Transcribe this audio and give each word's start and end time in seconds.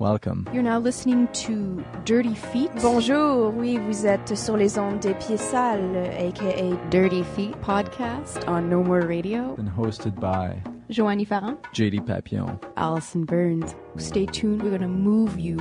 Welcome. 0.00 0.48
You're 0.50 0.62
now 0.62 0.78
listening 0.78 1.28
to 1.44 1.84
Dirty 2.06 2.34
Feet. 2.34 2.70
Bonjour, 2.80 3.52
oui, 3.54 3.76
vous 3.76 4.06
êtes 4.06 4.34
sur 4.34 4.56
les 4.56 4.78
ondes 4.78 4.98
des 4.98 5.12
pieds 5.12 5.36
sales, 5.36 5.94
aka 6.16 6.74
Dirty 6.88 7.22
Feet 7.22 7.54
podcast 7.60 8.42
on 8.48 8.70
No 8.70 8.82
More 8.82 9.02
Radio. 9.02 9.54
And 9.58 9.68
hosted 9.68 10.18
by 10.18 10.62
Joanie 10.88 11.26
Farran, 11.26 11.58
JD 11.74 12.06
Papillon, 12.06 12.58
Allison 12.78 13.26
Burns. 13.26 13.74
Stay 13.98 14.24
tuned, 14.24 14.62
we're 14.62 14.70
going 14.70 14.80
to 14.80 14.88
move 14.88 15.38
you. 15.38 15.58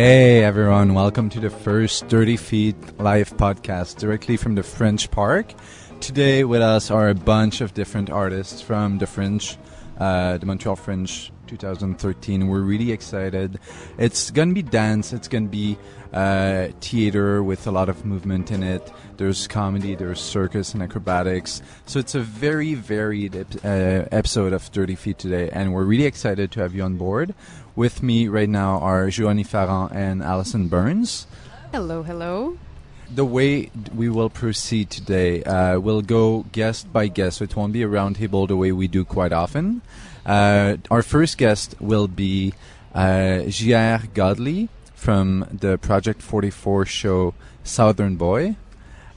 Hey 0.00 0.44
everyone, 0.44 0.94
welcome 0.94 1.28
to 1.30 1.40
the 1.40 1.50
first 1.50 2.06
Dirty 2.06 2.36
Feet 2.36 2.76
live 3.00 3.36
podcast 3.36 3.98
directly 3.98 4.36
from 4.36 4.54
the 4.54 4.62
Fringe 4.62 5.10
Park. 5.10 5.52
Today 5.98 6.44
with 6.44 6.62
us 6.62 6.92
are 6.92 7.08
a 7.08 7.16
bunch 7.16 7.60
of 7.60 7.74
different 7.74 8.08
artists 8.08 8.62
from 8.62 8.98
the 8.98 9.08
Fringe, 9.08 9.58
uh, 9.98 10.38
the 10.38 10.46
Montreal 10.46 10.76
Fringe 10.76 11.32
2013. 11.48 12.46
We're 12.46 12.60
really 12.60 12.92
excited. 12.92 13.58
It's 13.98 14.30
gonna 14.30 14.54
be 14.54 14.62
dance, 14.62 15.12
it's 15.12 15.26
gonna 15.26 15.48
be 15.48 15.76
uh, 16.12 16.68
theater 16.80 17.42
with 17.42 17.66
a 17.66 17.72
lot 17.72 17.88
of 17.88 18.04
movement 18.04 18.52
in 18.52 18.62
it. 18.62 18.92
There's 19.16 19.48
comedy, 19.48 19.96
there's 19.96 20.20
circus 20.20 20.74
and 20.74 20.82
acrobatics. 20.82 21.60
So 21.86 21.98
it's 21.98 22.14
a 22.14 22.20
very 22.20 22.74
varied 22.74 23.34
ep- 23.34 23.64
uh, 23.64 24.06
episode 24.12 24.52
of 24.52 24.70
Dirty 24.70 24.94
Feet 24.94 25.18
today, 25.18 25.50
and 25.50 25.74
we're 25.74 25.84
really 25.84 26.06
excited 26.06 26.52
to 26.52 26.60
have 26.60 26.72
you 26.72 26.84
on 26.84 26.96
board. 26.96 27.34
With 27.78 28.02
me 28.02 28.26
right 28.26 28.48
now 28.48 28.80
are 28.80 29.08
Joanie 29.08 29.44
Farran 29.44 29.92
and 29.92 30.20
Allison 30.20 30.66
Burns. 30.66 31.28
Hello, 31.70 32.02
hello. 32.02 32.58
The 33.08 33.24
way 33.24 33.70
we 33.94 34.08
will 34.08 34.30
proceed 34.30 34.90
today, 34.90 35.44
uh, 35.44 35.78
we'll 35.78 36.02
go 36.02 36.42
guest 36.50 36.92
by 36.92 37.06
guest. 37.06 37.38
So 37.38 37.44
it 37.44 37.54
won't 37.54 37.72
be 37.72 37.84
a 37.84 37.86
roundtable 37.86 38.48
the 38.48 38.56
way 38.56 38.72
we 38.72 38.88
do 38.88 39.04
quite 39.04 39.32
often. 39.32 39.82
Uh, 40.26 40.78
our 40.90 41.02
first 41.02 41.38
guest 41.38 41.76
will 41.78 42.08
be 42.08 42.52
uh, 42.96 43.42
J.R. 43.46 44.02
Godley 44.12 44.70
from 44.96 45.46
the 45.52 45.78
Project 45.78 46.20
44 46.20 46.84
show 46.84 47.32
Southern 47.62 48.16
Boy. 48.16 48.56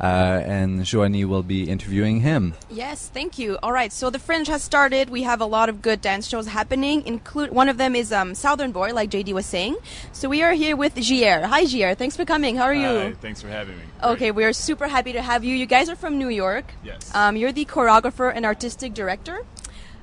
Uh, 0.02 0.42
and 0.46 0.84
Joanie 0.84 1.26
will 1.26 1.44
be 1.44 1.70
interviewing 1.70 2.22
him. 2.22 2.56
Yes, 2.72 3.08
thank 3.14 3.38
you. 3.38 3.60
All 3.62 3.72
right, 3.72 3.94
so 3.94 4.10
the 4.10 4.18
Fringe 4.18 4.48
has 4.48 4.64
started. 4.64 5.12
We 5.12 5.22
have 5.22 5.42
a 5.42 5.46
lot 5.46 5.70
of 5.70 5.84
good 5.84 6.02
dance 6.02 6.28
shows 6.28 6.48
happening. 6.48 7.06
Include 7.06 7.52
one 7.52 7.70
of 7.70 7.78
them 7.78 7.96
is 7.96 8.12
um, 8.12 8.34
Southern 8.34 8.72
Boy, 8.72 8.94
like 8.94 9.12
JD 9.12 9.34
was 9.34 9.46
saying. 9.46 9.78
So 10.12 10.28
we 10.28 10.42
are 10.42 10.54
here 10.54 10.76
with 10.76 10.96
Gier. 10.96 11.44
Hi, 11.44 11.66
Gier. 11.66 11.94
Thanks 11.94 12.18
for 12.18 12.26
coming. 12.26 12.56
How 12.56 12.64
are 12.64 12.74
you? 12.74 12.88
Hi, 12.88 13.14
thanks 13.22 13.44
for 13.44 13.50
having 13.50 13.78
me. 13.78 13.84
Okay, 14.04 14.32
we 14.32 14.44
are 14.44 14.54
super 14.54 14.88
happy 14.88 15.14
to 15.14 15.22
have 15.22 15.44
you. 15.44 15.56
You 15.56 15.68
guys 15.68 15.88
are 15.88 15.96
from 15.96 16.18
New 16.18 16.30
York. 16.30 16.66
Yes. 16.84 17.14
Um, 17.14 17.38
you're 17.38 17.52
the 17.52 17.66
choreographer 17.66 18.34
and 18.36 18.44
artistic 18.44 18.96
director 18.96 19.46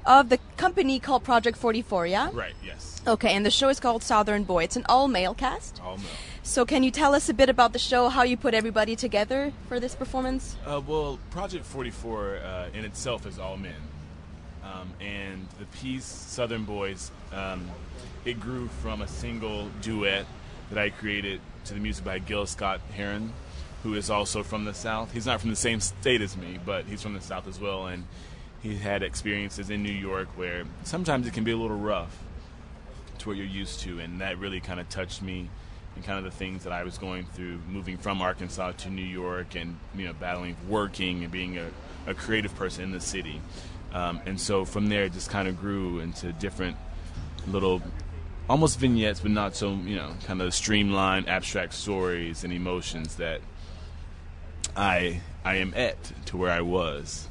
of 0.06 0.28
the 0.28 0.38
company 0.56 1.00
called 1.00 1.24
Project 1.24 1.58
44, 1.58 2.06
yeah? 2.06 2.30
Right, 2.32 2.54
yes. 2.64 3.02
Okay, 3.06 3.34
and 3.34 3.44
the 3.44 3.50
show 3.50 3.68
is 3.68 3.80
called 3.80 4.02
Southern 4.02 4.44
Boy. 4.44 4.64
It's 4.64 4.76
an 4.76 4.86
all 4.88 5.08
male 5.08 5.34
cast. 5.34 5.80
All 5.82 5.96
male. 5.96 6.06
So, 6.48 6.64
can 6.64 6.82
you 6.82 6.90
tell 6.90 7.14
us 7.14 7.28
a 7.28 7.34
bit 7.34 7.50
about 7.50 7.74
the 7.74 7.78
show, 7.78 8.08
how 8.08 8.22
you 8.22 8.34
put 8.34 8.54
everybody 8.54 8.96
together 8.96 9.52
for 9.68 9.78
this 9.78 9.94
performance? 9.94 10.56
Uh, 10.64 10.80
well, 10.84 11.18
Project 11.30 11.66
44 11.66 12.36
uh, 12.38 12.68
in 12.72 12.86
itself 12.86 13.26
is 13.26 13.38
all 13.38 13.58
men. 13.58 13.74
Um, 14.64 14.90
and 14.98 15.46
the 15.58 15.66
piece, 15.66 16.06
Southern 16.06 16.64
Boys, 16.64 17.10
um, 17.34 17.70
it 18.24 18.40
grew 18.40 18.68
from 18.80 19.02
a 19.02 19.06
single 19.06 19.68
duet 19.82 20.24
that 20.70 20.78
I 20.78 20.88
created 20.88 21.42
to 21.66 21.74
the 21.74 21.80
music 21.80 22.06
by 22.06 22.18
Gil 22.18 22.46
Scott 22.46 22.80
Heron, 22.94 23.34
who 23.82 23.92
is 23.92 24.08
also 24.08 24.42
from 24.42 24.64
the 24.64 24.72
South. 24.72 25.12
He's 25.12 25.26
not 25.26 25.42
from 25.42 25.50
the 25.50 25.56
same 25.56 25.80
state 25.80 26.22
as 26.22 26.34
me, 26.34 26.58
but 26.64 26.86
he's 26.86 27.02
from 27.02 27.12
the 27.12 27.20
South 27.20 27.46
as 27.46 27.60
well. 27.60 27.88
And 27.88 28.04
he 28.62 28.76
had 28.76 29.02
experiences 29.02 29.68
in 29.68 29.82
New 29.82 29.92
York 29.92 30.28
where 30.34 30.64
sometimes 30.84 31.26
it 31.26 31.34
can 31.34 31.44
be 31.44 31.52
a 31.52 31.58
little 31.58 31.78
rough 31.78 32.22
to 33.18 33.28
what 33.28 33.36
you're 33.36 33.44
used 33.44 33.80
to. 33.80 33.98
And 33.98 34.22
that 34.22 34.38
really 34.38 34.60
kind 34.60 34.80
of 34.80 34.88
touched 34.88 35.20
me 35.20 35.50
and 35.98 36.06
kind 36.06 36.16
of 36.16 36.24
the 36.24 36.30
things 36.38 36.62
that 36.62 36.72
I 36.72 36.84
was 36.84 36.96
going 36.96 37.24
through, 37.24 37.58
moving 37.68 37.98
from 37.98 38.22
Arkansas 38.22 38.70
to 38.70 38.88
New 38.88 39.02
York, 39.02 39.56
and 39.56 39.76
you 39.96 40.06
know, 40.06 40.12
battling, 40.12 40.56
working, 40.68 41.24
and 41.24 41.32
being 41.32 41.58
a, 41.58 41.66
a 42.06 42.14
creative 42.14 42.54
person 42.54 42.84
in 42.84 42.92
the 42.92 43.00
city. 43.00 43.40
Um, 43.92 44.20
and 44.24 44.40
so 44.40 44.64
from 44.64 44.86
there, 44.86 45.04
it 45.04 45.12
just 45.12 45.28
kind 45.28 45.48
of 45.48 45.58
grew 45.58 45.98
into 45.98 46.32
different 46.32 46.76
little, 47.48 47.82
almost 48.48 48.78
vignettes, 48.78 49.18
but 49.18 49.32
not 49.32 49.56
so 49.56 49.74
you 49.74 49.96
know, 49.96 50.12
kind 50.24 50.40
of 50.40 50.54
streamlined, 50.54 51.28
abstract 51.28 51.74
stories 51.74 52.44
and 52.44 52.52
emotions 52.52 53.16
that 53.16 53.40
I 54.76 55.20
I 55.44 55.56
am 55.56 55.74
at 55.74 56.12
to 56.26 56.36
where 56.36 56.52
I 56.52 56.60
was. 56.60 57.28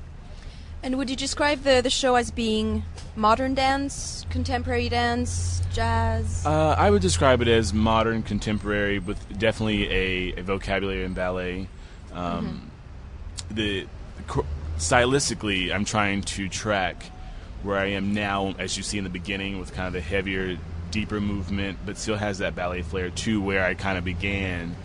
And 0.83 0.97
would 0.97 1.09
you 1.09 1.15
describe 1.15 1.63
the, 1.63 1.81
the 1.81 1.89
show 1.89 2.15
as 2.15 2.31
being 2.31 2.83
modern 3.15 3.55
dance, 3.55 4.25
contemporary 4.29 4.89
dance, 4.89 5.61
jazz? 5.73 6.45
Uh, 6.45 6.75
I 6.77 6.89
would 6.89 7.01
describe 7.01 7.41
it 7.41 7.47
as 7.47 7.73
modern, 7.73 8.23
contemporary, 8.23 8.99
with 8.99 9.17
definitely 9.37 9.89
a, 9.91 10.39
a 10.39 10.43
vocabulary 10.43 11.03
in 11.03 11.13
ballet. 11.13 11.67
Um, 12.13 12.71
The 13.49 13.87
co- 14.27 14.45
stylistically, 14.77 15.73
I'm 15.73 15.83
trying 15.85 16.21
to 16.21 16.47
track 16.47 17.03
where 17.63 17.77
I 17.77 17.87
am 17.87 18.13
now, 18.13 18.53
as 18.59 18.77
you 18.77 18.83
see 18.83 18.97
in 18.97 19.03
the 19.03 19.09
beginning, 19.09 19.59
with 19.59 19.73
kind 19.73 19.87
of 19.87 19.93
the 19.93 20.01
heavier, 20.01 20.57
deeper 20.91 21.19
movement, 21.19 21.79
but 21.85 21.97
still 21.97 22.17
has 22.17 22.37
that 22.37 22.55
ballet 22.55 22.83
flair 22.83 23.09
to 23.09 23.41
where 23.41 23.65
I 23.65 23.73
kind 23.73 23.97
of 23.97 24.05
began 24.05 24.75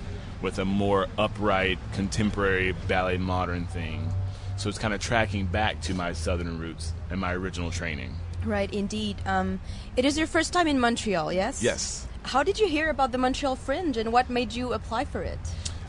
with 0.40 0.58
a 0.58 0.64
more 0.64 1.06
upright, 1.18 1.78
contemporary 1.92 2.72
ballet 2.88 3.18
modern 3.18 3.66
thing. 3.66 4.12
So 4.56 4.68
it's 4.68 4.78
kind 4.78 4.94
of 4.94 5.00
tracking 5.00 5.46
back 5.46 5.80
to 5.82 5.94
my 5.94 6.12
southern 6.12 6.58
roots 6.58 6.92
and 7.10 7.20
my 7.20 7.32
original 7.34 7.70
training. 7.70 8.14
right, 8.44 8.72
indeed. 8.72 9.16
Um, 9.26 9.60
it 9.96 10.04
is 10.04 10.18
your 10.18 10.26
first 10.26 10.52
time 10.52 10.66
in 10.66 10.78
Montreal, 10.80 11.32
yes? 11.32 11.62
Yes. 11.62 12.06
How 12.24 12.42
did 12.42 12.58
you 12.58 12.68
hear 12.68 12.90
about 12.90 13.12
the 13.12 13.18
Montreal 13.18 13.56
Fringe 13.56 13.96
and 13.96 14.12
what 14.12 14.30
made 14.30 14.52
you 14.52 14.72
apply 14.72 15.04
for 15.04 15.22
it? 15.22 15.38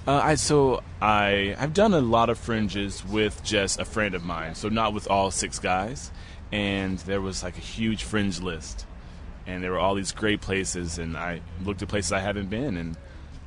Uh, 0.05 0.19
I 0.21 0.35
so 0.35 0.83
I 1.01 1.55
I've 1.57 1.73
done 1.73 1.93
a 1.93 2.01
lot 2.01 2.29
of 2.29 2.37
fringes 2.37 3.05
with 3.05 3.41
just 3.43 3.79
a 3.79 3.85
friend 3.85 4.15
of 4.15 4.23
mine, 4.23 4.55
so 4.55 4.67
not 4.67 4.93
with 4.93 5.09
all 5.09 5.31
six 5.31 5.59
guys. 5.59 6.11
And 6.51 6.99
there 6.99 7.21
was 7.21 7.41
like 7.41 7.57
a 7.57 7.61
huge 7.61 8.03
fringe 8.03 8.41
list, 8.41 8.85
and 9.47 9.63
there 9.63 9.71
were 9.71 9.79
all 9.79 9.95
these 9.95 10.11
great 10.11 10.41
places, 10.41 10.99
and 10.99 11.15
I 11.15 11.41
looked 11.63 11.81
at 11.81 11.87
places 11.87 12.11
I 12.11 12.19
haven't 12.19 12.49
been, 12.49 12.77
and 12.77 12.97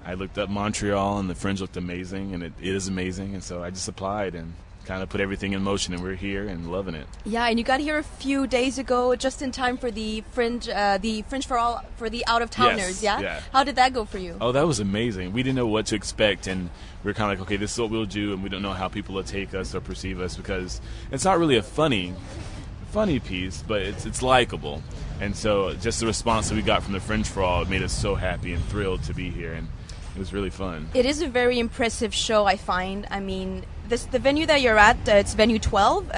I 0.04 0.14
looked 0.14 0.38
up 0.38 0.48
Montreal, 0.48 1.18
and 1.18 1.28
the 1.28 1.34
fringe 1.34 1.60
looked 1.60 1.76
amazing, 1.76 2.34
and 2.34 2.42
it, 2.42 2.52
it 2.60 2.74
is 2.74 2.88
amazing, 2.88 3.34
and 3.34 3.44
so 3.44 3.62
I 3.62 3.70
just 3.70 3.86
applied 3.86 4.34
and 4.34 4.54
kind 4.86 5.02
of 5.02 5.08
put 5.08 5.20
everything 5.20 5.52
in 5.52 5.62
motion, 5.62 5.92
and 5.92 6.02
we're 6.02 6.14
here 6.14 6.46
and 6.46 6.70
loving 6.70 6.94
it. 6.94 7.06
Yeah, 7.24 7.46
and 7.46 7.58
you 7.58 7.64
got 7.64 7.80
here 7.80 7.98
a 7.98 8.02
few 8.02 8.46
days 8.46 8.78
ago, 8.78 9.16
just 9.16 9.42
in 9.42 9.50
time 9.50 9.76
for 9.76 9.90
the 9.90 10.22
Fringe, 10.32 10.68
uh, 10.68 10.98
the 10.98 11.22
Fringe 11.22 11.46
for 11.46 11.58
all 11.58 11.84
for 11.96 12.08
the 12.08 12.24
out 12.26 12.40
of 12.40 12.50
towners. 12.50 13.02
Yes, 13.02 13.02
yeah? 13.02 13.20
yeah. 13.20 13.40
How 13.52 13.64
did 13.64 13.76
that 13.76 13.92
go 13.92 14.04
for 14.04 14.18
you? 14.18 14.36
Oh, 14.40 14.52
that 14.52 14.66
was 14.66 14.80
amazing. 14.80 15.32
We 15.32 15.42
didn't 15.42 15.56
know 15.56 15.66
what 15.66 15.86
to 15.86 15.96
expect, 15.96 16.46
and 16.46 16.70
we 17.04 17.10
are 17.10 17.14
kind 17.14 17.32
of 17.32 17.38
like, 17.38 17.46
okay, 17.46 17.56
this 17.56 17.72
is 17.72 17.80
what 17.80 17.90
we'll 17.90 18.06
do, 18.06 18.32
and 18.32 18.42
we 18.42 18.48
don't 18.48 18.62
know 18.62 18.72
how 18.72 18.88
people 18.88 19.14
will 19.14 19.24
take 19.24 19.54
us 19.54 19.74
or 19.74 19.80
perceive 19.80 20.20
us 20.20 20.36
because 20.36 20.80
it's 21.10 21.24
not 21.24 21.38
really 21.38 21.56
a 21.56 21.62
funny, 21.62 22.14
funny 22.92 23.18
piece, 23.18 23.62
but 23.66 23.82
it's 23.82 24.06
it's 24.06 24.22
likable. 24.22 24.82
And 25.20 25.34
so, 25.34 25.74
just 25.74 26.00
the 26.00 26.06
response 26.06 26.48
that 26.48 26.54
we 26.54 26.62
got 26.62 26.82
from 26.82 26.92
the 26.92 27.00
Fringe 27.00 27.26
for 27.26 27.42
All 27.42 27.64
made 27.64 27.82
us 27.82 27.92
so 27.92 28.14
happy 28.14 28.52
and 28.52 28.64
thrilled 28.66 29.02
to 29.04 29.14
be 29.14 29.30
here, 29.30 29.54
and 29.54 29.68
it 30.14 30.18
was 30.18 30.32
really 30.32 30.50
fun. 30.50 30.88
It 30.94 31.06
is 31.06 31.22
a 31.22 31.28
very 31.28 31.58
impressive 31.58 32.14
show, 32.14 32.44
I 32.44 32.56
find. 32.56 33.06
I 33.10 33.20
mean, 33.20 33.64
this, 33.88 34.04
the 34.04 34.18
venue 34.18 34.46
that 34.46 34.60
you're 34.60 34.78
at, 34.78 34.96
uh, 35.08 35.12
it's 35.12 35.34
venue 35.34 35.58
12, 35.58 36.10
uh, 36.10 36.14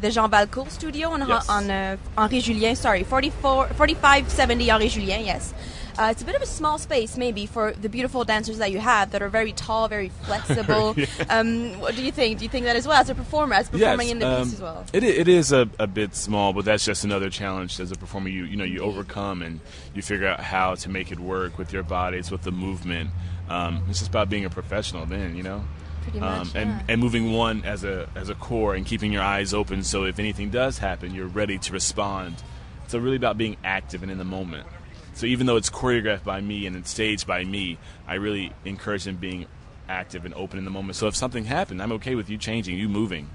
the 0.00 0.10
Jean 0.10 0.30
Valcourt 0.30 0.70
studio 0.70 1.10
on, 1.10 1.26
Yes. 1.28 1.48
on 1.48 1.70
uh, 1.70 1.96
Henri 2.16 2.40
Julien, 2.40 2.76
sorry, 2.76 3.02
44, 3.04 3.68
4570 3.68 4.70
Henri 4.70 4.88
Julien, 4.88 5.24
yes. 5.24 5.54
Uh, 5.98 6.08
it's 6.10 6.22
a 6.22 6.24
bit 6.24 6.34
of 6.34 6.40
a 6.40 6.46
small 6.46 6.78
space, 6.78 7.18
maybe, 7.18 7.44
for 7.44 7.72
the 7.72 7.88
beautiful 7.88 8.24
dancers 8.24 8.56
that 8.56 8.72
you 8.72 8.78
have 8.78 9.10
that 9.10 9.20
are 9.20 9.28
very 9.28 9.52
tall, 9.52 9.88
very 9.88 10.08
flexible. 10.22 10.96
um, 11.28 11.78
what 11.80 11.94
do 11.94 12.02
you 12.02 12.10
think? 12.10 12.38
Do 12.38 12.44
you 12.46 12.48
think 12.48 12.64
that 12.64 12.76
as 12.76 12.88
well 12.88 12.98
as 12.98 13.10
a 13.10 13.14
performer, 13.14 13.54
as 13.56 13.68
performing 13.68 14.08
in 14.08 14.18
the 14.18 14.26
um, 14.26 14.44
piece 14.44 14.54
as 14.54 14.60
well? 14.62 14.86
It, 14.94 15.04
it 15.04 15.28
is 15.28 15.52
a, 15.52 15.68
a 15.78 15.86
bit 15.86 16.14
small, 16.14 16.54
but 16.54 16.64
that's 16.64 16.86
just 16.86 17.04
another 17.04 17.28
challenge 17.28 17.78
as 17.78 17.92
a 17.92 17.96
performer. 17.96 18.30
You 18.30 18.44
you 18.44 18.56
know 18.56 18.64
you 18.64 18.80
overcome 18.80 19.42
and 19.42 19.60
you 19.94 20.00
figure 20.00 20.26
out 20.26 20.40
how 20.40 20.76
to 20.76 20.88
make 20.88 21.12
it 21.12 21.20
work 21.20 21.58
with 21.58 21.74
your 21.74 21.82
bodies, 21.82 22.30
with 22.30 22.42
the 22.42 22.52
movement. 22.52 23.10
Um, 23.50 23.82
it's 23.90 23.98
just 23.98 24.08
about 24.10 24.30
being 24.30 24.46
a 24.46 24.50
professional, 24.50 25.04
then 25.04 25.36
you 25.36 25.42
know. 25.42 25.62
Pretty 26.02 26.20
Um, 26.20 26.50
and, 26.54 26.70
yeah. 26.70 26.82
and 26.88 27.00
moving 27.00 27.32
one 27.32 27.64
as 27.64 27.84
a 27.84 28.08
as 28.14 28.28
a 28.28 28.34
core 28.34 28.74
and 28.74 28.84
keeping 28.84 29.12
your 29.12 29.22
eyes 29.22 29.54
open 29.54 29.82
so 29.82 30.04
if 30.04 30.18
anything 30.18 30.50
does 30.50 30.78
happen 30.78 31.14
you're 31.14 31.26
ready 31.28 31.58
to 31.58 31.72
respond 31.72 32.42
so 32.88 32.98
really 32.98 33.16
about 33.16 33.38
being 33.38 33.56
active 33.64 34.02
and 34.02 34.10
in 34.12 34.18
the 34.18 34.24
moment 34.24 34.66
so 35.14 35.26
even 35.26 35.46
though 35.46 35.56
it's 35.56 35.70
choreographed 35.70 36.24
by 36.24 36.40
me 36.40 36.66
and 36.66 36.74
it's 36.76 36.90
staged 36.90 37.26
by 37.26 37.44
me 37.44 37.78
i 38.08 38.14
really 38.14 38.52
encourage 38.64 39.04
them 39.04 39.16
being 39.16 39.46
active 39.88 40.24
and 40.24 40.34
open 40.34 40.58
in 40.58 40.64
the 40.64 40.70
moment 40.70 40.96
so 40.96 41.06
if 41.06 41.14
something 41.14 41.44
happened 41.44 41.80
i'm 41.82 41.92
okay 41.92 42.14
with 42.14 42.28
you 42.30 42.36
changing 42.38 42.76
you 42.76 42.88
moving 42.88 43.28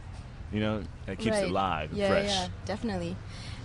you 0.52 0.60
know 0.60 0.82
It 1.08 1.20
keeps 1.20 1.38
Right. 1.38 1.46
it 1.46 1.52
live 1.52 1.90
and 1.92 2.00
yeah, 2.00 2.08
fresh. 2.10 2.30
Yeah, 2.30 2.48
definitely. 2.66 3.16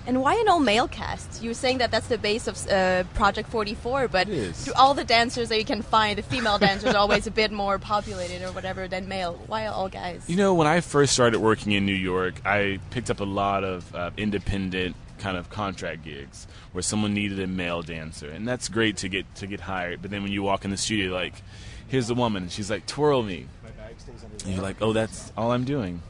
And 0.06 0.20
why 0.20 0.34
an 0.34 0.49
all 0.49 0.58
male 0.60 0.88
cast? 0.88 1.43
You 1.43 1.50
were 1.50 1.54
saying 1.54 1.78
that 1.78 1.90
that's 1.93 2.08
the 2.08 2.19
base 2.19 2.49
of 2.49 2.66
uh, 2.69 3.04
Project 3.14 3.49
44, 3.50 4.08
but 4.08 4.28
It 4.28 4.34
is. 4.34 4.64
through 4.64 4.75
all 4.75 4.94
the 4.94 5.04
dancers 5.04 5.49
that 5.50 5.58
you 5.58 5.64
can 5.64 5.81
find, 5.82 6.19
the 6.19 6.22
female 6.22 6.58
dancers 6.58 6.93
are 6.94 6.99
always 6.99 7.26
a 7.26 7.31
bit 7.31 7.52
more 7.52 7.78
populated 7.78 8.43
or 8.43 8.50
whatever 8.52 8.88
than 8.88 9.06
male. 9.08 9.38
Why 9.46 9.66
all 9.66 9.88
guys? 9.88 10.25
You 10.28 10.37
know, 10.37 10.54
when 10.54 10.66
I 10.66 10.81
first 10.81 11.12
started 11.12 11.38
working 11.38 11.72
in 11.72 11.87
New 11.87 11.94
York, 11.94 12.34
I 12.44 12.81
picked 12.90 13.10
up 13.10 13.20
a 13.20 13.25
lot 13.25 13.62
of 13.62 13.94
uh, 13.94 14.10
independent 14.16 14.96
kind 15.19 15.37
of 15.37 15.50
contract 15.50 16.02
gigs 16.02 16.49
where 16.72 16.82
someone 16.82 17.14
needed 17.14 17.38
a 17.38 17.46
male 17.46 17.82
dancer, 17.82 18.28
and 18.28 18.46
that's 18.49 18.69
great 18.69 18.96
to 18.99 19.08
get 19.08 19.32
to 19.37 19.46
get 19.46 19.60
hired. 19.60 20.02
But 20.02 20.10
then 20.10 20.25
when 20.25 20.32
you 20.32 20.43
walk 20.43 20.64
in 20.64 20.72
the 20.72 20.76
studio, 20.76 21.12
like, 21.14 21.34
here's 21.87 22.10
a 22.10 22.14
woman, 22.14 22.44
and 22.44 22.50
she's 22.52 22.70
like, 22.70 22.87
twirl 22.87 23.22
me, 23.22 23.46
and 24.44 24.54
you're 24.54 24.62
like, 24.62 24.82
oh, 24.82 24.93
that's 24.93 25.31
all 25.37 25.52
I'm 25.52 25.64
doing, 25.64 26.02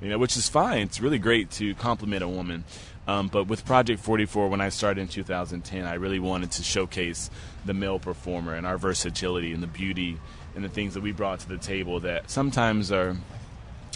you 0.00 0.08
know, 0.08 0.18
which 0.18 0.36
is 0.36 0.48
fine. 0.48 0.82
It's 0.82 1.00
really 1.00 1.18
great 1.20 1.52
to 1.52 1.74
compliment 1.76 2.24
a 2.24 2.28
woman. 2.28 2.64
Um, 3.08 3.28
but 3.28 3.44
with 3.44 3.64
Project 3.64 4.00
44, 4.00 4.48
when 4.48 4.60
I 4.60 4.68
started 4.68 5.00
in 5.00 5.08
2010, 5.08 5.86
I 5.86 5.94
really 5.94 6.18
wanted 6.20 6.52
to 6.52 6.62
showcase 6.62 7.30
the 7.64 7.72
male 7.72 7.98
performer 7.98 8.54
and 8.54 8.66
our 8.66 8.76
versatility 8.76 9.52
and 9.52 9.62
the 9.62 9.66
beauty 9.66 10.18
and 10.54 10.62
the 10.62 10.68
things 10.68 10.92
that 10.92 11.02
we 11.02 11.12
brought 11.12 11.40
to 11.40 11.48
the 11.48 11.56
table 11.56 12.00
that 12.00 12.30
sometimes 12.30 12.92
are 12.92 13.16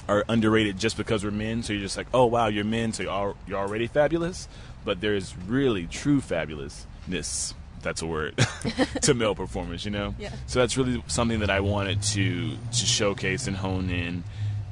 are 0.08 0.24
underrated 0.28 0.78
just 0.78 0.96
because 0.96 1.22
we're 1.22 1.30
men. 1.30 1.62
So 1.62 1.74
you're 1.74 1.82
just 1.82 1.96
like, 1.96 2.08
oh 2.14 2.24
wow, 2.24 2.48
you're 2.48 2.64
men, 2.64 2.92
so 2.92 3.02
you're, 3.02 3.36
you're 3.46 3.58
already 3.58 3.86
fabulous. 3.86 4.48
But 4.84 5.00
there's 5.00 5.36
really 5.46 5.86
true 5.86 6.20
fabulousness. 6.20 7.54
That's 7.82 8.00
a 8.00 8.06
word 8.06 8.36
to 9.02 9.14
male 9.14 9.34
performers, 9.34 9.84
you 9.84 9.90
know. 9.90 10.14
Yeah. 10.18 10.32
So 10.46 10.60
that's 10.60 10.76
really 10.76 11.04
something 11.06 11.40
that 11.40 11.50
I 11.50 11.60
wanted 11.60 12.02
to 12.02 12.50
to 12.52 12.86
showcase 12.86 13.46
and 13.46 13.56
hone 13.56 13.90
in, 13.90 14.24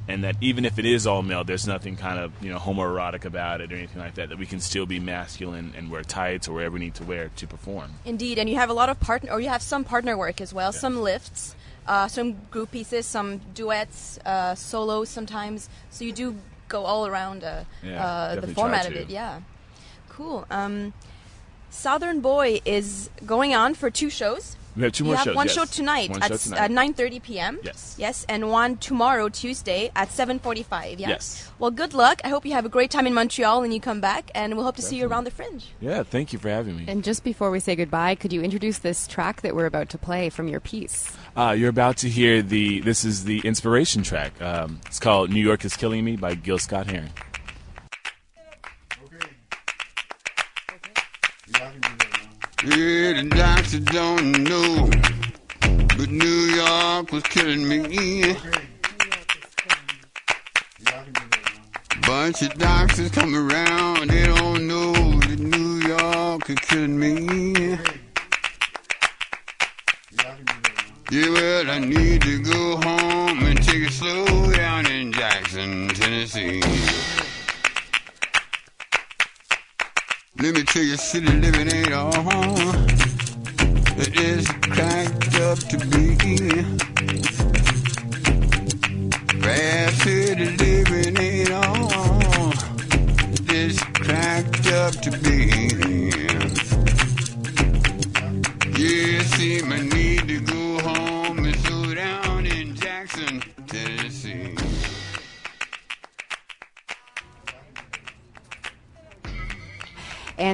and 0.07 0.23
that 0.23 0.35
even 0.41 0.65
if 0.65 0.79
it 0.79 0.85
is 0.85 1.05
all 1.05 1.21
male, 1.21 1.43
there's 1.43 1.67
nothing 1.67 1.95
kind 1.95 2.19
of 2.19 2.31
you 2.41 2.51
know 2.51 2.59
homoerotic 2.59 3.25
about 3.25 3.61
it 3.61 3.71
or 3.71 3.75
anything 3.75 4.01
like 4.01 4.15
that. 4.15 4.29
That 4.29 4.37
we 4.37 4.45
can 4.45 4.59
still 4.59 4.85
be 4.85 4.99
masculine 4.99 5.73
and 5.77 5.91
wear 5.91 6.03
tights 6.03 6.47
or 6.47 6.53
whatever 6.53 6.73
we 6.73 6.79
need 6.79 6.95
to 6.95 7.03
wear 7.03 7.29
to 7.35 7.47
perform. 7.47 7.91
Indeed, 8.05 8.39
and 8.39 8.49
you 8.49 8.55
have 8.55 8.69
a 8.69 8.73
lot 8.73 8.89
of 8.89 8.99
partner, 8.99 9.31
or 9.31 9.39
you 9.39 9.49
have 9.49 9.61
some 9.61 9.83
partner 9.83 10.17
work 10.17 10.41
as 10.41 10.53
well, 10.53 10.71
some 10.71 11.01
lifts, 11.01 11.55
uh, 11.87 12.07
some 12.07 12.37
group 12.49 12.71
pieces, 12.71 13.05
some 13.05 13.39
duets, 13.53 14.19
uh, 14.25 14.55
solos 14.55 15.09
sometimes. 15.09 15.69
So 15.89 16.03
you 16.03 16.11
do 16.13 16.35
go 16.67 16.83
all 16.85 17.05
around 17.05 17.43
uh, 17.43 17.63
Yeah, 17.83 18.05
uh, 18.05 18.35
the 18.39 18.47
format 18.47 18.87
of 18.87 18.93
it. 18.93 19.09
Yeah, 19.09 19.41
cool. 20.09 20.45
Um, 20.49 20.93
Southern 21.69 22.19
Boy 22.19 22.61
is 22.65 23.09
going 23.25 23.55
on 23.55 23.75
for 23.75 23.89
two 23.89 24.09
shows. 24.09 24.57
We 24.81 24.85
have 24.85 24.93
two 24.93 25.03
you 25.03 25.09
more 25.09 25.15
have 25.17 25.25
shows. 25.25 25.35
one 25.35 25.47
yes. 25.47 25.55
show 25.55 25.65
tonight 25.65 26.09
One 26.09 26.23
at 26.23 26.31
show 26.31 26.37
tonight. 26.37 26.59
at 26.59 26.71
9:30 26.71 27.21
p.m. 27.23 27.59
Yes. 27.63 27.95
Yes, 27.97 28.25
and 28.27 28.49
one 28.49 28.77
tomorrow 28.77 29.29
Tuesday 29.29 29.91
at 29.95 30.09
7:45. 30.09 30.99
Yeah. 30.99 31.09
Yes. 31.09 31.51
Well, 31.59 31.71
good 31.71 31.93
luck. 31.93 32.21
I 32.23 32.29
hope 32.29 32.45
you 32.45 32.53
have 32.53 32.65
a 32.65 32.69
great 32.69 32.91
time 32.91 33.05
in 33.07 33.13
Montreal 33.13 33.63
and 33.63 33.73
you 33.73 33.79
come 33.79 34.01
back, 34.01 34.31
and 34.35 34.55
we'll 34.55 34.65
hope 34.65 34.75
to 34.77 34.81
see 34.81 34.97
you 34.97 35.07
around 35.07 35.25
the 35.25 35.31
Fringe. 35.31 35.65
yeah, 35.79 36.03
thank 36.03 36.33
you 36.33 36.39
for 36.39 36.49
having 36.49 36.75
me. 36.77 36.85
And 36.87 37.03
just 37.03 37.23
before 37.23 37.51
we 37.51 37.59
say 37.59 37.75
goodbye, 37.75 38.15
could 38.15 38.33
you 38.33 38.41
introduce 38.41 38.79
this 38.79 39.07
track 39.07 39.41
that 39.41 39.55
we're 39.55 39.67
about 39.67 39.89
to 39.89 39.97
play 39.97 40.29
from 40.29 40.47
your 40.47 40.59
piece? 40.59 41.11
Uh, 41.37 41.55
you're 41.57 41.69
about 41.69 41.97
to 41.97 42.09
hear 42.09 42.41
the. 42.41 42.81
This 42.81 43.05
is 43.05 43.23
the 43.25 43.39
inspiration 43.45 44.03
track. 44.03 44.41
Um, 44.41 44.79
it's 44.87 44.99
called 44.99 45.29
"New 45.29 45.43
York 45.43 45.63
Is 45.63 45.77
Killing 45.77 46.03
Me" 46.03 46.15
by 46.15 46.33
Gil 46.35 46.57
Scott 46.59 46.87
Heron. 46.87 47.09
Yeah, 52.63 53.13
the 53.13 53.27
doctor 53.27 53.79
don't 53.79 54.43
know, 54.43 54.87
but 55.97 56.11
New 56.11 56.27
York 56.27 57.11
was 57.11 57.23
killing 57.23 57.67
me. 57.67 58.35
Bunch 62.05 62.43
of 62.43 62.53
doctors 62.59 63.09
come 63.09 63.33
around, 63.33 64.11
they 64.11 64.27
don't 64.27 64.67
know 64.67 64.93
that 64.93 65.39
New 65.39 65.87
York 65.87 66.47
is 66.51 66.59
killing 66.59 66.99
me. 66.99 67.79
Yeah, 71.09 71.29
well, 71.31 71.71
I 71.71 71.79
need 71.79 72.21
to 72.21 72.43
go 72.43 72.75
home 72.77 73.43
and 73.43 73.57
take 73.63 73.87
it 73.87 73.91
slow 73.91 74.51
down 74.51 74.85
in 74.85 75.11
Jackson, 75.11 75.87
Tennessee. 75.87 76.61
Let 80.73 80.77
me 80.77 80.83
tell 80.83 80.89
you, 80.89 80.97
city 80.97 81.27
living 81.27 81.75
ain't 81.75 81.91
all 81.91 82.13
it 83.97 84.17
is 84.17 84.47
cracked 84.47 85.35
up 85.41 85.59
to 85.67 85.77
be. 85.89 86.15
Fast 89.41 90.01
city 90.01 90.45
living 90.45 90.80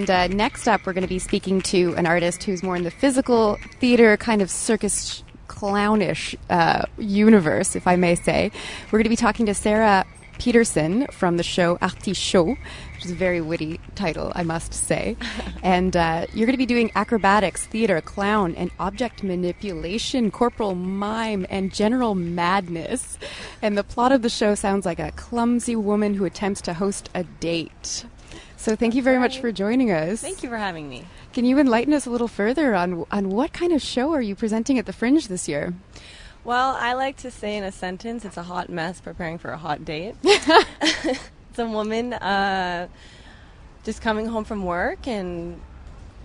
And 0.07 0.31
uh, 0.31 0.35
next 0.37 0.69
up, 0.69 0.85
we're 0.85 0.93
going 0.93 1.01
to 1.01 1.09
be 1.09 1.19
speaking 1.19 1.59
to 1.63 1.93
an 1.97 2.05
artist 2.05 2.43
who's 2.43 2.63
more 2.63 2.77
in 2.77 2.85
the 2.85 2.91
physical 2.91 3.57
theater, 3.81 4.15
kind 4.15 4.41
of 4.41 4.49
circus 4.49 5.21
clownish 5.49 6.33
uh, 6.49 6.83
universe, 6.97 7.75
if 7.75 7.85
I 7.87 7.97
may 7.97 8.15
say. 8.15 8.49
We're 8.85 8.99
going 8.99 9.03
to 9.03 9.09
be 9.09 9.17
talking 9.17 9.45
to 9.47 9.53
Sarah 9.53 10.05
Peterson 10.39 11.07
from 11.07 11.35
the 11.35 11.43
show 11.43 11.77
Artichaut, 11.81 12.57
which 12.95 13.03
is 13.03 13.11
a 13.11 13.15
very 13.15 13.41
witty 13.41 13.81
title, 13.95 14.31
I 14.33 14.43
must 14.43 14.73
say. 14.73 15.17
and 15.61 15.97
uh, 15.97 16.27
you're 16.33 16.45
going 16.45 16.53
to 16.53 16.57
be 16.57 16.65
doing 16.65 16.89
acrobatics, 16.95 17.65
theater, 17.65 17.99
clown, 17.99 18.55
and 18.55 18.71
object 18.79 19.23
manipulation, 19.23 20.31
corporal 20.31 20.73
mime, 20.73 21.45
and 21.49 21.73
general 21.73 22.15
madness. 22.15 23.17
And 23.61 23.77
the 23.77 23.83
plot 23.83 24.13
of 24.13 24.21
the 24.21 24.29
show 24.29 24.55
sounds 24.55 24.85
like 24.85 24.99
a 24.99 25.11
clumsy 25.11 25.75
woman 25.75 26.13
who 26.13 26.23
attempts 26.23 26.61
to 26.61 26.75
host 26.75 27.09
a 27.13 27.25
date. 27.25 28.05
So 28.57 28.75
thank 28.75 28.95
you 28.95 29.03
very 29.03 29.19
much 29.19 29.39
for 29.39 29.51
joining 29.51 29.91
us. 29.91 30.19
Thank 30.19 30.41
you 30.41 30.49
for 30.49 30.57
having 30.57 30.89
me. 30.89 31.05
Can 31.31 31.45
you 31.45 31.59
enlighten 31.59 31.93
us 31.93 32.07
a 32.07 32.09
little 32.09 32.27
further 32.27 32.73
on 32.73 33.05
on 33.11 33.29
what 33.29 33.53
kind 33.53 33.71
of 33.71 33.81
show 33.81 34.13
are 34.13 34.21
you 34.21 34.35
presenting 34.35 34.79
at 34.79 34.87
the 34.87 34.93
Fringe 34.93 35.27
this 35.27 35.47
year? 35.47 35.75
Well, 36.43 36.75
I 36.79 36.93
like 36.93 37.17
to 37.17 37.29
say 37.31 37.55
in 37.55 37.63
a 37.63 37.71
sentence, 37.71 38.25
it's 38.25 38.37
a 38.37 38.43
hot 38.43 38.69
mess 38.69 38.99
preparing 38.99 39.37
for 39.37 39.51
a 39.51 39.57
hot 39.57 39.85
date. 39.85 40.15
it's 40.23 41.59
a 41.59 41.65
woman 41.65 42.13
uh, 42.13 42.87
just 43.83 44.01
coming 44.01 44.25
home 44.25 44.43
from 44.43 44.65
work 44.65 45.07
and 45.07 45.61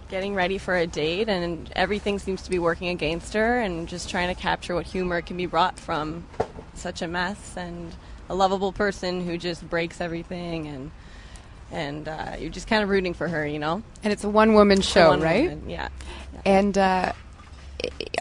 getting 0.09 0.35
ready 0.35 0.59
for 0.59 0.75
a 0.77 0.87
date, 0.87 1.29
and 1.29 1.71
everything 1.77 2.19
seems 2.19 2.43
to 2.43 2.51
be 2.51 2.59
working 2.59 2.89
against 2.89 3.35
her, 3.35 3.61
and 3.61 3.89
just 3.89 4.09
trying 4.09 4.35
to 4.35 4.41
capture 4.41 4.75
what 4.75 4.87
humor 4.87 5.21
can 5.21 5.37
be 5.37 5.47
brought 5.47 5.79
from 5.79 6.25
such 6.75 7.03
a 7.03 7.09
mess 7.09 7.57
and 7.57 7.95
a 8.29 8.35
lovable 8.35 8.73
person 8.73 9.27
who 9.27 9.37
just 9.37 9.69
breaks 9.69 10.01
everything 10.01 10.67
and. 10.67 10.91
And 11.73 12.07
uh, 12.07 12.37
you're 12.39 12.51
just 12.51 12.67
kind 12.69 12.83
of 12.83 12.91
rooting 12.91 13.15
for 13.15 13.27
her, 13.29 13.47
you 13.47 13.59
know. 13.59 13.83
And 14.05 14.13
it's 14.13 14.25
a 14.25 14.29
one 14.29 14.55
woman 14.55 14.81
show, 14.83 15.09
One 15.09 15.21
right? 15.21 15.45
woman, 15.51 15.69
Yeah. 15.69 15.89
And 16.45 16.77
uh, 16.77 17.13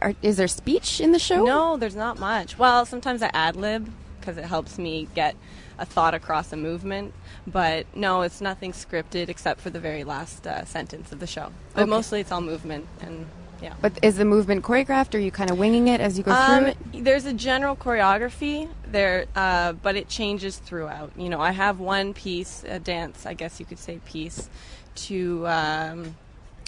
are, 0.02 0.14
is 0.22 0.38
there 0.38 0.48
speech 0.48 1.00
in 1.02 1.12
the 1.12 1.20
show? 1.20 1.44
No, 1.44 1.76
there's 1.78 1.96
not 1.96 2.18
much. 2.18 2.58
Well, 2.58 2.86
sometimes 2.86 3.22
I 3.22 3.30
ad 3.34 3.56
lib 3.56 3.92
because 4.20 4.38
it 4.38 4.46
helps 4.46 4.78
me 4.78 5.08
get 5.16 5.36
a 5.78 5.86
thought 5.86 6.14
across 6.14 6.54
a 6.54 6.56
movement. 6.58 7.14
But 7.46 7.88
no, 7.96 8.22
it's 8.22 8.40
nothing 8.40 8.72
scripted 8.72 9.28
except 9.30 9.60
for 9.62 9.70
the 9.70 9.80
very 9.80 10.04
last 10.04 10.48
uh, 10.48 10.64
sentence 10.66 11.12
of 11.12 11.20
the 11.20 11.28
show. 11.28 11.52
But 11.74 11.82
Okay. 11.84 11.90
mostly 11.90 12.22
it's 12.22 12.32
all 12.32 12.42
movement 12.42 12.88
and 13.02 13.26
yeah. 13.62 13.74
But 13.82 13.94
is 14.02 14.18
the 14.18 14.26
movement 14.26 14.64
choreographed? 14.64 15.14
Or 15.14 15.18
are 15.18 15.22
you 15.22 15.32
kind 15.32 15.52
of 15.52 15.58
winging 15.60 15.88
it 15.88 16.02
as 16.02 16.18
you 16.18 16.24
go 16.24 16.32
Um, 16.32 16.64
through 16.64 16.68
it? 16.70 17.04
There's 17.04 17.26
a 17.26 17.34
general 17.34 17.76
choreography 17.76 18.70
there, 18.88 19.26
uh, 19.36 19.74
but 19.74 19.96
it 19.96 20.10
changes 20.10 20.58
throughout. 20.58 21.12
You 21.16 21.30
know, 21.30 21.40
I 21.40 21.52
have 21.52 21.80
one 21.80 22.14
piece, 22.14 22.64
a 22.68 22.80
dance, 22.80 23.26
I 23.26 23.34
guess 23.34 23.60
you 23.60 23.66
could 23.66 23.80
say, 23.80 24.00
piece, 24.06 24.50
to 24.96 25.48
um, 25.48 26.16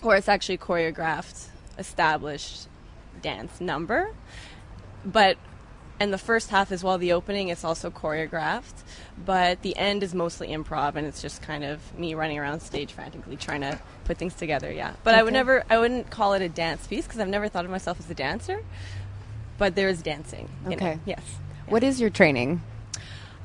or 0.04 0.16
it's 0.16 0.30
actually 0.30 0.58
choreographed, 0.58 1.48
established 1.78 2.68
dance 3.22 3.60
number, 3.60 4.14
but 5.06 5.38
and 6.00 6.12
the 6.12 6.18
first 6.18 6.50
half 6.50 6.72
as 6.72 6.84
well, 6.84 6.98
the 6.98 7.14
opening, 7.14 7.48
it's 7.50 7.64
also 7.64 7.90
choreographed, 7.90 8.84
but 9.26 9.62
the 9.62 9.76
end 9.78 10.04
is 10.04 10.14
mostly 10.14 10.50
improv, 10.50 10.96
and 10.96 11.06
it's 11.08 11.22
just 11.22 11.42
kind 11.42 11.64
of 11.64 11.98
me 11.98 12.14
running 12.14 12.40
around 12.40 12.62
stage 12.62 12.92
frantically 12.92 13.36
trying 13.36 13.62
to 13.62 13.80
put 14.06 14.18
things 14.18 14.34
together. 14.34 14.72
Yeah, 14.72 14.94
but 15.04 15.16
I 15.16 15.24
would 15.24 15.34
never, 15.34 15.64
I 15.70 15.78
wouldn't 15.78 16.10
call 16.10 16.34
it 16.34 16.42
a 16.42 16.50
dance 16.50 16.88
piece 16.88 17.06
because 17.06 17.20
I've 17.20 17.28
never 17.28 17.48
thought 17.48 17.66
of 17.66 17.72
myself 17.72 18.00
as 18.00 18.10
a 18.10 18.16
dancer, 18.16 18.64
but 19.58 19.76
there 19.76 19.90
is 19.90 20.02
dancing. 20.02 20.50
in 20.66 20.74
it. 20.74 20.76
Okay. 20.76 21.00
Yes. 21.06 21.24
What 21.68 21.84
is 21.84 22.02
your 22.02 22.10
training? 22.10 22.62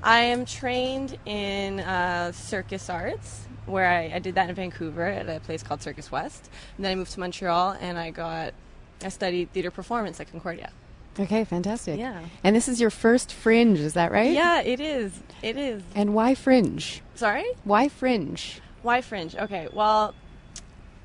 I 0.02 0.20
am 0.20 0.44
trained 0.44 1.18
in 1.26 1.80
uh, 1.80 2.32
circus 2.32 2.88
arts, 2.88 3.46
where 3.66 3.86
I, 3.86 4.12
I 4.14 4.18
did 4.20 4.36
that 4.36 4.48
in 4.48 4.54
Vancouver 4.54 5.04
at 5.04 5.28
a 5.28 5.40
place 5.40 5.62
called 5.62 5.82
Circus 5.82 6.10
West. 6.10 6.48
And 6.76 6.84
then 6.84 6.92
I 6.92 6.94
moved 6.94 7.12
to 7.12 7.20
Montreal, 7.20 7.76
and 7.80 7.98
I 7.98 8.10
got 8.10 8.54
I 9.02 9.08
studied 9.10 9.52
theater 9.52 9.70
performance 9.70 10.20
at 10.20 10.30
Concordia. 10.30 10.70
Okay, 11.18 11.44
fantastic. 11.44 11.98
Yeah. 11.98 12.22
And 12.44 12.54
this 12.54 12.68
is 12.68 12.80
your 12.80 12.90
first 12.90 13.32
Fringe, 13.32 13.78
is 13.78 13.94
that 13.94 14.12
right? 14.12 14.32
Yeah, 14.32 14.60
it 14.62 14.80
is. 14.80 15.18
It 15.42 15.56
is. 15.56 15.82
And 15.94 16.14
why 16.14 16.34
Fringe? 16.34 17.02
Sorry? 17.14 17.46
Why 17.64 17.88
Fringe? 17.88 18.60
Why 18.82 19.00
Fringe? 19.00 19.34
Okay, 19.34 19.68
well, 19.72 20.14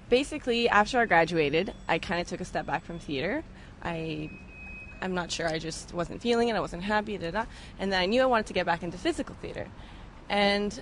basically, 0.10 0.70
after 0.70 1.00
I 1.00 1.06
graduated, 1.06 1.74
I 1.88 1.98
kind 1.98 2.22
of 2.22 2.28
took 2.28 2.42
a 2.42 2.46
step 2.46 2.66
back 2.66 2.86
from 2.86 3.00
theater. 3.00 3.44
I, 3.82 4.30
I'm 5.02 5.16
not 5.16 5.32
sure. 5.32 5.48
I 5.48 5.58
just 5.58 5.94
wasn't 5.94 6.22
feeling 6.22 6.50
it. 6.50 6.56
I 6.56 6.60
wasn't 6.60 6.84
happy. 6.84 7.18
Da, 7.18 7.32
da. 7.32 7.46
And 7.80 7.92
then 7.92 8.00
I 8.00 8.06
knew 8.06 8.22
I 8.22 8.26
wanted 8.26 8.46
to 8.48 8.54
get 8.54 8.66
back 8.66 8.84
into 8.84 8.98
physical 8.98 9.36
theater, 9.42 9.68
and 10.30 10.80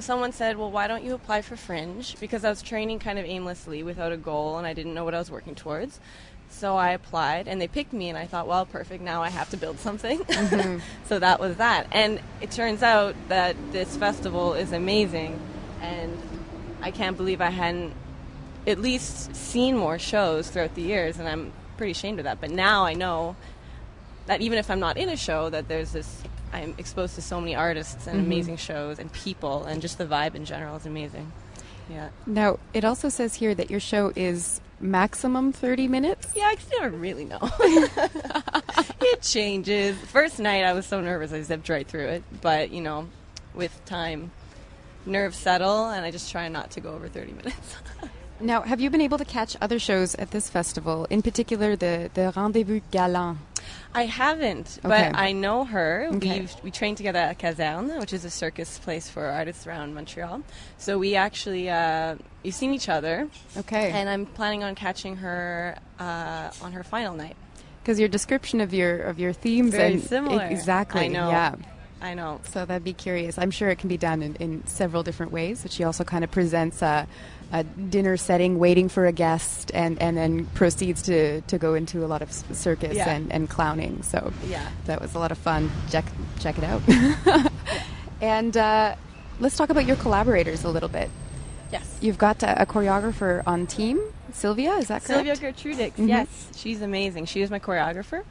someone 0.00 0.32
said, 0.32 0.56
"Well, 0.58 0.70
why 0.70 0.88
don't 0.88 1.04
you 1.04 1.14
apply 1.14 1.42
for 1.42 1.56
Fringe?" 1.56 2.18
Because 2.20 2.44
I 2.44 2.50
was 2.50 2.60
training 2.60 2.98
kind 2.98 3.18
of 3.18 3.24
aimlessly, 3.24 3.82
without 3.82 4.12
a 4.12 4.16
goal, 4.16 4.58
and 4.58 4.66
I 4.66 4.74
didn't 4.74 4.94
know 4.94 5.04
what 5.04 5.14
I 5.14 5.18
was 5.18 5.30
working 5.30 5.54
towards. 5.54 6.00
So 6.50 6.76
I 6.76 6.90
applied, 6.90 7.46
and 7.46 7.60
they 7.60 7.68
picked 7.68 7.92
me, 7.92 8.08
and 8.08 8.18
I 8.18 8.26
thought, 8.26 8.46
"Well, 8.46 8.66
perfect. 8.66 9.02
Now 9.02 9.22
I 9.22 9.28
have 9.28 9.50
to 9.50 9.56
build 9.56 9.78
something." 9.78 10.20
Mm-hmm. 10.20 10.78
so 11.06 11.18
that 11.18 11.40
was 11.40 11.56
that. 11.56 11.86
And 11.92 12.20
it 12.40 12.50
turns 12.50 12.82
out 12.82 13.14
that 13.28 13.56
this 13.72 13.96
festival 13.96 14.54
is 14.54 14.72
amazing, 14.72 15.38
and 15.80 16.16
I 16.82 16.90
can't 16.90 17.16
believe 17.16 17.40
I 17.40 17.50
hadn't 17.50 17.94
at 18.66 18.78
least 18.78 19.34
seen 19.34 19.76
more 19.76 19.98
shows 19.98 20.50
throughout 20.50 20.74
the 20.74 20.82
years, 20.82 21.18
and 21.18 21.28
I'm 21.28 21.52
pretty 21.76 21.92
ashamed 21.92 22.18
of 22.18 22.24
that. 22.24 22.40
But 22.40 22.50
now 22.50 22.84
I 22.84 22.94
know 22.94 23.36
that 24.26 24.40
even 24.40 24.58
if 24.58 24.70
I'm 24.70 24.80
not 24.80 24.96
in 24.96 25.08
a 25.08 25.16
show, 25.16 25.50
that 25.50 25.68
there's 25.68 25.92
this. 25.92 26.22
I'm 26.50 26.74
exposed 26.78 27.14
to 27.16 27.22
so 27.22 27.40
many 27.40 27.54
artists 27.54 28.06
and 28.06 28.16
mm-hmm. 28.16 28.26
amazing 28.26 28.56
shows 28.56 28.98
and 28.98 29.12
people, 29.12 29.64
and 29.64 29.82
just 29.82 29.98
the 29.98 30.06
vibe 30.06 30.34
in 30.34 30.46
general 30.46 30.76
is 30.76 30.86
amazing. 30.86 31.30
Yeah. 31.90 32.08
Now, 32.26 32.58
it 32.72 32.84
also 32.84 33.08
says 33.08 33.34
here 33.34 33.54
that 33.54 33.70
your 33.70 33.80
show 33.80 34.12
is 34.16 34.60
maximum 34.80 35.52
30 35.52 35.88
minutes. 35.88 36.28
Yeah, 36.34 36.44
I 36.44 36.56
never 36.80 36.96
really 36.96 37.24
know. 37.24 37.38
it 39.00 39.22
changes. 39.22 39.96
First 39.96 40.38
night, 40.38 40.64
I 40.64 40.72
was 40.72 40.86
so 40.86 41.00
nervous, 41.00 41.32
I 41.32 41.42
zipped 41.42 41.68
right 41.68 41.86
through 41.86 42.08
it. 42.08 42.22
But, 42.40 42.70
you 42.70 42.80
know, 42.80 43.08
with 43.54 43.84
time, 43.84 44.30
nerves 45.06 45.36
settle, 45.36 45.86
and 45.90 46.04
I 46.04 46.10
just 46.10 46.30
try 46.30 46.48
not 46.48 46.70
to 46.72 46.80
go 46.80 46.92
over 46.92 47.08
30 47.08 47.32
minutes. 47.32 47.76
Now, 48.40 48.62
have 48.62 48.80
you 48.80 48.88
been 48.88 49.00
able 49.00 49.18
to 49.18 49.24
catch 49.24 49.56
other 49.60 49.80
shows 49.80 50.14
at 50.14 50.30
this 50.30 50.48
festival, 50.48 51.06
in 51.10 51.22
particular 51.22 51.74
the, 51.74 52.08
the 52.14 52.32
Rendezvous 52.36 52.82
Galant? 52.92 53.38
I 53.94 54.04
haven't, 54.04 54.78
but 54.82 54.90
Okay. 54.92 55.10
I 55.14 55.32
know 55.32 55.64
her. 55.64 56.08
Okay. 56.14 56.40
We've, 56.40 56.54
we 56.62 56.70
trained 56.70 56.98
together 56.98 57.18
at 57.18 57.38
Caserne, 57.38 57.98
which 57.98 58.12
is 58.12 58.24
a 58.24 58.30
circus 58.30 58.78
place 58.78 59.08
for 59.08 59.24
artists 59.26 59.66
around 59.66 59.94
Montreal. 59.94 60.42
So 60.76 60.98
we 60.98 61.14
actually, 61.16 61.70
uh, 61.70 62.16
we've 62.44 62.54
seen 62.54 62.74
each 62.74 62.88
other, 62.88 63.28
Okay. 63.56 63.90
and 63.90 64.08
I'm 64.08 64.26
planning 64.26 64.62
on 64.62 64.74
catching 64.74 65.16
her 65.16 65.78
uh, 65.98 66.50
on 66.62 66.72
her 66.72 66.82
final 66.84 67.14
night. 67.14 67.36
Because 67.82 67.98
your 67.98 68.08
description 68.10 68.60
of 68.60 68.74
your 68.74 69.00
of 69.00 69.18
your 69.18 69.32
themes 69.32 69.70
Very 69.70 69.94
and 69.94 70.02
similar. 70.02 70.44
exactly, 70.44 71.06
I 71.06 71.08
know. 71.08 71.30
yeah. 71.30 71.54
I 72.00 72.14
know. 72.14 72.40
So 72.44 72.64
that'd 72.64 72.84
be 72.84 72.92
curious. 72.92 73.38
I'm 73.38 73.50
sure 73.50 73.70
it 73.70 73.78
can 73.78 73.88
be 73.88 73.96
done 73.96 74.22
in, 74.22 74.36
in 74.36 74.66
several 74.68 75.02
different 75.02 75.32
ways. 75.32 75.62
But 75.62 75.72
she 75.72 75.82
also 75.82 76.04
kind 76.04 76.22
of 76.22 76.30
presents 76.30 76.80
a, 76.82 77.08
a 77.52 77.64
dinner 77.64 78.16
setting, 78.16 78.58
waiting 78.58 78.88
for 78.90 79.06
a 79.06 79.12
guest, 79.12 79.70
and, 79.72 80.00
and 80.02 80.16
then 80.16 80.44
proceeds 80.54 81.02
to, 81.02 81.40
to 81.42 81.56
go 81.58 81.74
into 81.74 82.04
a 82.04 82.08
lot 82.08 82.20
of 82.22 82.30
circus 82.32 82.94
Yeah. 82.96 83.08
and, 83.10 83.32
and 83.32 83.48
clowning. 83.48 84.02
So 84.02 84.32
Yeah. 84.46 84.68
that 84.84 85.00
was 85.00 85.14
a 85.14 85.18
lot 85.18 85.32
of 85.32 85.38
fun. 85.38 85.70
Check 85.90 86.04
check 86.40 86.58
it 86.58 86.64
out. 86.64 86.82
and 88.20 88.56
uh, 88.56 88.94
let's 89.40 89.56
talk 89.56 89.70
about 89.70 89.86
your 89.86 89.96
collaborators 89.96 90.64
a 90.64 90.68
little 90.68 90.88
bit. 90.88 91.10
Yes. 91.72 91.98
You've 92.00 92.18
got 92.18 92.42
a, 92.42 92.62
a 92.62 92.66
choreographer 92.66 93.42
on 93.46 93.66
team, 93.66 94.00
Sylvia. 94.32 94.72
Is 94.74 94.88
that 94.88 95.04
correct? 95.04 95.26
Sylvia 95.26 95.36
Gertrudix, 95.36 95.92
Mhm. 95.94 96.08
yes. 96.08 96.48
She's 96.56 96.80
amazing. 96.82 97.26
She 97.26 97.40
was 97.40 97.50
my 97.50 97.58
choreographer. 97.58 98.24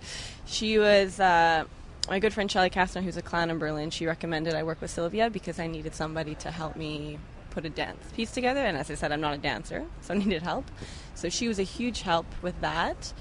She 0.45 0.79
was 0.79 1.19
uh, 1.19 1.65
my 2.09 2.19
good 2.19 2.33
friend 2.33 2.49
Shelly 2.51 2.69
Kastner, 2.69 3.03
who's 3.03 3.17
a 3.17 3.21
clown 3.21 3.49
in 3.49 3.57
Berlin. 3.59 3.89
She 3.91 4.05
recommended 4.05 4.53
I 4.55 4.63
work 4.63 4.81
with 4.81 4.91
Sylvia 4.91 5.29
because 5.29 5.59
I 5.59 5.67
needed 5.67 5.93
somebody 5.95 6.35
to 6.35 6.51
help 6.51 6.75
me 6.75 7.19
put 7.57 7.65
a 7.65 7.69
dance 7.71 8.05
piece 8.15 8.29
together. 8.29 8.59
And 8.59 8.77
as 8.77 8.91
I 8.91 8.93
said, 8.93 9.11
I'm 9.11 9.19
not 9.19 9.33
a 9.33 9.39
dancer, 9.39 9.83
so 10.01 10.13
I 10.13 10.17
needed 10.23 10.43
help. 10.43 10.69
So 11.15 11.27
she 11.27 11.47
was 11.47 11.57
a 11.57 11.63
huge 11.63 12.01
help 12.03 12.27
with 12.43 12.61
that. 12.61 13.11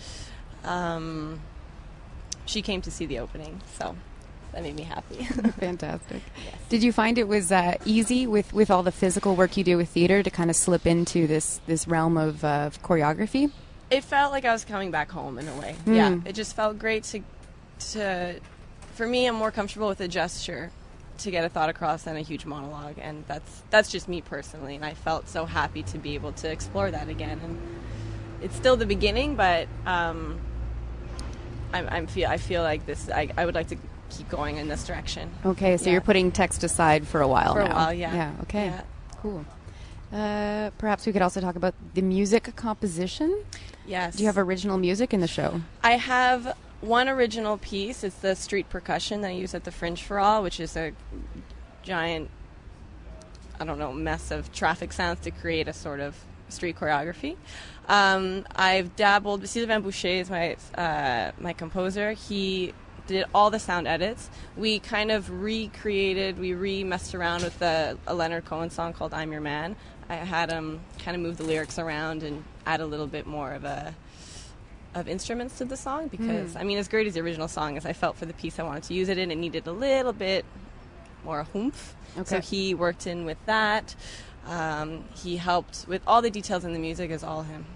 Um, 0.62 1.40
she 2.44 2.60
came 2.60 2.82
to 2.82 2.90
see 2.90 3.06
the 3.06 3.18
opening, 3.20 3.62
so 3.78 3.96
that 4.52 4.62
made 4.62 4.76
me 4.76 4.82
happy. 4.82 5.24
Fantastic. 5.58 6.20
Yes. 6.44 6.54
Did 6.68 6.82
you 6.82 6.92
find 6.92 7.16
it 7.16 7.28
was 7.28 7.50
uh, 7.50 7.76
easy 7.86 8.26
with, 8.26 8.52
with 8.52 8.70
all 8.70 8.82
the 8.82 8.92
physical 8.92 9.36
work 9.36 9.56
you 9.56 9.64
do 9.64 9.78
with 9.78 9.88
theater 9.88 10.22
to 10.22 10.30
kind 10.30 10.50
of 10.50 10.56
slip 10.56 10.86
into 10.86 11.26
this, 11.26 11.60
this 11.66 11.88
realm 11.88 12.18
of, 12.18 12.44
uh, 12.44 12.66
of 12.66 12.82
choreography? 12.82 13.50
it 13.88 14.02
felt 14.02 14.32
like 14.32 14.44
I 14.44 14.52
was 14.52 14.64
coming 14.64 14.90
back 14.90 15.10
home 15.10 15.38
in 15.38 15.46
a 15.46 15.56
way. 15.56 15.76
Mm. 15.86 15.96
Yeah, 15.96 16.28
it 16.28 16.34
just 16.34 16.56
felt 16.56 16.78
great 16.78 17.04
to, 17.04 17.22
to, 17.92 18.40
for 18.94 19.06
me, 19.06 19.26
I'm 19.26 19.36
more 19.36 19.52
comfortable 19.52 19.88
with 19.88 20.00
a 20.00 20.08
gesture 20.08 20.72
to 21.18 21.30
get 21.30 21.44
a 21.44 21.48
thought 21.48 21.68
across 21.68 22.02
than 22.04 22.16
a 22.16 22.20
huge 22.20 22.44
monologue, 22.46 22.96
and 22.98 23.24
that's 23.26 23.62
that's 23.70 23.90
just 23.90 24.08
me 24.08 24.20
personally. 24.20 24.74
And 24.76 24.84
I 24.84 24.94
felt 24.94 25.28
so 25.28 25.44
happy 25.44 25.82
to 25.84 25.98
be 25.98 26.14
able 26.14 26.32
to 26.32 26.50
explore 26.50 26.90
that 26.90 27.08
again. 27.08 27.40
And 27.42 27.58
it's 28.42 28.56
still 28.56 28.76
the 28.76 28.86
beginning, 28.86 29.34
but 29.36 29.68
um, 29.86 30.38
I'm, 31.72 31.88
I'm 31.88 32.06
feel 32.06 32.28
I 32.28 32.36
feel 32.36 32.62
like 32.62 32.86
this. 32.86 33.08
I, 33.10 33.30
I 33.36 33.44
would 33.46 33.54
like 33.54 33.68
to 33.68 33.76
keep 34.10 34.28
going 34.28 34.56
in 34.56 34.68
this 34.68 34.84
direction. 34.86 35.30
Okay, 35.44 35.76
so 35.76 35.86
Yeah. 35.86 35.92
you're 35.92 36.00
putting 36.00 36.30
text 36.32 36.62
aside 36.64 37.06
for 37.06 37.20
a 37.20 37.28
while 37.28 37.54
For 37.54 37.60
a 37.60 37.68
while, 37.68 37.92
yeah. 37.92 38.14
Yeah, 38.14 38.32
okay. 38.42 38.66
Yeah. 38.66 38.82
Cool. 39.22 39.44
Uh, 40.12 40.70
perhaps 40.78 41.04
we 41.06 41.12
could 41.12 41.22
also 41.22 41.40
talk 41.40 41.56
about 41.56 41.74
the 41.94 42.02
music 42.02 42.54
composition. 42.54 43.42
Yes. 43.86 44.16
Do 44.16 44.22
you 44.22 44.26
have 44.26 44.38
original 44.38 44.78
music 44.78 45.12
in 45.12 45.20
the 45.20 45.26
show? 45.26 45.60
I 45.82 45.92
have 45.96 46.56
one 46.80 47.08
original 47.08 47.58
piece. 47.58 48.04
It's 48.04 48.16
the 48.16 48.34
street 48.34 48.68
percussion 48.68 49.20
that 49.22 49.28
I 49.28 49.32
use 49.32 49.54
at 49.54 49.64
the 49.64 49.70
Fringe 49.72 50.02
for 50.02 50.18
All, 50.18 50.42
which 50.42 50.60
is 50.60 50.76
a 50.76 50.92
giant, 51.82 52.30
I 53.58 53.64
don't 53.64 53.78
know, 53.78 53.92
mess 53.92 54.30
of 54.30 54.52
traffic 54.52 54.92
sounds 54.92 55.20
to 55.20 55.30
create 55.30 55.68
a 55.68 55.72
sort 55.72 56.00
of 56.00 56.16
street 56.48 56.76
choreography. 56.76 57.36
Um, 57.88 58.46
I've 58.54 58.96
dabbled. 58.96 59.46
Sylvain 59.48 59.82
Boucher 59.82 60.08
is 60.08 60.30
my 60.30 60.56
uh, 60.74 61.32
my 61.38 61.52
composer. 61.52 62.12
He 62.12 62.72
did 63.06 63.24
all 63.34 63.50
the 63.50 63.58
sound 63.58 63.86
edits. 63.86 64.30
We 64.56 64.80
kind 64.80 65.10
of 65.12 65.30
recreated, 65.30 66.38
we 66.38 66.54
re 66.54 66.82
messed 66.82 67.14
around 67.14 67.44
with 67.44 67.58
the, 67.58 67.96
a 68.06 68.14
Leonard 68.14 68.44
Cohen 68.44 68.70
song 68.70 68.92
called 68.92 69.14
"I'm 69.14 69.32
Your 69.32 69.40
Man." 69.40 69.76
I 70.08 70.16
had 70.16 70.50
him 70.50 70.80
kind 70.98 71.16
of 71.16 71.22
move 71.22 71.36
the 71.36 71.44
lyrics 71.44 71.78
around 71.78 72.22
and 72.22 72.44
add 72.64 72.80
a 72.80 72.86
little 72.86 73.08
bit 73.08 73.26
more 73.26 73.52
of 73.52 73.64
a 73.64 73.94
of 74.96 75.08
instruments 75.08 75.58
to 75.58 75.64
the 75.64 75.76
song 75.76 76.08
because 76.08 76.56
I 76.56 76.64
mean, 76.64 76.78
as 76.78 76.88
great 76.88 77.06
as 77.06 77.14
the 77.14 77.20
original 77.20 77.48
song 77.48 77.76
is, 77.76 77.84
I 77.84 77.92
felt 77.92 78.16
for 78.16 78.26
the 78.26 78.32
piece 78.32 78.58
I 78.58 78.62
wanted 78.62 78.84
to 78.84 78.94
use 78.94 79.08
it 79.08 79.18
in, 79.18 79.30
it 79.30 79.36
needed 79.36 79.66
a 79.66 79.72
little 79.72 80.12
bit 80.12 80.44
more 81.24 81.46
oomph. 81.54 81.94
So 82.24 82.40
he 82.40 82.72
worked 82.74 83.06
in 83.06 83.26
with 83.26 83.36
that. 83.44 83.94
Um, 84.46 85.04
he 85.14 85.36
helped 85.36 85.84
with 85.86 86.00
all 86.06 86.22
the 86.22 86.30
details 86.30 86.64
in 86.64 86.72
the 86.72 86.78
music. 86.78 87.10
Is 87.10 87.22
all 87.22 87.42
him. 87.42 87.66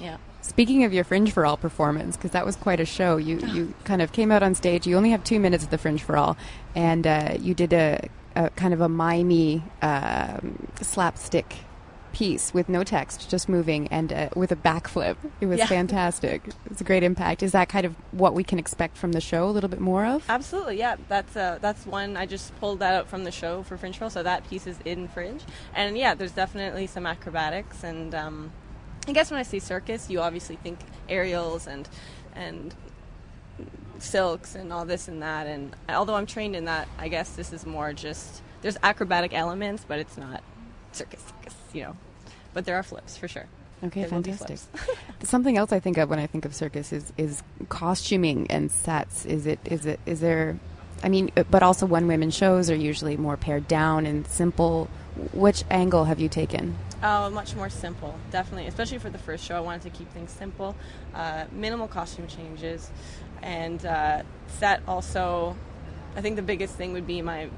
Yeah. 0.00 0.18
Speaking 0.42 0.84
of 0.84 0.92
your 0.92 1.04
Fringe 1.04 1.32
for 1.32 1.46
All 1.46 1.56
performance, 1.56 2.16
because 2.16 2.32
that 2.32 2.44
was 2.44 2.56
quite 2.56 2.78
a 2.78 2.84
show. 2.84 3.16
You 3.16 3.38
you 3.38 3.74
kind 3.84 4.02
of 4.02 4.12
came 4.12 4.30
out 4.30 4.42
on 4.42 4.54
stage. 4.54 4.86
You 4.86 4.96
only 4.96 5.10
have 5.10 5.24
two 5.24 5.40
minutes 5.40 5.64
at 5.64 5.70
the 5.70 5.78
Fringe 5.78 6.02
for 6.02 6.16
All, 6.16 6.36
and 6.74 7.06
uh, 7.06 7.36
you 7.40 7.54
did 7.54 7.72
a, 7.72 8.08
a 8.36 8.50
kind 8.50 8.74
of 8.74 8.82
a 8.82 8.88
mimey 8.88 9.62
um, 9.80 10.68
slapstick 10.82 11.56
piece 12.18 12.52
with 12.52 12.68
no 12.68 12.82
text, 12.82 13.30
just 13.30 13.48
moving, 13.48 13.86
and 13.88 14.12
uh, 14.12 14.28
with 14.34 14.50
a 14.50 14.56
backflip. 14.56 15.16
It 15.40 15.46
was 15.46 15.58
Yeah. 15.60 15.66
fantastic. 15.78 16.42
It's 16.68 16.80
a 16.80 16.84
great 16.84 17.04
impact. 17.04 17.44
Is 17.44 17.52
that 17.52 17.68
kind 17.68 17.86
of 17.86 17.94
what 18.10 18.34
we 18.34 18.42
can 18.42 18.58
expect 18.58 18.96
from 18.96 19.12
the 19.12 19.20
show? 19.20 19.48
A 19.48 19.52
little 19.52 19.70
bit 19.70 19.78
more 19.78 20.04
of? 20.04 20.24
Absolutely, 20.28 20.78
yeah. 20.78 20.96
That's 21.08 21.36
uh, 21.36 21.58
that's 21.60 21.86
one 21.86 22.16
I 22.16 22.26
just 22.26 22.58
pulled 22.58 22.80
that 22.80 22.92
out 22.94 23.08
from 23.08 23.22
the 23.22 23.30
show 23.30 23.62
for 23.62 23.78
Fringe 23.78 23.96
for 23.96 24.04
All, 24.04 24.10
so 24.10 24.24
that 24.24 24.48
piece 24.50 24.66
is 24.66 24.78
in 24.84 25.06
Fringe. 25.06 25.42
And 25.74 25.96
yeah, 25.96 26.14
there's 26.14 26.32
definitely 26.32 26.88
some 26.88 27.06
acrobatics, 27.06 27.84
and 27.84 28.12
um, 28.16 28.50
I 29.06 29.12
guess 29.12 29.30
when 29.30 29.38
I 29.38 29.44
say 29.44 29.60
circus, 29.60 30.10
you 30.10 30.20
obviously 30.20 30.56
think 30.56 30.80
aerials 31.08 31.68
and 31.68 31.88
and 32.34 32.74
silks 34.00 34.56
and 34.56 34.72
all 34.72 34.84
this 34.84 35.06
and 35.06 35.22
that. 35.22 35.46
And 35.46 35.76
although 35.88 36.16
I'm 36.16 36.26
trained 36.26 36.56
in 36.56 36.64
that, 36.64 36.88
I 36.98 37.06
guess 37.06 37.30
this 37.36 37.52
is 37.52 37.64
more 37.64 37.92
just 37.92 38.42
there's 38.62 38.76
acrobatic 38.82 39.32
elements, 39.34 39.84
but 39.86 40.00
it's 40.00 40.16
not 40.16 40.42
circus, 40.90 41.22
circus, 41.24 41.54
you 41.72 41.82
know. 41.84 41.96
But 42.58 42.64
there 42.64 42.74
are 42.74 42.82
flips 42.82 43.16
for 43.16 43.28
sure. 43.28 43.46
Okay, 43.84 44.00
There 44.00 44.08
fantastic. 44.08 44.58
Something 45.22 45.56
else 45.56 45.70
I 45.70 45.78
think 45.78 45.96
of 45.96 46.10
when 46.10 46.18
I 46.18 46.26
think 46.26 46.44
of 46.44 46.52
circus 46.52 46.92
is 46.92 47.12
is 47.16 47.44
costuming 47.68 48.50
and 48.50 48.68
sets. 48.68 49.24
Is 49.24 49.46
it 49.46 49.60
is 49.64 49.86
it 49.86 50.00
is 50.06 50.18
there? 50.18 50.58
I 51.04 51.08
mean, 51.08 51.30
uh, 51.36 51.44
but 51.48 51.62
also 51.62 51.86
when 51.86 52.08
women 52.08 52.32
shows 52.32 52.68
are 52.68 52.74
usually 52.74 53.16
more 53.16 53.36
pared 53.36 53.68
down 53.68 54.06
and 54.06 54.26
simple. 54.26 54.88
Which 55.32 55.62
angle 55.70 56.06
have 56.06 56.18
you 56.18 56.28
taken? 56.28 56.76
Oh, 57.00 57.30
much 57.30 57.54
more 57.54 57.70
simple, 57.70 58.18
definitely. 58.32 58.66
Especially 58.66 58.98
for 58.98 59.08
the 59.08 59.18
first 59.18 59.44
show, 59.44 59.56
I 59.56 59.60
wanted 59.60 59.82
to 59.82 59.90
keep 59.90 60.12
things 60.12 60.32
simple, 60.32 60.74
uh, 61.14 61.44
minimal 61.52 61.86
costume 61.86 62.26
changes, 62.26 62.90
and 63.40 63.86
uh, 63.86 64.24
set 64.48 64.82
also. 64.88 65.56
I 66.16 66.22
think 66.22 66.34
the 66.34 66.42
biggest 66.42 66.74
thing 66.74 66.92
would 66.92 67.06
be 67.06 67.22
my 67.22 67.50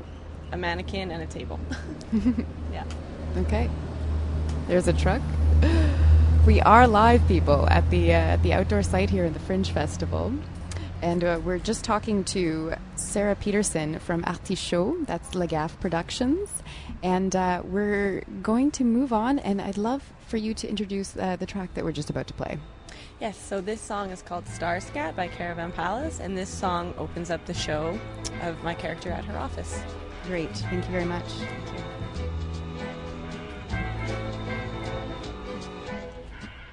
a 0.52 0.59
mannequin 0.59 1.11
and 1.11 1.23
a 1.23 1.26
table. 1.26 1.59
yeah. 2.71 2.85
Okay, 3.38 3.71
there's 4.71 4.87
a 4.89 4.93
truck. 4.93 5.21
We 6.47 6.59
are 6.62 6.89
live, 6.89 7.27
people, 7.29 7.69
at 7.69 7.91
the 7.91 8.12
uh, 8.12 8.35
at 8.35 8.43
the 8.43 8.55
outdoor 8.55 8.83
site 8.83 9.11
here 9.11 9.27
in 9.27 9.35
the 9.35 9.39
Fringe 9.41 9.71
Festival. 9.71 10.33
And 11.03 11.23
uh, 11.23 11.39
we're 11.45 11.59
just 11.59 11.85
talking 11.85 12.25
to 12.25 12.75
Sarah 12.97 13.35
Peterson 13.35 13.99
from 13.99 14.25
Artichaut, 14.27 15.07
that's 15.07 15.35
Lagaffe 15.35 15.79
Productions. 15.81 16.49
And 17.03 17.37
uh, 17.37 17.62
we're 17.62 18.23
going 18.43 18.71
to 18.73 18.85
move 18.85 19.12
on, 19.12 19.39
and 19.39 19.61
I'd 19.61 19.77
love 19.77 20.03
for 20.29 20.39
you 20.39 20.55
to 20.55 20.69
introduce 20.69 21.15
uh, 21.15 21.37
the 21.37 21.47
track 21.47 21.75
that 21.75 21.85
we're 21.85 21.93
just 21.93 22.09
about 22.09 22.27
to 22.29 22.35
play. 22.35 22.59
Yes, 23.21 23.37
so 23.39 23.61
this 23.61 23.81
song 23.81 24.11
is 24.11 24.23
called 24.23 24.47
Star 24.49 24.81
Scat 24.81 25.15
by 25.15 25.29
Caravan 25.29 25.73
Palace, 25.73 26.21
and 26.21 26.37
this 26.37 26.49
song 26.49 26.95
opens 26.97 27.31
up 27.31 27.45
the 27.45 27.55
show 27.55 27.99
of 28.43 28.62
my 28.65 28.75
character 28.75 29.11
at 29.11 29.27
her 29.27 29.37
office. 29.37 29.79
Great, 30.27 30.57
thank 30.57 30.85
you 30.87 30.93
very 30.93 31.05
much. 31.05 31.29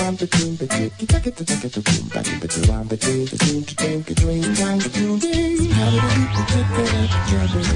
bam 0.00 0.16
ba 0.16 0.24
doom 0.32 0.52
ba 0.56 0.64
doo 0.72 0.88
ki 0.98 1.04
taka 1.12 1.30
ta 1.36 1.42
taka 1.44 1.68
ta 1.74 1.80
boom 1.86 2.04
ba 2.14 2.20
ba 2.40 2.46
doo 2.52 2.64
bam 2.68 2.84
ba 2.90 2.96
doo 3.04 3.20
ba 3.30 3.36
doom 3.44 3.60
to 3.68 3.74
doom 3.80 4.00
ka 4.08 4.12
doom 4.20 4.40
bam 4.58 4.76
ba 4.84 4.88
doom 4.96 5.14
ding 5.24 5.60
how 5.76 5.90
do 5.92 5.96
you 6.16 6.24
get 6.36 6.46
that 6.52 6.68
out 6.80 6.94
of 7.04 7.12
trouble 7.28 7.60
the 7.60 7.68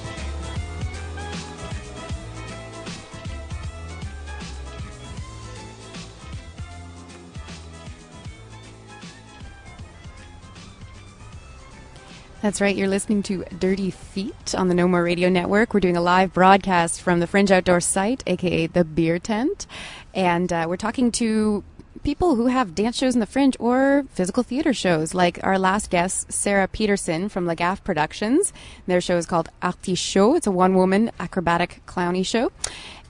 That's 12.42 12.62
right. 12.62 12.75
You're 12.75 12.88
listening 12.88 13.23
to 13.25 13.44
Dirty 13.59 13.90
Feet 13.90 14.54
on 14.56 14.68
the 14.68 14.75
No 14.75 14.88
More 14.88 15.02
Radio 15.02 15.28
Network. 15.28 15.75
We're 15.75 15.80
doing 15.80 15.99
a 15.99 16.00
live 16.00 16.32
broadcast 16.32 17.02
from 17.02 17.20
the 17.20 17.26
Fringe 17.26 17.50
Outdoor 17.50 17.82
site, 17.82 18.23
aka 18.26 18.66
the 18.66 18.82
Beer 18.82 19.18
Tent, 19.18 19.66
and 20.14 20.50
uh, 20.50 20.64
we're 20.66 20.78
talking 20.78 21.12
to 21.12 21.62
people 22.02 22.37
who 22.37 22.47
have 22.47 22.75
dance 22.75 22.97
shows 22.97 23.12
in 23.12 23.20
the 23.20 23.26
Fringe 23.26 23.56
or 23.61 24.06
physical 24.09 24.42
theater 24.42 24.73
shows, 24.73 25.12
like 25.12 25.38
our 25.42 25.59
last 25.59 25.90
guest, 25.90 26.32
Sarah 26.32 26.66
Peterson 26.66 27.28
from 27.28 27.44
Lagaffe 27.44 27.85
Productions. 27.85 28.54
Their 28.87 29.02
show 29.02 29.18
is 29.18 29.26
called 29.26 29.50
Artichaut. 29.61 30.38
It's 30.38 30.46
a 30.46 30.50
one-woman 30.50 31.11
acrobatic 31.20 31.83
clowny 31.87 32.24
show. 32.24 32.53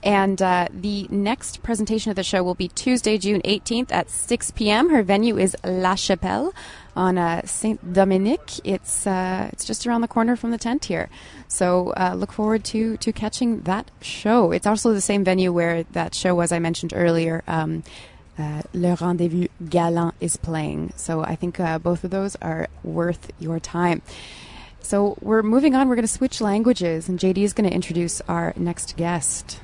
And 0.03 0.41
uh, 0.41 0.67
the 0.73 1.07
next 1.09 1.61
presentation 1.61 2.09
of 2.09 2.15
the 2.15 2.23
show 2.23 2.43
will 2.43 2.55
be 2.55 2.67
Tuesday, 2.67 3.17
June 3.17 3.41
18th 3.43 3.91
at 3.91 4.09
6 4.09 4.51
p.m. 4.51 4.89
Her 4.89 5.03
venue 5.03 5.37
is 5.37 5.55
La 5.63 5.95
Chapelle 5.95 6.53
on 6.95 7.17
uh, 7.17 7.41
Saint 7.45 7.93
Dominique. 7.93 8.59
It's 8.63 9.07
uh, 9.07 9.49
it's 9.51 9.65
just 9.65 9.85
around 9.87 10.01
the 10.01 10.07
corner 10.07 10.35
from 10.35 10.51
the 10.51 10.57
tent 10.57 10.85
here. 10.85 11.09
So 11.47 11.93
uh, 11.97 12.13
look 12.15 12.31
forward 12.31 12.63
to 12.65 12.97
to 12.97 13.11
catching 13.11 13.61
that 13.61 13.91
show. 14.01 14.51
It's 14.51 14.67
also 14.67 14.93
the 14.93 15.01
same 15.01 15.23
venue 15.23 15.51
where 15.51 15.83
that 15.83 16.13
show 16.15 16.35
was 16.35 16.51
I 16.51 16.59
mentioned 16.59 16.93
earlier. 16.95 17.43
Um, 17.47 17.83
uh, 18.37 18.61
Le 18.73 18.95
Rendezvous 18.95 19.47
Galant 19.69 20.15
is 20.19 20.37
playing. 20.37 20.93
So 20.95 21.21
I 21.21 21.35
think 21.35 21.59
uh, 21.59 21.79
both 21.79 22.03
of 22.03 22.11
those 22.11 22.35
are 22.41 22.67
worth 22.83 23.31
your 23.39 23.59
time. 23.59 24.01
So 24.81 25.17
we're 25.21 25.43
moving 25.43 25.75
on. 25.75 25.87
We're 25.89 25.95
going 25.95 26.07
to 26.07 26.11
switch 26.11 26.41
languages, 26.41 27.07
and 27.07 27.19
JD 27.19 27.39
is 27.39 27.53
going 27.53 27.69
to 27.69 27.75
introduce 27.75 28.19
our 28.21 28.53
next 28.57 28.97
guest. 28.97 29.59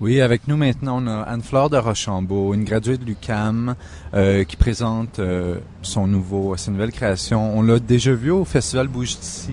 Oui, 0.00 0.22
avec 0.22 0.48
nous 0.48 0.56
maintenant, 0.56 1.02
on 1.02 1.06
a 1.06 1.20
Anne-Fleur 1.24 1.68
de 1.68 1.76
Rochambeau, 1.76 2.54
une 2.54 2.64
graduée 2.64 2.96
de 2.96 3.04
l'UCAM 3.04 3.74
euh, 4.14 4.44
qui 4.44 4.56
présente 4.56 5.18
euh, 5.18 5.58
son 5.82 6.06
nouveau, 6.06 6.56
sa 6.56 6.70
nouvelle 6.70 6.90
création. 6.90 7.54
On 7.54 7.60
l'a 7.60 7.78
déjà 7.78 8.14
vue 8.14 8.30
au 8.30 8.46
Festival 8.46 8.88
Bouge 8.88 9.18
d'ici. 9.18 9.52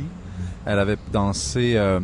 Elle 0.65 0.79
avait 0.79 0.95
dansé 1.11 1.73
euh, 1.75 1.99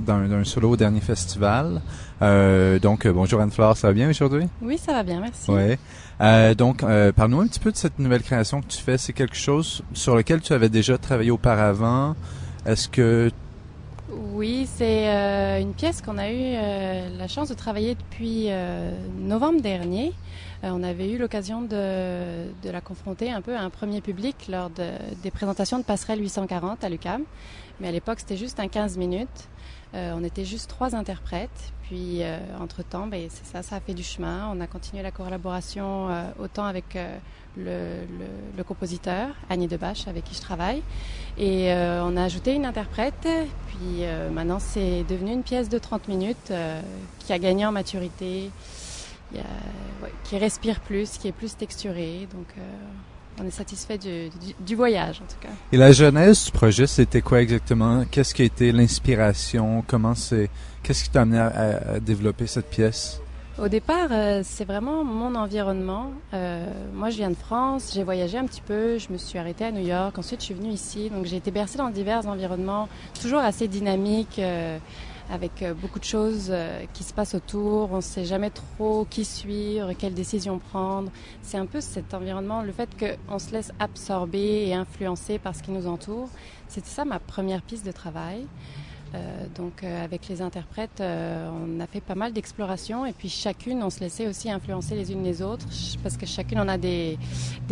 dans, 0.00 0.28
dans 0.28 0.36
un 0.36 0.44
solo 0.44 0.70
au 0.70 0.76
dernier 0.76 1.00
festival. 1.00 1.82
Euh, 2.22 2.78
donc, 2.78 3.04
euh, 3.04 3.12
bonjour 3.12 3.40
Anne-Fleur, 3.40 3.76
ça 3.76 3.88
va 3.88 3.94
bien 3.94 4.10
aujourd'hui? 4.10 4.46
Oui, 4.62 4.78
ça 4.78 4.92
va 4.92 5.02
bien, 5.02 5.18
merci. 5.18 5.50
Oui. 5.50 5.76
Euh, 6.20 6.54
donc, 6.54 6.84
euh, 6.84 7.10
parle-nous 7.10 7.40
un 7.40 7.48
petit 7.48 7.58
peu 7.58 7.72
de 7.72 7.76
cette 7.76 7.98
nouvelle 7.98 8.22
création 8.22 8.60
que 8.60 8.68
tu 8.68 8.80
fais. 8.80 8.96
C'est 8.96 9.12
quelque 9.12 9.36
chose 9.36 9.82
sur 9.92 10.14
lequel 10.14 10.40
tu 10.40 10.52
avais 10.52 10.68
déjà 10.68 10.98
travaillé 10.98 11.32
auparavant. 11.32 12.14
Est-ce 12.64 12.88
que 12.88 13.32
Oui, 14.40 14.66
c'est 14.66 15.06
euh, 15.10 15.60
une 15.60 15.74
pièce 15.74 16.00
qu'on 16.00 16.16
a 16.16 16.30
eu 16.30 16.54
euh, 16.54 17.10
la 17.18 17.28
chance 17.28 17.50
de 17.50 17.54
travailler 17.54 17.94
depuis 17.94 18.46
euh, 18.48 18.90
novembre 19.18 19.60
dernier. 19.60 20.14
On 20.62 20.82
avait 20.82 21.10
eu 21.10 21.18
l'occasion 21.18 21.60
de, 21.60 22.46
la 22.64 22.80
confronter 22.80 23.30
un 23.30 23.42
peu 23.42 23.54
à 23.54 23.60
un 23.60 23.68
premier 23.68 24.00
public 24.00 24.48
lors 24.48 24.70
de- 24.70 24.94
des 25.22 25.30
présentations 25.30 25.78
de 25.78 25.84
Passerelle 25.84 26.22
840 26.22 26.82
à 26.82 26.88
l'UCAM. 26.88 27.24
Mais 27.80 27.88
à 27.88 27.92
l'époque, 27.92 28.20
c'était 28.20 28.38
juste 28.38 28.58
un 28.60 28.68
15 28.68 28.96
minutes. 28.96 29.48
On 29.92 30.24
était 30.24 30.46
juste 30.46 30.70
trois 30.70 30.94
interprètes. 30.96 31.72
Puis, 31.82 32.22
entre-temps, 32.60 33.08
ben, 33.08 33.28
ça, 33.28 33.62
ça 33.62 33.76
a 33.76 33.80
fait 33.80 33.94
du 33.94 34.02
chemin. 34.02 34.50
On 34.54 34.60
a 34.60 34.66
continué 34.66 35.02
la 35.02 35.10
collaboration 35.10 36.08
autant 36.38 36.64
avec 36.64 36.96
le, 37.56 38.62
compositeur, 38.62 39.28
Annie 39.48 39.66
Debache, 39.66 40.06
avec 40.06 40.24
qui 40.24 40.34
je 40.34 40.40
travaille. 40.40 40.82
Et 41.38 41.72
euh, 41.72 42.04
on 42.04 42.16
a 42.16 42.24
ajouté 42.24 42.54
une 42.54 42.66
interprète. 42.66 43.26
Puis 43.68 44.02
euh, 44.02 44.30
maintenant, 44.30 44.58
c'est 44.58 45.04
devenu 45.08 45.32
une 45.32 45.42
pièce 45.42 45.68
de 45.68 45.78
30 45.78 46.08
minutes 46.08 46.50
euh, 46.50 46.80
qui 47.18 47.32
a 47.32 47.38
gagné 47.38 47.66
en 47.66 47.72
maturité, 47.72 48.50
qui 50.24 50.38
respire 50.38 50.80
plus, 50.80 51.18
qui 51.18 51.28
est 51.28 51.32
plus 51.32 51.56
texturée. 51.56 52.26
Donc, 52.32 52.46
on 53.40 53.46
est 53.46 53.52
satisfait 53.52 53.96
du, 53.96 54.74
voyage, 54.74 55.22
en 55.22 55.32
tout 55.32 55.38
cas. 55.40 55.54
Et 55.72 55.76
la 55.76 55.92
genèse 55.92 56.46
du 56.46 56.50
projet, 56.50 56.86
c'était 56.86 57.22
quoi 57.22 57.40
exactement? 57.40 58.04
Qu'est-ce 58.10 58.34
qui 58.34 58.42
a 58.42 58.44
été 58.44 58.72
l'inspiration? 58.72 59.84
Comment 59.86 60.14
c'est, 60.14 60.50
qu'est-ce 60.82 61.04
qui 61.04 61.10
t'a 61.10 61.22
amené 61.22 61.38
à 61.38 62.00
développer 62.00 62.48
cette 62.48 62.68
pièce? 62.68 63.20
Au 63.60 63.68
départ, 63.68 64.08
euh, 64.10 64.40
c'est 64.42 64.64
vraiment 64.64 65.04
mon 65.04 65.34
environnement. 65.34 66.12
Euh, 66.32 66.64
moi, 66.94 67.10
je 67.10 67.18
viens 67.18 67.28
de 67.28 67.36
France, 67.36 67.92
j'ai 67.92 68.02
voyagé 68.02 68.38
un 68.38 68.46
petit 68.46 68.62
peu, 68.62 68.96
je 68.96 69.12
me 69.12 69.18
suis 69.18 69.38
arrêtée 69.38 69.66
à 69.66 69.70
New 69.70 69.86
York, 69.86 70.18
ensuite 70.18 70.40
je 70.40 70.46
suis 70.46 70.54
venue 70.54 70.70
ici, 70.70 71.10
donc 71.10 71.26
j'ai 71.26 71.36
été 71.36 71.50
bercée 71.50 71.76
dans 71.76 71.90
divers 71.90 72.26
environnements, 72.26 72.88
toujours 73.20 73.40
assez 73.40 73.68
dynamiques, 73.68 74.38
euh, 74.38 74.78
avec 75.30 75.62
euh, 75.62 75.74
beaucoup 75.74 75.98
de 75.98 76.04
choses 76.04 76.48
euh, 76.50 76.84
qui 76.94 77.04
se 77.04 77.12
passent 77.12 77.34
autour. 77.34 77.92
On 77.92 77.96
ne 77.96 78.00
sait 78.00 78.24
jamais 78.24 78.50
trop 78.50 79.06
qui 79.08 79.26
suivre, 79.26 79.92
quelles 79.92 80.14
décisions 80.14 80.58
prendre. 80.58 81.10
C'est 81.42 81.58
un 81.58 81.66
peu 81.66 81.80
cet 81.80 82.14
environnement, 82.14 82.62
le 82.62 82.72
fait 82.72 82.88
qu'on 82.98 83.38
se 83.38 83.52
laisse 83.52 83.72
absorber 83.78 84.68
et 84.68 84.74
influencer 84.74 85.38
par 85.38 85.54
ce 85.54 85.62
qui 85.62 85.70
nous 85.70 85.86
entoure. 85.86 86.28
C'était 86.68 86.88
ça 86.88 87.04
ma 87.04 87.18
première 87.18 87.62
piste 87.62 87.86
de 87.86 87.92
travail. 87.92 88.46
Euh, 89.14 89.46
donc 89.56 89.82
euh, 89.82 90.04
avec 90.04 90.28
les 90.28 90.40
interprètes, 90.40 91.00
euh, 91.00 91.50
on 91.50 91.80
a 91.80 91.86
fait 91.86 92.00
pas 92.00 92.14
mal 92.14 92.32
d'explorations 92.32 93.04
et 93.04 93.12
puis 93.12 93.28
chacune, 93.28 93.82
on 93.82 93.90
se 93.90 94.00
laissait 94.00 94.28
aussi 94.28 94.50
influencer 94.50 94.94
les 94.94 95.10
unes 95.10 95.24
les 95.24 95.42
autres 95.42 95.66
parce 96.02 96.16
que 96.16 96.26
chacune 96.26 96.60
on 96.60 96.68
a 96.68 96.78
des, 96.78 97.18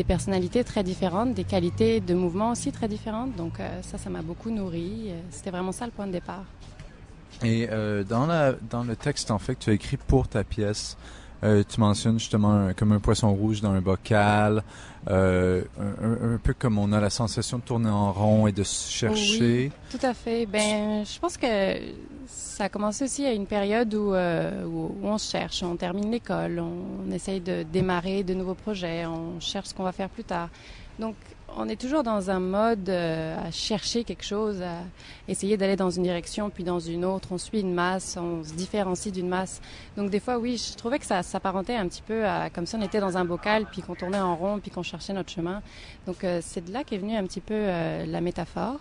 personnalités 0.07 0.65
très 0.65 0.83
différentes, 0.83 1.35
des 1.35 1.45
qualités 1.45 2.01
de 2.01 2.15
mouvement 2.15 2.53
aussi 2.53 2.73
très 2.73 2.89
différentes. 2.89 3.37
Donc 3.37 3.59
ça, 3.83 3.99
ça 3.99 4.11
m'a 4.11 4.23
beaucoup 4.23 4.51
nourri. 4.51 5.11
C'était 5.31 5.51
vraiment 5.51 5.73
ça 5.73 5.85
le 5.85 5.93
point 5.93 6.07
de 6.07 6.13
départ. 6.13 6.45
Et 7.45 7.69
dans, 8.09 8.27
le 8.27 8.97
texte 8.97 9.31
en 9.31 9.39
fait 9.39 9.57
que 9.57 9.65
tu 9.65 9.71
as 9.71 9.75
écrit 9.75 9.97
pour 9.97 10.29
ta 10.29 10.45
pièce, 10.45 10.97
tu 11.43 11.81
mentionnes 11.81 12.19
justement 12.19 12.71
comme 12.77 12.93
un 12.93 13.01
poisson 13.01 13.33
rouge 13.35 13.61
dans 13.61 13.73
un 13.73 13.81
bocal. 13.81 14.63
Euh, 15.11 15.63
un, 15.81 16.39
peu 16.39 16.53
comme 16.53 16.79
on 16.79 16.93
a 16.93 17.01
la 17.01 17.11
sensation 17.11 17.59
de 17.59 17.63
tourner 17.63 17.89
en 17.89 18.13
rond 18.13 18.47
et 18.47 18.53
de 18.53 18.63
chercher. 18.63 19.73
Tout 19.91 20.05
à 20.05 20.13
fait. 20.13 20.45
Ben, 20.45 21.05
je 21.05 21.19
pense 21.19 21.37
que 21.37 21.47
ça 22.27 22.65
a 22.65 22.69
commencé 22.69 23.05
aussi 23.05 23.25
à 23.25 23.33
une 23.33 23.47
période 23.47 23.95
où, 23.95 24.13
euh, 24.13 24.65
on 25.03 25.17
cherche, 25.17 25.63
on 25.63 25.77
termine 25.77 26.11
l'école, 26.11 26.61
on, 26.61 27.11
essaye 27.11 27.41
de 27.41 27.63
démarrer 27.63 28.23
de 28.23 28.35
nouveaux 28.35 28.55
projets, 28.55 29.07
on 29.07 29.41
cherche 29.41 29.69
ce 29.69 29.75
qu'on 29.75 29.85
va 29.85 29.93
faire 29.93 30.11
plus 30.11 30.25
tard. 30.25 30.51
Donc, 30.99 31.15
on 31.57 31.69
est 31.69 31.81
toujours 31.81 32.03
dans 32.03 32.31
un 32.31 32.41
mode 32.41 32.89
euh, 32.89 33.37
à 33.39 33.51
chercher 33.51 34.05
quelque 34.05 34.25
chose, 34.25 34.61
à 34.63 34.83
essayer 35.29 35.57
d'aller 35.57 35.77
dans 35.77 35.91
une 35.91 36.03
direction 36.03 36.51
puis 36.51 36.65
dans 36.65 36.79
une 36.79 37.05
autre. 37.05 37.29
On 37.33 37.39
suit 37.39 37.61
une 37.61 37.75
masse, 37.75 38.17
on 38.21 38.45
se 38.45 38.53
différencie 38.53 39.13
d'une 39.13 39.29
masse. 39.29 39.61
Donc 39.97 40.11
des 40.11 40.21
fois, 40.21 40.39
oui, 40.39 40.57
je 40.57 40.77
trouvais 40.77 40.99
que 40.99 41.07
ça 41.07 41.23
s'apparentait 41.23 41.75
un 41.75 41.89
petit 41.89 42.03
peu 42.03 42.27
à 42.27 42.51
comme 42.51 42.67
si 42.67 42.75
on 42.77 42.83
était 42.83 43.01
dans 43.01 43.17
un 43.17 43.25
bocal 43.25 43.67
puis 43.71 43.83
qu'on 43.83 43.95
tournait 43.95 44.21
en 44.21 44.37
rond 44.37 44.59
puis 44.61 44.71
qu'on 44.71 44.83
cherchait 44.83 45.13
notre 45.13 45.31
chemin. 45.31 45.63
Donc 46.07 46.23
euh, 46.25 46.41
c'est 46.43 46.65
de 46.65 46.73
là 46.73 46.85
qu'est 46.85 46.99
venue 46.99 47.17
un 47.17 47.25
petit 47.25 47.41
peu 47.41 47.55
euh, 47.55 48.07
la 48.07 48.21
métaphore. 48.21 48.79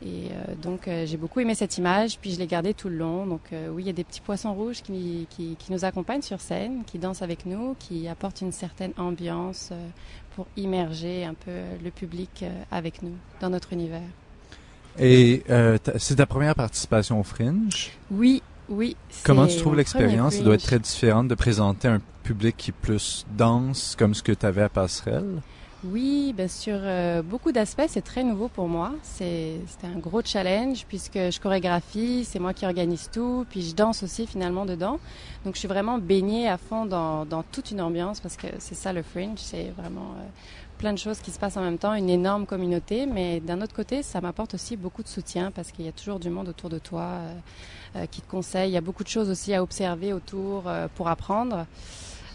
Et 0.00 0.28
donc 0.62 0.88
j'ai 1.06 1.16
beaucoup 1.16 1.40
aimé 1.40 1.56
cette 1.56 1.76
image, 1.76 2.20
puis 2.20 2.30
je 2.30 2.38
l'ai 2.38 2.46
gardée 2.46 2.72
tout 2.72 2.88
le 2.88 2.94
long. 2.94 3.26
Donc 3.26 3.50
oui, 3.50 3.82
il 3.82 3.86
y 3.88 3.90
a 3.90 3.92
des 3.92 4.04
petits 4.04 4.20
poissons 4.20 4.54
rouges 4.54 4.80
qui, 4.80 5.26
nous 5.70 5.84
accompagnent 5.84 6.22
sur 6.22 6.40
scène, 6.40 6.84
qui 6.86 7.00
dansent 7.00 7.22
avec 7.22 7.46
nous, 7.46 7.74
qui 7.80 8.06
apportent 8.06 8.40
une 8.40 8.52
certaine 8.52 8.92
ambiance 8.96 9.72
pour 10.38 10.46
immerger 10.56 11.24
un 11.24 11.34
peu 11.34 11.50
le 11.82 11.90
public 11.90 12.44
euh, 12.44 12.62
avec 12.70 13.02
nous 13.02 13.16
dans 13.40 13.50
notre 13.50 13.72
univers. 13.72 14.08
Et 14.96 15.42
euh, 15.50 15.78
c'est 15.96 16.14
ta 16.14 16.26
première 16.26 16.54
participation 16.54 17.18
au 17.18 17.24
Fringe? 17.24 17.90
Oui, 18.12 18.40
oui. 18.68 18.96
Comment 19.24 19.48
tu 19.48 19.56
trouves 19.56 19.74
l'expérience? 19.74 20.36
Ça 20.36 20.44
doit 20.44 20.54
être 20.54 20.62
très 20.62 20.78
différent 20.78 21.24
de 21.24 21.34
présenter 21.34 21.88
un 21.88 22.00
public 22.22 22.56
qui 22.56 22.70
est 22.70 22.80
plus 22.80 23.26
dense, 23.36 23.96
comme 23.98 24.14
ce 24.14 24.22
que 24.22 24.30
tu 24.30 24.46
avais 24.46 24.62
à 24.62 24.68
Passerelle? 24.68 25.42
Oui, 25.84 26.34
ben 26.36 26.48
sur 26.48 26.76
euh, 26.76 27.22
beaucoup 27.22 27.52
d'aspects, 27.52 27.86
c'est 27.86 28.02
très 28.02 28.24
nouveau 28.24 28.48
pour 28.48 28.66
moi. 28.66 28.94
C'est 29.04 29.60
c'était 29.68 29.86
un 29.86 29.98
gros 29.98 30.22
challenge 30.24 30.84
puisque 30.88 31.14
je 31.14 31.38
chorégraphie, 31.38 32.24
c'est 32.24 32.40
moi 32.40 32.52
qui 32.52 32.66
organise 32.66 33.08
tout, 33.12 33.46
puis 33.48 33.62
je 33.62 33.76
danse 33.76 34.02
aussi 34.02 34.26
finalement 34.26 34.66
dedans. 34.66 34.98
Donc 35.44 35.54
je 35.54 35.60
suis 35.60 35.68
vraiment 35.68 35.98
baignée 35.98 36.48
à 36.48 36.58
fond 36.58 36.84
dans, 36.84 37.24
dans 37.26 37.44
toute 37.44 37.70
une 37.70 37.80
ambiance 37.80 38.18
parce 38.18 38.36
que 38.36 38.48
c'est 38.58 38.74
ça 38.74 38.92
le 38.92 39.02
fringe, 39.02 39.38
c'est 39.38 39.70
vraiment 39.76 40.14
euh, 40.18 40.26
plein 40.78 40.92
de 40.92 40.98
choses 40.98 41.18
qui 41.18 41.32
se 41.32 41.38
passent 41.38 41.56
en 41.56 41.62
même 41.62 41.76
temps, 41.76 41.92
une 41.94 42.08
énorme 42.08 42.46
communauté, 42.46 43.04
mais 43.04 43.40
d'un 43.40 43.60
autre 43.60 43.74
côté, 43.74 44.02
ça 44.02 44.20
m'apporte 44.20 44.54
aussi 44.54 44.76
beaucoup 44.76 45.02
de 45.02 45.08
soutien 45.08 45.50
parce 45.50 45.72
qu'il 45.72 45.84
y 45.84 45.88
a 45.88 45.92
toujours 45.92 46.20
du 46.20 46.30
monde 46.30 46.48
autour 46.48 46.70
de 46.70 46.78
toi 46.78 47.02
euh, 47.02 47.34
euh, 47.96 48.06
qui 48.06 48.22
te 48.22 48.30
conseille. 48.30 48.70
Il 48.70 48.74
y 48.74 48.78
a 48.78 48.80
beaucoup 48.80 49.02
de 49.02 49.08
choses 49.08 49.28
aussi 49.28 49.52
à 49.52 49.62
observer 49.62 50.12
autour 50.12 50.64
euh, 50.66 50.86
pour 50.94 51.08
apprendre 51.08 51.66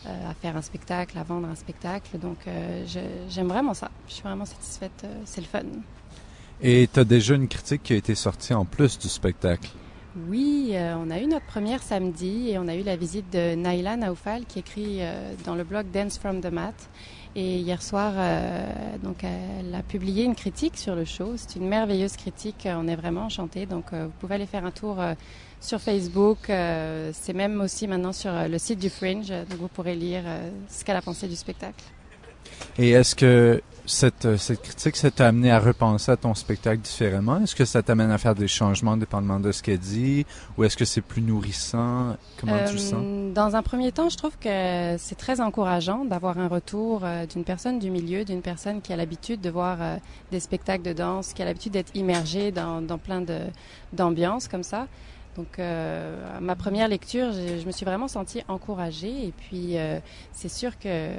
à 0.05 0.33
faire 0.33 0.57
un 0.57 0.61
spectacle, 0.61 1.17
à 1.17 1.23
vendre 1.23 1.47
un 1.47 1.55
spectacle. 1.55 2.17
Donc 2.19 2.47
euh, 2.47 2.85
j'aime 3.29 3.47
vraiment 3.47 3.73
ça. 3.73 3.89
Je 4.07 4.13
suis 4.13 4.23
vraiment 4.23 4.45
satisfaite. 4.45 5.03
euh, 5.03 5.21
c'est 5.25 5.41
le 5.41 5.47
fun. 5.47 5.63
Et 6.61 6.87
tu 6.93 6.99
as 6.99 7.03
déjà 7.03 7.35
une 7.35 7.47
critique 7.47 7.83
qui 7.83 7.93
a 7.93 7.97
été 7.97 8.15
sortie 8.15 8.53
en 8.53 8.65
plus 8.65 8.97
du 8.97 9.09
spectacle? 9.09 9.69
Oui, 10.29 10.71
euh, 10.73 10.95
on 10.95 11.09
a 11.09 11.19
eu 11.19 11.25
notre 11.25 11.47
première 11.47 11.81
samedi 11.81 12.49
et 12.49 12.59
on 12.59 12.67
a 12.67 12.75
eu 12.75 12.83
la 12.83 12.95
visite 12.95 13.33
de 13.33 13.55
Naila 13.55 13.97
Naoufal 13.97 14.45
qui 14.45 14.59
écrit 14.59 14.97
euh, 14.99 15.33
dans 15.43 15.55
le 15.55 15.63
blog 15.63 15.87
Dance 15.91 16.19
from 16.19 16.39
the 16.39 16.51
Mat. 16.51 16.75
Et 17.35 17.57
hier 17.57 17.81
soir, 17.81 18.13
euh, 18.15 18.67
donc 19.01 19.23
elle 19.23 19.73
a 19.73 19.81
publié 19.81 20.23
une 20.23 20.35
critique 20.35 20.77
sur 20.77 20.93
le 20.93 21.03
show. 21.03 21.33
C'est 21.35 21.55
une 21.55 21.67
merveilleuse 21.67 22.15
critique. 22.15 22.67
On 22.69 22.87
est 22.87 22.95
vraiment 22.95 23.23
enchantés. 23.23 23.65
Donc 23.65 23.85
euh, 23.91 24.05
vous 24.05 24.13
pouvez 24.19 24.35
aller 24.35 24.45
faire 24.45 24.65
un 24.65 24.71
tour 24.71 25.01
euh, 25.01 25.15
sur 25.63 25.79
Facebook. 25.79 26.49
Euh, 26.49 27.11
C'est 27.13 27.33
même 27.33 27.61
aussi 27.61 27.87
maintenant 27.87 28.13
sur 28.13 28.31
euh, 28.31 28.47
le 28.47 28.57
site 28.57 28.79
du 28.79 28.89
Fringe. 28.89 29.29
Donc 29.49 29.59
vous 29.59 29.67
pourrez 29.67 29.95
lire 29.95 30.23
euh, 30.25 30.49
ce 30.69 30.83
qu'elle 30.83 30.97
a 30.97 31.01
pensé 31.01 31.27
du 31.27 31.35
spectacle. 31.35 31.83
Et 32.77 32.91
est-ce 32.91 33.15
que 33.15 33.61
cette, 33.85 34.25
euh, 34.25 34.37
cette 34.37 34.61
critique, 34.61 34.95
ça 34.95 35.11
t'a 35.11 35.27
amené 35.27 35.51
à 35.51 35.59
repenser 35.59 36.11
à 36.11 36.17
ton 36.17 36.33
spectacle 36.33 36.81
différemment? 36.81 37.39
Est-ce 37.41 37.55
que 37.55 37.65
ça 37.65 37.81
t'amène 37.81 38.11
à 38.11 38.17
faire 38.17 38.35
des 38.35 38.47
changements 38.47 38.95
dépendamment 38.95 39.39
de 39.39 39.51
ce 39.51 39.61
qu'elle 39.63 39.79
dit? 39.79 40.25
Ou 40.57 40.63
est-ce 40.63 40.77
que 40.77 40.85
c'est 40.85 41.01
plus 41.01 41.21
nourrissant? 41.21 42.15
Comment 42.39 42.57
tu 42.65 42.75
Euh, 42.75 42.77
sens? 42.77 43.33
Dans 43.33 43.55
un 43.55 43.61
premier 43.63 43.91
temps, 43.91 44.09
je 44.09 44.17
trouve 44.17 44.37
que 44.39 44.95
c'est 44.97 45.17
très 45.17 45.41
encourageant 45.41 46.05
d'avoir 46.05 46.37
un 46.37 46.47
retour 46.47 47.01
euh, 47.03 47.25
d'une 47.25 47.43
personne 47.43 47.79
du 47.79 47.89
milieu, 47.89 48.23
d'une 48.23 48.41
personne 48.41 48.81
qui 48.81 48.93
a 48.93 48.95
l'habitude 48.95 49.41
de 49.41 49.49
voir 49.49 49.77
euh, 49.81 49.95
des 50.31 50.39
spectacles 50.39 50.83
de 50.83 50.93
danse, 50.93 51.33
qui 51.33 51.41
a 51.41 51.45
l'habitude 51.45 51.73
d'être 51.73 51.95
immergée 51.95 52.51
dans, 52.51 52.81
dans 52.81 52.97
plein 52.97 53.23
d'ambiances 53.91 54.47
comme 54.47 54.63
ça. 54.63 54.87
Donc, 55.35 55.57
euh, 55.57 56.39
ma 56.41 56.55
première 56.55 56.87
lecture, 56.87 57.31
je 57.33 57.65
me 57.65 57.71
suis 57.71 57.85
vraiment 57.85 58.07
sentie 58.07 58.43
encouragée. 58.47 59.27
Et 59.27 59.31
puis, 59.31 59.77
euh, 59.77 59.99
c'est 60.31 60.49
sûr 60.49 60.77
que 60.77 60.85
euh, 60.85 61.15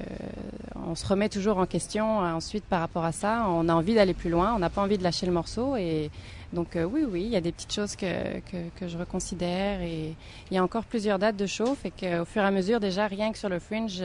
on 0.86 0.94
se 0.94 1.04
remet 1.04 1.28
toujours 1.28 1.58
en 1.58 1.66
question 1.66 2.22
euh, 2.22 2.32
ensuite 2.32 2.64
par 2.64 2.80
rapport 2.80 3.04
à 3.04 3.10
ça. 3.10 3.46
On 3.48 3.68
a 3.68 3.74
envie 3.74 3.94
d'aller 3.94 4.14
plus 4.14 4.30
loin, 4.30 4.54
on 4.54 4.60
n'a 4.60 4.70
pas 4.70 4.82
envie 4.82 4.98
de 4.98 5.02
lâcher 5.02 5.26
le 5.26 5.32
morceau. 5.32 5.74
Et 5.74 6.12
donc, 6.52 6.76
euh, 6.76 6.84
oui, 6.84 7.04
oui, 7.10 7.22
il 7.24 7.30
y 7.30 7.36
a 7.36 7.40
des 7.40 7.50
petites 7.50 7.72
choses 7.72 7.96
que, 7.96 8.38
que, 8.78 8.86
je 8.86 8.96
reconsidère. 8.96 9.80
Et 9.80 10.14
il 10.50 10.54
y 10.54 10.58
a 10.58 10.62
encore 10.62 10.84
plusieurs 10.84 11.18
dates 11.18 11.36
de 11.36 11.46
show. 11.46 11.74
Fait 11.74 11.90
qu'au 11.90 12.24
fur 12.24 12.42
et 12.42 12.46
à 12.46 12.52
mesure, 12.52 12.78
déjà, 12.78 13.08
rien 13.08 13.32
que 13.32 13.38
sur 13.38 13.48
le 13.48 13.58
Fringe, 13.58 14.00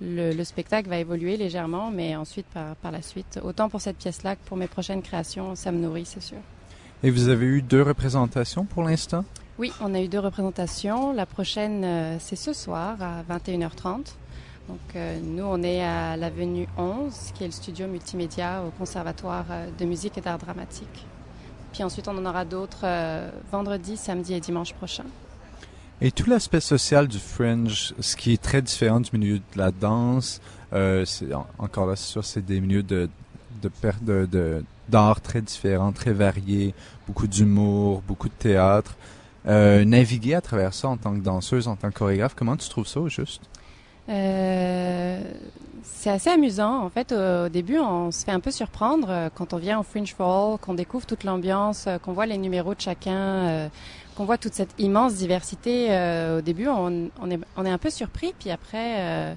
le, 0.00 0.32
le 0.32 0.44
spectacle 0.44 0.88
va 0.88 0.96
évoluer 0.96 1.36
légèrement. 1.36 1.90
Mais 1.90 2.16
ensuite, 2.16 2.46
par, 2.54 2.74
par 2.76 2.90
la 2.90 3.02
suite, 3.02 3.38
autant 3.44 3.68
pour 3.68 3.82
cette 3.82 3.98
pièce-là 3.98 4.36
que 4.36 4.40
pour 4.46 4.56
mes 4.56 4.68
prochaines 4.68 5.02
créations, 5.02 5.54
ça 5.56 5.72
me 5.72 5.78
nourrit, 5.78 6.06
c'est 6.06 6.22
sûr. 6.22 6.38
Et 7.02 7.10
vous 7.10 7.28
avez 7.28 7.46
eu 7.46 7.62
deux 7.62 7.82
représentations 7.82 8.64
pour 8.64 8.84
l'instant? 8.84 9.24
Oui, 9.58 9.72
on 9.80 9.94
a 9.94 10.00
eu 10.00 10.08
deux 10.08 10.18
représentations. 10.18 11.12
La 11.12 11.26
prochaine, 11.26 11.82
euh, 11.84 12.16
c'est 12.20 12.36
ce 12.36 12.52
soir 12.52 12.96
à 13.00 13.22
21h30. 13.22 14.14
Donc, 14.68 14.78
euh, 14.96 15.18
nous, 15.22 15.44
on 15.44 15.62
est 15.62 15.82
à 15.82 16.16
l'avenue 16.16 16.66
11, 16.78 17.12
qui 17.34 17.44
est 17.44 17.46
le 17.48 17.52
studio 17.52 17.86
multimédia 17.86 18.62
au 18.66 18.70
Conservatoire 18.70 19.44
euh, 19.50 19.66
de 19.78 19.84
musique 19.84 20.16
et 20.18 20.20
d'art 20.20 20.38
dramatique. 20.38 21.06
Puis 21.72 21.82
ensuite, 21.82 22.08
on 22.08 22.16
en 22.18 22.26
aura 22.26 22.44
d'autres 22.44 22.84
vendredi, 23.50 23.96
samedi 23.96 24.34
et 24.34 24.40
dimanche 24.40 24.74
prochain. 24.74 25.04
Et 26.02 26.10
tout 26.10 26.28
l'aspect 26.28 26.60
social 26.60 27.08
du 27.08 27.18
fringe, 27.18 27.94
ce 27.98 28.14
qui 28.14 28.34
est 28.34 28.42
très 28.42 28.60
différent 28.60 29.00
du 29.00 29.08
milieu 29.16 29.38
de 29.38 29.42
la 29.56 29.70
danse, 29.70 30.42
encore 31.58 31.86
là, 31.86 31.96
c'est 31.96 32.10
sûr, 32.10 32.26
c'est 32.26 32.44
des 32.44 32.60
milieux 32.60 32.82
de- 32.82 33.08
d'art 34.90 35.22
très 35.22 35.40
différents, 35.40 35.92
très 35.92 36.12
variés, 36.12 36.74
beaucoup 37.06 37.26
d'humour, 37.26 38.02
beaucoup 38.06 38.28
de 38.28 38.34
théâtre. 38.34 38.94
Euh, 39.46 39.84
naviguer 39.84 40.34
à 40.34 40.40
travers 40.40 40.72
ça 40.72 40.88
en 40.88 40.96
tant 40.96 41.14
que 41.14 41.20
danseuse, 41.20 41.66
en 41.66 41.74
tant 41.74 41.90
que 41.90 41.98
chorégraphe, 41.98 42.34
comment 42.36 42.56
tu 42.56 42.68
trouves 42.68 42.86
ça 42.86 43.00
au 43.00 43.08
juste? 43.08 43.42
Euh, 44.08 45.20
c'est 45.82 46.10
assez 46.10 46.30
amusant. 46.30 46.84
En 46.84 46.90
fait, 46.90 47.12
au, 47.12 47.48
début, 47.48 47.78
on 47.78 48.12
se 48.12 48.24
fait 48.24 48.30
un 48.30 48.40
peu 48.40 48.52
surprendre 48.52 49.08
euh, 49.10 49.28
quand 49.34 49.52
on 49.52 49.56
vient 49.56 49.80
au 49.80 49.82
Fringe 49.82 50.14
for 50.14 50.52
All, 50.52 50.58
qu'on 50.58 50.74
découvre 50.74 51.06
toute 51.06 51.24
l'ambiance, 51.24 51.88
qu'on 52.02 52.12
voit 52.12 52.26
les 52.26 52.38
numéros 52.38 52.74
de 52.74 52.80
chacun, 52.80 53.68
qu'on 54.16 54.24
voit 54.24 54.38
toute 54.38 54.54
cette 54.54 54.74
immense 54.78 55.14
diversité. 55.14 55.86
Au 56.38 56.40
début, 56.40 56.68
on, 56.68 57.10
est, 57.30 57.40
un 57.56 57.78
peu 57.78 57.90
surpris, 57.90 58.34
puis 58.38 58.50
après, 58.50 59.36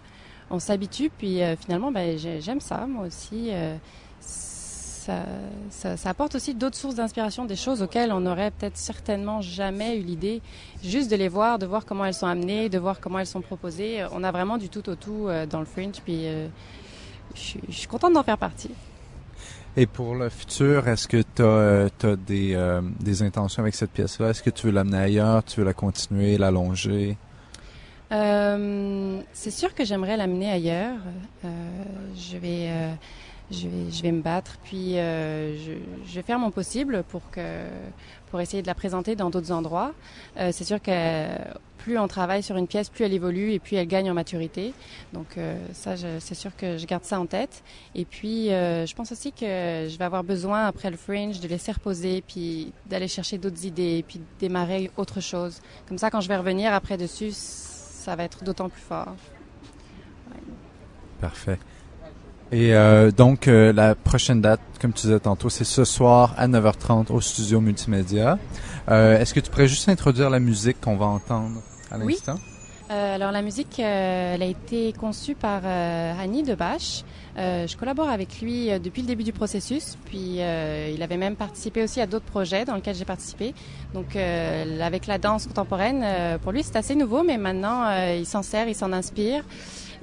on 0.52 0.60
s'habitue, 0.60 1.10
puis 1.18 1.39
finalement, 1.60 1.91
ben, 1.91 2.18
j'ai- 2.18 2.41
j'aime 2.41 2.62
ça, 2.62 2.86
moi 2.88 3.08
aussi. 3.08 3.52
Ça, 5.06 5.24
ça, 5.70 5.98
ça 5.98 6.10
apporte 6.10 6.34
aussi 6.34 6.56
d'autres 6.56 6.78
sources 6.78 6.96
d'inspiration, 6.96 7.46
des 7.46 7.56
choses 7.56 7.84
auxquelles 7.84 8.12
on 8.12 8.22
n'aurait 8.22 8.50
peut-être 8.50 8.76
certainement 8.78 9.39
jamais 9.41 9.98
eu 10.00 10.02
l'idée. 10.02 10.41
Juste 10.84 11.12
de 11.12 11.15
les 11.15 11.28
voir, 11.28 11.60
de 11.60 11.68
voir 11.68 11.86
comment 11.86 12.06
elles 12.06 12.15
sont 12.15 12.26
amenées, 12.26 12.70
de 12.70 12.80
voir 12.80 13.00
comment 13.00 13.20
elles 13.20 13.28
sont 13.28 13.41
proposées. 13.41 14.04
On 14.13 14.24
a 14.24 14.32
vraiment 14.32 14.58
du 14.58 14.68
tout 14.70 14.89
au 14.89 14.96
tout 14.96 15.28
euh, 15.28 15.46
dans 15.46 15.60
le 15.60 15.65
Fringe, 15.68 16.02
puis 16.04 16.26
euh, 16.26 16.48
je 17.36 17.39
suis- 17.39 17.60
je 17.70 17.74
suis 17.74 17.88
contente 17.88 18.13
d'en 18.13 18.24
faire 18.24 18.39
partie. 18.39 18.72
Et 19.78 19.86
pour 19.86 20.15
le 20.15 20.30
futur, 20.30 20.88
est-ce 20.88 21.08
que 21.08 21.22
tu 21.36 21.44
as, 21.44 22.15
des, 22.15 22.56
euh, 22.56 22.82
des 23.00 23.22
intentions 23.22 23.62
avec 23.62 23.76
cette 23.76 23.91
pièce-là? 23.91 24.30
Est-ce 24.30 24.41
que 24.41 24.50
tu 24.50 24.65
veux 24.65 24.72
l'amener 24.74 24.98
ailleurs? 24.98 25.44
Tu 25.44 25.60
veux 25.60 25.65
la 25.68 25.74
continuer, 25.74 26.38
l'allonger? 26.39 27.15
Euh, 28.12 29.20
c'est 29.34 29.52
sûr 29.52 29.76
que 29.76 29.84
j'aimerais 29.86 30.18
l'amener 30.18 30.50
ailleurs. 30.50 30.98
Euh, 31.44 31.48
je 32.15 32.38
vais, 32.38 32.70
je 33.51 33.67
vais, 33.67 33.91
je 33.91 34.01
vais 34.01 34.12
me 34.12 34.21
battre, 34.21 34.58
puis 34.63 34.97
euh, 34.97 35.55
je, 35.58 35.73
je 36.08 36.15
vais 36.15 36.23
faire 36.23 36.39
mon 36.39 36.51
possible 36.51 37.03
pour 37.10 37.29
que, 37.29 37.67
pour 38.29 38.41
essayer 38.41 38.62
de 38.62 38.67
la 38.67 38.75
présenter 38.75 39.15
dans 39.15 39.29
d'autres 39.29 39.51
endroits. 39.51 39.93
Euh, 40.38 40.49
c'est 40.51 40.63
sûr 40.63 40.81
que 40.81 41.27
plus 41.77 41.99
on 41.99 42.08
travaille 42.08 42.41
sur 42.41 42.58
une 42.58 42.65
pièce, 42.65 42.89
plus 42.89 43.05
elle 43.05 43.13
évolue 43.13 43.51
et 43.51 43.60
plus 43.60 43.75
elle 43.75 43.88
gagne 43.88 44.10
en 44.10 44.15
maturité. 44.15 44.73
Donc 45.13 45.38
euh, 45.38 45.55
ça, 45.73 45.95
c'est 46.19 46.34
sûr 46.34 46.55
que 46.55 46.77
je 46.77 46.86
garde 46.88 47.03
ça 47.03 47.19
en 47.19 47.27
tête. 47.27 47.63
Et 47.93 48.05
puis, 48.05 48.51
euh, 48.51 48.88
je 48.88 48.95
pense 48.95 49.12
aussi 49.12 49.31
que 49.31 49.88
je 49.88 49.95
vais 49.95 50.05
avoir 50.05 50.23
besoin 50.23 50.65
après 50.65 50.89
le 50.89 50.97
Fringe 50.97 51.39
de 51.39 51.47
laisser 51.47 51.71
reposer, 51.71 52.23
puis 52.27 52.73
d'aller 52.88 53.08
chercher 53.08 53.38
d'autres 53.38 53.65
idées, 53.65 54.03
puis 54.08 54.17
de 54.17 54.25
démarrer 54.39 54.89
autre 54.97 55.21
chose. 55.21 55.62
Comme 55.88 55.99
ça, 55.99 56.10
quand 56.10 56.21
je 56.21 56.27
vais 56.27 56.38
revenir 56.38 56.73
après 56.73 56.97
dessus, 56.97 57.31
ça 57.31 58.15
va 58.15 58.23
être 58.23 58.43
d'autant 58.43 58.69
plus 58.69 58.81
fort. 58.81 59.15
Parfait. 61.21 61.60
Et 62.51 62.73
euh, 62.75 63.12
donc, 63.12 63.47
euh, 63.47 63.73
la 63.73 63.95
prochaine 63.95 64.39
date, 64.41 64.60
comme 64.79 64.93
tu 64.93 65.08
disais 65.08 65.19
tantôt, 65.19 65.49
c'est 65.49 65.63
ce 65.63 65.84
soir 65.84 66.34
à 66.38 66.47
9h30 66.47 67.12
au 67.12 67.19
studio 67.19 67.60
multimédia. 67.60 68.38
Euh, 68.89 69.19
Est-ce 69.19 69.34
que 69.34 69.39
tu 69.39 69.49
pourrais 69.49 69.67
juste 69.67 69.89
introduire 69.89 70.29
la 70.29 70.39
musique 70.39 70.79
qu'on 70.79 70.95
va 70.95 71.08
entendre 71.08 71.62
à 71.91 71.97
Oui. 71.97 72.13
l'instant? 72.13 72.36
Euh, 72.91 73.15
alors 73.15 73.31
la 73.31 73.41
musique, 73.41 73.79
euh, 73.79 74.36
elle 74.36 74.43
a 74.43 74.45
été 74.45 74.93
conçue 74.93 75.34
par 75.34 75.62
euh, 75.65 76.13
Annie 76.21 76.43
Debache. 76.43 77.03
Euh, 77.36 77.65
je 77.65 77.75
collabore 77.77 78.10
avec 78.10 78.39
lui 78.41 78.71
euh, 78.71 78.77
depuis 78.77 79.01
le 79.01 79.08
début 79.08 79.23
du 79.23 79.34
processus, 79.34 79.97
puis 80.05 80.36
euh, 80.38 80.91
il 80.93 81.01
avait 81.01 81.17
même 81.17 81.36
participé 81.36 81.81
aussi 81.84 81.99
à 81.99 82.05
d'autres 82.05 82.25
projets 82.25 82.63
dans 82.63 82.75
lesquels 82.75 82.93
j'ai 82.95 83.03
participé. 83.03 83.55
Donc 83.95 84.15
euh, 84.15 84.79
avec 84.81 85.08
la 85.08 85.17
danse 85.17 85.47
contemporaine, 85.47 86.01
euh, 86.05 86.38
pour 86.38 86.51
lui 86.51 86.62
c'est 86.62 86.75
assez 86.75 86.93
nouveau, 86.93 87.23
mais 87.23 87.38
maintenant 87.39 87.86
euh, 87.88 88.17
il 88.19 88.25
s'en 88.27 88.43
sert, 88.43 88.67
il 88.67 88.75
s'en 88.75 88.93
inspire. 88.93 89.43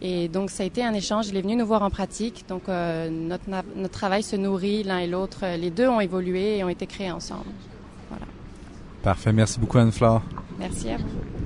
Et 0.04 0.26
donc 0.26 0.50
ça 0.50 0.64
a 0.64 0.66
été 0.66 0.84
un 0.84 0.92
échange, 0.94 1.28
il 1.28 1.36
est 1.36 1.42
venu 1.42 1.54
nous 1.54 1.64
voir 1.64 1.82
en 1.82 1.90
pratique. 1.90 2.44
Donc 2.48 2.68
euh, 2.68 3.08
notre, 3.08 3.88
travail 3.88 4.24
se 4.24 4.34
nourrit 4.34 4.82
l'un 4.82 4.98
et 4.98 5.06
l'autre. 5.06 5.44
Les 5.56 5.70
deux 5.70 5.86
ont 5.86 6.00
évolué 6.00 6.58
et 6.58 6.64
ont 6.64 6.68
été 6.68 6.86
créés 6.86 7.12
ensemble. 7.12 7.46
Parfait. 9.04 9.32
Merci 9.32 9.60
beaucoup, 9.60 9.78
Anne-Flore. 9.78 10.22
Merci 10.58 10.90
à 10.90 10.96
vous. 10.96 11.41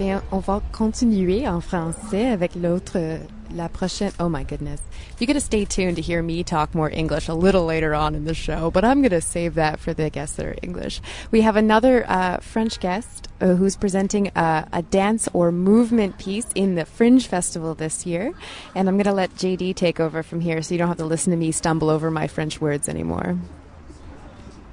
Bien, 0.00 0.22
on 0.32 0.38
va 0.40 0.62
continuer 0.72 1.46
en 1.46 1.60
français 1.60 2.28
avec 2.28 2.54
l'autre, 2.54 2.96
euh, 2.96 3.18
la 3.54 3.68
prochaine. 3.68 4.10
Oh 4.18 4.30
my 4.30 4.44
goodness. 4.44 4.80
You're 5.18 5.26
going 5.26 5.34
to 5.34 5.44
stay 5.44 5.66
tuned 5.66 5.96
to 5.96 6.00
hear 6.00 6.22
me 6.22 6.42
talk 6.42 6.74
more 6.74 6.88
English 6.90 7.28
a 7.28 7.34
little 7.34 7.66
later 7.66 7.94
on 7.94 8.14
in 8.14 8.24
the 8.24 8.32
show, 8.32 8.70
but 8.70 8.82
I'm 8.82 9.02
going 9.02 9.10
to 9.10 9.20
save 9.20 9.56
that 9.56 9.78
for 9.78 9.92
the 9.92 10.08
guests 10.08 10.36
that 10.36 10.46
are 10.46 10.56
English. 10.62 11.02
We 11.30 11.42
have 11.42 11.54
another 11.54 12.06
uh, 12.08 12.38
French 12.38 12.80
guest 12.80 13.28
uh, 13.42 13.56
who's 13.56 13.76
presenting 13.76 14.28
a, 14.28 14.66
a 14.72 14.80
dance 14.80 15.28
or 15.34 15.52
movement 15.52 16.16
piece 16.16 16.46
in 16.54 16.76
the 16.76 16.86
Fringe 16.86 17.26
Festival 17.26 17.74
this 17.74 18.06
year. 18.06 18.32
And 18.74 18.88
I'm 18.88 18.96
going 18.96 19.04
to 19.04 19.12
let 19.12 19.34
JD 19.34 19.74
take 19.74 20.00
over 20.00 20.22
from 20.22 20.40
here 20.40 20.62
so 20.62 20.72
you 20.72 20.78
don't 20.78 20.88
have 20.88 20.96
to 20.96 21.04
listen 21.04 21.30
to 21.30 21.36
me 21.36 21.52
stumble 21.52 21.90
over 21.90 22.10
my 22.10 22.26
French 22.26 22.58
words 22.58 22.88
anymore. 22.88 23.36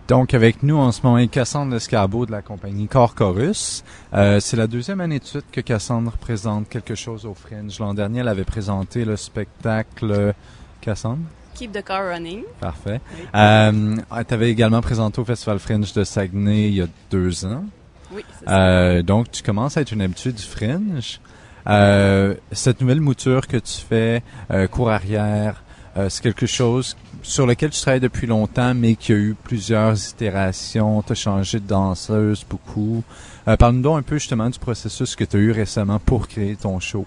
Donc, 0.08 0.34
avec 0.34 0.64
nous 0.64 0.78
en 0.78 0.94
ce 0.94 1.02
moment 1.04 1.18
est 1.18 1.28
Cassandre 1.28 1.76
Escarbeau 1.76 2.26
de 2.26 2.32
la 2.32 2.42
compagnie 2.42 2.88
Corps 2.88 3.14
Chorus. 3.14 3.84
Euh, 4.14 4.40
c'est 4.40 4.56
la 4.56 4.68
deuxième 4.68 5.02
année 5.02 5.20
de 5.20 5.26
suite 5.26 5.46
que 5.52 5.60
Cassandre 5.60 6.14
présente 6.14 6.70
quelque 6.70 6.96
chose 6.96 7.26
au 7.26 7.34
Fringe. 7.34 7.78
L'an 7.80 7.94
dernier, 7.94 8.22
elle 8.22 8.30
avait 8.30 8.46
présenté 8.46 9.04
le 9.04 9.18
spectacle 9.18 10.34
Cassandre? 10.80 11.24
Keep 11.56 11.74
the 11.74 11.84
car 11.84 12.08
running. 12.08 12.44
Parfait. 12.62 13.02
Oui. 13.18 13.26
Euh, 13.36 13.98
tu 14.26 14.34
avais 14.34 14.50
également 14.50 14.80
présenté 14.80 15.20
au 15.20 15.26
Festival 15.26 15.60
Fringe 15.60 15.92
de 15.92 16.06
Saguenay 16.06 16.70
il 16.70 16.76
y 16.76 16.82
a 16.82 16.88
deux 17.12 17.46
ans. 17.46 17.66
Oui, 18.14 18.24
c'est 18.40 18.46
ça. 18.46 18.60
Euh, 18.60 19.02
donc, 19.02 19.30
tu 19.30 19.44
commences 19.44 19.76
à 19.76 19.82
être 19.82 19.92
une 19.92 20.02
habitude 20.02 20.36
du 20.36 20.44
Fringe. 20.44 21.20
Euh, 21.68 22.36
cette 22.54 22.80
nouvelle 22.80 23.02
mouture 23.02 23.46
que 23.46 23.58
tu 23.58 23.82
fais, 23.82 24.24
euh, 24.52 24.68
cours 24.68 24.90
arrière, 24.90 25.64
euh, 25.98 26.08
c'est 26.10 26.24
quelque 26.24 26.46
chose 26.46 26.96
sur 27.28 27.46
lequel 27.46 27.72
tu 27.72 27.82
travailles 27.82 28.00
depuis 28.00 28.26
longtemps, 28.26 28.74
mais 28.74 28.96
qui 28.96 29.12
a 29.12 29.16
eu 29.16 29.36
plusieurs 29.44 30.10
itérations. 30.10 31.02
Tu 31.04 31.12
as 31.12 31.16
changé 31.16 31.60
de 31.60 31.68
danseuse 31.68 32.46
beaucoup. 32.50 33.04
Euh, 33.48 33.58
Parle-nous 33.58 33.82
donc 33.82 34.00
un 34.00 34.02
peu 34.02 34.18
justement 34.18 34.50
du 34.50 34.58
processus 34.58 35.16
que 35.16 35.26
tu 35.26 35.36
as 35.36 35.40
eu 35.40 35.52
récemment 35.52 36.00
pour 36.00 36.28
créer 36.28 36.56
ton 36.56 36.80
show. 36.80 37.06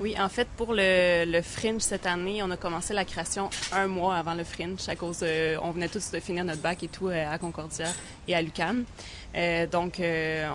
Oui, 0.00 0.16
en 0.18 0.28
fait, 0.28 0.48
pour 0.56 0.74
le, 0.74 1.24
le 1.30 1.42
Fringe 1.42 1.80
cette 1.80 2.06
année, 2.06 2.42
on 2.42 2.50
a 2.50 2.56
commencé 2.56 2.92
la 2.92 3.04
création 3.04 3.50
un 3.72 3.86
mois 3.86 4.16
avant 4.16 4.34
le 4.34 4.42
Fringe 4.42 4.80
à 4.88 4.96
cause 4.96 5.20
de, 5.20 5.56
on 5.62 5.70
venait 5.70 5.88
tous 5.88 6.10
de 6.10 6.18
finir 6.18 6.44
notre 6.44 6.60
bac 6.60 6.82
et 6.82 6.88
tout 6.88 7.08
euh, 7.08 7.32
à 7.32 7.38
Concordia 7.38 7.86
et 8.26 8.34
à 8.34 8.42
l'UQAM. 8.42 8.84
Euh, 9.34 9.66
donc, 9.66 9.98
euh, 9.98 10.46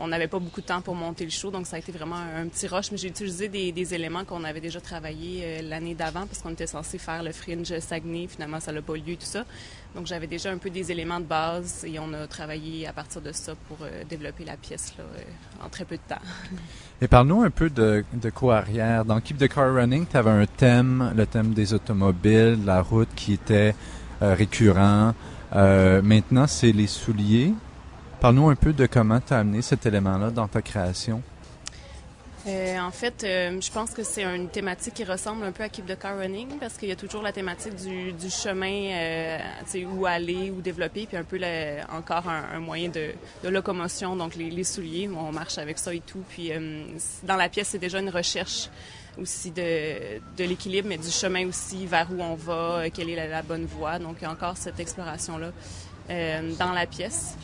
on 0.00 0.06
n'avait 0.06 0.28
pas 0.28 0.38
beaucoup 0.38 0.60
de 0.60 0.66
temps 0.66 0.80
pour 0.80 0.94
monter 0.94 1.24
le 1.24 1.30
show, 1.30 1.50
donc 1.50 1.66
ça 1.66 1.76
a 1.76 1.78
été 1.80 1.90
vraiment 1.90 2.16
un, 2.16 2.46
petit 2.46 2.68
rush. 2.68 2.92
Mais 2.92 2.98
j'ai 2.98 3.08
utilisé 3.08 3.48
des, 3.48 3.94
éléments 3.94 4.24
qu'on 4.24 4.44
avait 4.44 4.60
déjà 4.60 4.80
travaillé 4.80 5.42
euh, 5.44 5.62
l'année 5.62 5.94
d'avant 5.94 6.26
parce 6.26 6.38
qu'on 6.38 6.50
était 6.50 6.68
censé 6.68 6.98
faire 6.98 7.22
le 7.22 7.32
Fringe 7.32 7.78
Saguenay. 7.80 8.28
Finalement, 8.28 8.60
ça 8.60 8.72
n'a 8.72 8.80
pas 8.80 8.94
lieu 8.94 9.16
tout 9.16 9.26
ça. 9.26 9.44
Donc, 9.94 10.06
j'avais 10.06 10.28
déjà 10.28 10.50
un 10.50 10.58
peu 10.58 10.70
des 10.70 10.92
éléments 10.92 11.18
de 11.18 11.24
base 11.24 11.84
et 11.84 11.98
on 11.98 12.12
a 12.12 12.26
travaillé 12.26 12.86
à 12.86 12.92
partir 12.92 13.20
de 13.20 13.32
ça 13.32 13.54
pour 13.68 13.78
développer 14.08 14.44
la 14.44 14.56
pièce 14.56 14.94
là, 14.96 15.04
en 15.64 15.68
très 15.68 15.84
peu 15.84 15.96
de 15.96 16.02
temps. 16.08 16.22
Et 17.02 17.08
parle-nous 17.08 17.42
un 17.42 17.50
peu 17.50 17.68
de, 17.68 18.04
de 18.12 18.30
cours 18.30 18.52
arrière. 18.52 19.04
Dans 19.04 19.20
Keep 19.20 19.36
the 19.36 19.48
Car 19.48 19.74
Running, 19.74 20.06
tu 20.06 20.16
avais 20.16 20.30
un 20.30 20.46
thème, 20.46 21.12
le 21.16 21.26
thème 21.26 21.52
des 21.52 21.74
automobiles, 21.74 22.64
la 22.64 22.80
route 22.80 23.08
qui 23.16 23.32
était 23.32 23.74
récurrent. 24.20 25.12
Maintenant, 25.52 26.46
c'est 26.46 26.70
les 26.70 26.86
souliers. 26.86 27.52
Parle-nous 28.22 28.50
un 28.50 28.54
peu 28.54 28.72
de 28.72 28.86
comment 28.86 29.18
tu 29.18 29.34
as 29.34 29.40
amené 29.40 29.62
cet 29.62 29.84
élément-là 29.84 30.30
dans 30.30 30.46
ta 30.46 30.62
création. 30.62 31.20
Euh, 32.46 32.78
en 32.78 32.92
fait, 32.92 33.24
euh, 33.24 33.60
je 33.60 33.68
pense 33.72 33.90
que 33.90 34.04
c'est 34.04 34.22
une 34.22 34.48
thématique 34.48 34.94
qui 34.94 35.02
ressemble 35.02 35.44
un 35.44 35.50
peu 35.50 35.64
à 35.64 35.68
Keep 35.68 35.86
the 35.86 35.98
Car 35.98 36.16
Running 36.16 36.50
parce 36.60 36.74
qu'il 36.74 36.88
y 36.88 36.92
a 36.92 36.96
toujours 36.96 37.20
la 37.22 37.32
thématique 37.32 37.74
du, 37.74 38.30
chemin, 38.30 38.92
euh, 38.92 39.38
où 39.92 40.06
aller, 40.06 40.52
où 40.52 40.60
développer, 40.60 41.06
puis 41.06 41.16
un 41.16 41.24
peu 41.24 41.40
encore 41.92 42.28
un, 42.28 42.60
moyen 42.60 42.90
de, 42.90 43.10
locomotion, 43.50 44.14
donc 44.14 44.36
les, 44.36 44.62
souliers, 44.62 45.10
on 45.12 45.32
marche 45.32 45.58
avec 45.58 45.78
ça 45.78 45.92
et 45.92 45.98
tout. 45.98 46.22
Puis 46.28 46.52
euh, 46.52 46.84
dans 47.24 47.34
la 47.34 47.48
pièce, 47.48 47.70
c'est 47.70 47.78
déjà 47.78 47.98
une 47.98 48.10
recherche 48.10 48.68
aussi 49.20 49.50
de, 49.50 50.20
l'équilibre, 50.38 50.86
mais 50.88 50.98
du 50.98 51.10
chemin 51.10 51.44
aussi, 51.48 51.86
vers 51.86 52.06
où 52.12 52.22
on 52.22 52.36
va, 52.36 52.88
quelle 52.90 53.10
est 53.10 53.28
la, 53.28 53.42
bonne 53.42 53.64
voie. 53.64 53.98
Donc 53.98 54.22
encore 54.22 54.56
cette 54.56 54.78
exploration-là 54.78 55.50
dans 56.56 56.72
la 56.72 56.86
pièce. 56.86 57.34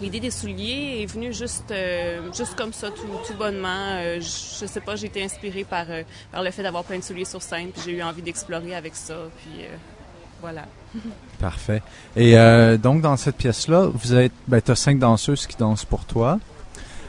L'idée 0.00 0.20
des 0.20 0.30
souliers 0.30 1.02
est 1.02 1.06
venue 1.06 1.32
juste, 1.32 1.70
euh, 1.70 2.32
juste 2.32 2.56
comme 2.56 2.72
ça, 2.72 2.88
tout, 2.90 3.34
bonnement. 3.38 3.68
Euh, 3.68 4.18
je, 4.20 4.66
sais 4.66 4.80
pas, 4.80 4.96
j'ai 4.96 5.06
été 5.06 5.22
inspirée 5.22 5.64
par, 5.64 5.84
euh, 5.90 6.02
par 6.32 6.42
le 6.42 6.50
fait 6.50 6.62
d'avoir 6.62 6.84
plein 6.84 6.98
de 6.98 7.04
souliers 7.04 7.26
sur 7.26 7.42
scène, 7.42 7.68
puis 7.68 7.82
j'ai 7.84 7.98
eu 7.98 8.02
envie 8.02 8.22
d'explorer 8.22 8.74
avec 8.74 8.96
ça, 8.96 9.14
puis 9.42 9.66
voilà. 10.40 10.64
Parfait. 11.38 11.82
Et 12.16 12.34
donc, 12.78 13.02
dans 13.02 13.16
cette 13.16 13.36
pièce-là, 13.36 13.90
vous 13.92 14.14
êtes, 14.14 14.32
ben, 14.48 14.60
as 14.66 14.74
cinq 14.74 14.98
danseuses 14.98 15.46
qui 15.46 15.56
dansent 15.56 15.84
pour 15.84 16.04
toi. 16.06 16.38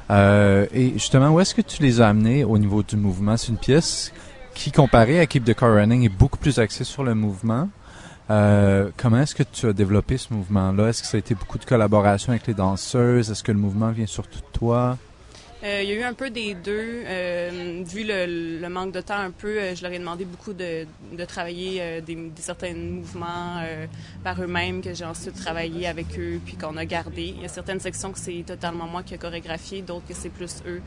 Et 0.10 0.91
justement, 0.95 1.30
où 1.30 1.39
est-ce 1.39 1.56
que 1.56 1.62
tu 1.62 1.82
les 1.82 2.01
as 2.01 2.10
amenées 2.10 2.43
au 2.43 2.58
niveau 2.58 2.84
du 2.84 2.97
mouvement? 2.97 3.38
C'est 3.38 3.49
une 3.49 3.58
pièce 3.58 4.12
qui, 4.54 4.71
comparée 4.71 5.21
à 5.21 5.25
Keep 5.25 5.45
the 5.45 5.54
Car 5.54 5.73
Running, 5.73 6.04
est 6.04 6.10
beaucoup 6.10 6.38
plus 6.38 6.60
axée 6.60 6.84
sur 6.84 7.04
le 7.04 7.15
mouvement. 7.15 7.69
Euh, 8.31 8.89
comment 8.95 9.21
est-ce 9.21 9.35
que 9.35 9.43
tu 9.43 9.67
as 9.67 9.73
développé 9.73 10.17
ce 10.17 10.33
mouvement-là? 10.33 10.87
Est-ce 10.87 11.01
que 11.01 11.07
ça 11.07 11.17
a 11.17 11.19
été 11.19 11.35
beaucoup 11.35 11.57
de 11.57 11.65
collaboration 11.65 12.31
avec 12.31 12.47
les 12.47 12.53
danseuses? 12.53 13.29
Est-ce 13.29 13.43
que 13.43 13.51
le 13.51 13.57
mouvement 13.57 13.91
vient 13.91 14.05
surtout 14.05 14.39
de 14.39 14.57
toi? 14.57 14.97
Euh, 15.63 15.81
il 15.83 15.89
y 15.89 15.91
a 15.91 15.95
eu 15.95 16.03
un 16.03 16.13
peu 16.13 16.29
des 16.29 16.55
deux. 16.55 17.03
Euh, 17.05 17.83
vu 17.85 18.05
le, 18.07 18.67
manque 18.69 18.93
de 18.93 19.01
temps 19.01 19.17
un 19.17 19.31
peu, 19.31 19.75
je 19.75 19.83
leur 19.83 19.91
ai 19.91 19.99
demandé 19.99 20.23
beaucoup 20.23 20.53
de, 20.53 20.85
travailler 21.27 22.01
des, 22.01 22.31
certains 22.37 22.73
mouvements 22.73 23.61
par 24.23 24.41
eux-mêmes 24.41 24.81
que 24.81 24.93
j'ai 24.93 25.05
ensuite 25.05 25.35
travaillé 25.35 25.85
avec 25.85 26.17
eux 26.17 26.39
puis 26.45 26.55
qu'on 26.55 26.77
a 26.77 26.85
gardé. 26.85 27.33
Il 27.35 27.41
y 27.41 27.45
a 27.45 27.49
certaines 27.49 27.81
sections 27.81 28.13
que 28.13 28.19
c'est 28.19 28.43
totalement 28.47 28.87
moi 28.87 29.03
qui 29.03 29.13
ai 29.13 29.17
chorégraphié, 29.17 29.81
d'autres 29.81 30.07
que 30.07 30.15
c'est 30.15 30.29
plus 30.29 30.63
eux, 30.65 30.81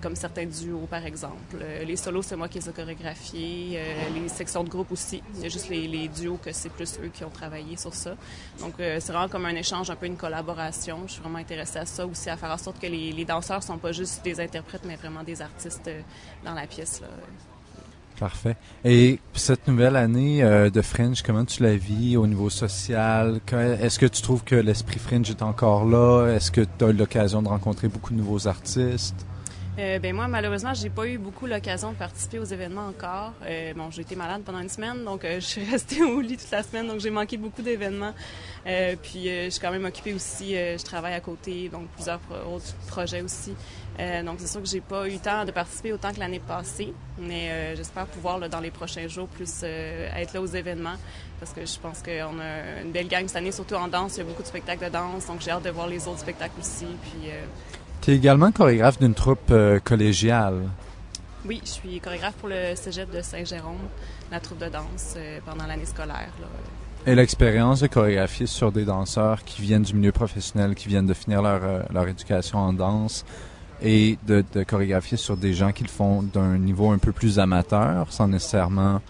comme 0.00 0.16
certains 0.16 0.46
duos 0.46 0.86
par 0.90 1.04
exemple. 1.04 1.56
les 1.86 1.96
solos, 1.96 2.22
c'est 2.22 2.36
moi 2.36 2.48
qui 2.48 2.58
les 2.58 2.68
ai 2.68 2.72
chorégraphiés. 2.72 3.80
les 4.14 4.28
sections 4.28 4.64
de 4.64 4.68
groupe 4.68 4.92
aussi. 4.92 5.22
Il 5.36 5.42
y 5.42 5.46
a 5.46 5.48
juste 5.48 5.68
les, 5.68 6.08
duos 6.08 6.38
que 6.42 6.52
c'est 6.52 6.70
plus 6.70 6.98
eux 7.02 7.10
qui 7.12 7.24
ont 7.24 7.30
travaillé 7.30 7.76
sur 7.76 7.94
ça. 7.94 8.14
Donc 8.60 8.74
c'est 8.78 9.08
vraiment 9.08 9.28
comme 9.28 9.46
un 9.46 9.54
échange, 9.54 9.90
un 9.90 9.96
peu 9.96 10.06
une 10.06 10.16
collaboration. 10.16 11.00
Je 11.06 11.12
suis 11.12 11.22
vraiment 11.22 11.38
intéressée 11.38 11.78
à 11.78 11.86
ça 11.86 12.06
aussi, 12.06 12.30
à 12.30 12.36
faire 12.36 12.50
en 12.50 12.58
sorte 12.58 12.80
que 12.80 12.86
les, 12.86 13.24
danseurs 13.24 13.62
sont 13.62 13.78
pas 13.78 13.92
juste 13.92 14.24
des 14.24 14.40
interprètes, 14.40 14.82
mais 14.84 14.96
vraiment 14.96 15.22
des 15.22 15.42
artistes 15.42 15.88
euh, 15.88 16.00
dans 16.44 16.54
la 16.54 16.66
pièce. 16.66 17.02
Parfait. 18.18 18.56
Et 18.84 19.20
cette 19.32 19.68
nouvelle 19.68 19.94
année 19.94 20.42
euh, 20.42 20.70
de 20.70 20.82
Fringe, 20.82 21.22
comment 21.22 21.44
tu 21.44 21.62
la 21.62 21.76
vis 21.76 22.16
au 22.16 22.26
niveau 22.26 22.50
social? 22.50 23.40
Est-ce 23.52 23.98
que 23.98 24.06
tu 24.06 24.22
trouves 24.22 24.42
que 24.42 24.56
l'esprit 24.56 24.98
Fringe 24.98 25.30
est 25.30 25.42
encore 25.42 25.84
là? 25.84 26.26
Est-ce 26.28 26.50
que 26.50 26.62
tu 26.62 26.84
as 26.84 26.88
eu 26.88 26.94
l'occasion 26.94 27.42
de 27.42 27.48
rencontrer 27.48 27.88
beaucoup 27.88 28.12
de 28.12 28.18
nouveaux 28.18 28.48
artistes? 28.48 29.27
Euh, 29.78 30.00
ben 30.00 30.12
moi, 30.12 30.26
malheureusement, 30.26 30.74
j'ai 30.74 30.90
pas 30.90 31.06
eu 31.06 31.18
beaucoup 31.18 31.46
l'occasion 31.46 31.92
de 31.92 31.96
participer 31.96 32.40
aux 32.40 32.44
événements 32.44 32.88
encore. 32.88 33.32
Euh, 33.46 33.72
bon, 33.74 33.92
j'ai 33.92 34.02
été 34.02 34.16
malade 34.16 34.42
pendant 34.44 34.58
une 34.58 34.68
semaine, 34.68 35.04
donc 35.04 35.24
euh, 35.24 35.34
je 35.40 35.44
suis 35.44 35.64
restée 35.64 36.02
au 36.02 36.20
lit 36.20 36.36
toute 36.36 36.50
la 36.50 36.64
semaine, 36.64 36.88
donc 36.88 36.98
j'ai 36.98 37.10
manqué 37.10 37.36
beaucoup 37.36 37.62
d'événements. 37.62 38.12
Puis 39.02 39.24
je 39.24 39.48
suis 39.50 39.60
quand 39.60 39.70
même 39.70 39.84
occupée 39.84 40.12
aussi, 40.12 40.52
je 40.52 40.84
travaille 40.84 41.14
à 41.14 41.20
côté, 41.20 41.70
donc 41.70 41.88
plusieurs 41.94 42.20
autres 42.52 42.74
projets 42.86 43.22
aussi. 43.22 43.54
donc 44.24 44.40
c'est 44.40 44.46
sûr 44.46 44.60
que 44.60 44.68
j'ai 44.68 44.82
pas 44.82 45.08
eu 45.08 45.12
le 45.12 45.18
temps 45.18 45.46
de 45.46 45.52
participer 45.52 45.92
autant 45.94 46.12
que 46.12 46.20
l'année 46.20 46.40
passée, 46.40 46.92
mais 47.18 47.74
j'espère 47.76 48.06
pouvoir 48.06 48.46
dans 48.46 48.60
les 48.60 48.70
prochains 48.70 49.08
jours 49.08 49.26
plus 49.26 49.62
être 49.62 50.34
là 50.34 50.42
aux 50.42 50.46
événements 50.46 50.96
parce 51.40 51.54
que 51.54 51.64
je 51.64 51.78
pense 51.78 52.02
qu'on 52.02 52.38
a 52.40 52.82
une 52.82 52.92
belle 52.92 53.08
gang 53.08 53.26
cette 53.26 53.36
année, 53.36 53.52
surtout 53.52 53.76
en 53.76 53.88
danse. 53.88 54.16
Il 54.16 54.18
y 54.18 54.20
a 54.20 54.24
beaucoup 54.24 54.42
de 54.42 54.48
spectacles 54.48 54.84
de 54.84 54.90
danse, 54.90 55.26
donc 55.26 55.40
j'ai 55.40 55.50
hâte 55.50 55.64
de 55.64 55.70
voir 55.70 55.86
les 55.86 56.06
autres 56.06 56.20
spectacles 56.20 56.60
aussi. 56.60 56.84
Puis 56.84 57.30
tu 58.08 58.14
es 58.14 58.16
également 58.16 58.50
chorégraphe 58.50 58.98
d'une 58.98 59.12
troupe 59.12 59.50
euh, 59.50 59.80
collégiale. 59.80 60.62
Oui, 61.46 61.60
je 61.62 61.68
suis 61.68 62.00
chorégraphe 62.00 62.36
pour 62.36 62.48
le 62.48 62.74
cégep 62.74 63.14
de 63.14 63.20
Saint-Jérôme, 63.20 63.86
la 64.32 64.40
troupe 64.40 64.60
de 64.60 64.70
danse 64.70 65.12
euh, 65.18 65.40
pendant 65.44 65.66
l'année 65.66 65.84
scolaire. 65.84 66.32
Et 67.04 67.14
l'expérience 67.14 67.80
de 67.80 67.86
chorégraphier 67.86 68.46
sur 68.46 68.72
des 68.72 68.86
danseurs 68.86 69.44
qui 69.44 69.60
viennent 69.60 69.82
du 69.82 69.92
milieu 69.92 70.10
professionnel, 70.10 70.74
qui 70.74 70.88
viennent 70.88 71.06
de 71.06 71.12
finir 71.12 71.42
leur, 71.42 71.62
euh, 71.62 71.82
leur 71.92 72.08
éducation 72.08 72.56
en 72.56 72.72
danse, 72.72 73.26
et 73.82 74.16
de, 74.26 74.42
de, 74.54 74.62
chorégraphier 74.62 75.18
sur 75.18 75.36
des 75.36 75.52
gens 75.52 75.72
qui 75.72 75.82
le 75.82 75.90
font 75.90 76.22
d'un 76.22 76.56
niveau 76.56 76.90
un 76.90 76.98
peu 76.98 77.12
plus 77.12 77.38
amateur, 77.38 78.10
sans 78.10 78.26
nécessairement 78.26 79.02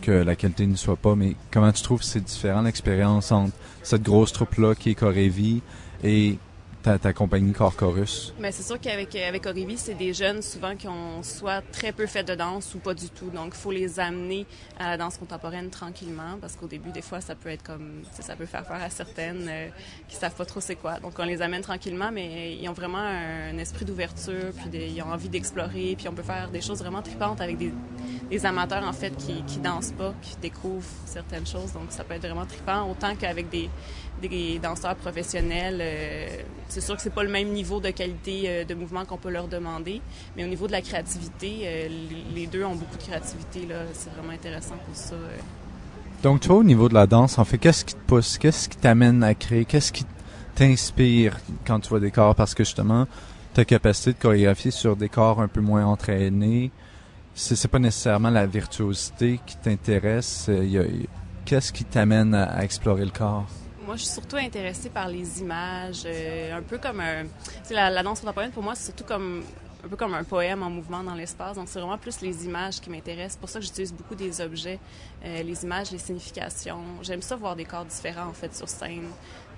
que 0.00 0.10
la 0.10 0.34
qualité 0.34 0.66
ne 0.66 0.74
soit 0.74 0.96
pas. 0.96 1.14
Mais 1.14 1.36
comment 1.52 1.70
tu 1.70 1.84
trouves 1.84 2.02
c'est 2.02 2.24
différent 2.24 2.62
l'expérience 2.62 3.30
entre 3.30 3.54
cette 3.84 4.02
grosse 4.02 4.32
troupe-là 4.32 4.74
qui 4.74 4.90
est 4.90 4.94
Chorévie 4.96 5.62
et 6.02 6.38
ta, 6.82 6.98
ta 6.98 7.12
compagnie 7.12 7.52
Corcorus? 7.52 8.34
Mais 8.38 8.52
c'est 8.52 8.62
sûr 8.62 8.80
qu'avec 8.80 9.14
avec 9.16 9.46
Orivi, 9.46 9.78
c'est 9.78 9.94
des 9.94 10.12
jeunes 10.12 10.42
souvent 10.42 10.76
qui 10.76 10.88
ont 10.88 11.22
soit 11.22 11.62
très 11.72 11.92
peu 11.92 12.06
fait 12.06 12.24
de 12.24 12.34
danse 12.34 12.74
ou 12.74 12.78
pas 12.78 12.94
du 12.94 13.08
tout. 13.08 13.30
Donc, 13.30 13.52
il 13.54 13.60
faut 13.60 13.70
les 13.70 14.00
amener 14.00 14.46
à 14.78 14.90
la 14.90 14.96
danse 14.96 15.16
contemporaine 15.16 15.70
tranquillement 15.70 16.38
parce 16.40 16.56
qu'au 16.56 16.66
début, 16.66 16.90
des 16.90 17.02
fois, 17.02 17.20
ça 17.20 17.34
peut 17.34 17.48
être 17.48 17.62
comme, 17.62 18.02
ça 18.18 18.36
peut 18.36 18.46
faire 18.46 18.64
peur 18.64 18.80
à 18.82 18.90
certaines 18.90 19.46
euh, 19.48 19.68
qui 20.08 20.16
savent 20.16 20.34
pas 20.34 20.44
trop 20.44 20.60
c'est 20.60 20.76
quoi. 20.76 20.98
Donc, 21.00 21.14
on 21.18 21.24
les 21.24 21.40
amène 21.42 21.62
tranquillement, 21.62 22.10
mais 22.12 22.56
ils 22.56 22.68
ont 22.68 22.72
vraiment 22.72 22.98
un, 22.98 23.56
esprit 23.58 23.84
d'ouverture, 23.84 24.52
puis 24.56 24.70
ils 24.72 25.02
ont 25.02 25.12
envie 25.12 25.28
d'explorer, 25.28 25.94
puis 25.96 26.08
on 26.08 26.12
peut 26.12 26.22
faire 26.22 26.50
des 26.50 26.60
choses 26.60 26.80
vraiment 26.80 27.02
tripantes 27.02 27.40
avec 27.40 27.58
des, 27.58 27.72
des 28.28 28.46
amateurs, 28.46 28.84
en 28.86 28.92
fait, 28.92 29.14
qui, 29.16 29.42
qui 29.44 29.58
dansent 29.58 29.92
pas, 29.92 30.14
qui 30.22 30.36
découvrent 30.36 30.88
certaines 31.06 31.46
choses. 31.46 31.72
Donc, 31.72 31.90
ça 31.90 32.02
peut 32.02 32.14
être 32.14 32.22
vraiment 32.22 32.46
tripant, 32.46 32.90
autant 32.90 33.14
qu'avec 33.14 33.48
des, 33.50 33.68
des 34.28 34.58
danseurs 34.58 34.96
professionnels. 34.96 35.78
Euh, 35.80 36.26
c'est 36.68 36.80
sûr 36.80 36.96
que 36.96 37.02
c'est 37.02 37.14
pas 37.14 37.22
le 37.22 37.30
même 37.30 37.48
niveau 37.48 37.80
de 37.80 37.90
qualité 37.90 38.44
euh, 38.46 38.64
de 38.64 38.74
mouvement 38.74 39.04
qu'on 39.04 39.16
peut 39.16 39.30
leur 39.30 39.48
demander, 39.48 40.00
mais 40.36 40.44
au 40.44 40.48
niveau 40.48 40.66
de 40.66 40.72
la 40.72 40.80
créativité, 40.80 41.60
euh, 41.64 41.88
les 42.34 42.46
deux 42.46 42.64
ont 42.64 42.74
beaucoup 42.74 42.96
de 42.96 43.02
créativité. 43.02 43.66
Là, 43.66 43.82
c'est 43.92 44.10
vraiment 44.10 44.32
intéressant 44.32 44.76
pour 44.86 44.94
ça. 44.94 45.16
Donc 46.22 46.40
toi, 46.40 46.56
au 46.56 46.64
niveau 46.64 46.88
de 46.88 46.94
la 46.94 47.06
danse, 47.06 47.38
en 47.38 47.44
fait, 47.44 47.58
qu'est-ce 47.58 47.84
qui 47.84 47.94
te 47.94 48.06
pousse, 48.06 48.38
qu'est-ce 48.38 48.68
qui 48.68 48.76
t'amène 48.76 49.22
à 49.22 49.34
créer, 49.34 49.64
qu'est-ce 49.64 49.92
qui 49.92 50.06
t'inspire 50.54 51.38
quand 51.66 51.80
tu 51.80 51.88
vois 51.88 52.00
des 52.00 52.10
corps, 52.10 52.34
parce 52.34 52.54
que 52.54 52.64
justement, 52.64 53.06
ta 53.54 53.64
capacité 53.64 54.12
de 54.12 54.18
chorégraphier 54.18 54.70
sur 54.70 54.96
des 54.96 55.08
corps 55.08 55.40
un 55.40 55.48
peu 55.48 55.60
moins 55.60 55.84
entraînés, 55.84 56.70
c'est, 57.34 57.56
c'est 57.56 57.68
pas 57.68 57.78
nécessairement 57.78 58.30
la 58.30 58.46
virtuosité 58.46 59.40
qui 59.46 59.56
t'intéresse. 59.56 60.50
Qu'est-ce 61.44 61.72
qui 61.72 61.84
t'amène 61.84 62.34
à 62.34 62.62
explorer 62.62 63.04
le 63.04 63.10
corps? 63.10 63.48
Moi, 63.84 63.96
je 63.96 64.02
suis 64.02 64.12
surtout 64.12 64.36
intéressée 64.36 64.90
par 64.90 65.08
les 65.08 65.40
images, 65.40 66.02
euh, 66.06 66.56
un 66.56 66.62
peu 66.62 66.78
comme 66.78 67.00
un... 67.00 67.24
La, 67.70 67.90
la 67.90 68.02
danse 68.02 68.20
contemporaine, 68.20 68.52
pour 68.52 68.62
moi, 68.62 68.76
c'est 68.76 68.86
surtout 68.86 69.04
comme 69.04 69.42
un 69.84 69.88
peu 69.88 69.96
comme 69.96 70.14
un 70.14 70.22
poème 70.22 70.62
en 70.62 70.70
mouvement 70.70 71.02
dans 71.02 71.14
l'espace. 71.14 71.56
Donc, 71.56 71.68
c'est 71.68 71.80
vraiment 71.80 71.98
plus 71.98 72.20
les 72.20 72.44
images 72.44 72.80
qui 72.80 72.90
m'intéressent. 72.90 73.36
pour 73.36 73.48
ça 73.48 73.58
que 73.58 73.64
j'utilise 73.64 73.92
beaucoup 73.92 74.14
des 74.14 74.40
objets, 74.40 74.78
euh, 75.24 75.42
les 75.42 75.64
images, 75.64 75.90
les 75.90 75.98
significations. 75.98 76.84
J'aime 77.02 77.22
ça 77.22 77.34
voir 77.34 77.56
des 77.56 77.64
corps 77.64 77.84
différents, 77.84 78.28
en 78.28 78.32
fait, 78.32 78.54
sur 78.54 78.68
scène. 78.68 79.08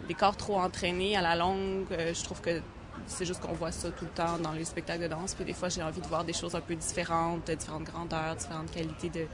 Des 0.08 0.14
corps 0.14 0.36
trop 0.36 0.58
entraînés 0.58 1.16
à 1.16 1.20
la 1.20 1.36
longue, 1.36 1.86
euh, 1.92 2.14
je 2.14 2.24
trouve 2.24 2.40
que 2.40 2.62
c'est 3.06 3.26
juste 3.26 3.40
qu'on 3.40 3.52
voit 3.52 3.72
ça 3.72 3.90
tout 3.90 4.04
le 4.04 4.10
temps 4.10 4.38
dans 4.38 4.52
les 4.52 4.64
spectacles 4.64 5.02
de 5.02 5.08
danse. 5.08 5.34
Puis 5.34 5.44
des 5.44 5.52
fois, 5.52 5.68
j'ai 5.68 5.82
envie 5.82 6.00
de 6.00 6.06
voir 6.06 6.24
des 6.24 6.32
choses 6.32 6.54
un 6.54 6.60
peu 6.60 6.74
différentes, 6.74 7.50
différentes 7.50 7.84
grandeurs, 7.84 8.36
différentes 8.36 8.70
qualités 8.70 9.10
de, 9.10 9.26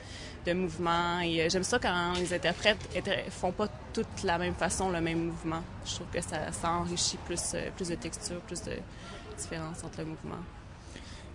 de 0.47 0.53
mouvement. 0.53 1.21
Et 1.21 1.43
euh, 1.43 1.49
j'aime 1.51 1.63
ça 1.63 1.79
quand 1.79 2.13
les 2.19 2.33
interprètes 2.33 2.79
font 3.31 3.53
pas 3.53 3.69
toutes 3.93 4.23
la 4.25 4.39
même 4.39 4.55
façon 4.55 4.91
le 4.91 5.01
même 5.01 5.27
mouvement. 5.27 5.63
Je 5.85 5.97
trouve 5.97 6.07
que 6.13 6.21
ça, 6.21 6.71
enrichit 6.71 7.19
plus, 7.27 7.53
euh, 7.55 7.69
plus 7.77 7.89
de 7.89 7.95
texture, 7.95 8.41
plus 8.41 8.63
de 8.63 8.73
différence 9.37 9.83
entre 9.85 10.01
le 10.01 10.07
mouvement. 10.07 10.43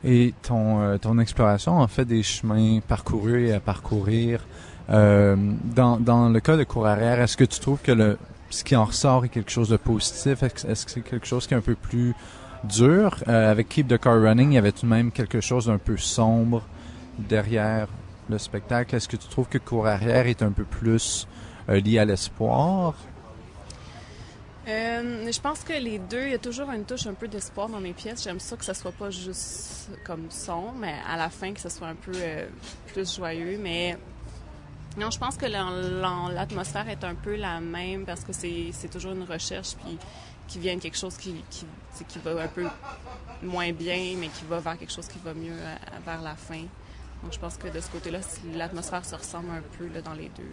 Et 0.04 0.34
ton, 0.42 0.82
euh, 0.82 0.98
ton 0.98 1.18
exploration 1.20 1.80
en 1.80 1.88
fait 1.88 2.06
des 2.06 2.24
chemins 2.24 2.80
parcourus 2.80 3.48
et 3.48 3.54
à 3.54 3.60
parcourir. 3.60 4.46
dans, 4.88 5.98
dans 6.00 6.30
le 6.30 6.40
cas 6.40 6.58
de 6.58 6.64
cours 6.64 6.86
arrière, 6.86 7.20
est-ce 7.20 7.38
que 7.38 7.44
tu 7.44 7.60
trouves 7.60 7.82
que 7.82 8.18
ce 8.52 8.64
qui 8.64 8.76
en 8.76 8.86
ressort 8.86 9.26
est 9.26 9.30
quelque 9.30 9.52
chose 9.52 9.70
de 9.70 9.78
positif? 9.78 10.44
Est-ce 10.44 10.86
que 10.86 10.92
c'est 10.92 11.02
quelque 11.02 11.26
chose 11.26 11.48
qui 11.48 11.56
est 11.56 11.58
un 11.58 11.62
peu 11.62 11.76
plus 11.76 12.14
dur? 12.64 13.18
Avec 13.26 13.70
Keep 13.70 13.88
the 13.88 13.98
Car 13.98 14.22
Running, 14.22 14.52
il 14.52 14.56
y 14.56 14.58
avait 14.60 14.72
tout 14.72 14.86
de 14.86 14.92
même 14.92 15.12
quelque 15.12 15.42
chose 15.42 15.66
d'un 15.66 15.80
peu 15.80 15.98
sombre 15.98 16.62
derrière 17.18 17.88
le 18.30 18.38
spectacle. 18.38 18.96
Est-ce 18.96 19.08
que 19.08 19.18
tu 19.18 19.28
trouves 19.28 19.48
que 19.48 19.58
Cours 19.58 19.88
arrière 19.88 20.28
est 20.28 20.42
un 20.42 20.52
peu 20.52 20.64
plus 20.64 21.28
euh, 21.70 21.80
lié 21.80 22.00
à 22.00 22.06
l'espoir? 22.06 22.96
Euh, 24.68 25.32
je 25.32 25.40
pense 25.40 25.60
que 25.60 25.74
les 25.74 26.00
deux, 26.00 26.24
il 26.24 26.32
y 26.32 26.34
a 26.34 26.40
toujours 26.40 26.72
une 26.72 26.86
touche 26.86 27.06
un 27.06 27.14
peu 27.14 27.28
d'espoir 27.28 27.70
dans 27.70 27.80
mes 27.80 27.94
pièces. 27.94 28.24
J'aime 28.24 28.40
ça 28.40 28.58
que 28.58 28.66
ça 28.66 28.74
soit 28.74 28.92
pas 28.92 29.12
juste 29.12 29.92
comme 30.04 30.26
son, 30.30 30.72
mais 30.80 30.96
à 31.08 31.18
la 31.18 31.30
fin 31.30 31.54
que 31.54 31.60
ce 31.60 31.70
soit 31.70 31.88
un 31.88 31.96
peu 31.96 32.14
plus 32.88 33.16
joyeux. 33.16 33.60
Mais 33.62 33.96
non, 34.98 35.12
je 35.12 35.20
pense 35.20 35.38
que 35.38 35.46
l'atmosphère 35.46 36.90
est 36.90 37.04
un 37.04 37.14
peu 37.14 37.36
la 37.36 37.60
même 37.60 38.06
parce 38.06 38.24
que 38.24 38.34
c'est 38.34 38.90
toujours 38.92 39.12
une 39.12 39.24
recherche 39.24 39.76
puis 39.84 40.00
qui 40.48 40.60
vient 40.60 40.76
de 40.76 40.82
quelque 40.82 40.98
chose 40.98 41.18
qui, 41.18 41.36
qui, 41.50 42.20
va 42.24 42.44
un 42.44 42.48
peu 42.48 42.66
moins 43.44 43.72
bien, 43.72 44.16
mais 44.18 44.28
qui 44.28 44.46
va 44.46 44.60
vers 44.60 44.78
quelque 44.78 44.94
chose 44.94 45.08
qui 45.08 45.20
va 45.24 45.34
mieux 45.34 45.56
vers 46.06 46.22
la 46.22 46.36
fin. 46.36 46.64
Donc 47.26 47.34
je 47.34 47.40
pense 47.40 47.58
que 47.58 47.68
de 47.68 47.82
ce 47.82 47.90
côté-là, 47.90 48.20
l'atmosphère 48.56 49.04
se 49.04 49.16
ressemble 49.16 49.48
un 49.50 49.64
peu 49.80 49.86
là, 49.92 50.02
dans 50.02 50.14
les 50.14 50.30
deux. 50.38 50.44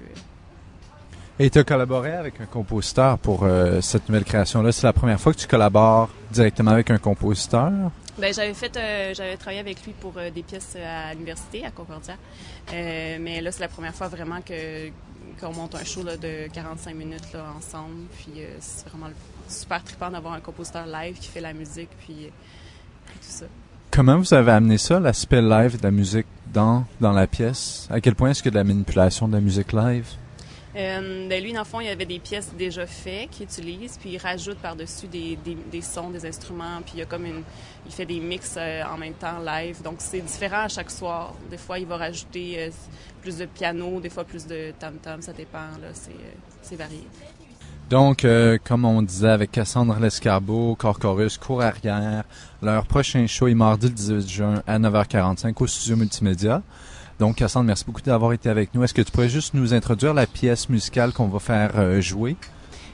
Et 1.39 1.51
tu 1.51 1.59
as 1.59 1.65
collaboré 1.65 2.13
avec 2.13 2.41
un 2.41 2.47
compositeur 2.47 3.19
pour 3.19 3.45
euh, 3.45 3.83
cette 3.83 4.09
nouvelle 4.09 4.25
création-là. 4.25 4.73
C'est 4.73 4.87
la 4.87 4.95
première 4.95 5.21
fois 5.21 5.35
que 5.35 5.39
tu 5.39 5.47
collabores 5.47 6.09
directement 6.31 6.71
avec 6.71 6.91
un 6.91 6.97
compositeur? 6.97 7.71
Ben, 8.19 8.33
j'avais 8.33 8.55
fait, 8.55 8.75
euh, 8.75 9.13
j'avais 9.13 9.37
travaillé 9.37 9.61
avec 9.61 9.85
lui 9.85 9.93
pour 9.93 10.15
euh, 10.17 10.31
des 10.31 10.43
pièces 10.43 10.77
à 10.77 11.13
l'université, 11.13 11.67
à 11.67 11.71
Concordia. 11.71 12.15
Euh, 12.73 13.19
mais 13.21 13.43
là, 13.43 13.53
c'est 13.53 13.61
la 13.61 13.69
première 13.69 13.95
fois 13.95 14.09
vraiment 14.09 14.41
que 14.41 14.89
qu'on 15.39 15.53
monte 15.53 15.75
un 15.75 15.85
show 15.85 16.03
là, 16.03 16.17
de 16.17 16.49
45 16.55 16.95
minutes 16.95 17.35
là, 17.35 17.45
ensemble. 17.55 18.07
Puis 18.17 18.43
c'est 18.61 18.89
vraiment 18.89 19.11
super 19.47 19.85
trippant 19.85 20.11
d'avoir 20.11 20.33
un 20.33 20.41
compositeur 20.41 20.87
live 20.87 21.19
qui 21.19 21.29
fait 21.29 21.41
la 21.43 21.53
musique, 21.53 21.91
puis, 22.01 22.31
tout 23.07 23.19
ça. 23.21 23.45
Comment 23.91 24.17
vous 24.17 24.33
avez 24.33 24.53
amené 24.53 24.79
ça, 24.79 24.99
l'aspect 24.99 25.43
live 25.43 25.77
de 25.77 25.83
la 25.83 25.91
musique? 25.91 26.27
Dans, 26.53 26.85
la 27.01 27.27
pièce? 27.27 27.89
À 27.91 28.01
quel 28.01 28.15
point 28.15 28.31
est-ce 28.31 28.43
que 28.43 28.49
de 28.49 28.55
la 28.55 28.65
manipulation 28.65 29.29
de 29.29 29.35
la 29.35 29.41
musique 29.41 29.73
live? 29.73 30.07
Euh, 30.75 31.29
ben 31.29 31.43
lui, 31.43 31.53
dans 31.53 31.61
le 31.61 31.67
fond, 31.67 31.81
il 31.81 31.87
y 31.87 31.91
avait 31.91 32.07
des 32.07 32.19
pièces 32.19 32.51
déjà 32.57 32.87
faites 32.87 33.29
qu'il 33.29 33.45
utilise, 33.45 33.99
puis 33.99 34.11
il 34.11 34.19
rajoute 34.19 34.57
par-dessus 34.57 35.07
des, 35.07 35.37
sons, 35.83 36.09
des 36.09 36.25
instruments, 36.25 36.81
puis 36.83 36.95
il 36.95 36.99
y 37.01 37.03
a 37.03 37.07
comme 37.07 37.27
il 37.27 37.93
fait 37.93 38.07
des 38.07 38.21
mix 38.21 38.55
euh, 38.57 38.83
en 38.85 38.97
même 38.97 39.13
temps 39.13 39.39
live. 39.45 39.83
Donc 39.83 39.97
c'est 39.99 40.21
différent 40.21 40.63
à 40.65 40.69
chaque 40.69 40.91
soir. 40.91 41.35
Des 41.51 41.59
fois, 41.59 41.79
il 41.79 41.87
va 41.87 41.99
rajouter 41.99 42.55
euh, 42.59 42.71
plus 43.21 43.37
de 43.37 43.45
piano, 43.45 44.01
des 44.01 44.09
fois 44.09 44.25
plus 44.25 44.47
de 44.47 44.73
tam-tam, 44.79 45.21
ça 45.21 45.35
dépend. 45.35 45.59
Là, 45.81 45.89
c'est 46.63 46.77
varié. 46.77 47.07
Donc, 47.93 48.25
euh, 48.25 48.57
comme 48.65 48.87
on 48.87 49.03
disait 49.03 49.29
avec 49.29 49.53
Cassandre 49.53 50.01
Lescarbot, 50.01 50.77
Corcorus, 50.77 51.37
Cours 51.37 51.61
Arrière, 51.61 52.25
leur 52.63 52.87
prochain 52.87 53.27
show 53.27 53.49
est 53.49 53.55
mardi 53.55 53.89
le 53.89 53.93
18 53.93 54.29
juin 54.31 54.63
à 54.67 54.79
9h45 54.79 55.53
au 55.61 55.67
studio 55.67 55.97
multimédia. 55.97 56.63
Donc, 57.19 57.37
Cassandre, 57.37 57.67
merci 57.67 57.85
beaucoup 57.85 58.01
d'avoir 58.01 58.33
été 58.33 58.49
avec 58.49 58.75
nous. 58.75 58.83
Est-ce 58.83 58.95
que 58.95 59.03
tu 59.03 59.13
pourrais 59.13 59.29
juste 59.29 59.53
nous 59.53 59.75
introduire 59.75 60.15
la 60.15 60.27
pièce 60.27 60.71
musicale 60.71 61.13
qu'on 61.13 61.29
va 61.29 61.39
faire 61.39 61.73
euh, 61.77 62.01
jouer? 62.01 62.37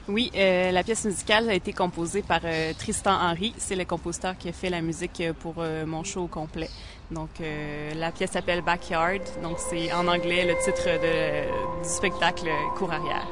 Oui, 0.08 0.32
euh, 0.34 0.72
la 0.72 0.82
pièce 0.82 1.04
musicale 1.04 1.48
a 1.48 1.54
été 1.54 1.72
composée 1.72 2.22
par 2.22 2.40
Tristan 2.76 3.12
Henry. 3.22 3.54
C'est 3.56 3.76
le 3.76 3.84
compositeur 3.84 4.36
qui 4.36 4.48
a 4.48 4.52
fait 4.52 4.70
la 4.70 4.80
musique 4.80 5.22
pour 5.38 5.62
mon 5.86 6.02
show 6.02 6.22
au 6.22 6.26
complet. 6.26 6.70
Donc, 7.10 7.30
euh, 7.40 7.94
la 7.94 8.12
pièce 8.12 8.32
s'appelle 8.32 8.62
Backyard. 8.62 9.22
Donc, 9.42 9.58
c'est 9.58 9.92
en 9.92 10.06
anglais 10.08 10.44
le 10.44 10.54
titre 10.62 10.84
de, 10.84 11.82
du 11.82 11.88
spectacle 11.88 12.48
Cours 12.76 12.92
arrière. 12.92 13.26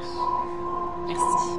Merci. 1.07 1.57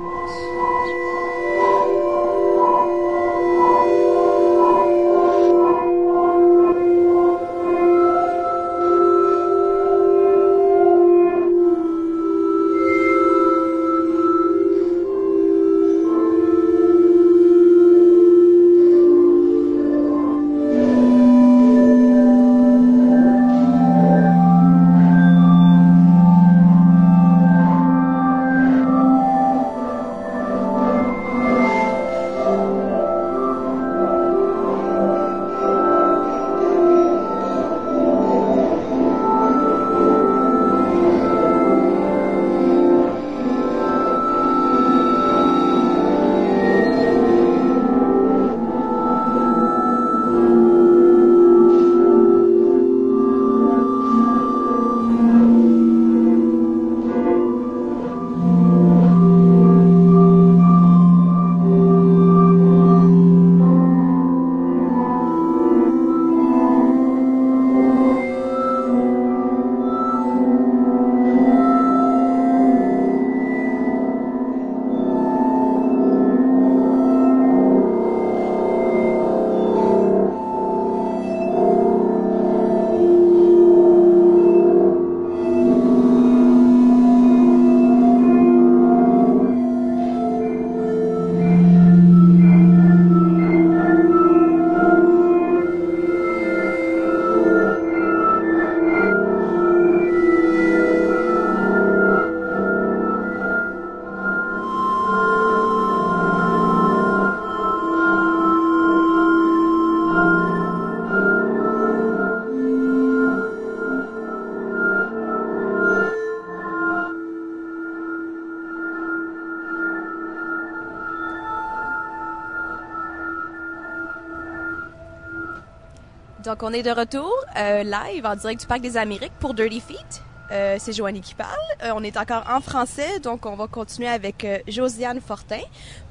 Donc, 126.48 126.62
on 126.62 126.72
est 126.72 126.82
de 126.82 126.90
retour 126.90 127.30
euh, 127.58 127.82
live 127.82 128.24
en 128.24 128.34
direct 128.34 128.62
du 128.62 128.66
Parc 128.66 128.80
des 128.80 128.96
Amériques 128.96 129.34
pour 129.38 129.52
Dirty 129.52 129.82
Feet. 129.82 130.22
Euh, 130.50 130.76
c'est 130.78 130.94
Joanie 130.94 131.20
qui 131.20 131.34
parle. 131.34 131.58
Euh, 131.82 131.92
on 131.94 132.02
est 132.02 132.16
encore 132.16 132.42
en 132.48 132.62
français, 132.62 133.20
donc 133.20 133.44
on 133.44 133.54
va 133.54 133.66
continuer 133.66 134.08
avec 134.08 134.46
Josiane 134.66 135.20
Fortin 135.20 135.60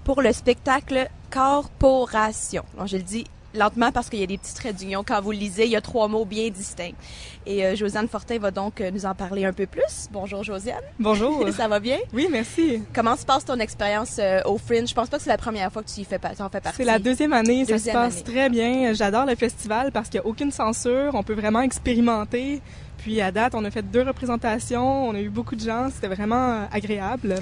pour 0.03 0.21
le 0.21 0.31
spectacle 0.31 1.09
Corporation. 1.31 2.63
Donc, 2.77 2.88
je 2.88 2.97
le 2.97 3.01
dis 3.01 3.25
lentement 3.58 3.91
parce 3.91 4.10
qu'il 4.10 4.20
y 4.20 4.24
a 4.24 4.28
des 4.28 4.38
petits 4.38 4.53
traits 4.53 4.76
d'union. 4.76 5.03
Quand 5.05 5.22
vous 5.22 5.32
le 5.32 5.38
lisez, 5.38 5.66
il 5.66 5.72
y 5.72 5.76
a 5.76 5.82
trois 5.82 6.08
mots 6.08 6.26
bien 6.26 6.49
distincts. 6.49 6.93
Et 7.45 7.66
euh, 7.66 7.76
Josiane 7.76 8.08
Fortin 8.08 8.38
va 8.39 8.51
donc 8.51 8.82
euh, 8.82 8.91
nous 8.91 9.05
en 9.05 9.16
parler 9.16 9.45
un 9.45 9.53
peu 9.53 9.66
plus. 9.66 10.08
Bonjour 10.12 10.43
Josiane. 10.43 10.82
Bonjour. 10.99 11.47
Ça 11.53 11.68
va 11.68 11.80
bien? 11.80 11.97
Oui, 12.14 12.28
merci. 12.32 12.82
Comment 12.93 13.16
se 13.16 13.26
passe 13.26 13.45
ton 13.45 13.60
expérience 13.60 14.18
euh, 14.20 14.41
au 14.45 14.58
Fringe? 14.58 14.89
Je 14.89 14.93
pense 14.93 15.10
pas 15.10 15.18
que 15.18 15.24
c'est 15.24 15.30
la 15.30 15.38
première 15.38 15.72
fois 15.72 15.82
que 15.84 15.89
tu 15.89 16.01
y 16.01 16.03
fais, 16.05 16.20
t'en 16.20 16.49
fais 16.49 16.62
partie. 16.62 16.78
C'est 16.78 16.84
la 16.86 16.99
deuxième 16.99 17.34
année, 17.34 17.66
ça 17.66 17.78
se 17.80 17.89
passe 17.91 18.16
année. 18.16 18.24
très 18.24 18.49
bien. 18.49 18.93
J'adore 18.93 19.26
le 19.26 19.36
festival 19.36 19.91
parce 19.91 20.10
qu'il 20.10 20.20
n'y 20.20 20.26
a 20.26 20.30
aucune 20.30 20.51
censure, 20.51 21.12
on 21.16 21.24
peut 21.24 21.34
vraiment 21.36 21.62
expérimenter. 21.62 22.62
Puis 22.97 23.22
à 23.22 23.32
date, 23.32 23.53
on 23.55 23.64
a 23.64 23.72
fait 23.72 23.84
deux 23.84 24.01
représentations, 24.01 25.08
on 25.08 25.14
a 25.16 25.20
eu 25.20 25.30
beaucoup 25.30 25.55
de 25.55 25.62
gens, 25.62 25.89
c'était 25.93 26.08
vraiment 26.14 26.68
agréable. 26.72 27.36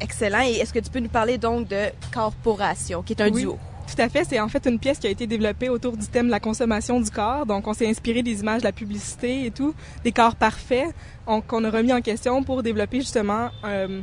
Excellent. 0.00 0.42
Et 0.46 0.52
est-ce 0.58 0.72
que 0.72 0.78
tu 0.78 0.90
peux 0.90 1.00
nous 1.00 1.08
parler 1.08 1.38
donc 1.38 1.68
de 1.68 1.86
Corporation, 2.14 3.02
qui 3.02 3.12
est 3.12 3.20
un 3.20 3.30
Oui. 3.30 3.42
duo? 3.42 3.58
Tout 3.88 4.00
à 4.00 4.08
fait, 4.08 4.24
c'est 4.24 4.40
en 4.40 4.48
fait 4.48 4.66
une 4.66 4.78
pièce 4.78 4.98
qui 4.98 5.06
a 5.06 5.10
été 5.10 5.26
développée 5.26 5.68
autour 5.68 5.96
du 5.96 6.06
thème 6.06 6.26
de 6.26 6.30
la 6.30 6.40
consommation 6.40 6.98
du 7.00 7.10
corps. 7.10 7.44
Donc 7.46 7.66
on 7.66 7.74
s'est 7.74 7.86
inspiré 7.86 8.22
des 8.22 8.40
images 8.40 8.60
de 8.60 8.66
la 8.66 8.72
publicité 8.72 9.46
et 9.46 9.50
tout, 9.50 9.74
des 10.02 10.12
corps 10.12 10.36
parfaits, 10.36 10.94
on- 11.26 11.40
qu'on 11.40 11.62
a 11.64 11.70
remis 11.70 11.92
en 11.92 12.00
question 12.00 12.42
pour 12.42 12.62
développer 12.62 13.00
justement 13.00 13.50
euh, 13.64 14.00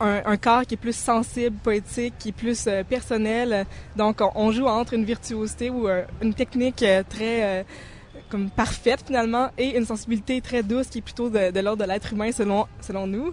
un, 0.00 0.36
corps 0.36 0.66
qui 0.66 0.74
est 0.74 0.78
plus 0.78 0.94
sensible, 0.94 1.56
poétique, 1.56 2.14
qui 2.18 2.28
est 2.28 2.32
plus 2.32 2.66
euh, 2.66 2.84
personnel. 2.84 3.66
Donc 3.96 4.20
on, 4.34 4.52
joue 4.52 4.66
entre 4.66 4.94
une 4.94 5.04
virtuosité 5.04 5.70
ou 5.70 5.88
euh, 5.88 6.04
une 6.20 6.34
technique 6.34 6.84
très 7.08 7.64
comme 8.28 8.50
parfaite 8.50 9.04
finalement 9.06 9.48
et 9.56 9.78
une 9.78 9.86
sensibilité 9.86 10.40
très 10.42 10.62
douce 10.62 10.88
qui 10.88 10.98
est 10.98 11.02
plutôt 11.02 11.30
de 11.30 11.60
l'ordre 11.60 11.82
de 11.82 11.88
l'être 11.88 12.12
humain 12.12 12.30
selon 12.30 12.66
selon 12.82 13.06
nous. 13.06 13.32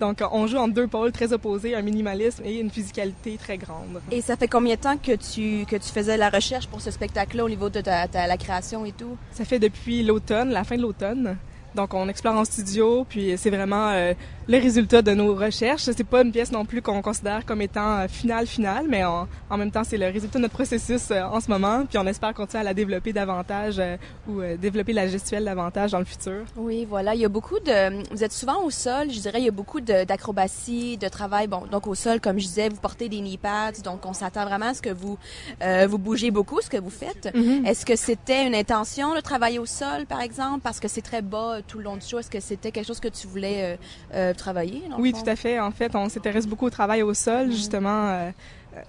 Donc 0.00 0.22
on 0.32 0.46
joue 0.46 0.56
entre 0.56 0.74
deux 0.74 0.86
pôles 0.88 1.12
très 1.12 1.32
opposés, 1.32 1.74
un 1.74 1.82
minimalisme 1.82 2.42
et 2.44 2.58
une 2.58 2.70
physicalité 2.70 3.36
très 3.36 3.58
grande. 3.58 4.00
Et 4.10 4.22
ça 4.22 4.36
fait 4.36 4.48
combien 4.48 4.74
de 4.76 4.80
temps 4.80 4.96
que 4.96 5.12
tu, 5.14 5.66
que 5.66 5.76
tu 5.76 5.88
faisais 5.92 6.16
la 6.16 6.30
recherche 6.30 6.66
pour 6.68 6.80
ce 6.80 6.90
spectacle-là 6.90 7.44
au 7.44 7.48
niveau 7.48 7.68
de 7.68 7.80
ta, 7.82 8.08
ta- 8.08 8.26
la 8.26 8.36
création 8.38 8.84
et 8.86 8.92
tout? 8.92 9.16
Ça 9.32 9.44
fait 9.44 9.58
depuis 9.58 10.02
l'automne, 10.02 10.50
la 10.50 10.64
fin 10.64 10.76
de 10.76 10.82
l'automne. 10.82 11.36
Donc 11.74 11.94
on 11.94 12.08
explore 12.08 12.34
en 12.34 12.44
studio, 12.44 13.06
puis 13.08 13.34
c'est 13.36 13.50
vraiment 13.50 13.90
euh, 13.90 14.14
le 14.50 14.58
résultat 14.58 15.00
de 15.00 15.12
nos 15.12 15.34
recherches. 15.34 15.82
C'est 15.82 16.04
pas 16.04 16.22
une 16.22 16.32
pièce 16.32 16.50
non 16.50 16.64
plus 16.64 16.82
qu'on 16.82 17.02
considère 17.02 17.46
comme 17.46 17.62
étant 17.62 18.00
euh, 18.00 18.08
finale 18.08 18.46
finale, 18.46 18.86
mais 18.88 19.04
en, 19.04 19.28
en 19.48 19.56
même 19.56 19.70
temps 19.70 19.84
c'est 19.84 19.96
le 19.96 20.06
résultat 20.06 20.38
de 20.38 20.42
notre 20.42 20.54
processus 20.54 21.10
euh, 21.12 21.22
en 21.22 21.40
ce 21.40 21.48
moment, 21.48 21.86
puis 21.86 21.98
on 21.98 22.06
espère 22.06 22.34
continuer 22.34 22.62
à 22.62 22.64
la 22.64 22.74
développer 22.74 23.12
davantage 23.12 23.76
euh, 23.78 23.96
ou 24.28 24.40
développer 24.60 24.92
la 24.92 25.06
gestuelle 25.06 25.44
davantage 25.44 25.92
dans 25.92 26.00
le 26.00 26.04
futur. 26.04 26.44
Oui, 26.56 26.84
voilà. 26.84 27.14
Il 27.14 27.20
y 27.20 27.24
a 27.24 27.28
beaucoup 27.28 27.60
de. 27.60 28.12
Vous 28.12 28.24
êtes 28.24 28.32
souvent 28.32 28.64
au 28.64 28.70
sol. 28.70 29.10
Je 29.10 29.20
dirais, 29.20 29.40
il 29.40 29.44
y 29.44 29.48
a 29.48 29.52
beaucoup 29.52 29.80
d'acrobatie, 29.80 30.96
de, 30.96 31.08
travail. 31.08 31.46
Bon, 31.46 31.62
donc 31.70 31.86
au 31.86 31.94
sol, 31.94 32.20
comme 32.20 32.38
je 32.38 32.46
disais, 32.46 32.68
vous 32.68 32.80
portez 32.80 33.08
des 33.08 33.20
knee 33.20 33.38
pads. 33.38 33.82
Donc, 33.84 34.04
on 34.04 34.12
s'attend 34.12 34.44
vraiment 34.44 34.66
à 34.66 34.74
ce 34.74 34.82
que 34.82 34.90
vous 34.90 35.18
euh, 35.62 35.86
vous 35.88 35.98
bougez 35.98 36.30
beaucoup, 36.30 36.60
ce 36.60 36.70
que 36.70 36.76
vous 36.76 36.90
faites. 36.90 37.28
Mhm. 37.34 37.66
Est-ce 37.66 37.86
que 37.86 37.96
c'était 37.96 38.46
une 38.46 38.54
intention 38.54 39.14
de 39.14 39.20
travailler 39.20 39.58
au 39.58 39.66
sol, 39.66 40.06
par 40.06 40.20
exemple, 40.20 40.60
parce 40.62 40.80
que 40.80 40.88
c'est 40.88 41.02
très 41.02 41.22
bas 41.22 41.58
tout 41.66 41.78
le 41.78 41.84
long 41.84 41.96
du 41.96 42.06
show. 42.06 42.18
Est-ce 42.18 42.30
que 42.30 42.40
c'était 42.40 42.72
quelque 42.72 42.86
chose 42.86 43.00
que 43.00 43.08
tu 43.08 43.26
voulais 43.26 43.62
euh, 43.62 43.76
euh, 44.14 44.34
travailler 44.40 44.82
Oui, 44.98 45.12
fond? 45.12 45.22
tout 45.22 45.30
à 45.30 45.36
fait. 45.36 45.58
En 45.60 45.70
fait, 45.70 45.94
on 45.94 46.08
s'intéresse 46.08 46.46
beaucoup 46.46 46.66
au 46.66 46.70
travail 46.70 47.02
au 47.02 47.14
sol, 47.14 47.50
justement. 47.50 48.08
euh, 48.08 48.30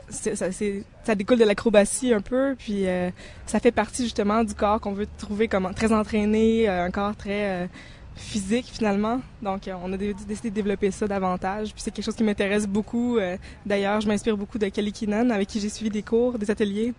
ça, 0.10 0.52
ça 0.52 1.16
découle 1.16 1.40
de 1.40 1.44
l'acrobatie 1.44 2.14
un 2.14 2.22
peu, 2.22 2.56
puis 2.58 2.88
euh, 2.88 3.10
ça 3.48 3.60
fait 3.60 3.72
partie 3.72 4.04
justement 4.04 4.44
du 4.44 4.54
corps 4.54 4.80
qu'on 4.80 4.94
veut 4.94 5.08
trouver 5.18 5.48
comme 5.48 5.74
très 5.74 5.92
entraîné, 5.92 6.70
euh, 6.70 6.86
un 6.86 6.92
corps 6.92 7.16
très 7.16 7.68
physique 8.16 8.68
finalement. 8.72 9.20
Donc, 9.42 9.70
on 9.84 9.92
a 9.94 9.98
dé- 9.98 10.14
décidé 10.28 10.50
de 10.52 10.56
développer 10.56 10.92
ça 10.92 11.08
davantage. 11.08 11.74
Puis 11.74 11.82
c'est 11.82 11.92
quelque 11.92 12.06
chose 12.06 12.16
qui 12.16 12.24
m'intéresse 12.24 12.68
beaucoup. 12.68 13.18
D'ailleurs, 13.66 14.02
je 14.02 14.08
m'inspire 14.08 14.38
beaucoup 14.38 14.60
de 14.60 14.68
Kelly 14.68 14.92
Keenan, 14.94 15.30
avec 15.32 15.48
qui 15.48 15.60
j'ai 15.60 15.70
suivi 15.70 15.90
des 15.90 16.04
cours, 16.04 16.38
des 16.38 16.52
ateliers. 16.52 16.94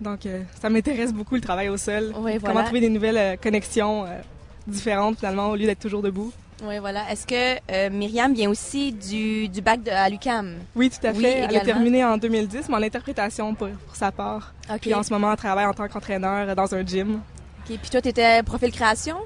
Donc, 0.00 0.26
euh, 0.26 0.42
ça 0.62 0.70
m'intéresse 0.70 1.12
beaucoup 1.12 1.34
le 1.34 1.40
travail 1.40 1.68
au 1.68 1.76
sol. 1.76 2.12
Oui, 2.20 2.34
Comment 2.38 2.52
voilà. 2.52 2.62
trouver 2.64 2.80
des 2.80 2.88
nouvelles 2.90 3.18
euh, 3.18 3.36
connexions 3.36 4.04
euh, 4.04 4.20
différentes 4.68 5.18
finalement 5.18 5.48
au 5.50 5.56
lieu 5.56 5.66
d'être 5.66 5.80
toujours 5.80 6.02
debout. 6.02 6.32
Oui, 6.62 6.78
voilà. 6.78 7.10
Est-ce 7.10 7.26
que 7.26 7.60
euh, 7.70 7.90
Myriam 7.90 8.34
vient 8.34 8.50
aussi 8.50 8.92
du, 8.92 9.48
du 9.48 9.60
bac 9.60 9.82
de, 9.82 9.90
à 9.90 10.08
l'UCAM? 10.08 10.54
Oui, 10.74 10.90
tout 10.90 11.06
à 11.06 11.12
fait. 11.12 11.18
Oui, 11.18 11.24
elle 11.26 11.56
a 11.56 11.60
terminé 11.60 12.04
en 12.04 12.16
2010, 12.16 12.68
mais 12.68 12.74
en 12.74 12.82
interprétation 12.82 13.54
pour, 13.54 13.68
pour 13.68 13.94
sa 13.96 14.10
part. 14.10 14.52
Puis 14.80 14.92
en 14.94 15.02
ce 15.02 15.12
moment, 15.12 15.30
elle 15.30 15.38
travaille 15.38 15.66
en 15.66 15.72
tant 15.74 15.86
qu'entraîneur 15.88 16.54
dans 16.56 16.74
un 16.74 16.84
gym. 16.84 17.20
OK. 17.68 17.76
Puis 17.78 17.90
toi, 17.90 18.00
tu 18.00 18.08
étais 18.08 18.42
profil 18.42 18.72
création? 18.72 19.16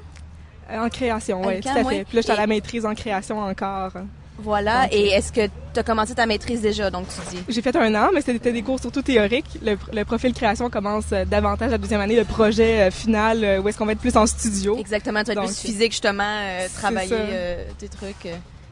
Euh, 0.70 0.84
En 0.84 0.88
création, 0.88 1.40
oui, 1.44 1.60
tout 1.60 1.68
à 1.68 1.84
fait. 1.84 2.04
Puis 2.04 2.16
là, 2.16 2.20
je 2.20 2.20
suis 2.20 2.32
à 2.32 2.36
la 2.36 2.46
maîtrise 2.46 2.84
en 2.86 2.94
création 2.94 3.38
encore. 3.40 3.92
Voilà. 4.38 4.88
Et 4.92 5.08
est-ce 5.08 5.32
que 5.32 5.46
tu 5.46 5.80
as 5.80 5.82
commencé 5.82 6.14
ta 6.14 6.26
maîtrise 6.26 6.60
déjà, 6.60 6.90
donc 6.90 7.06
tu 7.08 7.36
dis? 7.36 7.42
J'ai 7.48 7.62
fait 7.62 7.74
un 7.76 7.94
an, 7.94 8.10
mais 8.12 8.20
c'était 8.20 8.52
des 8.52 8.62
cours 8.62 8.80
surtout 8.80 9.02
théoriques. 9.02 9.58
Le, 9.64 9.76
le 9.92 10.04
profil 10.04 10.32
création 10.32 10.68
commence 10.70 11.06
euh, 11.12 11.24
davantage 11.24 11.70
la 11.70 11.78
deuxième 11.78 12.00
année, 12.00 12.16
le 12.16 12.24
projet 12.24 12.82
euh, 12.82 12.90
final, 12.90 13.44
euh, 13.44 13.60
où 13.60 13.68
est-ce 13.68 13.78
qu'on 13.78 13.86
va 13.86 13.92
être 13.92 14.00
plus 14.00 14.16
en 14.16 14.26
studio. 14.26 14.76
Exactement. 14.78 15.20
Tu 15.20 15.26
vas 15.26 15.32
être 15.32 15.40
Donc, 15.40 15.48
plus 15.48 15.60
physique, 15.60 15.92
justement, 15.92 16.22
euh, 16.24 16.66
travailler 16.76 17.10
euh, 17.12 17.64
tes 17.78 17.88
trucs. 17.88 18.26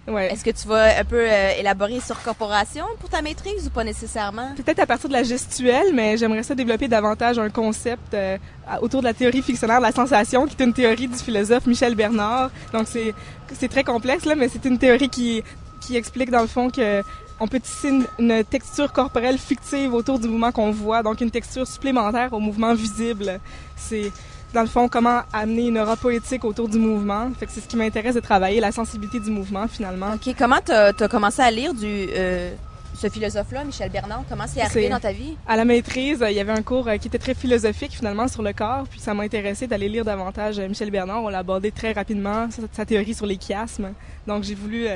Ouais. 0.09 0.33
Est-ce 0.33 0.45
que 0.45 0.51
tu 0.51 0.67
vas 0.67 0.99
un 0.99 1.05
peu 1.05 1.21
euh, 1.21 1.53
élaborer 1.59 2.01
sur 2.01 2.21
corporation 2.23 2.85
pour 2.99 3.09
ta 3.09 3.23
maîtrise 3.23 3.67
ou 3.67 3.71
pas 3.71 3.85
nécessairement? 3.85 4.55
Peut-être 4.57 4.81
à 4.81 4.87
partir 4.87 5.09
de 5.09 5.15
la 5.15 5.23
gestuelle, 5.23 5.93
mais 5.95 6.17
j'aimerais 6.17 6.43
ça 6.43 6.55
développer 6.55 6.89
davantage 6.89 7.39
un 7.39 7.51
concept 7.51 8.15
euh, 8.15 8.37
autour 8.81 9.01
de 9.01 9.07
la 9.07 9.15
théorie 9.15 9.43
fictionnaire 9.43 9.79
de 9.79 9.85
la 9.85 9.93
sensation, 9.93 10.47
qui 10.47 10.57
est 10.59 10.65
une 10.65 10.73
théorie 10.73 11.07
du 11.07 11.17
philosophe 11.19 11.67
Michel 11.67 11.95
Bernard. 11.95 12.51
Donc 12.73 12.89
c'est 12.89 13.15
c'est 13.53 13.69
très 13.69 13.85
complexe 13.85 14.25
là, 14.25 14.35
mais 14.35 14.49
c'est 14.49 14.65
une 14.65 14.79
théorie 14.79 15.09
qui 15.09 15.43
qui 15.81 15.97
explique 15.97 16.31
dans 16.31 16.43
le 16.43 16.49
fond 16.49 16.71
que 16.71 17.03
on 17.39 17.49
peut 17.49 17.61
tisser 17.61 17.89
une, 17.89 18.07
une 18.19 18.45
texture 18.45 18.93
corporelle 18.93 19.39
fictive 19.39 19.95
autour 19.95 20.19
du 20.19 20.29
mouvement 20.29 20.53
qu'on 20.53 20.71
voit, 20.71 21.03
donc 21.03 21.21
une 21.21 21.31
texture 21.31 21.67
supplémentaire 21.67 22.33
au 22.33 22.41
mouvement 22.41 22.75
visible. 22.75 23.41
C'est 23.77 24.13
dans 24.53 24.63
le 24.63 24.67
fond 24.67 24.89
comment 24.89 25.21
amener 25.33 25.69
une 25.69 25.79
aura 25.79 25.97
poétique 25.97 26.45
autour 26.45 26.69
du 26.69 26.79
mouvement. 26.79 27.31
Fait 27.39 27.47
que 27.47 27.53
c'est 27.53 27.61
ce 27.61 27.69
qui 27.69 27.77
m'intéresse 27.77 28.15
de 28.15 28.21
travailler, 28.21 28.61
la 28.61 28.73
sensibilité 28.73 29.21
du 29.21 29.31
mouvement 29.31 29.69
finalement. 29.69 30.15
OK. 30.15 30.35
Comment 30.39 30.61
tu 30.65 30.73
as, 30.73 30.93
commencé 31.09 31.43
à 31.43 31.51
lire 31.51 31.75
du 31.75 31.87
euh, 31.87 32.53
ce 33.01 33.09
philosophe-là, 33.09 33.65
Michel 33.65 33.91
Bernard? 33.91 34.25
Comment 34.29 34.45
c'est 34.47 34.61
arrivé 34.61 34.89
dans 34.89 35.01
ta 35.01 35.13
vie? 35.13 35.37
À 35.47 35.57
la 35.57 35.65
maîtrise, 35.65 36.25
il 36.29 36.35
y 36.35 36.41
avait 36.41 36.53
un 36.53 36.63
cours 36.63 36.89
euh, 36.89 36.97
qui 36.97 37.09
était 37.09 37.19
très 37.19 37.35
philosophique 37.35 37.93
finalement 37.93 38.29
sur 38.29 38.43
le 38.43 38.53
corps, 38.53 38.85
puis 38.91 39.01
ça 39.01 39.15
m'a 39.15 39.23
intéressé 39.23 39.67
d'aller 39.67 39.89
lire 39.89 40.05
davantage 40.05 40.59
euh, 40.59 40.69
Michel 40.69 40.91
Bernard. 40.91 41.23
On 41.23 41.29
l'a 41.29 41.39
abordé 41.39 41.71
très 41.71 41.93
rapidement, 41.93 42.51
sa, 42.51 42.63
sa 42.73 42.85
théorie 42.85 43.15
sur 43.15 43.27
les 43.27 43.39
chiasmes. 43.39 43.93
Donc 44.27 44.45
j'ai 44.45 44.55
voulu 44.55 44.87
euh, 44.87 44.95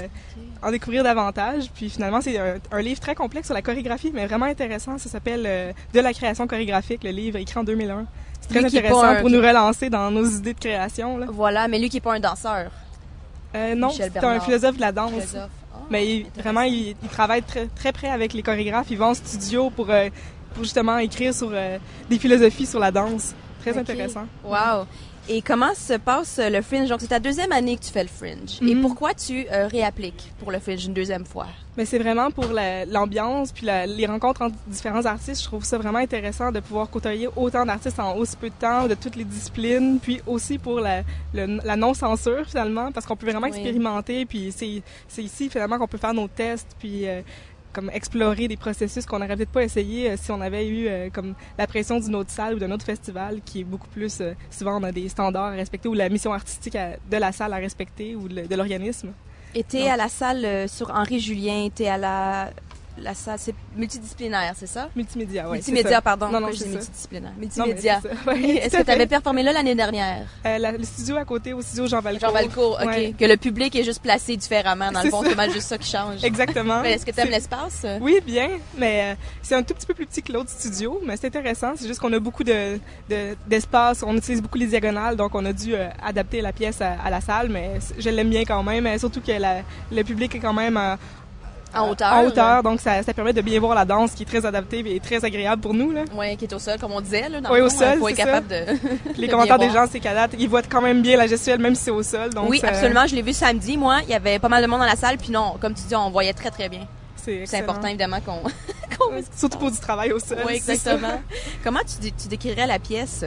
en 0.63 0.71
découvrir 0.71 1.03
davantage. 1.03 1.71
Puis 1.75 1.89
finalement, 1.89 2.21
c'est 2.21 2.39
un, 2.39 2.57
un 2.71 2.83
livre 2.83 3.01
très 3.01 3.15
complexe 3.15 3.47
sur 3.47 3.55
la 3.55 3.63
chorégraphie, 3.63 4.11
mais 4.13 4.27
vraiment 4.27 4.47
intéressant. 4.47 4.99
Ça 4.99 5.09
s'appelle 5.09 5.45
euh, 5.47 5.73
De 5.93 6.01
la 6.01 6.13
création 6.13 6.47
chorégraphique, 6.47 7.05
le 7.05 7.11
livre 7.11 7.39
écrit 7.39 7.59
en 7.59 7.65
2001. 7.65 8.07
C'est 8.49 8.55
très 8.61 8.65
intéressant 8.65 9.03
un- 9.03 9.21
pour 9.21 9.31
nous 9.31 9.39
relancer 9.41 9.89
dans 9.91 10.11
nos 10.11 10.25
idées 10.27 10.55
de 10.55 10.59
création. 10.59 11.17
Là. 11.19 11.27
Voilà, 11.31 11.67
mais 11.69 11.79
lui 11.79 11.89
qui 11.89 11.97
est 11.99 12.01
pas 12.01 12.15
un 12.15 12.21
danseur. 12.21 12.71
Euh, 13.55 13.75
non, 13.75 13.91
c'est 13.91 14.17
un 14.23 14.41
philosophe 14.41 14.77
de 14.77 14.81
la 14.81 14.93
danse. 14.93 15.11
Philosophe. 15.13 15.51
Ah, 15.73 15.79
Mais 15.91 16.07
il- 16.09 16.27
vraiment, 16.37 16.63
il, 16.63 16.89
il 17.03 17.09
travaille 17.09 17.43
très, 17.43 17.67
très 17.67 17.93
près 17.93 18.09
avec 18.09 18.33
les 18.33 18.43
chorégraphes. 18.43 18.87
Il 18.91 18.99
va 18.99 19.07
en 19.07 19.15
studio 19.15 19.71
pour, 19.71 19.91
euh, 19.91 20.09
pour 20.55 20.65
justement 20.65 20.99
écrire 20.99 21.33
sur 21.35 21.51
euh, 21.53 21.79
des 22.11 22.19
philosophies 22.19 22.67
sur 22.67 22.81
la 22.81 22.91
danse. 22.91 23.35
Très 23.61 23.77
intéressant. 23.79 24.27
Wow. 24.45 24.87
Et 25.27 25.41
comment 25.41 25.75
se 25.75 25.95
passe 25.95 26.39
euh, 26.39 26.51
le 26.51 26.61
fringe? 26.61 26.91
Donc, 26.91 27.01
c'est 27.01 27.07
ta 27.09 27.19
deuxième 27.19 27.51
année 27.51 27.79
que 27.79 27.83
tu 27.85 27.91
fais 27.91 28.03
le 28.03 28.11
fringe. 28.11 28.59
Et 28.61 28.75
Mhm. 28.75 28.83
pourquoi 28.83 29.15
tu 29.15 29.47
euh, 29.51 29.67
réappliques 29.69 30.31
pour 30.39 30.53
le 30.53 30.59
fringe 30.59 30.85
une 30.85 30.93
deuxième 30.93 31.25
fois? 31.25 31.47
Mais 31.79 31.87
c'est 31.87 31.99
vraiment 31.99 32.31
pour 32.31 32.49
la- 32.53 32.85
l'ambiance 32.85 33.51
puis 33.51 33.65
la- 33.65 33.87
les 33.87 34.05
rencontres 34.07 34.43
entre 34.43 34.55
différents 34.67 35.07
artistes. 35.07 35.41
Je 35.41 35.47
trouve 35.47 35.65
ça 35.65 35.79
vraiment 35.79 35.99
intéressant 35.99 36.53
de 36.53 36.61
pouvoir 36.61 36.91
côtoyer 36.91 37.29
autant 37.37 37.65
d'artistes 37.65 37.99
en 37.99 38.15
aussi 38.17 38.37
peu 38.37 38.51
de 38.51 38.55
temps, 38.55 38.87
de 38.87 38.95
toutes 38.95 39.17
les 39.17 39.25
disciplines, 39.25 39.99
puis 39.99 40.21
aussi 40.27 40.59
pour 40.59 40.79
la, 40.81 41.03
non-censure 41.77 42.45
finalement, 42.47 42.93
parce 42.93 43.07
qu'on 43.07 43.17
peut 43.17 43.27
vraiment 43.31 43.47
Oui. 43.47 43.55
expérimenter. 43.57 44.27
Puis 44.27 44.53
c'est 44.55 44.83
c'est 45.09 45.23
ici 45.23 45.49
finalement 45.49 45.79
qu'on 45.79 45.89
peut 45.89 45.99
faire 45.99 46.15
nos 46.15 46.29
tests, 46.29 46.77
puis 46.79 47.09
euh, 47.09 47.23
comme 47.75 47.91
explorer 47.93 48.49
des 48.49 48.57
processus 48.57 49.05
qu'on 49.05 49.19
n'aurait 49.19 49.37
peut-être 49.37 49.51
pas 49.51 49.65
essayé 49.65 50.11
euh, 50.11 50.17
si 50.17 50.31
on 50.31 50.41
avait 50.41 50.67
eu 50.67 50.87
euh, 50.87 51.11
comme 51.13 51.35
la 51.59 51.67
pression 51.67 51.99
d'une 51.99 52.15
autre 52.15 52.31
salle 52.31 52.55
ou 52.55 52.59
d'un 52.59 52.71
autre 52.71 52.85
festival 52.87 53.41
qui 53.45 53.61
est 53.61 53.65
beaucoup 53.65 53.89
plus 53.89 54.21
euh, 54.21 54.33
souvent 54.51 54.81
on 54.81 54.85
a 54.85 54.93
des 54.93 55.09
standards 55.09 55.47
à 55.47 55.51
respecter 55.51 55.89
ou 55.89 55.95
la 55.95 56.09
mission 56.09 56.33
artistique 56.33 56.75
de 57.11 57.17
la 57.17 57.33
salle 57.33 57.53
à 57.53 57.57
respecter 57.57 58.15
ou 58.15 58.29
de, 58.29 58.55
l'organisme. 58.55 59.13
Non. 59.55 59.91
à 59.91 59.97
la 59.97 60.09
salle 60.09 60.69
sur 60.69 60.91
Henri 60.91 61.19
Julien, 61.19 61.69
t'es 61.75 61.89
à 61.89 61.99
la, 61.99 62.51
la 62.99 63.15
salle, 63.15 63.39
c'est 63.39 63.55
multidisciplinaire, 63.77 64.53
c'est 64.57 64.67
ça? 64.67 64.89
Multimédia, 64.97 65.45
oui. 65.49 65.57
Multimédia, 65.57 66.01
pardon. 66.01 66.29
Non, 66.29 66.41
non, 66.41 66.53
je 66.53 66.59
dis 66.65 66.69
multidisciplinaire. 66.69 67.33
Multimédia. 67.39 68.01
Ouais, 68.27 68.41
Est-ce 68.57 68.77
que 68.79 68.83
tu 68.83 68.91
avais 68.91 69.07
performé 69.07 69.43
là 69.43 69.53
l'année 69.53 69.75
dernière? 69.75 70.27
Euh, 70.47 70.59
la- 70.59 70.73
le 70.73 70.85
studio 70.85 71.17
à 71.17 71.25
côté, 71.25 71.53
au 71.53 71.61
studio 71.63 71.87
Jean 71.87 72.01
Valcourt. 72.01 72.29
Jean 72.29 72.33
Valcourt, 72.35 72.79
OK. 72.81 72.87
Ouais. 72.87 73.15
Que 73.19 73.25
le 73.25 73.37
public 73.37 73.75
est 73.77 73.85
juste 73.85 74.01
placé 74.03 74.37
différemment. 74.37 74.91
Dans 74.93 75.03
le 75.03 75.11
fond, 75.11 75.23
c'est 75.25 75.35
mal 75.35 75.51
juste 75.51 75.69
ça 75.69 75.79
qui 75.79 75.91
change. 75.91 76.23
Exactement. 76.25 76.83
Est-ce 76.85 77.05
que 77.05 77.11
tu 77.11 77.21
aimes 77.21 77.31
l'espace? 77.31 77.85
Oui, 78.01 78.21
bien, 78.25 78.49
mais 78.79 79.13
euh, 79.13 79.15
c'est 79.43 79.55
un 79.55 79.63
tout 79.63 79.75
petit 79.75 79.87
peu 79.87 79.95
plus 79.95 80.07
petit 80.07 80.23
que 80.23 80.33
l'autre 80.33 80.51
studio, 80.51 81.01
mais 81.05 81.17
c'est 81.17 81.27
intéressant. 81.27 81.73
C'est 81.77 81.87
juste 81.87 82.01
qu'on 82.01 82.13
a 82.13 82.19
beaucoup 82.19 82.45
de 82.45 82.79
de- 83.11 83.37
d'espace, 83.47 84.03
on 84.07 84.17
utilise 84.17 84.41
beaucoup 84.41 84.59
les 84.59 84.67
diagonales, 84.67 85.17
donc 85.17 85.35
on 85.35 85.45
a 85.45 85.53
dû 85.53 85.75
euh, 85.75 85.89
adapter 86.03 86.41
la 86.41 86.53
pièce 86.53 86.81
à, 86.81 86.93
à 87.05 87.11
la 87.11 87.21
salle, 87.21 87.49
mais 87.51 87.73
je 87.99 88.09
l'aime 88.11 88.31
bien 88.31 88.45
quand 88.45 88.63
même, 88.63 88.87
euh, 88.87 88.99
surtout 88.99 89.21
que 89.21 89.33
la- 89.33 89.63
le 89.93 90.03
public 90.05 90.35
est 90.35 90.39
quand 90.41 90.53
même 90.55 90.77
euh, 90.77 90.97
En 91.75 91.91
hauteur? 91.91 92.13
en 92.13 92.25
hauteur, 92.25 92.63
donc 92.63 92.81
ça, 92.81 93.03
ça 93.03 93.13
permet 93.15 93.33
de 93.33 93.41
bien 93.41 93.59
voir 93.61 93.75
la 93.75 93.85
danse 93.85 94.13
qui 94.13 94.23
est 94.23 94.27
très 94.27 94.45
adaptée 94.47 94.83
et 94.95 95.01
très 95.01 95.25
agréable 95.25 95.61
pour 95.63 95.75
nous. 95.75 95.93
Oui, 96.15 96.37
qui 96.37 96.45
est 96.45 96.53
au 96.55 96.59
sol, 96.59 96.79
comme 96.79 96.93
on 96.93 97.01
disait. 97.01 97.29
Là, 97.29 97.41
dans 97.41 97.51
Oui, 97.53 97.61
au 97.61 97.71
fond, 97.71 97.79
sol, 97.79 97.99
c'est 98.03 98.11
être 98.11 98.17
capable 98.17 98.49
de. 98.49 98.65
Les 99.17 99.27
de 99.27 99.31
commentaires 99.33 99.59
des 99.59 99.71
gens, 99.71 99.87
c'est 99.91 100.01
qu'à 100.01 100.15
date, 100.15 100.33
ils 100.39 100.49
voient 100.49 100.63
quand 100.63 100.83
même 100.83 101.03
bien 101.03 101.17
la 101.17 101.27
gestuelle, 101.27 101.59
même 101.61 101.75
si 101.75 101.85
c'est 101.85 101.91
au 101.91 102.03
sol. 102.03 102.31
Donc 102.31 102.49
oui, 102.49 102.59
ça- 102.61 102.69
absolument. 102.69 103.07
Je 103.07 103.15
l'ai 103.15 103.23
vu 103.23 103.33
samedi, 103.33 103.77
moi. 103.77 104.01
Il 104.05 104.11
y 104.11 104.15
avait 104.15 104.39
pas 104.39 104.49
mal 104.49 104.63
de 104.63 104.69
monde 104.69 104.81
dans 104.81 104.87
la 104.87 104.97
salle. 104.97 105.17
Puis 105.19 105.31
non, 105.33 105.57
comme 105.61 105.75
tu 105.75 105.83
dis, 105.89 105.95
on 105.97 106.11
voyait 106.11 106.33
très, 106.33 106.51
très 106.51 106.69
bien. 106.69 106.87
C'est 107.17 107.57
important, 107.59 107.89
évidemment, 107.89 108.21
qu'on. 108.21 108.41
Surtout 109.37 109.59
pour 109.59 109.71
du 109.71 109.79
travail 109.79 110.13
au 110.13 110.19
sol. 110.19 110.39
Oui, 110.47 110.59
ça. 110.61 110.73
exactement. 110.73 111.21
Comment 111.63 111.81
tu 111.81 112.29
décrirais 112.29 112.67
la 112.67 112.79
pièce? 112.79 113.25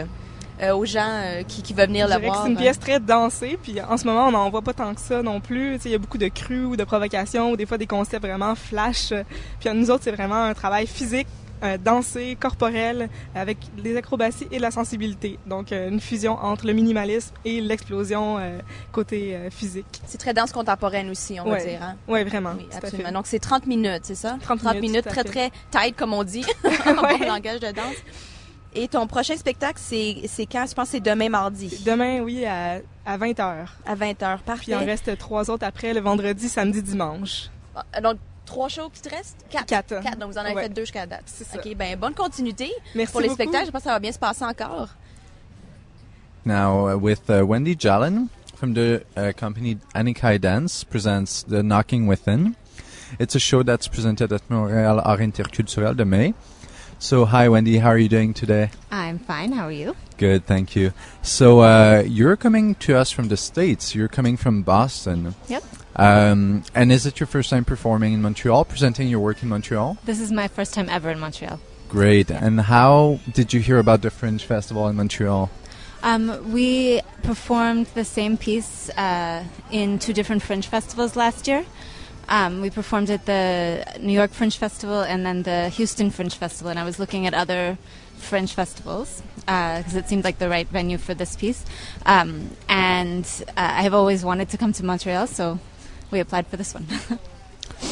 Euh, 0.62 0.76
aux 0.76 0.86
gens 0.86 1.08
euh, 1.08 1.44
qui, 1.44 1.62
qui 1.62 1.74
veulent 1.74 1.88
venir 1.88 2.08
Je 2.08 2.18
que 2.18 2.26
voir? 2.26 2.44
c'est 2.44 2.50
une 2.50 2.58
pièce 2.58 2.80
très 2.80 3.00
dansée, 3.00 3.58
puis 3.62 3.82
en 3.82 3.98
ce 3.98 4.06
moment, 4.06 4.28
on 4.28 4.32
n'en 4.32 4.50
voit 4.50 4.62
pas 4.62 4.74
tant 4.74 4.94
que 4.94 5.02
ça 5.02 5.22
non 5.22 5.40
plus. 5.40 5.76
Tu 5.76 5.82
sais, 5.84 5.90
Il 5.90 5.92
y 5.92 5.96
a 5.96 6.00
beaucoup 6.00 6.18
de 6.18 6.28
crues 6.28 6.66
ou 6.66 6.76
de 6.76 6.84
provocations, 6.84 7.52
ou 7.52 7.58
des 7.58 7.66
fois 7.66 7.78
des 7.78 7.88
concepts 7.88 8.26
vraiment 8.26 8.56
flash. 8.56 9.14
Puis 9.60 9.70
nous 9.74 9.92
autres, 9.92 10.04
c'est 10.04 10.12
vraiment 10.12 10.44
un 10.44 10.54
travail 10.54 10.88
physique, 10.88 11.28
euh, 11.64 11.78
dansé, 11.84 12.38
corporel, 12.40 13.10
avec 13.34 13.58
des 13.82 13.98
acrobaties 13.98 14.48
et 14.52 14.58
de 14.58 14.62
la 14.62 14.70
sensibilité. 14.70 15.40
Donc, 15.48 15.72
euh, 15.72 15.90
une 15.90 16.00
fusion 16.00 16.34
entre 16.40 16.68
le 16.68 16.74
minimalisme 16.74 17.34
et 17.46 17.62
l'explosion 17.62 18.38
euh, 18.38 18.60
côté 18.92 19.36
euh, 19.36 19.50
physique. 19.50 20.02
C'est 20.06 20.20
très 20.20 20.36
danse 20.36 20.52
contemporaine 20.52 21.10
aussi, 21.10 21.40
on 21.40 21.46
va 21.46 21.52
Ouais. 21.54 21.66
dire. 21.66 21.80
Hein? 21.82 21.96
Oui, 22.08 22.24
vraiment. 22.26 22.54
Oui, 22.58 22.68
à 22.74 22.78
absolument. 22.78 23.12
Donc, 23.12 23.26
c'est 23.26 23.40
30 23.40 23.66
minutes, 23.66 24.02
c'est 24.04 24.14
ça? 24.16 24.38
30 24.44 24.80
minutes, 24.82 25.04
tout 25.04 25.10
à 25.20 25.24
très, 25.24 25.24
très 25.24 25.52
tight, 25.72 25.96
comme 25.96 26.14
on 26.14 26.24
dit, 26.24 26.46
en 26.86 27.04
Ouais. 27.04 27.26
langage 27.26 27.60
de 27.60 27.72
danse. 27.72 27.96
Et 28.80 28.88
ton 28.88 29.08
prochain 29.08 29.36
spectacle, 29.36 29.80
c'est 29.82 30.22
c'est 30.28 30.46
quand? 30.46 30.66
Je 30.70 30.74
pense 30.76 30.86
que 30.86 30.92
c'est 30.92 31.00
demain 31.00 31.30
mardi, 31.30 31.82
Demain, 31.86 32.20
oui, 32.22 32.46
à, 32.46 32.80
à 33.06 33.18
20h. 33.18 33.66
à 33.86 33.96
20h. 33.96 34.36
Puis 34.36 34.44
Parfait. 34.46 34.64
il 34.68 34.76
en 34.76 34.86
reste 34.86 35.18
trois 35.18 35.50
autres 35.50 35.66
après, 35.66 35.94
le 35.94 36.00
vendredi, 36.00 36.48
samedi, 36.48 36.82
dimanche. 36.84 37.50
Ah, 37.76 38.02
Donc, 38.02 38.18
trois 38.46 38.70
shows 38.70 38.90
qui 38.94 39.02
te 39.02 39.10
restent? 39.10 39.46
Quatre. 39.50 39.66
Quatre. 39.66 40.00
Quatre. 40.02 40.18
Donc, 40.20 40.32
vous 40.32 40.38
en 40.38 40.42
avez 40.42 40.54
Ouais. 40.54 40.64
fait 40.64 40.70
deux 40.70 40.84
jusqu'à 40.84 41.06
date. 41.08 41.24
C'est 41.26 41.44
ça. 41.44 41.58
OK, 41.58 41.76
ben 41.76 41.98
bonne 41.98 42.14
continuité 42.14 42.72
Merci 42.96 43.12
pour 43.12 43.22
les 43.22 43.28
beaucoup. 43.30 43.42
spectacles. 43.42 43.66
Je 43.68 43.72
pense 43.72 43.82
que 43.82 43.88
ça 43.88 43.94
va 43.94 44.00
bien 44.00 44.12
se 44.12 44.20
passer 44.20 44.46
encore. 44.46 44.90
Now, 46.46 46.90
uh, 46.90 46.96
with 46.96 47.30
uh, 47.30 47.42
Wendy 47.44 47.76
Jalen 47.76 48.28
from 48.56 48.74
the 48.74 49.04
uh, 49.18 49.34
company 49.38 49.78
Anikai 49.94 50.40
Dance 50.40 50.84
presents 50.86 51.44
The 51.44 51.62
Knocking 51.62 52.08
Within. 52.08 52.54
It's 53.20 53.36
a 53.36 53.40
show 53.40 53.64
that's 53.64 53.88
presented 53.88 54.32
at 54.32 54.42
Montréal 54.50 55.02
Art 55.04 55.20
Interculturel 55.22 55.96
de 55.96 56.04
May. 56.06 56.34
So, 57.00 57.26
hi 57.26 57.48
Wendy, 57.48 57.78
how 57.78 57.90
are 57.90 57.98
you 57.98 58.10
doing 58.10 58.34
today? 58.34 58.72
I'm 58.90 59.20
fine. 59.20 59.52
How 59.52 59.68
are 59.68 59.72
you? 59.72 59.96
Good, 60.18 60.48
thank 60.48 60.76
you. 60.76 60.94
So, 61.22 61.60
uh, 61.60 62.04
you're 62.08 62.36
coming 62.36 62.74
to 62.76 62.96
us 62.98 63.12
from 63.12 63.28
the 63.28 63.38
States. 63.38 63.94
You're 63.94 64.08
coming 64.08 64.36
from 64.36 64.64
Boston. 64.64 65.36
Yep. 65.48 65.64
Um, 65.96 66.64
and 66.74 66.92
is 66.92 67.06
it 67.06 67.20
your 67.20 67.28
first 67.28 67.52
time 67.52 67.66
performing 67.66 68.14
in 68.14 68.22
Montreal, 68.24 68.66
presenting 68.66 69.10
your 69.10 69.20
work 69.20 69.44
in 69.44 69.50
Montreal? 69.50 70.00
This 70.06 70.20
is 70.20 70.32
my 70.32 70.48
first 70.48 70.74
time 70.74 70.90
ever 70.90 71.12
in 71.12 71.20
Montreal. 71.20 71.60
Great. 71.88 72.32
And 72.32 72.62
how 72.62 73.20
did 73.32 73.54
you 73.54 73.60
hear 73.60 73.78
about 73.78 74.02
the 74.02 74.10
Fringe 74.10 74.44
Festival 74.44 74.88
in 74.88 74.96
Montreal? 74.96 75.52
Um, 76.02 76.52
we 76.52 77.02
performed 77.22 77.88
the 77.94 78.06
same 78.06 78.38
piece 78.38 78.90
uh, 78.98 79.44
in 79.72 80.00
two 80.00 80.14
different 80.14 80.42
Fringe 80.42 80.66
festivals 80.66 81.16
last 81.16 81.48
year. 81.48 81.64
Um, 82.30 82.62
we 82.62 82.70
performed 82.70 83.10
at 83.10 83.26
the 83.26 83.86
New 84.00 84.14
York 84.14 84.32
Fringe 84.32 84.58
Festival 84.58 85.02
and 85.02 85.26
then 85.26 85.44
the 85.44 85.70
Houston 85.70 86.12
Fringe 86.12 86.36
Festival, 86.36 86.70
and 86.70 86.80
I 86.80 86.84
was 86.84 87.00
looking 87.00 87.26
at 87.26 87.34
other 87.34 87.78
Fringe 88.18 88.52
festivals 88.52 89.22
because 89.46 89.96
it 89.96 90.10
seemed 90.10 90.24
like 90.24 90.40
the 90.40 90.50
right 90.50 90.68
venue 90.68 90.98
for 90.98 91.14
this 91.14 91.36
piece. 91.36 91.66
Um, 92.06 92.52
and 92.68 93.26
uh, 93.50 93.54
I 93.56 93.84
have 93.84 93.94
always 93.94 94.26
wanted 94.26 94.50
to 94.50 94.58
come 94.58 94.74
to 94.74 94.84
Montreal, 94.84 95.28
so 95.28 95.60
we 96.12 96.20
applied 96.20 96.48
for 96.48 96.58
this 96.58 96.74
one. 96.74 96.88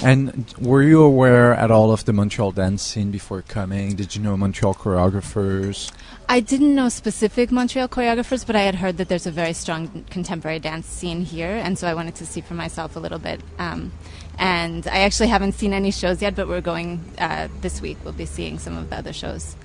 And 0.04 0.54
were 0.60 0.82
you 0.82 1.02
aware 1.02 1.54
at 1.54 1.72
all 1.72 1.92
of 1.92 2.06
the 2.06 2.14
Montreal 2.14 2.52
dance 2.52 2.82
scene 2.82 3.12
before 3.12 3.42
coming? 3.42 3.96
Did 3.96 4.16
you 4.16 4.22
know 4.22 4.36
Montreal 4.36 4.74
choreographers? 4.74 5.92
I 6.28 6.40
didn't 6.40 6.74
know 6.74 6.90
specific 6.90 7.52
Montreal 7.52 7.88
choreographers, 7.88 8.46
but 8.46 8.56
I 8.56 8.62
had 8.62 8.76
heard 8.76 8.98
that 8.98 9.10
there's 9.10 9.28
a 9.28 9.32
very 9.32 9.54
strong 9.54 10.06
contemporary 10.10 10.60
dance 10.60 10.88
scene 10.88 11.22
here, 11.22 11.52
and 11.52 11.78
so 11.78 11.88
I 11.88 11.94
wanted 11.94 12.16
to 12.16 12.26
see 12.26 12.42
for 12.42 12.56
myself 12.56 12.96
a 12.96 13.00
little 13.00 13.20
bit. 13.20 13.42
Um, 13.60 13.92
and 14.38 14.88
I 14.88 15.00
actually 15.00 15.28
haven't 15.28 15.54
seen 15.54 15.74
any 15.74 15.92
shows 15.92 16.22
yet, 16.22 16.36
but 16.36 16.48
we're 16.48 16.62
going 16.62 17.04
uh, 17.18 17.48
this 17.62 17.82
week. 17.82 17.98
We'll 18.04 18.14
be 18.14 18.26
seeing 18.26 18.60
some 18.60 18.78
of 18.78 18.90
the 18.90 18.98
other 18.98 19.14
shows. 19.14 19.56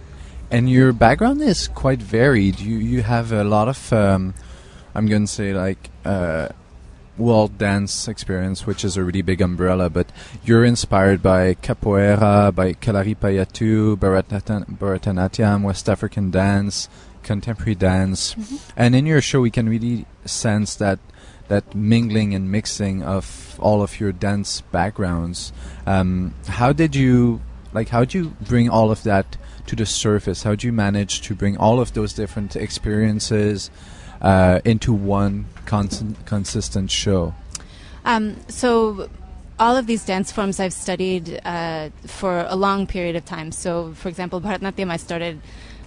And 0.50 0.68
your 0.68 0.92
background 0.92 1.40
is 1.42 1.68
quite 1.68 2.02
varied. 2.02 2.58
You 2.58 2.76
you 2.78 3.02
have 3.02 3.30
a 3.32 3.44
lot 3.44 3.68
of, 3.68 3.92
um, 3.92 4.34
I'm 4.94 5.06
going 5.06 5.26
to 5.26 5.32
say 5.32 5.52
like 5.54 5.90
uh, 6.04 6.48
world 7.16 7.56
dance 7.58 8.08
experience, 8.08 8.66
which 8.66 8.84
is 8.84 8.96
a 8.96 9.04
really 9.04 9.22
big 9.22 9.40
umbrella. 9.40 9.90
But 9.90 10.10
you're 10.44 10.64
inspired 10.64 11.22
by 11.22 11.54
capoeira, 11.54 12.52
by 12.54 12.72
Kalaripayattu, 12.72 13.96
Bharatanatyam, 13.96 14.78
Bharatanatyam, 14.78 15.62
West 15.62 15.88
African 15.88 16.30
dance, 16.30 16.88
contemporary 17.22 17.76
dance, 17.76 18.34
and 18.76 18.96
in 18.96 19.06
your 19.06 19.20
show 19.20 19.40
we 19.40 19.50
can 19.50 19.68
really 19.68 20.06
sense 20.24 20.74
that 20.76 20.98
that 21.48 21.74
mingling 21.74 22.34
and 22.34 22.50
mixing 22.50 23.02
of 23.02 23.58
all 23.60 23.82
of 23.82 23.98
your 23.98 24.12
dance 24.12 24.60
backgrounds. 24.72 25.52
Um, 25.86 26.34
how 26.46 26.72
did 26.72 26.94
you 26.94 27.40
like? 27.72 27.88
How 27.88 28.00
did 28.00 28.14
you 28.14 28.36
bring 28.40 28.68
all 28.68 28.90
of 28.90 29.02
that 29.02 29.36
to 29.66 29.76
the 29.76 29.86
surface? 29.86 30.44
How 30.44 30.50
did 30.50 30.64
you 30.64 30.72
manage 30.72 31.22
to 31.22 31.34
bring 31.34 31.56
all 31.56 31.80
of 31.80 31.92
those 31.92 32.12
different 32.12 32.56
experiences 32.56 33.70
uh, 34.20 34.60
into 34.64 34.92
one 34.92 35.46
constant, 35.66 36.24
consistent 36.26 36.90
show? 36.90 37.34
Um, 38.04 38.36
so 38.48 39.10
all 39.58 39.76
of 39.76 39.86
these 39.86 40.04
dance 40.04 40.32
forms 40.32 40.58
I've 40.58 40.72
studied 40.72 41.40
uh, 41.44 41.90
for 42.06 42.46
a 42.48 42.56
long 42.56 42.86
period 42.86 43.14
of 43.16 43.24
time. 43.24 43.52
So, 43.52 43.92
for 43.94 44.08
example, 44.08 44.40
Bharatanatyam 44.40 44.90
I 44.90 44.96
started 44.96 45.40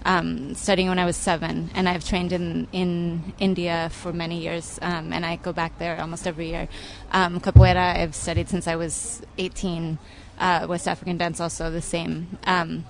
um, 0.06 0.54
studying 0.56 0.90
when 0.90 1.00
I 1.00 1.06
was 1.06 1.16
seven, 1.16 1.70
and 1.74 1.88
I've 1.88 2.06
trained 2.06 2.32
in 2.32 2.68
in 2.72 3.34
India 3.40 3.90
for 3.92 4.12
many 4.14 4.42
years, 4.42 4.80
um, 4.82 5.14
and 5.14 5.26
I 5.26 5.38
go 5.38 5.54
back 5.54 5.78
there 5.80 6.00
almost 6.00 6.28
every 6.28 6.50
year. 6.50 6.68
Um, 7.12 7.40
capoeira 7.40 7.98
I've 7.98 8.16
studied 8.16 8.50
since 8.50 8.68
I 8.68 8.76
was 8.76 9.22
18. 9.38 9.98
Uh, 10.40 10.66
West 10.68 10.88
African 10.88 11.18
dance 11.18 11.40
also 11.40 11.70
the 11.70 11.82
same. 11.82 12.38
Um, 12.46 12.86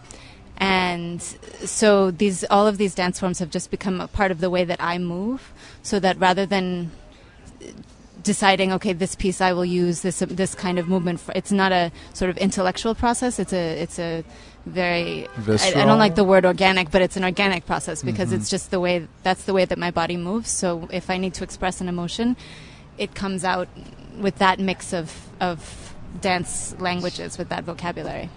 and 0.57 1.21
so 1.21 2.11
these 2.11 2.43
all 2.45 2.67
of 2.67 2.77
these 2.77 2.95
dance 2.95 3.19
forms 3.19 3.39
have 3.39 3.49
just 3.49 3.69
become 3.69 3.99
a 3.99 4.07
part 4.07 4.31
of 4.31 4.39
the 4.39 4.49
way 4.49 4.63
that 4.63 4.81
I 4.81 4.97
move, 4.97 5.53
so 5.81 5.99
that 5.99 6.19
rather 6.19 6.45
than 6.45 6.91
deciding, 8.23 8.71
okay, 8.73 8.93
this 8.93 9.15
piece 9.15 9.41
I 9.41 9.53
will 9.53 9.65
use 9.65 10.01
this 10.01 10.19
this 10.19 10.55
kind 10.55 10.79
of 10.79 10.87
movement. 10.87 11.19
For, 11.19 11.33
it's 11.35 11.51
not 11.51 11.71
a 11.71 11.91
sort 12.13 12.29
of 12.29 12.37
intellectual 12.37 12.95
process. 12.95 13.39
It's 13.39 13.53
a 13.53 13.81
it's 13.81 13.99
a 13.99 14.23
very 14.65 15.27
I, 15.47 15.73
I 15.75 15.85
don't 15.85 15.99
like 15.99 16.15
the 16.15 16.23
word 16.23 16.45
organic, 16.45 16.89
but 16.91 17.01
it's 17.01 17.17
an 17.17 17.23
organic 17.23 17.65
process 17.65 18.01
because 18.01 18.29
Mhm. 18.29 18.35
it's 18.37 18.49
just 18.49 18.71
the 18.71 18.79
way 18.79 19.07
that's 19.23 19.43
the 19.43 19.53
way 19.53 19.65
that 19.65 19.77
my 19.77 19.91
body 19.91 20.15
moves. 20.17 20.49
So 20.49 20.87
if 20.91 21.09
I 21.09 21.17
need 21.17 21.33
to 21.35 21.43
express 21.43 21.81
an 21.81 21.89
emotion, 21.89 22.37
it 22.97 23.13
comes 23.13 23.43
out 23.43 23.67
with 24.19 24.37
that 24.37 24.59
mix 24.59 24.93
of 24.93 25.11
of 25.41 25.93
dance 26.21 26.75
languages 26.79 27.37
with 27.37 27.49
that 27.49 27.63
vocabulary. 27.65 28.29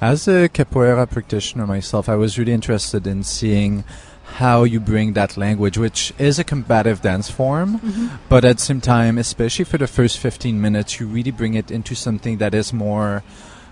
As 0.00 0.26
a 0.28 0.48
capoeira 0.48 1.08
practitioner 1.08 1.66
myself, 1.66 2.08
I 2.08 2.16
was 2.16 2.38
really 2.38 2.52
interested 2.52 3.06
in 3.06 3.22
seeing 3.22 3.84
how 4.38 4.64
you 4.64 4.80
bring 4.80 5.12
that 5.12 5.36
language, 5.36 5.78
which 5.78 6.12
is 6.18 6.38
a 6.38 6.44
combative 6.44 7.00
dance 7.00 7.30
form, 7.30 7.78
Mhm. 7.78 8.10
but 8.28 8.44
at 8.44 8.56
the 8.58 8.62
same 8.62 8.80
time, 8.80 9.16
especially 9.18 9.64
for 9.64 9.78
the 9.78 9.86
first 9.86 10.18
15 10.18 10.60
minutes, 10.60 10.98
you 10.98 11.06
really 11.06 11.30
bring 11.30 11.54
it 11.54 11.70
into 11.70 11.94
something 11.94 12.38
that 12.38 12.52
is 12.54 12.72
more 12.72 13.22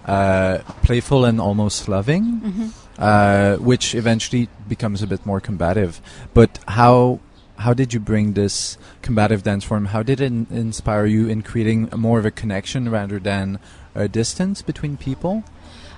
uh, 0.04 0.58
playful 0.82 1.24
and 1.24 1.40
almost 1.40 1.88
loving, 1.88 2.40
Mhm. 2.40 2.70
uh, 2.98 3.56
which 3.62 3.94
eventually 3.94 4.48
becomes 4.68 5.02
a 5.02 5.06
bit 5.06 5.24
more 5.26 5.40
combative. 5.40 6.00
But 6.34 6.58
how 6.68 7.20
how 7.56 7.72
did 7.72 7.94
you 7.94 8.00
bring 8.00 8.32
this 8.32 8.76
combative 9.00 9.44
dance 9.44 9.64
form? 9.64 9.86
How 9.86 10.02
did 10.02 10.20
it 10.20 10.26
in- 10.26 10.48
inspire 10.50 11.06
you 11.06 11.28
in 11.28 11.42
creating 11.42 11.88
more 11.96 12.18
of 12.18 12.26
a 12.26 12.30
connection 12.32 12.90
rather 12.90 13.20
than 13.20 13.60
a 13.94 14.08
distance 14.08 14.60
between 14.60 14.96
people? 14.96 15.44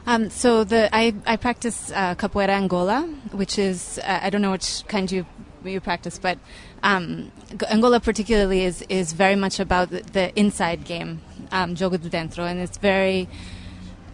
Um, 0.07 0.29
so 0.31 0.65
the 0.65 0.89
I, 0.95 1.15
I 1.27 1.37
practice 1.37 1.91
uh, 1.93 2.15
capoeira 2.15 2.51
Angola, 2.51 3.09
which 3.33 3.59
is 3.59 3.99
uh, 4.05 4.21
I 4.23 4.31
don't 4.31 4.43
know 4.43 4.53
which 4.53 4.85
kind 4.87 5.11
you 5.11 5.25
you 5.65 5.81
practice, 5.81 6.19
but 6.21 6.39
um, 6.85 7.33
Angola 7.71 7.99
particularly 8.01 8.63
is 8.65 8.85
is 8.89 9.15
very 9.15 9.35
much 9.35 9.59
about 9.59 9.91
the, 9.91 10.03
the 10.13 10.39
inside 10.39 10.85
game, 10.85 11.21
um, 11.51 11.75
jogo 11.75 12.01
do 12.01 12.09
dentro, 12.09 12.45
and 12.49 12.61
it's 12.61 12.77
very 12.79 13.27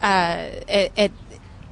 uh, 0.03 0.51
it, 0.69 0.93
it 0.97 1.13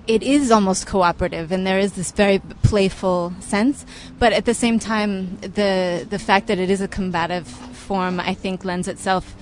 it 0.07 0.22
is 0.22 0.51
almost 0.51 0.87
cooperative, 0.87 1.53
and 1.53 1.66
there 1.66 1.78
is 1.78 1.93
this 1.93 2.11
very 2.12 2.39
playful 2.62 3.33
sense. 3.41 3.85
But 4.18 4.33
at 4.33 4.45
the 4.45 4.55
same 4.55 4.78
time, 4.78 5.37
the 5.41 6.07
the 6.09 6.18
fact 6.18 6.47
that 6.47 6.59
it 6.59 6.70
is 6.70 6.81
a 6.81 6.89
combative 6.89 7.47
form, 7.47 8.20
I 8.20 8.35
think, 8.35 8.64
lends 8.64 8.89
itself 8.89 9.35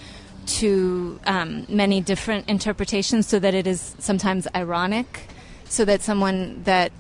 to 0.61 1.21
um, 1.27 1.67
many 1.69 2.01
different 2.01 2.49
interpretations, 2.49 3.27
so 3.27 3.39
that 3.39 3.55
it 3.55 3.67
is 3.67 3.95
sometimes 3.99 4.49
ironic, 4.55 5.29
so 5.65 5.85
that 5.85 6.03
someone 6.03 6.63
that 6.65 6.91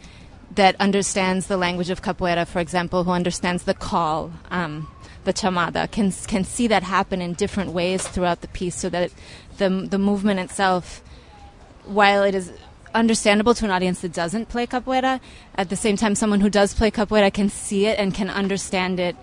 that 0.54 0.76
understands 0.80 1.46
the 1.46 1.56
language 1.56 1.90
of 1.90 2.02
capoeira, 2.02 2.46
for 2.46 2.60
example, 2.60 3.04
who 3.04 3.10
understands 3.10 3.64
the 3.64 3.74
call, 3.74 4.32
um, 4.50 4.88
the 5.24 5.32
chamada, 5.32 5.90
can 5.90 6.12
can 6.26 6.44
see 6.44 6.66
that 6.68 6.82
happen 6.82 7.20
in 7.20 7.34
different 7.34 7.72
ways 7.72 8.06
throughout 8.06 8.40
the 8.40 8.48
piece, 8.48 8.76
so 8.76 8.88
that 8.88 9.10
the 9.58 9.68
the 9.68 9.98
movement 9.98 10.40
itself, 10.40 11.02
while 11.88 12.22
it 12.22 12.34
is 12.34 12.52
understandable 12.94 13.54
to 13.54 13.64
an 13.64 13.70
audience 13.70 14.00
that 14.00 14.12
doesn't 14.12 14.48
play 14.48 14.66
capoeira, 14.66 15.20
at 15.56 15.68
the 15.68 15.76
same 15.76 15.96
time, 15.96 16.14
someone 16.14 16.40
who 16.40 16.50
does 16.50 16.74
play 16.74 16.90
capoeira 16.90 17.32
can 17.32 17.48
see 17.48 17.86
it 17.86 17.98
and 17.98 18.14
can 18.14 18.30
understand 18.30 19.00
it 19.00 19.16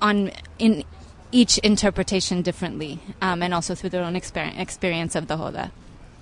on 0.00 0.30
in 0.58 0.84
each 1.32 1.58
interpretation 1.58 2.42
differently, 2.42 2.98
um, 3.22 3.42
and 3.42 3.54
also 3.54 3.74
through 3.74 3.90
their 3.90 4.02
own 4.02 4.14
exper- 4.14 4.58
experience 4.58 5.14
of 5.14 5.28
the 5.28 5.36
roda. 5.36 5.70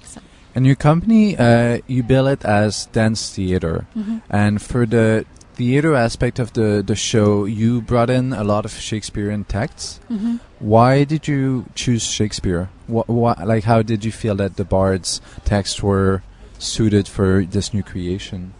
So. 0.02 0.20
And 0.54 0.66
your 0.66 0.76
company, 0.76 1.36
uh, 1.36 1.78
you 1.86 2.02
bill 2.02 2.26
it 2.26 2.44
as 2.44 2.86
dance 2.86 3.30
theater. 3.30 3.86
Mhm. 3.96 4.22
And 4.28 4.60
for 4.60 4.84
the 4.84 5.24
theater 5.58 5.94
aspect 5.94 6.38
of 6.38 6.52
the, 6.52 6.82
the 6.86 6.94
show, 6.94 7.44
you 7.44 7.82
brought 7.82 8.08
in 8.08 8.32
a 8.32 8.44
lot 8.44 8.64
of 8.64 8.70
Shakespearean 8.72 9.42
texts. 9.44 9.98
Mhm. 10.08 10.38
Why 10.60 11.02
did 11.04 11.26
you 11.26 11.66
choose 11.74 12.04
Shakespeare? 12.04 12.70
Wh- 12.86 13.04
wh- 13.10 13.36
like, 13.44 13.64
how 13.64 13.82
did 13.82 14.04
you 14.04 14.12
feel 14.12 14.36
that 14.36 14.54
the 14.56 14.64
Bard's 14.64 15.20
texts 15.44 15.82
were 15.82 16.22
suited 16.58 17.08
for 17.08 17.44
this 17.44 17.74
new 17.74 17.82
creation? 17.82 18.54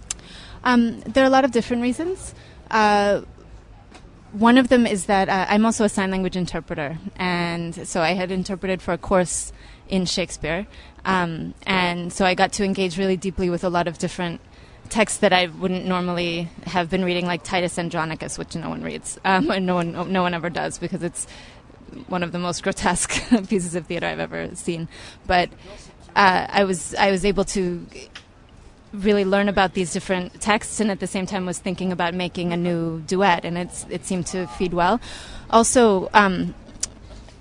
Um, 0.65 1.01
there 1.07 1.23
are 1.23 1.27
a 1.27 1.31
lot 1.31 1.45
of 1.45 1.53
different 1.53 1.83
reasons. 1.83 2.35
Uh, 2.71 3.23
one 4.33 4.59
of 4.59 4.69
them 4.69 4.85
is 4.85 5.07
that 5.07 5.29
uh, 5.29 5.47
I'm 5.49 5.65
also 5.65 5.85
a 5.85 5.89
sign 5.89 6.11
language 6.11 6.37
interpreter, 6.37 6.99
and 7.17 7.75
so 7.89 8.03
I 8.03 8.13
had 8.15 8.31
interpreted 8.31 8.83
for 8.83 8.93
a 8.93 8.99
course 8.99 9.53
in 9.89 10.05
Shakespeare, 10.05 10.67
um, 11.07 11.55
and 11.65 12.13
so 12.13 12.27
I 12.27 12.35
got 12.35 12.53
to 12.55 12.65
engage 12.65 12.99
really 12.99 13.17
deeply 13.17 13.49
with 13.49 13.65
a 13.65 13.71
lot 13.71 13.87
of 13.89 13.97
different 13.99 14.41
texts 14.91 15.19
that 15.19 15.33
I 15.33 15.47
wouldn't 15.47 15.85
normally 15.87 16.49
have 16.65 16.91
been 16.91 17.05
reading, 17.05 17.27
like 17.27 17.43
Titus 17.43 17.79
Andronicus, 17.79 18.39
which 18.39 18.55
no 18.55 18.69
one 18.69 18.83
reads, 18.83 19.19
um, 19.25 19.51
and 19.55 19.67
no 19.67 19.75
one 19.75 20.13
no 20.13 20.23
one 20.23 20.35
ever 20.35 20.51
does 20.51 20.79
because 20.79 21.03
it's 21.03 21.27
one 22.09 22.23
of 22.23 22.33
the 22.33 22.39
most 22.39 22.63
grotesque 22.65 23.13
pieces 23.49 23.75
of 23.75 23.87
theater 23.87 24.07
I've 24.07 24.21
ever 24.21 24.55
seen. 24.55 24.89
But 25.27 25.51
uh, 26.17 26.47
I 26.49 26.65
was 26.65 26.95
I 26.95 27.11
was 27.11 27.25
able 27.25 27.45
to 27.47 27.87
really 28.93 29.25
learn 29.25 29.49
about 29.49 29.75
these 29.75 29.93
different 29.93 30.41
texts 30.41 30.81
and 30.81 30.91
at 30.91 30.99
the 30.99 31.07
same 31.07 31.27
time 31.27 31.45
was 31.45 31.59
thinking 31.59 31.93
about 31.93 32.15
making 32.15 32.53
a 32.53 32.57
new 32.57 33.01
duet 33.01 33.45
and 33.45 33.59
it's 33.59 33.85
it 33.91 34.07
seemed 34.07 34.27
to 34.27 34.47
feed 34.47 34.73
well 34.73 34.99
also 35.51 36.09
um, 36.15 36.55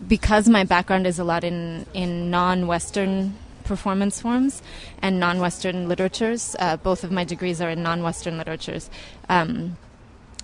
because 0.07 0.49
my 0.49 0.65
background 0.65 1.07
is 1.07 1.19
a 1.19 1.23
lot 1.23 1.45
in 1.45 1.85
in 1.93 2.29
non-western 2.29 3.33
performance 3.67 4.21
forms 4.21 4.61
and 5.01 5.19
non-western 5.19 5.87
literatures. 5.87 6.55
Uh, 6.57 6.77
both 6.77 7.03
of 7.03 7.11
my 7.11 7.23
degrees 7.23 7.61
are 7.61 7.69
in 7.69 7.83
non-western 7.83 8.37
literatures 8.37 8.89
um, 9.29 9.77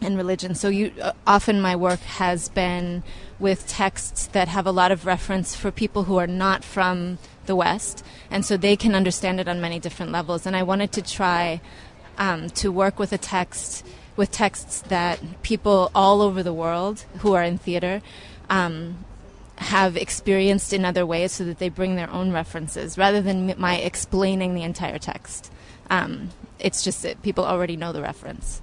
and 0.02 0.18
religion. 0.18 0.54
So 0.54 0.68
you 0.68 0.92
uh, 1.02 1.14
often 1.26 1.62
my 1.62 1.76
work 1.76 2.02
has 2.02 2.50
been 2.50 3.04
with 3.40 3.68
texts 3.68 4.28
that 4.28 4.48
have 4.50 4.68
a 4.68 4.72
lot 4.72 4.92
of 4.92 5.06
reference 5.06 5.56
for 5.56 5.72
people 5.72 6.04
who 6.04 6.18
are 6.18 6.28
not 6.28 6.64
from 6.64 7.18
the 7.46 7.56
west 7.56 8.06
and 8.30 8.46
so 8.46 8.56
they 8.56 8.76
can 8.76 8.96
understand 8.96 9.40
it 9.40 9.48
on 9.48 9.60
many 9.60 9.80
different 9.80 10.12
levels. 10.12 10.46
And 10.46 10.56
i 10.56 10.64
wanted 10.64 10.92
to 10.94 11.02
try 11.02 11.62
um, 12.18 12.50
to 12.62 12.72
work 12.72 13.00
with 13.00 13.12
a 13.14 13.18
text 13.18 13.86
with 14.16 14.32
texts 14.32 14.82
that 14.90 15.20
people 15.42 15.90
all 15.96 16.22
over 16.22 16.44
the 16.44 16.54
world 16.54 17.06
who 17.20 17.34
are 17.34 17.44
in 17.44 17.58
theater 17.58 18.02
um, 18.50 19.04
have 19.64 19.96
experienced 19.98 20.74
in 20.74 20.86
other 20.86 21.06
ways 21.06 21.32
so 21.32 21.44
that 21.46 21.58
they 21.60 21.70
bring 21.70 21.96
their 21.96 22.10
own 22.12 22.32
references 22.32 22.98
rather 22.98 23.22
than 23.22 23.54
my 23.58 23.76
explaining 23.78 24.56
the 24.56 24.64
entire 24.64 25.00
text 25.00 25.52
um, 25.90 26.30
it's 26.60 26.84
just 26.84 27.02
that 27.04 27.22
people 27.24 27.44
already 27.46 27.76
know 27.78 27.92
the 27.92 28.02
reference 28.02 28.62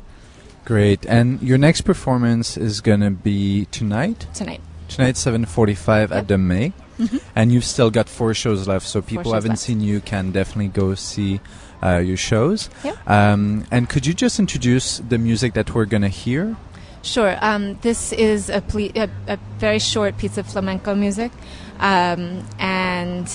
Great. 0.66 1.07
And 1.07 1.40
your 1.42 1.57
next 1.59 1.80
performance 1.82 2.57
is 2.57 2.80
going 2.82 3.01
to 3.01 3.11
be 3.11 3.66
tonight? 3.70 4.26
tonight 4.34 4.61
Tonight, 4.88 5.14
7:45 5.16 6.12
at 6.12 6.28
the 6.28 6.36
May, 6.36 6.72
Mhm. 6.98 7.20
and 7.34 7.51
you've 7.53 7.64
still 7.64 7.90
got 7.90 8.09
four 8.09 8.34
shows 8.34 8.68
left. 8.68 8.86
So 8.86 9.01
people 9.01 9.32
haven't 9.32 9.51
left. 9.57 9.62
seen 9.62 9.80
you 9.80 10.01
can 10.01 10.32
definitely 10.32 10.68
go 10.68 10.94
see 10.94 11.40
uh, 11.82 11.96
your 11.96 12.16
shows. 12.18 12.68
Yep. 12.84 12.96
Um, 13.09 13.64
and 13.70 13.88
could 13.88 14.05
you 14.05 14.12
just 14.12 14.38
introduce 14.38 14.98
the 14.98 15.16
music 15.16 15.55
that 15.55 15.74
we're 15.74 15.86
gonna 15.86 16.09
hear? 16.24 16.57
Sure. 17.03 17.36
Um, 17.40 17.78
this 17.80 18.12
is 18.12 18.51
a, 18.51 18.61
ple- 18.61 18.92
a, 18.94 19.09
a 19.26 19.38
very 19.59 19.78
short 19.78 20.18
piece 20.18 20.36
of 20.38 20.46
flamenco 20.46 20.94
music. 20.94 21.32
Um, 21.78 22.44
and 22.59 23.30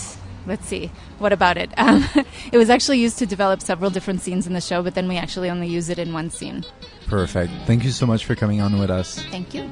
let's 0.45 0.65
see, 0.67 0.91
what 1.17 1.33
about 1.33 1.57
it? 1.57 1.71
Um, 1.77 2.07
it 2.51 2.57
was 2.57 2.69
actually 2.69 2.99
used 2.99 3.19
to 3.19 3.25
develop 3.25 3.61
several 3.61 3.89
different 3.89 4.21
scenes 4.21 4.47
in 4.47 4.53
the 4.53 4.61
show, 4.61 4.81
but 4.81 4.95
then 4.95 5.07
we 5.07 5.17
actually 5.17 5.49
only 5.49 5.67
use 5.67 5.89
it 5.89 5.99
in 5.99 6.13
one 6.13 6.29
scene. 6.29 6.63
Perfect. 7.07 7.51
Thank 7.65 7.83
you 7.83 7.91
so 7.91 8.05
much 8.05 8.25
for 8.25 8.35
coming 8.35 8.61
on 8.61 8.79
with 8.79 8.89
us. 8.89 9.19
Thank 9.29 9.53
you. 9.53 9.69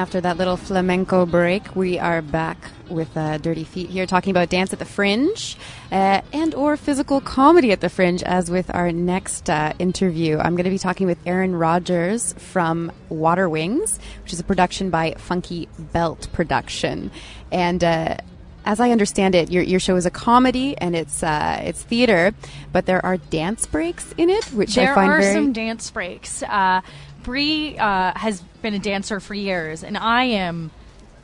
After 0.00 0.18
that 0.18 0.38
little 0.38 0.56
flamenco 0.56 1.26
break, 1.26 1.76
we 1.76 1.98
are 1.98 2.22
back 2.22 2.56
with 2.88 3.14
uh, 3.18 3.36
Dirty 3.36 3.64
Feet 3.64 3.90
here, 3.90 4.06
talking 4.06 4.30
about 4.30 4.48
dance 4.48 4.72
at 4.72 4.78
the 4.78 4.86
Fringe 4.86 5.58
uh, 5.92 6.22
and 6.32 6.54
or 6.54 6.78
physical 6.78 7.20
comedy 7.20 7.70
at 7.70 7.82
the 7.82 7.90
Fringe. 7.90 8.22
As 8.22 8.50
with 8.50 8.74
our 8.74 8.92
next 8.92 9.50
uh, 9.50 9.74
interview, 9.78 10.38
I'm 10.38 10.56
going 10.56 10.64
to 10.64 10.70
be 10.70 10.78
talking 10.78 11.06
with 11.06 11.18
Aaron 11.26 11.54
Rogers 11.54 12.32
from 12.38 12.90
Water 13.10 13.46
Wings, 13.46 14.00
which 14.22 14.32
is 14.32 14.40
a 14.40 14.42
production 14.42 14.88
by 14.88 15.12
Funky 15.18 15.68
Belt 15.78 16.28
Production, 16.32 17.10
and. 17.52 17.84
Uh, 17.84 18.16
as 18.62 18.78
I 18.78 18.90
understand 18.90 19.34
it, 19.34 19.50
your, 19.50 19.62
your 19.62 19.80
show 19.80 19.96
is 19.96 20.04
a 20.04 20.10
comedy 20.10 20.76
and 20.76 20.94
it's 20.94 21.22
uh, 21.22 21.62
it's 21.64 21.82
theater, 21.82 22.34
but 22.72 22.84
there 22.84 23.04
are 23.04 23.16
dance 23.16 23.64
breaks 23.64 24.12
in 24.18 24.28
it, 24.28 24.44
which 24.48 24.74
there 24.74 24.92
I 24.92 24.94
find 24.94 25.10
are 25.12 25.20
very 25.22 25.32
some 25.32 25.54
dance 25.54 25.90
breaks. 25.90 26.42
Uh, 26.42 26.82
Bree 27.22 27.78
uh, 27.78 28.12
has 28.16 28.42
been 28.62 28.74
a 28.74 28.78
dancer 28.78 29.20
for 29.20 29.34
years, 29.34 29.82
and 29.82 29.96
I 29.96 30.24
am 30.24 30.70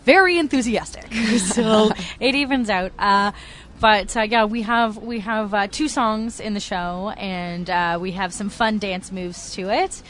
very 0.05 0.39
enthusiastic. 0.39 1.13
so 1.39 1.91
it 2.21 2.35
evens 2.35 2.71
out. 2.71 2.93
Uh, 2.99 3.33
but 3.81 4.17
uh, 4.17 4.23
yeah, 4.23 4.45
we 4.45 4.63
have 4.63 4.97
we 4.97 5.21
have 5.21 5.53
uh, 5.53 5.67
two 5.67 5.89
songs 5.89 6.41
in 6.41 6.55
the 6.55 6.61
show, 6.61 7.13
and 7.17 7.69
uh, 7.69 7.99
we 8.01 8.13
have 8.13 8.33
some 8.33 8.49
fun 8.49 8.79
dance 8.79 9.13
moves 9.13 9.55
to 9.55 9.71
it. 9.71 10.03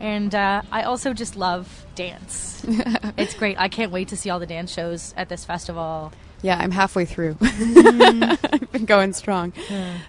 And 0.00 0.32
uh, 0.32 0.62
I 0.70 0.82
also 0.82 1.12
just 1.12 1.34
love 1.34 1.84
dance. 1.96 2.64
it's 3.16 3.34
great. 3.34 3.58
I 3.58 3.68
can't 3.68 3.90
wait 3.90 4.08
to 4.08 4.16
see 4.16 4.30
all 4.30 4.38
the 4.38 4.46
dance 4.46 4.72
shows 4.72 5.12
at 5.16 5.28
this 5.28 5.44
festival. 5.44 6.12
Yeah, 6.42 6.56
I'm 6.58 6.70
halfway 6.70 7.04
through. 7.04 7.36
I've 7.42 8.72
been 8.72 8.84
going 8.84 9.12
strong. 9.12 9.52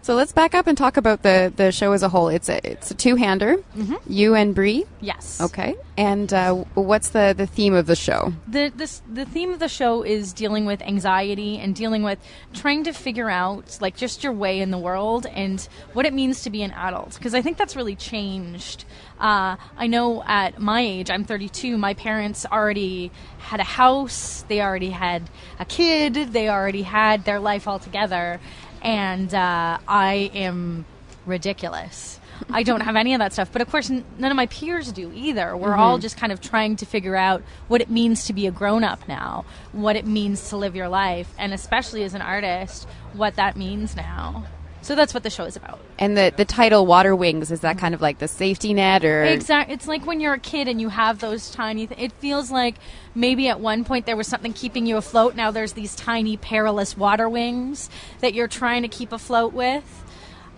So 0.02 0.16
let's 0.16 0.32
back 0.32 0.54
up 0.54 0.68
and 0.68 0.78
talk 0.78 0.98
about 0.98 1.24
the, 1.24 1.52
the 1.56 1.72
show 1.72 1.92
as 1.92 2.04
a 2.04 2.10
whole. 2.10 2.30
It's 2.30 2.50
a 2.50 2.60
it's 2.70 2.92
a 2.92 2.94
two 2.94 3.16
hander. 3.16 3.58
Mhm. 3.76 3.98
You 4.08 4.36
and 4.36 4.54
Bree. 4.54 4.86
Yes. 5.02 5.42
Okay. 5.42 5.76
And 5.98 6.32
uh, 6.34 6.54
what's 6.76 7.10
the 7.10 7.34
the 7.36 7.48
theme 7.48 7.74
of 7.74 7.88
the 7.88 7.96
show? 7.96 8.34
the 8.48 8.72
this 8.76 9.02
the 9.12 9.26
theme 9.26 9.52
of 9.52 9.60
the 9.60 9.68
show 9.68 10.04
is 10.04 10.34
dealing 10.34 10.66
with 10.66 10.82
anxiety 10.82 11.58
and 11.58 11.76
dealing 11.76 12.04
with 12.04 12.20
trying 12.54 12.84
to 12.84 12.94
figure 12.94 13.30
out 13.30 13.78
like 13.82 13.98
just 13.98 14.24
your 14.24 14.34
way 14.34 14.60
in 14.60 14.72
the 14.72 14.78
world 14.78 15.26
and 15.26 15.68
what 15.94 16.06
it 16.06 16.14
means 16.14 16.44
to 16.44 16.50
be 16.50 16.62
an 16.64 16.72
adult 16.72 17.16
because 17.16 17.34
I 17.34 17.42
think 17.42 17.58
that's 17.58 17.76
really 17.76 17.96
changed. 17.96 18.86
Uh, 19.20 19.58
I 19.78 19.88
know 19.88 20.24
at 20.24 20.60
my 20.62 20.80
age, 20.80 21.10
I'm 21.12 21.26
32. 21.26 21.78
My 21.78 21.94
parents 21.94 22.46
already 22.50 23.12
had 23.40 23.60
a 23.60 23.64
house. 23.66 24.46
They 24.48 24.62
already 24.62 24.92
had 24.92 25.30
a 25.60 25.66
kid. 25.66 26.16
They 26.26 26.50
already 26.50 26.84
had 26.84 27.26
their 27.26 27.40
life 27.40 27.68
all 27.68 27.80
together, 27.80 28.40
and 28.82 29.34
uh, 29.34 29.78
I 29.88 30.32
am 30.34 30.86
ridiculous. 31.26 32.20
I 32.52 32.64
don't 32.64 32.82
have 32.82 32.96
any 32.96 33.14
of 33.14 33.20
that 33.20 33.34
stuff. 33.34 33.52
But 33.52 33.62
of 33.62 33.70
course, 33.70 33.90
n- 33.92 34.06
none 34.18 34.32
of 34.32 34.38
my 34.38 34.46
peers 34.46 34.92
do 34.94 35.12
either. 35.14 35.56
We're 35.58 35.76
all 35.76 35.98
Mhm. 35.98 36.02
just 36.02 36.18
kind 36.18 36.32
of 36.32 36.40
trying 36.40 36.78
to 36.78 36.86
figure 36.86 37.16
out 37.18 37.44
what 37.68 37.82
it 37.82 37.90
means 37.90 38.26
to 38.26 38.34
be 38.34 38.48
a 38.48 38.52
grown 38.52 38.84
up 38.84 39.08
now, 39.10 39.44
what 39.74 39.96
it 39.98 40.08
means 40.08 40.48
to 40.50 40.58
live 40.58 40.76
your 40.76 40.88
life, 40.88 41.34
and 41.38 41.54
especially 41.54 42.04
as 42.04 42.14
an 42.14 42.22
artist, 42.22 42.88
what 43.14 43.36
that 43.36 43.58
means 43.58 43.96
now. 43.96 44.46
So 44.82 44.96
that's 44.96 45.14
what 45.14 45.24
the 45.24 45.30
show 45.30 45.44
is 45.44 45.56
about. 45.56 45.80
And 46.00 46.18
the 46.18 46.34
the 46.36 46.46
title 46.46 46.86
Water 46.86 47.16
Wings 47.16 47.52
is 47.52 47.60
that 47.62 47.78
kind 47.78 47.94
of 47.94 48.02
like 48.02 48.20
the 48.20 48.28
safety 48.28 48.74
net 48.74 49.04
or 49.04 49.24
Exactly. 49.26 49.74
It's 49.76 49.88
like 49.88 50.06
when 50.06 50.20
you're 50.20 50.34
a 50.36 50.40
kid 50.40 50.68
and 50.68 50.80
you 50.80 50.90
have 50.90 51.20
those 51.20 51.52
tiny. 51.52 51.86
Th- 51.88 52.00
it 52.00 52.12
feels 52.14 52.50
like 52.50 52.76
maybe 53.14 53.50
at 53.50 53.60
one 53.60 53.84
point 53.84 54.06
there 54.06 54.16
was 54.18 54.28
something 54.28 54.54
keeping 54.54 54.86
you 54.86 54.98
afloat. 54.98 55.36
Now 55.36 55.52
there's 55.52 55.74
these 55.74 55.96
tiny 55.96 56.38
perilous 56.38 56.96
water 56.98 57.28
wings 57.28 57.90
that 58.22 58.34
you're 58.34 58.48
trying 58.48 58.82
to 58.84 58.88
keep 58.88 59.12
afloat 59.12 59.54
with. 59.54 60.06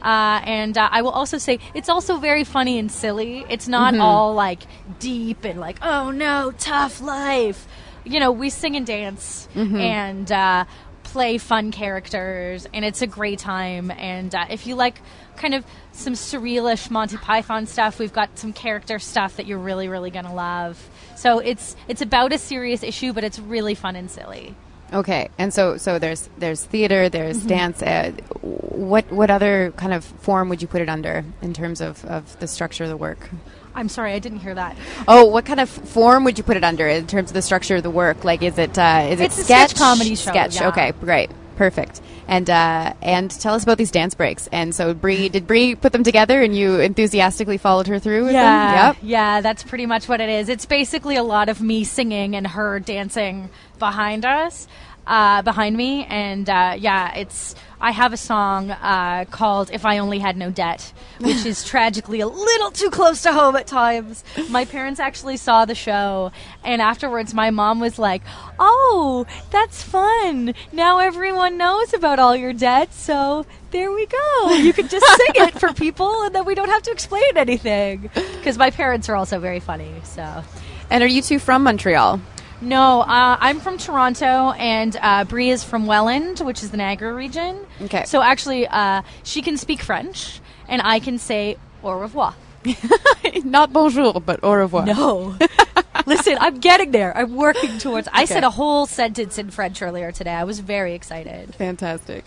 Uh, 0.03 0.41
and 0.45 0.77
uh, 0.77 0.89
I 0.91 1.01
will 1.03 1.11
also 1.11 1.37
say 1.37 1.59
it's 1.73 1.89
also 1.89 2.17
very 2.17 2.43
funny 2.43 2.79
and 2.79 2.91
silly. 2.91 3.45
It's 3.49 3.67
not 3.67 3.93
Mhm. 3.93 4.01
all 4.01 4.33
like 4.33 4.61
deep 4.99 5.43
and 5.45 5.59
like 5.59 5.77
oh 5.81 6.11
no 6.11 6.51
tough 6.57 7.01
life. 7.01 7.67
You 8.03 8.19
know 8.19 8.31
we 8.31 8.49
sing 8.49 8.75
and 8.75 8.85
dance 8.85 9.47
Mhm. 9.55 9.79
and 9.79 10.31
uh, 10.31 10.65
play 11.11 11.37
fun 11.37 11.71
characters, 11.71 12.67
and 12.73 12.85
it's 12.85 13.01
a 13.01 13.07
great 13.07 13.39
time. 13.39 13.91
And 13.91 14.33
uh, 14.33 14.45
if 14.49 14.65
you 14.65 14.75
like 14.75 15.01
kind 15.35 15.53
of 15.53 15.65
some 15.91 16.13
surrealish 16.13 16.89
Monty 16.89 17.17
Python 17.17 17.65
stuff, 17.67 17.99
we've 17.99 18.13
got 18.13 18.37
some 18.39 18.53
character 18.53 18.97
stuff 18.99 19.35
that 19.37 19.45
you're 19.45 19.57
really 19.57 19.87
really 19.89 20.09
gonna 20.09 20.33
love. 20.33 20.89
So 21.15 21.39
it's 21.39 21.75
it's 21.87 22.01
about 22.01 22.31
a 22.33 22.37
serious 22.37 22.81
issue, 22.83 23.11
but 23.13 23.23
it's 23.23 23.39
really 23.39 23.75
fun 23.75 23.95
and 23.95 24.09
silly. 24.09 24.55
Okay. 24.93 25.29
And 25.37 25.53
so 25.53 25.77
so 25.77 25.99
there's 25.99 26.29
there's 26.37 26.63
theater, 26.63 27.09
there's 27.09 27.43
Mhm. 27.43 27.47
dance. 27.47 27.81
Uh, 27.83 28.11
what 28.41 29.11
what 29.11 29.29
other 29.29 29.73
kind 29.75 29.93
of 29.93 30.03
form 30.05 30.49
would 30.49 30.61
you 30.61 30.67
put 30.67 30.81
it 30.81 30.89
under 30.89 31.23
in 31.41 31.53
terms 31.53 31.81
of, 31.81 32.03
of 32.05 32.39
the 32.39 32.47
structure 32.47 32.83
of 32.83 32.89
the 32.89 32.97
work? 32.97 33.29
I'm 33.73 33.89
sorry, 33.89 34.13
I 34.13 34.19
didn't 34.19 34.39
hear 34.39 34.53
that. 34.55 34.75
Oh, 35.07 35.25
what 35.25 35.45
kind 35.45 35.59
of 35.59 35.69
form 35.69 36.23
would 36.25 36.37
you 36.37 36.43
put 36.43 36.57
it 36.57 36.63
under 36.63 36.87
in 36.87 37.07
terms 37.07 37.29
of 37.29 37.33
the 37.33 37.41
structure 37.41 37.77
of 37.77 37.83
the 37.83 37.89
work? 37.89 38.23
Like, 38.23 38.41
is 38.43 38.57
it 38.57 38.77
uh, 38.77 39.07
is 39.09 39.19
It's 39.19 39.37
it 39.37 39.41
a 39.41 39.45
sketch 39.45 39.75
comedy 39.75 40.15
show, 40.15 40.31
Sketch. 40.31 40.55
yeah. 40.55 40.67
Okay, 40.69 40.91
great, 40.99 41.29
perfect. 41.55 42.01
And 42.27 42.49
uh, 42.49 42.93
and 43.01 43.29
tell 43.29 43.55
us 43.55 43.63
about 43.63 43.77
these 43.77 43.91
dance 43.91 44.13
breaks. 44.13 44.47
And 44.53 44.73
so, 44.73 44.93
Bree, 44.93 45.27
did 45.27 45.47
Bree 45.47 45.75
put 45.75 45.91
them 45.91 46.03
together, 46.03 46.41
and 46.41 46.55
you 46.55 46.79
enthusiastically 46.79 47.57
followed 47.57 47.87
her 47.87 47.99
through 47.99 48.29
yeah? 48.31 48.87
Yep. 48.87 48.97
yeah, 49.01 49.41
that's 49.41 49.63
pretty 49.63 49.85
much 49.85 50.07
what 50.07 50.21
it 50.21 50.29
is. 50.29 50.47
It's 50.47 50.65
basically 50.65 51.15
a 51.17 51.23
lot 51.23 51.49
of 51.49 51.61
me 51.61 51.83
singing 51.83 52.35
and 52.35 52.47
her 52.47 52.79
dancing 52.79 53.49
behind 53.79 54.23
us, 54.25 54.67
uh, 55.07 55.41
behind 55.41 55.75
me, 55.75 56.05
and 56.05 56.49
uh, 56.49 56.75
yeah, 56.77 57.13
it's. 57.15 57.55
I 57.83 57.89
have 57.89 58.13
a 58.13 58.17
song 58.17 58.69
uh, 58.69 59.25
called 59.31 59.71
"If 59.73 59.85
I 59.85 59.97
Only 59.97 60.19
Had 60.19 60.37
No 60.37 60.51
Debt," 60.51 60.93
which 61.19 61.45
is 61.45 61.63
tragically 61.67 62.19
a 62.19 62.27
little 62.27 62.69
too 62.71 62.91
close 62.91 63.23
to 63.23 63.33
home 63.33 63.55
at 63.55 63.65
times. 63.65 64.23
My 64.49 64.65
parents 64.65 64.99
actually 64.99 65.37
saw 65.37 65.65
the 65.65 65.73
show, 65.73 66.31
and 66.63 66.81
afterwards, 66.81 67.33
my 67.33 67.49
mom 67.49 67.79
was 67.79 67.97
like, 67.97 68.21
"Oh, 68.59 69.25
that's 69.49 69.81
fun! 69.81 70.53
Now 70.71 70.99
everyone 70.99 71.57
knows 71.57 71.93
about 71.93 72.19
all 72.19 72.35
your 72.35 72.53
debt, 72.53 72.93
so 72.93 73.47
there 73.71 73.91
we 73.91 74.05
go. 74.05 74.49
You 74.51 74.73
can 74.73 74.87
just 74.87 75.05
sing 75.05 75.47
it 75.47 75.59
for 75.59 75.73
people, 75.85 76.23
and 76.23 76.35
then 76.35 76.45
we 76.45 76.53
don't 76.53 76.69
have 76.69 76.83
to 76.83 76.91
explain 76.91 77.35
anything." 77.35 78.11
Because 78.13 78.57
my 78.57 78.69
parents 78.69 79.09
are 79.09 79.15
also 79.15 79.39
very 79.39 79.59
funny. 79.59 79.91
So, 80.03 80.43
And 80.91 81.03
are 81.03 81.07
you 81.07 81.23
two 81.23 81.39
from 81.39 81.63
Montreal? 81.63 82.21
No, 82.61 83.01
uh, 83.01 83.37
I'm 83.39 83.59
from 83.59 83.77
Toronto, 83.77 84.51
and 84.51 84.95
uh, 85.01 85.23
Bree 85.25 85.49
is 85.49 85.63
from 85.63 85.87
Welland, 85.87 86.39
which 86.41 86.61
is 86.63 86.69
the 86.71 86.77
Niagara 86.77 87.13
region. 87.13 87.57
Okay. 87.81 88.03
So 88.05 88.21
actually, 88.21 88.67
uh, 88.67 89.01
she 89.23 89.41
can 89.41 89.57
speak 89.57 89.81
French, 89.81 90.39
and 90.67 90.81
I 90.83 90.99
can 90.99 91.17
say 91.17 91.57
au 91.83 91.93
revoir. 91.93 92.35
Not 93.43 93.73
bonjour, 93.73 94.13
but 94.21 94.43
au 94.43 94.53
revoir. 94.53 94.85
No. 94.85 95.35
Listen, 96.05 96.37
I'm 96.39 96.59
getting 96.59 96.91
there. 96.91 97.15
I'm 97.17 97.35
working 97.35 97.77
towards. 97.79 98.07
I 98.09 98.23
Okay. 98.23 98.33
said 98.33 98.43
a 98.43 98.49
whole 98.51 98.85
sentence 98.85 99.37
in 99.39 99.49
French 99.49 99.81
earlier 99.81 100.11
today. 100.11 100.31
I 100.33 100.43
was 100.43 100.59
very 100.59 100.93
excited. 100.93 101.55
Fantastic. 101.55 102.23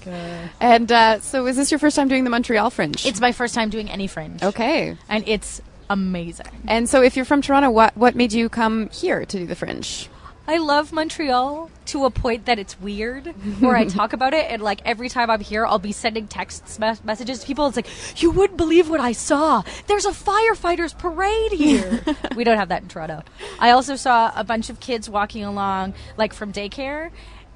And 0.60 0.90
uh, 0.90 1.20
so, 1.20 1.46
is 1.46 1.56
this 1.56 1.70
your 1.70 1.78
first 1.78 1.94
time 1.96 2.08
doing 2.08 2.24
the 2.24 2.30
Montreal 2.30 2.70
Fringe? 2.70 3.06
It's 3.06 3.20
my 3.20 3.30
first 3.32 3.54
time 3.54 3.70
doing 3.70 3.88
any 3.90 4.06
Fringe. 4.08 4.42
okay. 4.42 4.96
And 5.08 5.22
it's 5.28 5.60
amazing. 5.90 6.46
And 6.66 6.88
so, 6.88 7.02
if 7.02 7.14
you're 7.16 7.24
from 7.24 7.40
Toronto, 7.42 7.70
what 7.70 7.96
what 7.96 8.16
made 8.16 8.32
you 8.32 8.48
come 8.48 8.88
here 8.90 9.24
to 9.24 9.38
do 9.38 9.46
the 9.46 9.54
Fringe? 9.56 10.08
I 10.46 10.58
love 10.58 10.92
Montreal 10.92 11.70
to 11.86 12.04
a 12.04 12.10
point 12.10 12.44
that 12.44 12.58
it's 12.58 12.78
weird 12.78 13.26
where 13.60 13.76
I 13.76 13.86
talk 13.86 14.12
about 14.12 14.34
it 14.34 14.50
and 14.50 14.60
like 14.62 14.80
every 14.84 15.08
time 15.08 15.30
I'm 15.30 15.40
here 15.40 15.64
I'll 15.64 15.78
be 15.78 15.92
sending 15.92 16.26
text 16.26 16.78
me- 16.78 16.92
messages 17.02 17.40
to 17.40 17.46
people. 17.46 17.66
It's 17.66 17.76
like 17.76 18.22
you 18.22 18.30
wouldn't 18.30 18.58
believe 18.58 18.90
what 18.90 19.00
I 19.00 19.12
saw. 19.12 19.62
There's 19.86 20.04
a 20.04 20.10
firefighters 20.10 20.96
parade 20.96 21.52
here. 21.52 22.02
We 22.36 22.42
don't 22.44 22.58
have 22.58 22.68
that 22.68 22.82
in 22.82 22.88
Toronto. 22.88 23.22
I 23.60 23.70
also 23.70 23.96
saw 23.96 24.32
a 24.34 24.42
bunch 24.44 24.68
of 24.68 24.80
kids 24.80 25.08
walking 25.08 25.44
along 25.44 25.94
like 26.16 26.34
from 26.34 26.52
daycare 26.52 27.10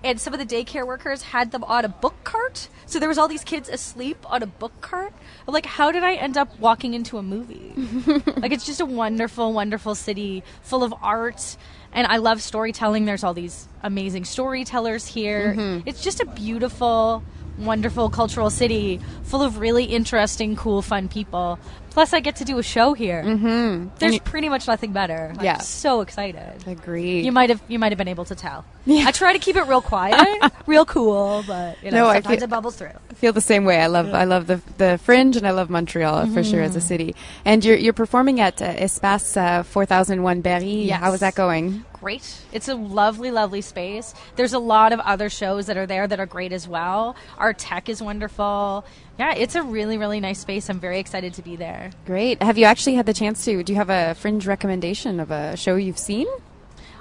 and 0.04 0.20
some 0.20 0.32
of 0.32 0.38
the 0.38 0.46
daycare 0.46 0.86
workers 0.86 1.22
had 1.22 1.50
them 1.50 1.64
on 1.64 1.84
a 1.84 1.88
book 1.88 2.14
cart. 2.22 2.68
So 2.86 3.00
there 3.00 3.08
was 3.08 3.18
all 3.18 3.26
these 3.28 3.42
kids 3.42 3.68
asleep 3.68 4.18
on 4.30 4.42
a 4.42 4.46
book 4.46 4.72
cart. 4.80 5.12
I'm 5.46 5.52
like 5.52 5.66
how 5.66 5.90
did 5.92 6.04
I 6.04 6.14
end 6.14 6.38
up 6.38 6.58
walking 6.58 6.94
into 6.94 7.18
a 7.18 7.22
movie? 7.22 7.74
Like 8.38 8.52
it's 8.52 8.64
just 8.64 8.80
a 8.80 8.86
wonderful 8.86 9.52
wonderful 9.52 9.94
city 9.94 10.42
full 10.62 10.82
of 10.84 10.94
art 11.02 11.56
and 11.92 12.06
I 12.06 12.18
love 12.18 12.42
storytelling. 12.42 13.04
There's 13.04 13.24
all 13.24 13.34
these 13.34 13.68
amazing 13.82 14.24
storytellers 14.24 15.06
here. 15.06 15.54
Mm-hmm. 15.54 15.88
It's 15.88 16.02
just 16.02 16.20
a 16.20 16.26
beautiful, 16.26 17.22
wonderful 17.58 18.10
cultural 18.10 18.50
city 18.50 19.00
full 19.24 19.42
of 19.42 19.58
really 19.58 19.84
interesting, 19.84 20.56
cool, 20.56 20.82
fun 20.82 21.08
people. 21.08 21.58
Plus, 21.90 22.12
I 22.12 22.20
get 22.20 22.36
to 22.36 22.44
do 22.44 22.58
a 22.58 22.62
show 22.62 22.92
here. 22.94 23.24
Mm-hmm. 23.24 23.88
There's 23.98 24.14
you- 24.14 24.20
pretty 24.20 24.48
much 24.48 24.68
nothing 24.68 24.92
better. 24.92 25.32
I'm 25.36 25.44
Yeah. 25.44 25.58
so 25.58 26.00
excited. 26.00 26.62
Agreed. 26.66 27.24
You 27.24 27.32
might 27.32 27.50
have 27.50 27.60
you 27.66 27.78
might 27.80 27.90
have 27.90 27.98
been 27.98 28.08
able 28.08 28.24
to 28.26 28.34
tell. 28.36 28.64
Yeah. 28.86 29.04
I 29.08 29.10
try 29.10 29.32
to 29.32 29.38
keep 29.40 29.56
it 29.56 29.62
real 29.66 29.82
quiet, 29.82 30.52
real 30.66 30.84
cool, 30.86 31.42
but 31.46 31.82
you 31.82 31.90
know 31.90 32.04
No, 32.04 32.08
I 32.08 32.14
sometimes 32.14 32.36
feel- 32.36 32.44
it 32.44 32.50
bubbles 32.50 32.76
through. 32.76 32.92
I 33.10 33.14
feel 33.14 33.32
the 33.32 33.40
same 33.40 33.64
way. 33.64 33.80
I 33.80 33.86
love 33.88 34.14
I 34.14 34.24
love 34.24 34.46
the 34.46 34.60
the 34.76 34.98
Fringe 34.98 35.36
and 35.36 35.46
I 35.46 35.50
love 35.50 35.70
Montreal 35.70 36.26
for 36.28 36.44
sure 36.44 36.62
as 36.62 36.76
a 36.76 36.80
city. 36.80 37.16
And 37.44 37.64
you're 37.64 37.76
you're 37.76 37.92
performing 37.92 38.38
at 38.40 38.62
uh, 38.62 38.74
Espace 38.76 39.36
uh, 39.36 39.62
4001 39.64 40.40
Berry. 40.42 40.66
Yes. 40.92 41.00
How 41.00 41.12
is 41.12 41.20
that 41.20 41.34
going? 41.34 41.84
Great. 42.00 42.40
It's 42.52 42.68
a 42.68 42.74
lovely, 42.74 43.30
lovely 43.30 43.60
space. 43.60 44.14
There's 44.36 44.52
a 44.52 44.58
lot 44.58 44.92
of 44.92 45.00
other 45.00 45.28
shows 45.28 45.66
that 45.66 45.76
are 45.76 45.86
there 45.86 46.06
that 46.06 46.20
are 46.20 46.26
great 46.26 46.52
as 46.52 46.68
well. 46.68 47.16
Our 47.38 47.52
tech 47.52 47.88
is 47.88 48.02
wonderful. 48.02 48.84
Yeah, 49.18 49.34
it's 49.34 49.54
a 49.54 49.62
really, 49.62 49.98
really 49.98 50.20
nice 50.20 50.38
space. 50.38 50.68
I'm 50.70 50.80
very 50.80 50.98
excited 50.98 51.34
to 51.34 51.42
be 51.42 51.56
there. 51.56 51.90
Great. 52.06 52.42
Have 52.42 52.58
you 52.58 52.64
actually 52.64 52.94
had 52.94 53.06
the 53.06 53.14
chance 53.14 53.44
to? 53.44 53.62
Do 53.62 53.72
you 53.72 53.76
have 53.76 53.90
a 53.90 54.14
Fringe 54.14 54.46
recommendation 54.46 55.20
of 55.20 55.30
a 55.30 55.56
show 55.56 55.76
you've 55.76 55.98
seen? 55.98 56.26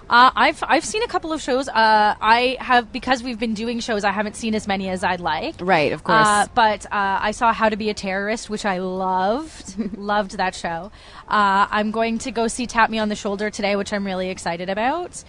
Uh, 0.09 0.31
I've 0.35 0.63
I've 0.65 0.85
seen 0.85 1.03
a 1.03 1.07
couple 1.07 1.33
of 1.33 1.41
shows. 1.41 1.67
Uh, 1.67 1.73
I 2.21 2.57
have 2.59 2.91
because 2.91 3.21
we've 3.23 3.39
been 3.39 3.53
doing 3.53 3.79
shows. 3.81 4.03
I 4.03 4.11
haven't 4.11 4.35
seen 4.35 4.55
as 4.55 4.67
many 4.67 4.87
as 4.89 5.03
I'd 5.03 5.19
like. 5.19 5.55
Right, 5.59 5.91
of 5.91 6.03
course. 6.03 6.25
Uh, 6.25 6.47
but 6.55 6.85
uh, 6.85 6.89
I 7.21 7.31
saw 7.31 7.51
How 7.53 7.67
to 7.69 7.75
Be 7.75 7.89
a 7.89 7.93
Terrorist, 7.93 8.49
which 8.49 8.65
I 8.65 8.77
loved. 8.79 9.97
loved 9.97 10.37
that 10.37 10.55
show. 10.55 10.91
Uh, 11.27 11.67
I'm 11.69 11.91
going 11.91 12.19
to 12.19 12.31
go 12.31 12.47
see 12.47 12.67
Tap 12.67 12.89
Me 12.89 12.99
on 12.99 13.09
the 13.09 13.15
Shoulder 13.15 13.49
today, 13.49 13.75
which 13.75 13.91
I'm 13.91 14.05
really 14.05 14.29
excited 14.29 14.69
about. 14.69 15.23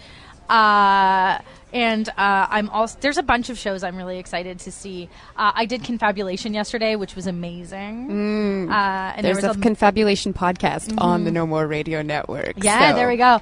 Uh, 0.49 1.37
and 1.71 2.09
uh, 2.09 2.13
I'm 2.17 2.69
also 2.69 2.97
there's 3.01 3.19
a 3.19 3.23
bunch 3.23 3.49
of 3.51 3.57
shows 3.59 3.83
I'm 3.83 3.95
really 3.95 4.17
excited 4.17 4.57
to 4.59 4.71
see. 4.71 5.07
Uh, 5.37 5.51
I 5.53 5.65
did 5.65 5.83
Confabulation 5.83 6.53
yesterday, 6.55 6.95
which 6.95 7.15
was 7.15 7.27
amazing. 7.27 8.09
Uh, 8.71 8.73
and 9.15 9.23
There's 9.25 9.37
there 9.41 9.45
a 9.45 9.49
was 9.49 9.57
a 9.57 9.61
confabulation 9.61 10.33
podcast 10.33 10.99
on 10.99 11.25
the 11.25 11.31
No 11.31 11.45
More 11.45 11.67
Radio 11.67 12.01
Network. 12.01 12.53
yeah, 12.63 12.91
so- 12.91 12.95
there 12.95 13.07
we 13.07 13.17
go. 13.17 13.39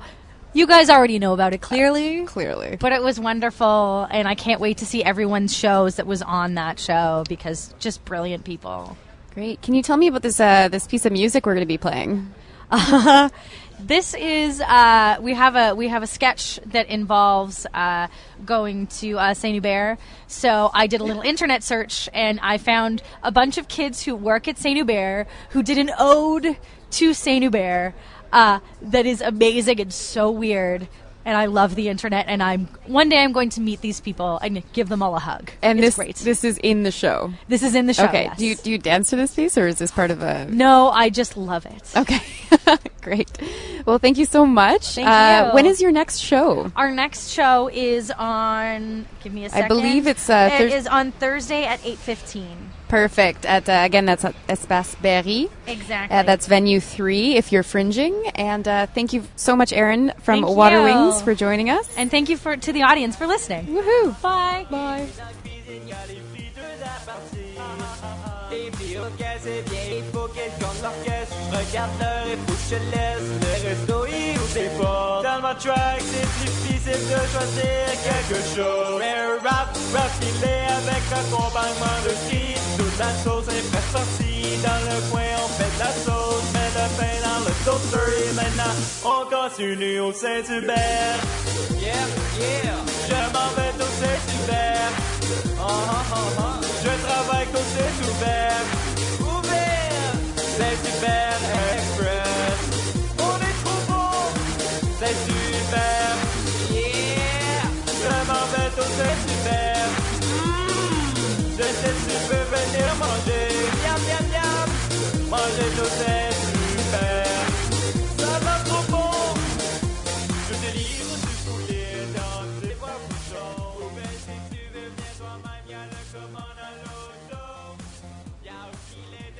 You 0.57 0.65
guys 0.65 0.89
already 0.89 1.19
know 1.19 1.33
about 1.33 1.53
it 1.53 1.61
clearly. 1.61 2.25
Clearly. 2.25 2.77
But 2.79 2.91
it 2.91 3.03
was 3.03 3.19
wonderful, 3.19 4.07
and 4.09 4.27
I 4.27 4.33
can't 4.33 4.59
wait 4.59 4.79
to 4.79 4.87
see 4.87 5.03
everyone's 5.03 5.55
shows 5.55 5.97
that 5.97 6.07
was 6.07 6.23
on 6.23 6.55
that 6.55 6.79
show 6.79 7.23
because 7.29 7.75
just 7.77 8.03
brilliant 8.05 8.43
people. 8.43 8.97
Great. 9.35 9.61
Can 9.61 9.75
you 9.75 9.83
tell 9.83 9.97
me 9.97 10.07
about 10.07 10.23
this 10.23 10.39
uh, 10.39 10.67
this 10.67 10.87
piece 10.87 11.05
of 11.05 11.11
music 11.11 11.45
we're 11.45 11.53
going 11.53 11.61
to 11.61 11.67
be 11.67 11.77
playing? 11.77 12.33
Uh, 12.71 13.29
This 13.79 14.15
is 14.15 14.59
uh, 14.59 15.17
we 15.21 15.35
have 15.35 15.55
a 15.55 15.75
we 15.75 15.87
have 15.87 16.01
a 16.01 16.07
sketch 16.07 16.59
that 16.65 16.87
involves 16.87 17.67
uh, 17.75 18.07
going 18.43 18.87
to 18.87 19.19
uh, 19.19 19.35
Saint 19.35 19.53
Hubert. 19.53 19.99
So 20.25 20.71
I 20.73 20.87
did 20.87 20.99
a 20.99 21.03
little 21.03 21.21
internet 21.21 21.61
search 21.61 22.09
and 22.11 22.39
I 22.41 22.57
found 22.57 23.03
a 23.21 23.31
bunch 23.31 23.59
of 23.59 23.67
kids 23.67 24.01
who 24.01 24.15
work 24.15 24.47
at 24.47 24.57
Saint 24.57 24.77
Hubert 24.77 25.27
who 25.51 25.61
did 25.61 25.77
an 25.77 25.91
ode 25.99 26.57
to 26.89 27.13
Saint 27.13 27.43
Hubert 27.43 27.93
uh, 28.32 28.59
that 28.82 29.05
is 29.05 29.21
amazing 29.21 29.80
and 29.80 29.93
so 29.93 30.32
weird. 30.32 30.88
And 31.25 31.36
I 31.36 31.47
love 31.47 31.75
the 31.75 31.89
internet. 31.89 32.28
And 32.30 32.41
I'm 32.41 32.67
one 32.86 33.09
day 33.09 33.21
I'm 33.21 33.34
going 33.34 33.49
to 33.49 33.61
meet 33.61 33.82
these 33.82 33.99
people 33.99 34.38
and 34.38 34.63
give 34.71 34.88
them 34.88 35.03
all 35.03 35.13
a 35.13 35.19
hug. 35.19 35.51
And 35.61 35.78
it's 35.78 35.88
this 35.88 35.95
great. 35.95 36.15
this 36.15 36.45
is 36.45 36.57
in 36.59 36.84
the 36.84 36.91
show. 36.91 37.34
This 37.49 37.63
is 37.63 37.75
in 37.75 37.86
the 37.86 37.93
show. 37.93 38.05
okay. 38.05 38.23
yes. 38.25 38.38
Do 38.38 38.45
you 38.45 38.55
do 38.55 38.71
you 38.71 38.78
dance 38.78 39.09
to 39.09 39.17
this 39.17 39.36
piece 39.36 39.57
or 39.57 39.67
is 39.67 39.78
this 39.78 39.91
part 39.91 40.09
of 40.09 40.21
a 40.21 40.45
no, 40.45 40.89
I 40.89 41.09
just 41.09 41.36
love 41.36 41.65
it. 41.65 41.91
Okay. 41.97 42.21
Great. 43.01 43.30
Well, 43.86 43.99
thank 43.99 44.17
you 44.17 44.25
so 44.25 44.45
much. 44.45 44.95
Thank 44.95 45.07
uh, 45.07 45.47
you. 45.47 45.55
When 45.55 45.65
is 45.65 45.82
your 45.82 45.91
next 45.91 46.19
show? 46.19 46.71
Our 46.75 46.91
next 46.91 47.30
show 47.30 47.69
is 47.69 48.11
on. 48.11 49.05
Give 49.21 49.34
me 49.34 49.45
a 49.45 49.49
second. 49.49 49.65
I 49.65 49.67
believe 49.67 50.07
it's, 50.07 50.30
uh, 50.30 50.49
It 50.51 50.57
Thurs- 50.57 50.73
is 50.73 50.88
on 50.88 51.11
Thursday 51.11 51.65
at 51.65 51.86
eight 51.86 51.97
fifteen. 51.97 52.71
Perfect. 52.88 53.45
At 53.45 53.67
uh, 53.69 53.81
again, 53.85 54.05
that's 54.05 54.23
at 54.25 54.35
Espace 54.47 54.95
Berry. 55.01 55.49
Exactly. 55.67 56.17
Uh, 56.17 56.23
that's 56.23 56.47
venue 56.47 56.79
three 56.79 57.35
if 57.35 57.51
you're 57.51 57.63
fringing. 57.63 58.27
And 58.35 58.67
uh, 58.67 58.88
thank 58.88 59.13
you 59.13 59.23
so 59.35 59.55
much, 59.55 59.73
Erin 59.73 60.13
from 60.21 60.43
Thank 60.43 60.57
Water 60.57 60.77
you. 60.77 60.83
Wings, 60.83 61.21
for 61.21 61.35
joining 61.35 61.69
us. 61.69 61.93
and 61.97 62.09
thank 62.09 62.29
you 62.29 62.38
for 62.38 62.55
to 62.55 62.71
the 62.71 62.83
audience 62.83 63.15
for 63.15 63.27
listening. 63.27 63.65
Woohoo! 63.67 64.21
Bye. 64.21 64.65
Bye. 64.69 65.07
Et 82.29 82.76
la 82.99 83.11
chose 83.23 83.45
est 83.49 83.65
prête 83.71 83.89
sortie. 83.91 84.57
Dans 84.63 84.81
le 84.89 84.97
coin, 85.11 85.29
on 85.43 85.47
fait 85.57 85.71
de 85.75 85.79
la 85.79 85.91
sauce. 86.05 86.47
Mets 86.53 86.73
le 86.77 86.87
pain 86.97 87.17
dans 87.25 87.41
le 87.45 87.53
toaster. 87.65 88.29
Et 88.29 88.33
maintenant, 88.33 88.73
on 89.05 89.21
continue 89.29 89.99
au 89.99 90.11
Saint-Hubert. 90.11 91.19
Yeah, 91.77 91.93
yeah. 92.39 92.77
Je 93.09 93.19
m'en 93.33 93.49
vais 93.55 93.73
au 93.77 93.89
Saint-Hubert. 94.01 94.91
Ah, 95.59 95.67
ah, 95.67 96.15
ah, 96.39 96.59
Je 96.83 96.93
travaille 97.05 97.47
au 97.53 97.63
Saint-Hubert. 97.75 98.65
Ouvert. 99.21 100.13
Saint-Hubert 100.57 101.41
Express. 101.73 102.46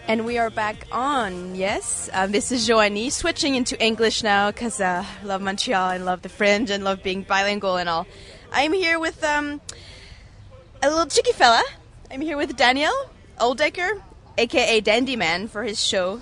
And 0.10 0.26
we 0.26 0.38
are 0.38 0.50
back 0.50 0.88
on, 0.90 1.54
yes. 1.56 2.10
Um, 2.14 2.32
this 2.32 2.54
is 2.54 2.66
Joanie, 2.66 3.10
switching 3.10 3.56
into 3.56 3.78
English 3.84 4.24
now 4.24 4.52
because 4.52 4.80
uh, 4.80 5.04
I 5.06 5.26
love 5.26 5.42
Montreal 5.42 5.90
and 5.90 6.06
love 6.06 6.22
the 6.22 6.30
fringe 6.30 6.70
and 6.70 6.82
love 6.86 7.04
being 7.04 7.24
bilingual 7.24 7.76
and 7.76 7.90
all. 7.90 8.08
I'm 8.54 8.72
here 8.72 9.00
with 9.00 9.22
um, 9.22 9.60
a 10.82 10.90
little 10.90 11.08
chicky 11.08 11.34
fella. 11.34 11.62
I'm 12.10 12.22
here 12.22 12.38
with 12.38 12.56
Daniel 12.56 12.94
Oldecker, 13.38 14.02
aka 14.38 14.80
Dandy 14.82 15.16
Man, 15.16 15.48
for 15.48 15.64
his 15.64 15.84
show 15.84 16.22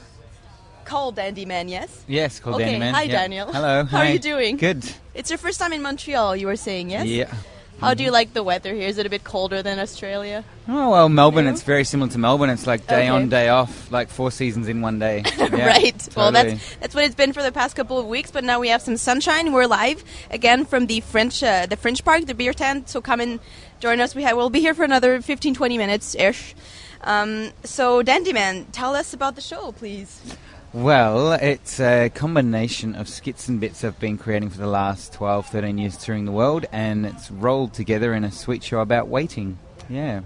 called 0.85 1.15
Dandy 1.15 1.45
Man, 1.45 1.67
yes? 1.67 2.03
Yes, 2.07 2.39
called 2.39 2.55
okay, 2.57 2.65
Dandy 2.65 2.79
Man. 2.79 2.93
hi 2.93 3.03
yeah. 3.03 3.11
Daniel. 3.11 3.51
Hello. 3.51 3.83
How 3.89 3.97
hi. 3.97 4.09
are 4.09 4.13
you 4.13 4.19
doing? 4.19 4.57
Good. 4.57 4.85
It's 5.13 5.29
your 5.29 5.37
first 5.37 5.59
time 5.59 5.73
in 5.73 5.81
Montreal, 5.81 6.35
you 6.35 6.47
were 6.47 6.55
saying, 6.55 6.91
yes? 6.91 7.05
Yeah. 7.05 7.33
How 7.81 7.93
do 7.93 8.03
you 8.03 8.11
like 8.11 8.33
the 8.33 8.41
weather 8.41 8.73
here? 8.73 8.87
Is 8.87 8.97
it 8.97 9.05
a 9.05 9.09
bit 9.09 9.25
colder 9.25 9.61
than 9.61 9.79
Australia? 9.79 10.45
Oh 10.67 10.91
well, 10.91 11.09
Melbourne. 11.09 11.45
It's 11.45 11.61
very 11.61 11.83
similar 11.83 12.09
to 12.11 12.17
Melbourne. 12.17 12.49
It's 12.49 12.65
like 12.65 12.87
day 12.87 12.95
Okay. 12.95 13.07
on, 13.09 13.27
day 13.27 13.49
off, 13.49 13.91
like 13.91 14.07
four 14.07 14.31
seasons 14.31 14.69
in 14.69 14.81
one 14.81 14.97
day. 14.97 15.23
Yeah, 15.37 15.67
right. 15.67 16.09
Well, 16.15 16.31
that's 16.31 16.75
that's 16.77 16.95
what 16.95 17.03
it's 17.03 17.15
been 17.15 17.33
for 17.33 17.43
the 17.43 17.51
past 17.51 17.75
couple 17.75 17.99
of 17.99 18.07
weeks. 18.07 18.31
But 18.31 18.43
now 18.45 18.59
we 18.61 18.69
have 18.69 18.81
some 18.81 18.95
sunshine. 18.97 19.51
We're 19.51 19.67
live 19.67 20.03
again 20.31 20.65
from 20.65 20.87
the 20.87 21.01
French 21.01 21.43
uh, 21.43 21.65
the 21.65 21.75
Fringe 21.75 22.03
Park, 22.03 22.25
the 22.25 22.33
beer 22.33 22.53
tent. 22.53 22.87
So 22.89 23.01
come 23.01 23.19
and 23.19 23.39
join 23.79 23.99
us. 23.99 24.15
We 24.15 24.23
ha- 24.23 24.35
we'll 24.35 24.49
be 24.49 24.61
here 24.61 24.73
for 24.73 24.83
another 24.83 25.21
15, 25.21 25.53
20 25.53 25.77
minutes 25.77 26.15
ish. 26.15 26.55
Um, 27.05 27.51
so 27.63 28.01
Dandy 28.01 28.33
Man, 28.33 28.65
tell 28.71 28.95
us 28.95 29.13
about 29.13 29.35
the 29.35 29.41
show, 29.41 29.71
please. 29.71 30.21
Well, 30.73 31.33
it's 31.33 31.79
a 31.79 32.09
combination 32.09 32.95
of 32.95 33.07
skits 33.07 33.47
and 33.47 33.61
bits 33.61 33.83
I've 33.83 33.97
been 33.99 34.17
creating 34.17 34.49
for 34.49 34.57
the 34.57 34.67
last 34.67 35.13
12, 35.13 35.47
13 35.47 35.77
years 35.77 35.95
touring 35.95 36.25
the 36.25 36.33
world, 36.33 36.65
and 36.71 37.05
it's 37.05 37.31
rolled 37.31 37.73
together 37.73 38.13
in 38.13 38.25
a 38.25 38.31
sweet 38.31 38.61
show 38.61 38.81
about 38.81 39.07
waiting. 39.07 39.57
Yeah. 39.87 40.21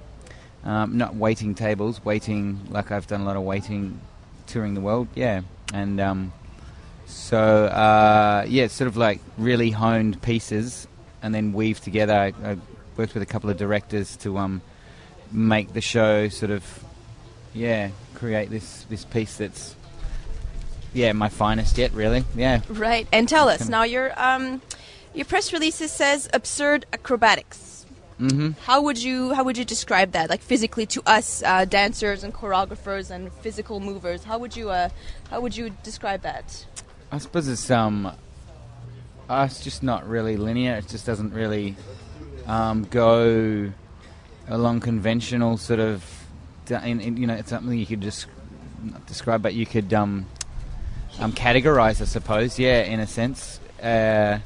Um, 0.63 0.97
not 0.97 1.15
waiting 1.15 1.53
tables, 1.53 2.03
waiting 2.03 2.61
like 2.69 2.91
I've 2.91 3.05
done 3.05 3.21
a 3.21 3.25
lot 3.25 3.35
of 3.35 3.43
waiting 3.43 3.99
touring 4.47 4.73
the 4.73 4.81
world. 4.81 5.07
Yeah. 5.13 5.41
And 5.73 5.99
um, 5.99 6.33
so, 7.05 7.65
uh, 7.65 8.45
yeah, 8.47 8.63
it's 8.63 8.73
sort 8.73 8.87
of 8.87 8.97
like 8.97 9.19
really 9.37 9.69
honed 9.69 10.21
pieces 10.21 10.87
and 11.21 11.35
then 11.35 11.53
weave 11.53 11.79
together. 11.79 12.13
I, 12.13 12.33
I 12.43 12.57
worked 12.97 13.13
with 13.13 13.21
a 13.21 13.27
couple 13.27 13.49
of 13.49 13.57
directors 13.57 14.15
to 14.17 14.37
um, 14.37 14.61
make 15.31 15.73
the 15.73 15.81
show 15.81 16.29
sort 16.29 16.51
of, 16.51 16.83
yeah, 17.53 17.89
create 18.15 18.49
this, 18.49 18.85
this 18.89 19.05
piece 19.05 19.37
that's 19.37 19.75
yeah, 20.93 21.13
my 21.13 21.29
finest 21.29 21.77
yet, 21.77 21.91
really. 21.93 22.23
Yeah. 22.35 22.61
Right. 22.67 23.07
And 23.11 23.27
tell 23.29 23.49
us 23.49 23.69
now. 23.69 23.83
Your 23.83 24.11
um, 24.19 24.61
your 25.13 25.25
press 25.25 25.53
releases 25.53 25.91
says 25.91 26.29
absurd 26.33 26.85
acrobatics. 26.93 27.85
Mm-hmm. 28.19 28.51
How 28.63 28.81
would 28.81 29.01
you 29.01 29.33
how 29.33 29.43
would 29.43 29.57
you 29.57 29.65
describe 29.65 30.11
that? 30.11 30.29
Like 30.29 30.41
physically 30.41 30.85
to 30.87 31.01
us, 31.05 31.43
uh, 31.43 31.65
dancers 31.65 32.23
and 32.23 32.33
choreographers 32.33 33.11
and 33.11 33.31
physical 33.33 33.79
movers. 33.79 34.23
How 34.23 34.37
would 34.39 34.55
you 34.55 34.69
uh, 34.71 34.89
how 35.29 35.41
would 35.41 35.55
you 35.55 35.71
describe 35.83 36.21
that? 36.23 36.65
I 37.11 37.17
suppose 37.19 37.47
it's 37.47 37.69
um, 37.71 38.11
uh, 39.29 39.47
it's 39.49 39.63
just 39.63 39.83
not 39.83 40.07
really 40.07 40.37
linear. 40.37 40.75
It 40.75 40.87
just 40.87 41.05
doesn't 41.05 41.33
really 41.33 41.77
um, 42.45 42.83
go 42.89 43.71
along 44.49 44.81
conventional 44.81 45.57
sort 45.57 45.79
of. 45.79 46.03
In, 46.69 46.99
in, 46.99 47.17
you 47.17 47.25
know, 47.25 47.33
it's 47.33 47.49
something 47.49 47.77
you 47.77 47.85
could 47.87 48.01
just 48.01 48.27
not 48.83 49.05
describe, 49.07 49.41
but 49.41 49.55
you 49.55 49.65
could 49.65 49.91
um, 49.93 50.27
um, 51.19 51.31
categorize, 51.31 51.99
I 51.99 52.05
suppose. 52.05 52.59
Yeah, 52.59 52.81
in 52.81 52.99
a 52.99 53.07
sense. 53.07 53.59
Uh, 53.81 54.39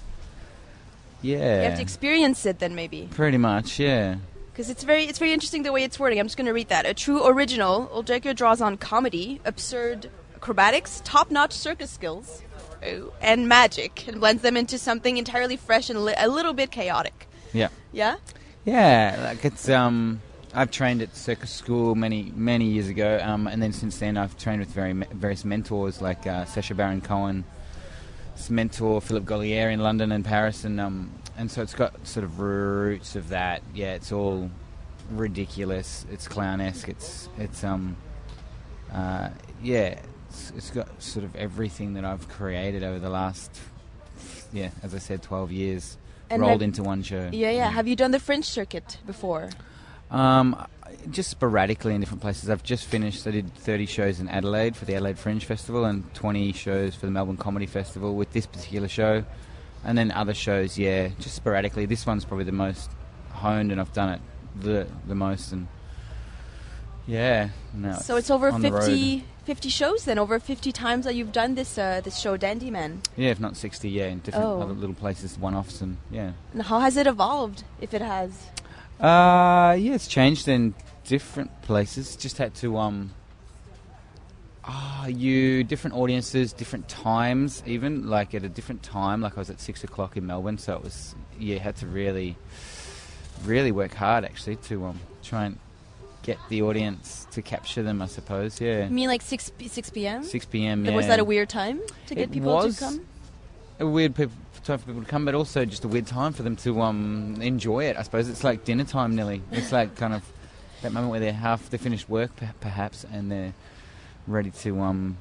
yeah. 1.22 1.58
You 1.62 1.64
have 1.64 1.76
to 1.76 1.82
experience 1.82 2.46
it 2.46 2.60
then 2.60 2.76
maybe. 2.76 3.10
Pretty 3.12 3.38
much, 3.38 3.80
yeah. 3.80 4.18
Because 4.52 4.70
it's 4.70 4.84
very 4.84 5.06
it's 5.06 5.20
very 5.20 5.34
interesting 5.34 5.64
the 5.64 5.72
way 5.72 5.84
it's 5.84 6.00
wording. 6.00 6.20
I'm 6.20 6.28
just 6.28 6.38
going 6.38 6.46
to 6.46 6.54
read 6.54 6.70
that. 6.70 6.86
A 6.86 6.94
true 6.94 7.26
original, 7.26 7.88
Oldjaker 7.88 8.36
draws 8.36 8.62
on 8.62 8.78
comedy, 8.78 9.42
absurd 9.44 10.10
acrobatics, 10.36 11.02
top-notch 11.04 11.54
circus 11.54 11.90
skills, 11.90 12.42
oh, 12.86 13.12
and 13.22 13.50
magic, 13.50 14.08
and 14.08 14.20
blends 14.20 14.44
them 14.44 14.56
into 14.56 14.78
something 14.78 15.18
entirely 15.18 15.58
fresh 15.58 15.90
and 15.90 16.06
li- 16.06 16.14
a 16.18 16.28
little 16.28 16.54
bit 16.54 16.70
chaotic. 16.70 17.28
Yeah. 17.52 17.70
Yeah. 17.92 18.18
Yeah, 18.66 19.20
like 19.26 19.44
it's 19.44 19.68
um, 19.68 20.22
I've 20.54 20.72
trained 20.72 21.02
at 21.02 21.16
circus 21.16 21.52
school 21.52 21.96
many 21.96 22.32
many 22.34 22.66
years 22.66 22.88
ago, 22.88 23.20
um, 23.22 23.46
and 23.48 23.62
then 23.62 23.74
since 23.74 23.98
then 23.98 24.16
I've 24.16 24.38
trained 24.38 24.62
with 24.62 24.70
very 24.70 24.94
various 24.94 25.44
mentors 25.44 26.02
like 26.02 26.26
uh, 26.26 26.46
Baron 26.74 27.02
Cohen, 27.02 27.44
mentor 28.50 29.02
Philippe 29.02 29.26
Gaulier 29.26 29.72
in 29.72 29.82
London 29.82 30.14
and 30.14 30.24
Paris, 30.24 30.64
and 30.64 30.80
um, 30.80 31.12
and 31.38 31.52
so 31.52 31.62
it's 31.62 31.74
got 31.74 32.08
sort 32.08 32.24
of 32.24 32.40
roots 32.40 33.18
of 33.18 33.30
that. 33.30 33.64
Yeah, 33.76 33.96
it's 33.96 34.14
all 34.14 34.50
ridiculous. 35.12 36.06
It's 36.10 36.30
clownesque. 36.30 36.88
It's 36.88 37.28
it's 37.38 37.66
um, 37.66 37.98
uh, 38.94 39.30
yeah, 39.62 40.00
it's, 40.30 40.54
it's 40.56 40.70
got 40.70 41.04
sort 41.04 41.26
of 41.26 41.36
everything 41.36 41.96
that 41.96 42.06
I've 42.06 42.30
created 42.30 42.82
over 42.82 43.00
the 43.00 43.10
last 43.10 43.60
yeah, 44.54 44.70
as 44.82 44.96
I 44.96 45.00
said, 45.00 45.22
twelve 45.22 45.52
years 45.52 45.98
And 46.34 46.42
rolled 46.42 46.62
into 46.62 46.84
one 46.84 47.04
show. 47.04 47.30
Yeah, 47.32 47.52
yeah. 47.52 47.70
Have 47.70 47.88
you 47.88 47.96
done 47.96 48.12
the 48.12 48.20
Fringe 48.20 48.46
circuit 48.46 48.98
before? 49.06 49.50
Um, 50.12 50.56
just 51.10 51.30
sporadically 51.30 51.96
in 51.96 52.02
different 52.02 52.22
places. 52.22 52.50
I've 52.50 52.64
just 52.64 52.86
finished. 52.86 53.26
I 53.28 53.32
did 53.32 53.54
30 53.56 53.86
shows 53.86 54.20
in 54.20 54.30
Adelaide 54.30 54.76
for 54.76 54.86
the 54.86 54.96
Adelaide 54.96 55.18
Fringe 55.18 55.44
Festival 55.44 55.86
and 55.86 56.12
20 56.14 56.54
shows 56.54 56.96
for 56.96 57.06
the 57.06 57.12
Melbourne 57.12 57.38
Comedy 57.38 57.66
Festival 57.66 58.16
with 58.16 58.32
this 58.32 58.46
particular 58.46 58.88
show, 58.88 59.24
and 59.84 59.98
then 59.98 60.12
other 60.12 60.34
shows. 60.34 60.78
Yeah, 60.78 61.10
just 61.20 61.36
sporadically. 61.36 61.86
This 61.86 62.06
one's 62.06 62.26
probably 62.26 62.46
the 62.46 62.52
most 62.52 62.92
honed, 63.32 63.72
and 63.72 63.82
I've 63.82 63.94
done 63.94 64.10
it 64.10 64.22
the 64.56 64.88
the 65.08 65.16
most. 65.16 65.52
And 65.52 65.68
yeah, 67.06 67.50
no. 67.74 67.94
so 67.98 68.16
it's 68.16 68.30
over 68.30 68.50
on 68.50 68.62
50, 68.62 69.24
50 69.46 69.70
shows 69.70 70.06
then, 70.06 70.18
over 70.18 70.40
50 70.40 70.72
times 70.72 71.06
that 71.06 71.16
you've 71.16 71.32
done 71.32 71.56
this 71.56 71.78
uh, 71.78 72.02
this 72.04 72.18
show, 72.18 72.38
Dandy 72.38 72.72
Man. 72.72 73.02
Yeah, 73.18 73.30
if 73.32 73.40
not 73.40 73.58
60. 73.58 73.90
Yeah, 73.90 74.08
in 74.08 74.20
different 74.20 74.46
Oh. 74.46 74.62
other 74.62 74.74
little 74.74 74.96
places, 74.96 75.38
one-offs, 75.38 75.82
and 75.82 75.98
yeah. 76.12 76.32
And 76.54 76.64
how 76.64 76.80
has 76.80 76.96
it 76.98 77.08
evolved, 77.08 77.64
if 77.82 77.94
it 77.94 78.02
has? 78.02 78.48
Uh, 79.00 79.76
yeah, 79.78 79.94
it's 79.96 80.08
changed 80.08 80.48
in 80.48 80.74
different 81.06 81.62
places. 81.64 82.16
Just 82.16 82.38
had 82.38 82.54
to 82.56 82.78
um. 82.78 83.12
Ah, 84.66 85.08
you 85.08 85.66
different 85.66 85.94
audiences, 85.98 86.54
different 86.54 86.88
times, 86.88 87.62
even 87.66 88.08
like 88.10 88.34
at 88.34 88.46
a 88.46 88.50
different 88.50 88.82
time. 88.82 89.20
Like 89.20 89.36
I 89.36 89.42
was 89.42 89.50
at 89.50 89.60
six 89.60 89.84
o'clock 89.84 90.16
in 90.16 90.26
Melbourne, 90.26 90.58
so 90.58 90.74
it 90.76 90.82
was 90.84 91.16
yeah, 91.38 91.58
had 91.58 91.76
to 91.78 91.88
really, 91.88 92.38
really 93.44 93.74
work 93.74 93.94
hard 93.94 94.24
actually 94.24 94.56
to 94.68 94.86
um 94.86 95.02
try 95.22 95.46
and 95.46 95.58
get 96.24 96.40
the 96.50 96.62
audience 96.62 97.28
to 97.32 97.42
capture 97.42 97.84
them. 97.84 98.02
I 98.02 98.08
suppose, 98.08 98.60
yeah. 98.60 98.86
You 98.86 98.90
mean 98.90 99.10
like 99.10 99.22
6, 99.22 99.52
p- 99.52 99.68
6 99.68 99.90
p.m.? 99.92 100.24
6 100.24 100.46
p.m. 100.48 100.84
Was 100.94 101.08
that 101.08 101.20
a 101.20 101.24
weird 101.24 101.50
time 101.50 101.82
to 102.08 102.16
get 102.16 102.24
It 102.24 102.32
people 102.32 102.62
to 102.62 102.80
come? 102.80 103.06
A 103.80 103.86
weird 103.86 104.16
peop 104.16 104.32
time 104.64 104.78
for 104.80 104.86
people 104.86 105.04
to 105.04 105.08
come, 105.08 105.26
but 105.26 105.36
also 105.36 105.66
just 105.66 105.84
a 105.84 105.88
weird 105.88 106.08
time 106.08 106.34
for 106.34 106.44
them 106.44 106.56
to 106.56 106.82
um, 106.82 107.38
enjoy 107.42 107.86
it. 107.86 107.98
I 107.98 108.04
suppose 108.04 108.30
it's 108.30 108.44
like 108.44 108.64
dinner 108.64 108.86
time, 108.86 109.16
nearly. 109.16 109.42
It's 109.52 109.72
like 109.72 109.96
kind 109.98 110.14
of 110.14 110.24
that 110.82 110.92
moment 110.92 111.12
where 111.12 111.20
they're 111.20 111.34
half 111.34 111.70
they 111.70 111.78
finished 111.78 112.10
work, 112.10 112.32
perhaps, 112.62 113.06
and 113.12 113.32
they're 113.32 113.54
ready 114.28 114.52
to 114.52 114.80
um, 114.80 115.18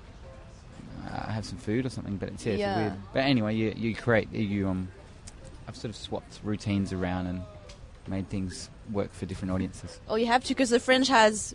uh, 1.07 1.33
have 1.33 1.45
some 1.45 1.59
food 1.59 1.87
or 1.87 1.89
something. 1.89 2.17
But 2.17 2.31
it's, 2.31 2.47
yeah, 2.47 2.55
it's 2.55 2.79
weird. 2.79 2.93
But 3.13 3.21
anyway, 3.21 3.57
you 3.57 3.75
you 3.77 3.95
create 3.95 4.33
you 4.33 4.69
um, 4.69 4.89
I've 5.67 5.77
sort 5.77 5.91
of 5.91 5.97
swapped 5.97 6.41
routines 6.43 6.93
around 6.93 7.27
and 7.27 7.43
made 8.09 8.29
things 8.29 8.69
work 8.91 9.13
for 9.13 9.27
different 9.27 9.53
audiences. 9.53 10.01
Oh, 10.09 10.17
you 10.17 10.27
have 10.27 10.43
to 10.45 10.49
because 10.49 10.71
the 10.71 10.81
Fringe 10.81 11.09
has, 11.09 11.55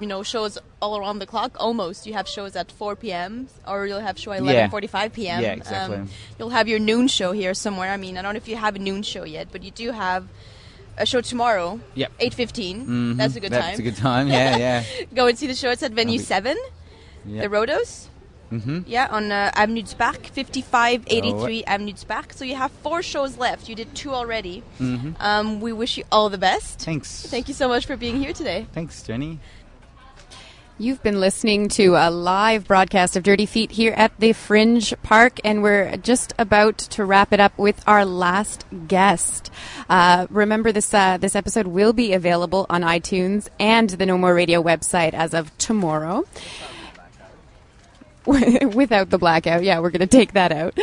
you 0.00 0.06
know, 0.06 0.22
shows 0.22 0.58
all 0.82 0.98
around 0.98 1.18
the 1.20 1.26
clock. 1.26 1.56
Almost, 1.60 2.06
you 2.06 2.12
have 2.14 2.28
shows 2.28 2.56
at 2.56 2.70
4 2.72 2.96
p.m. 2.96 3.48
or 3.66 3.86
you'll 3.86 4.00
have 4.00 4.18
show 4.18 4.32
at 4.32 4.42
Yeah. 4.44 4.68
11:45 4.68 5.12
p.m. 5.12 5.42
Yeah, 5.42 5.52
exactly. 5.52 5.96
Um, 5.96 6.08
you'll 6.38 6.50
have 6.50 6.68
your 6.68 6.78
noon 6.80 7.08
show 7.08 7.32
here 7.32 7.54
somewhere. 7.54 7.90
I 7.92 7.96
mean, 7.96 8.16
I 8.18 8.22
don't 8.22 8.34
know 8.34 8.38
if 8.38 8.48
you 8.48 8.56
have 8.56 8.76
a 8.76 8.78
noon 8.80 9.02
show 9.02 9.24
yet, 9.24 9.48
but 9.52 9.62
you 9.62 9.70
do 9.70 9.92
have 9.92 10.28
a 10.98 11.06
show 11.06 11.20
tomorrow. 11.20 11.78
Yep. 11.94 12.12
8:15. 12.18 12.86
Mhm. 12.86 13.16
That's 13.16 13.36
a 13.36 13.40
good 13.40 13.52
time. 13.52 13.60
That's 13.60 13.78
a 13.78 13.82
good 13.82 13.96
time, 13.96 14.28
yeah, 14.36 14.56
yeah. 14.56 14.84
Go 15.14 15.26
and 15.28 15.38
see 15.38 15.46
the 15.46 15.54
show. 15.54 15.70
It's 15.70 15.82
at 15.82 15.92
Venue 15.92 16.18
be- 16.18 16.24
Seven, 16.24 16.56
Yep. 17.26 17.42
the 17.42 17.48
Rodos. 17.56 18.08
Mm-hmm. 18.52 18.80
Yeah, 18.86 19.08
on 19.10 19.32
uh, 19.32 19.50
Avenue 19.54 19.82
du 19.82 19.94
Parc, 19.96 20.26
5583 20.26 21.64
Oh. 21.66 21.70
Avenue 21.72 21.92
du 21.92 22.06
Parc. 22.06 22.32
So 22.32 22.44
you 22.44 22.54
have 22.56 22.70
four 22.82 23.02
shows 23.02 23.36
left. 23.38 23.68
You 23.68 23.74
did 23.74 23.94
two 23.94 24.12
already. 24.14 24.62
Mhm. 24.80 25.14
Um, 25.20 25.60
we 25.60 25.72
wish 25.72 25.98
you 25.98 26.04
all 26.12 26.28
the 26.30 26.38
best. 26.38 26.80
Thanks. 26.80 27.26
Thank 27.26 27.48
you 27.48 27.54
so 27.54 27.66
much 27.68 27.86
for 27.86 27.96
being 27.96 28.20
here 28.22 28.32
today. 28.32 28.66
Thanks, 28.72 29.02
Jenny. 29.02 29.40
You've 30.78 31.02
been 31.02 31.20
listening 31.20 31.70
to 31.70 31.94
a 31.96 32.10
live 32.10 32.68
broadcast 32.68 33.16
of 33.16 33.22
Dirty 33.22 33.46
Feet 33.46 33.70
here 33.70 33.94
at 33.96 34.12
the 34.20 34.34
Fringe 34.34 34.92
Park, 35.02 35.40
and 35.42 35.62
we're 35.62 35.96
just 35.96 36.34
about 36.38 36.76
to 36.76 37.02
wrap 37.02 37.32
it 37.32 37.40
up 37.40 37.56
with 37.56 37.82
our 37.86 38.04
last 38.04 38.66
guest. 38.86 39.50
Uh, 39.88 40.26
remember, 40.28 40.72
this 40.72 40.92
uh, 40.92 41.16
this 41.16 41.34
episode 41.34 41.66
will 41.66 41.94
be 41.94 42.12
available 42.12 42.66
on 42.68 42.82
iTunes 42.82 43.48
and 43.58 43.88
the 43.88 44.04
No 44.04 44.18
More 44.18 44.34
Radio 44.34 44.62
website 44.62 45.14
as 45.14 45.32
of 45.32 45.56
tomorrow. 45.56 46.24
Without 48.74 49.10
the 49.10 49.18
blackout, 49.18 49.62
yeah, 49.62 49.78
we're 49.78 49.90
going 49.90 50.00
to 50.00 50.06
take 50.06 50.32
that 50.32 50.50
out. 50.50 50.76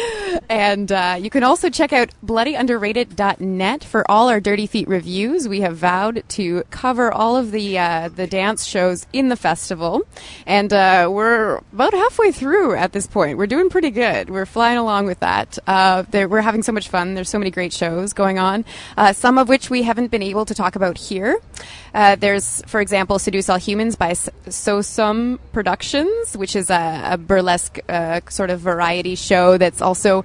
And 0.50 0.92
uh, 0.92 1.18
you 1.20 1.30
can 1.30 1.44
also 1.44 1.70
check 1.70 1.92
out 1.92 2.10
bloodyunderrated.net 2.26 3.84
for 3.84 4.10
all 4.10 4.30
our 4.30 4.40
Dirty 4.40 4.66
Feet 4.66 4.88
reviews. 4.88 5.48
We 5.48 5.62
have 5.62 5.76
vowed 5.76 6.24
to 6.30 6.64
cover 6.70 7.12
all 7.12 7.36
of 7.36 7.52
the 7.52 7.78
uh, 7.78 8.10
the 8.10 8.28
dance 8.28 8.66
shows 8.66 9.06
in 9.12 9.28
the 9.28 9.36
festival, 9.36 10.04
and 10.46 10.72
uh, 10.72 11.10
we're 11.12 11.58
about 11.74 11.94
halfway 11.94 12.32
through 12.32 12.76
at 12.76 12.94
this 12.94 13.08
point. 13.08 13.38
We're 13.38 13.48
doing 13.48 13.70
pretty 13.70 13.92
good. 13.92 14.30
We're 14.30 14.46
flying 14.46 14.78
along 14.78 15.08
with 15.08 15.20
that. 15.20 15.60
Uh, 15.68 16.04
we're 16.14 16.42
having 16.42 16.64
so 16.64 16.72
much 16.72 16.88
fun. 16.88 17.14
There's 17.14 17.30
so 17.30 17.40
many 17.40 17.52
great 17.52 17.74
shows 17.74 18.14
going 18.14 18.40
on, 18.40 18.64
uh, 18.98 19.12
some 19.14 19.38
of 19.38 19.50
which 19.50 19.70
we 19.70 19.84
haven't 19.84 20.12
been 20.12 20.24
able 20.24 20.46
to 20.46 20.56
talk 20.56 20.76
about 20.76 20.98
here. 20.98 21.40
Uh, 21.94 22.16
there's, 22.16 22.62
for 22.66 22.82
example, 22.82 23.20
Seduce 23.20 23.50
All 23.50 23.58
Humans 23.58 23.96
by 23.96 24.12
Sosum 24.12 25.40
Productions, 25.52 26.36
which 26.36 26.56
is 26.56 26.70
a, 26.70 27.02
a 27.12 27.18
burlesque 27.34 27.80
uh, 27.90 28.20
sort 28.30 28.50
of 28.50 28.60
variety 28.60 29.16
show 29.16 29.58
that's 29.58 29.82
also 29.82 30.24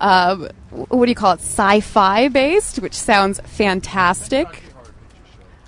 Um, 0.00 0.48
what 0.88 1.04
do 1.06 1.10
you 1.10 1.14
call 1.14 1.34
it? 1.36 1.40
Sci-fi 1.40 2.28
based, 2.28 2.78
which 2.78 2.94
sounds 2.94 3.38
fantastic. 3.44 4.46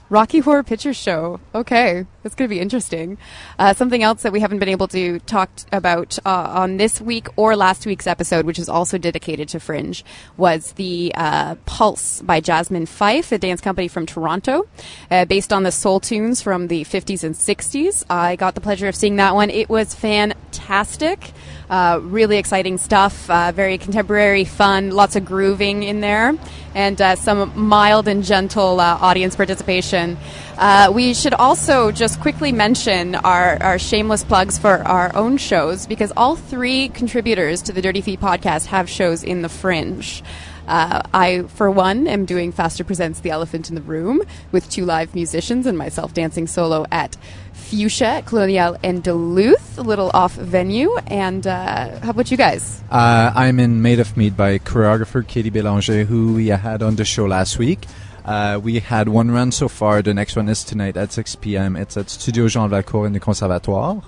Rocky 0.08 0.38
Horror 0.40 0.62
Picture 0.62 0.94
Show. 0.94 1.38
Okay, 1.54 2.06
that's 2.22 2.34
going 2.34 2.48
to 2.48 2.54
be 2.54 2.60
interesting. 2.60 3.18
Uh, 3.58 3.74
something 3.74 4.02
else 4.02 4.22
that 4.22 4.32
we 4.32 4.40
haven't 4.40 4.58
been 4.58 4.68
able 4.68 4.88
to 4.88 5.18
talk 5.20 5.54
t- 5.56 5.66
about 5.72 6.18
uh, 6.24 6.52
on 6.54 6.76
this 6.76 7.00
week 7.00 7.28
or 7.36 7.56
last 7.56 7.86
week's 7.86 8.06
episode, 8.06 8.46
which 8.46 8.58
is 8.58 8.68
also 8.68 8.98
dedicated 8.98 9.48
to 9.48 9.60
Fringe, 9.60 10.04
was 10.36 10.72
the 10.72 11.12
uh, 11.14 11.56
Pulse 11.66 12.22
by 12.22 12.40
Jasmyn 12.40 12.86
Fyffe, 12.86 13.32
a 13.32 13.38
dance 13.38 13.60
company 13.60 13.88
from 13.88 14.06
Toronto, 14.06 14.66
uh, 15.10 15.24
based 15.24 15.52
on 15.52 15.64
the 15.64 15.72
soul 15.72 16.00
tunes 16.00 16.40
from 16.40 16.68
the 16.68 16.84
50s 16.84 17.24
and 17.24 17.34
60s. 17.34 18.04
I 18.08 18.36
got 18.36 18.54
the 18.54 18.60
pleasure 18.60 18.88
of 18.88 18.94
seeing 18.94 19.16
that 19.16 19.34
one. 19.34 19.50
It 19.50 19.68
was 19.68 19.94
fantastic. 19.94 21.32
Uh, 21.70 22.00
really 22.02 22.36
exciting 22.36 22.76
stuff, 22.76 23.30
uh, 23.30 23.50
very 23.50 23.78
contemporary, 23.78 24.44
fun, 24.44 24.90
lots 24.90 25.16
of 25.16 25.24
grooving 25.24 25.82
in 25.82 26.02
there, 26.02 26.36
and 26.74 27.00
uh, 27.00 27.16
some 27.16 27.50
mild 27.58 28.06
and 28.06 28.24
gentle 28.24 28.78
audience 28.78 29.34
participation. 29.34 30.18
Uh, 30.58 30.92
we 30.94 31.14
should 31.14 31.34
also 31.34 31.90
just 31.90 32.20
quickly 32.20 32.52
mention 32.52 33.14
our, 33.14 33.62
our 33.62 33.78
shameless 33.78 34.22
plugs 34.24 34.58
for 34.58 34.86
our 34.86 35.14
own 35.16 35.36
shows 35.36 35.86
because 35.86 36.12
all 36.16 36.36
three 36.36 36.88
contributors 36.90 37.62
to 37.62 37.72
the 37.72 37.82
Dirty 37.82 38.00
Feet 38.00 38.20
podcast 38.20 38.66
have 38.66 38.88
shows 38.88 39.24
in 39.24 39.42
the 39.42 39.48
Fringe. 39.48 40.22
Uh, 40.66 41.02
I, 41.12 41.42
for 41.42 41.70
one, 41.70 42.06
am 42.06 42.24
doing 42.24 42.52
Faster 42.52 42.84
Presents 42.84 43.20
The 43.20 43.30
Elephant 43.30 43.68
in 43.68 43.74
the 43.74 43.82
Room 43.82 44.22
with 44.52 44.70
two 44.70 44.84
live 44.84 45.14
musicians 45.14 45.66
and 45.66 45.76
myself 45.76 46.14
dancing 46.14 46.46
solo 46.46 46.86
at 46.92 47.16
Fuchsia, 47.52 48.22
Colonial, 48.24 48.76
and 48.82 49.02
Duluth, 49.02 49.78
a 49.78 49.82
little 49.82 50.10
off 50.14 50.34
venue. 50.34 50.96
And 51.08 51.46
uh, 51.46 51.98
how 52.00 52.10
about 52.10 52.30
you 52.30 52.36
guys? 52.36 52.82
Uh, 52.90 53.32
I'm 53.34 53.58
in 53.58 53.82
Made 53.82 53.98
of 53.98 54.16
Meat 54.16 54.36
by 54.36 54.58
choreographer 54.58 55.26
Katie 55.26 55.50
Belanger, 55.50 56.04
who 56.04 56.34
we 56.34 56.48
had 56.48 56.82
on 56.82 56.96
the 56.96 57.04
show 57.04 57.26
last 57.26 57.58
week. 57.58 57.86
Uh, 58.24 58.60
we 58.62 58.78
had 58.78 59.08
one 59.08 59.30
run 59.30 59.50
so 59.50 59.68
far. 59.68 60.02
The 60.02 60.14
next 60.14 60.36
one 60.36 60.48
is 60.48 60.62
tonight 60.64 60.96
at 60.96 61.12
6 61.12 61.36
p.m. 61.36 61.76
It's 61.76 61.96
at 61.96 62.08
Studio 62.08 62.48
Jean 62.48 62.68
Valcourt 62.70 63.06
in 63.06 63.12
the 63.12 63.20
Conservatoire. 63.20 64.02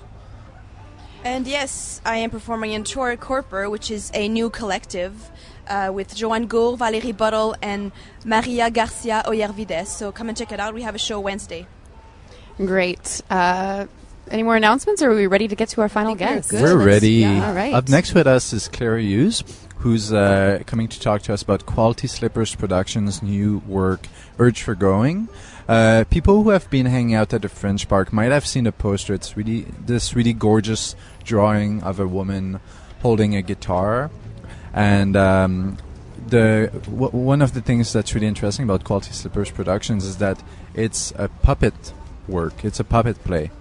And 1.23 1.47
yes, 1.47 2.01
I 2.05 2.17
am 2.17 2.29
performing 2.29 2.73
in 2.73 2.83
Tor 2.83 3.15
Corper, 3.17 3.69
which 3.69 3.89
is 3.89 4.11
a 4.13 4.27
new 4.27 4.49
collective 4.49 5.31
uh, 5.67 5.91
with 5.91 6.15
Joanne 6.15 6.45
Gour, 6.45 6.77
Valérie 6.77 7.17
Buttle, 7.17 7.55
and 7.61 7.91
Maria 8.23 8.69
Garcia 8.69 9.23
Oyervides. 9.25 9.87
So 9.87 10.11
come 10.11 10.29
and 10.29 10.37
check 10.37 10.51
it 10.51 10.59
out. 10.59 10.75
We 10.75 10.83
have 10.83 10.93
a 10.93 10.99
show 10.99 11.19
Wednesday. 11.19 11.65
Great. 12.57 13.21
Uh, 13.29 13.87
any 14.29 14.43
more 14.43 14.55
announcements, 14.55 15.01
or 15.01 15.11
are 15.11 15.15
we 15.15 15.27
ready 15.27 15.47
to 15.47 15.55
get 15.55 15.69
to 15.69 15.81
our 15.81 15.89
final 15.89 16.15
guest? 16.15 16.53
We're 16.53 16.77
ready. 16.77 17.25
All 17.25 17.53
right. 17.53 17.73
Up 17.73 17.89
next 17.89 18.13
with 18.13 18.27
us 18.27 18.53
is 18.53 18.67
Claire 18.67 18.97
Hughes, 18.97 19.43
who's 19.85 20.11
uh, 20.11 20.63
coming 20.65 20.87
to 20.87 20.99
talk 20.99 21.21
to 21.21 21.31
us 21.31 21.43
about 21.43 21.67
Quality 21.67 22.07
Slippers 22.07 22.55
Productions' 22.55 23.21
new 23.21 23.61
work, 23.67 24.07
Urge 24.39 24.63
for 24.63 24.73
Going. 24.73 25.29
Uh, 25.67 26.05
people 26.09 26.41
who 26.41 26.49
have 26.49 26.67
been 26.71 26.87
hanging 26.87 27.13
out 27.13 27.31
at 27.35 27.43
the 27.43 27.49
Fringe 27.49 27.87
Park 27.87 28.11
might 28.11 28.31
have 28.31 28.47
seen 28.47 28.63
the 28.63 28.71
poster. 28.71 29.13
It's 29.13 29.37
really 29.37 29.67
this 29.85 30.15
really 30.15 30.33
gorgeous 30.33 30.95
drawing 31.23 31.83
of 31.83 31.99
a 31.99 32.07
woman 32.07 32.61
holding 33.03 33.35
a 33.35 33.43
guitar, 33.43 34.09
and 34.73 35.15
um, 35.15 35.77
the 36.29 36.71
w- 36.85 37.11
one 37.11 37.43
of 37.43 37.53
the 37.53 37.61
things 37.61 37.93
that's 37.93 38.15
really 38.15 38.25
interesting 38.25 38.63
about 38.63 38.83
Quality 38.83 39.11
Slippers 39.11 39.51
Productions 39.51 40.03
is 40.03 40.17
that 40.17 40.41
it's 40.73 41.13
a 41.15 41.27
puppet 41.27 41.93
work. 42.27 42.65
It's 42.65 42.79
a 42.79 42.83
puppet 42.83 43.23
play. 43.23 43.51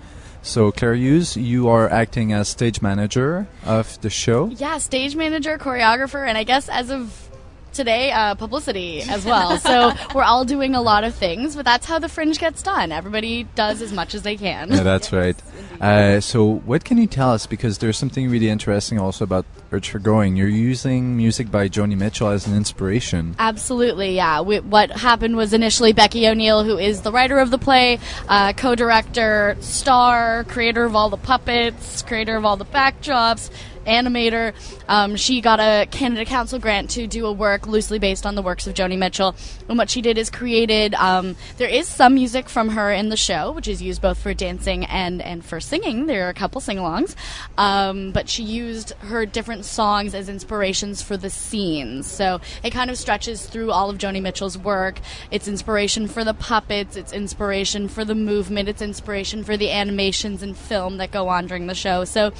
So 0.44 0.70
Claire 0.70 0.94
Hughes, 0.94 1.38
you 1.38 1.68
are 1.70 1.88
acting 1.88 2.34
as 2.34 2.50
stage 2.50 2.82
manager 2.82 3.46
of 3.64 3.98
the 4.02 4.10
show. 4.10 4.48
Yeah, 4.48 4.76
stage 4.76 5.16
manager, 5.16 5.56
choreographer, 5.56 6.28
and 6.28 6.36
I 6.36 6.44
guess 6.44 6.68
as 6.68 6.90
of 6.90 7.30
today, 7.74 8.12
uh, 8.12 8.34
publicity 8.34 9.02
as 9.02 9.24
well. 9.24 9.58
so 9.58 9.92
we're 10.14 10.22
all 10.22 10.44
doing 10.44 10.74
a 10.74 10.80
lot 10.80 11.04
of 11.04 11.14
things, 11.14 11.56
but 11.56 11.64
that's 11.64 11.86
how 11.86 11.98
the 11.98 12.08
fringe 12.08 12.38
gets 12.38 12.62
done. 12.62 12.92
Everybody 12.92 13.44
does 13.54 13.82
as 13.82 13.92
much 13.92 14.14
as 14.14 14.22
they 14.22 14.36
can. 14.36 14.70
Yeah, 14.70 14.82
that's 14.82 15.12
right. 15.12 15.36
Uh, 15.80 16.20
so, 16.20 16.44
what 16.44 16.84
can 16.84 16.98
you 16.98 17.06
tell 17.06 17.32
us? 17.32 17.46
Because 17.46 17.78
there's 17.78 17.98
something 17.98 18.30
really 18.30 18.48
interesting 18.48 18.98
also 18.98 19.24
about 19.24 19.44
Urge 19.72 19.90
for 19.90 19.98
Going. 19.98 20.36
You're 20.36 20.48
using 20.48 21.16
music 21.16 21.50
by 21.50 21.68
Joni 21.68 21.96
Mitchell 21.96 22.28
as 22.28 22.46
an 22.46 22.56
inspiration. 22.56 23.34
Absolutely, 23.38 24.14
yeah. 24.14 24.40
We, 24.40 24.60
what 24.60 24.90
happened 24.90 25.36
was 25.36 25.52
initially 25.52 25.92
Becky 25.92 26.26
O'Neill, 26.28 26.64
who 26.64 26.78
is 26.78 27.02
the 27.02 27.12
writer 27.12 27.38
of 27.38 27.50
the 27.50 27.58
play, 27.58 27.98
uh, 28.28 28.52
co-director, 28.52 29.56
star, 29.60 30.44
creator 30.44 30.84
of 30.84 30.94
all 30.94 31.10
the 31.10 31.16
puppets, 31.16 32.02
creator 32.02 32.36
of 32.36 32.44
all 32.44 32.56
the 32.56 32.64
backdrops, 32.64 33.50
animator. 33.84 34.54
Um, 34.88 35.16
she 35.16 35.40
got 35.40 35.60
a 35.60 35.86
Canada 35.90 36.24
Council 36.24 36.58
grant 36.58 36.90
to 36.90 37.06
do 37.06 37.26
a 37.26 37.32
work 37.32 37.66
loosely 37.66 37.98
based 37.98 38.26
on 38.26 38.34
the 38.34 38.42
works 38.42 38.66
of 38.66 38.74
Joni 38.74 38.98
Mitchell. 38.98 39.34
And 39.68 39.78
what 39.78 39.90
she 39.90 40.02
did 40.02 40.18
is 40.18 40.30
created. 40.30 40.94
Um, 40.94 41.36
there 41.56 41.68
is 41.68 41.88
some 41.88 42.14
music 42.14 42.48
from 42.48 42.70
her 42.70 42.92
in 42.92 43.08
the 43.08 43.16
show, 43.16 43.52
which 43.52 43.68
is 43.68 43.82
used 43.82 44.02
both 44.02 44.18
for 44.18 44.34
dancing 44.34 44.84
and 44.84 45.22
and 45.22 45.44
for 45.44 45.60
singing. 45.60 46.06
There 46.06 46.26
are 46.26 46.30
a 46.30 46.34
couple 46.34 46.60
sing-alongs, 46.60 47.14
um, 47.58 48.12
but 48.12 48.28
she 48.28 48.42
used 48.42 48.92
her 49.00 49.26
different 49.26 49.64
songs 49.64 50.14
as 50.14 50.28
inspirations 50.28 51.02
for 51.02 51.16
the 51.16 51.30
scenes. 51.30 52.06
So 52.10 52.40
it 52.62 52.70
kind 52.70 52.90
of 52.90 52.98
stretches 52.98 53.46
through 53.46 53.70
all 53.70 53.90
of 53.90 53.98
Joni 53.98 54.22
Mitchell's 54.22 54.58
work. 54.58 55.00
It's 55.30 55.48
inspiration 55.48 56.08
for 56.08 56.24
the 56.24 56.34
puppets. 56.34 56.96
It's 56.96 57.12
inspiration 57.12 57.88
for 57.88 58.04
the 58.04 58.14
movement. 58.14 58.68
It's 58.68 58.82
inspiration 58.82 59.44
for 59.44 59.56
the 59.56 59.70
animations 59.70 60.42
and 60.42 60.56
film 60.56 60.98
that 60.98 61.10
go 61.10 61.28
on 61.28 61.46
during 61.46 61.66
the 61.66 61.74
show. 61.74 62.04
So 62.04 62.32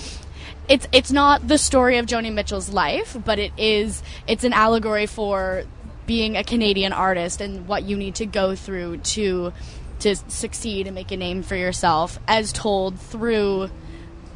it's 0.69 0.87
it's 0.93 1.13
not 1.13 1.47
the 1.47 1.59
story 1.59 1.99
of 1.99 2.07
Joni 2.07 2.33
Mitchell's 2.33 2.71
life, 2.71 3.17
but 3.25 3.39
it 3.39 3.53
is 3.57 4.03
it's 4.27 4.45
an 4.45 4.53
allegory 4.53 5.07
for 5.07 5.65
being 6.07 6.37
a 6.37 6.45
Canadian 6.45 6.93
artist 6.93 7.41
and 7.41 7.67
what 7.67 7.85
you 7.85 7.97
need 7.97 8.15
to 8.17 8.27
go 8.27 8.55
through 8.55 8.99
to 8.99 9.53
to 10.01 10.17
succeed 10.29 10.87
and 10.87 10.95
make 10.95 11.13
a 11.13 11.17
name 11.17 11.43
for 11.43 11.57
yourself 11.57 12.19
as 12.27 12.53
told 12.53 12.99
through 12.99 13.71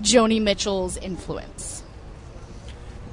Joni 0.01 0.41
Mitchell's 0.41 0.97
influence. 0.97 1.83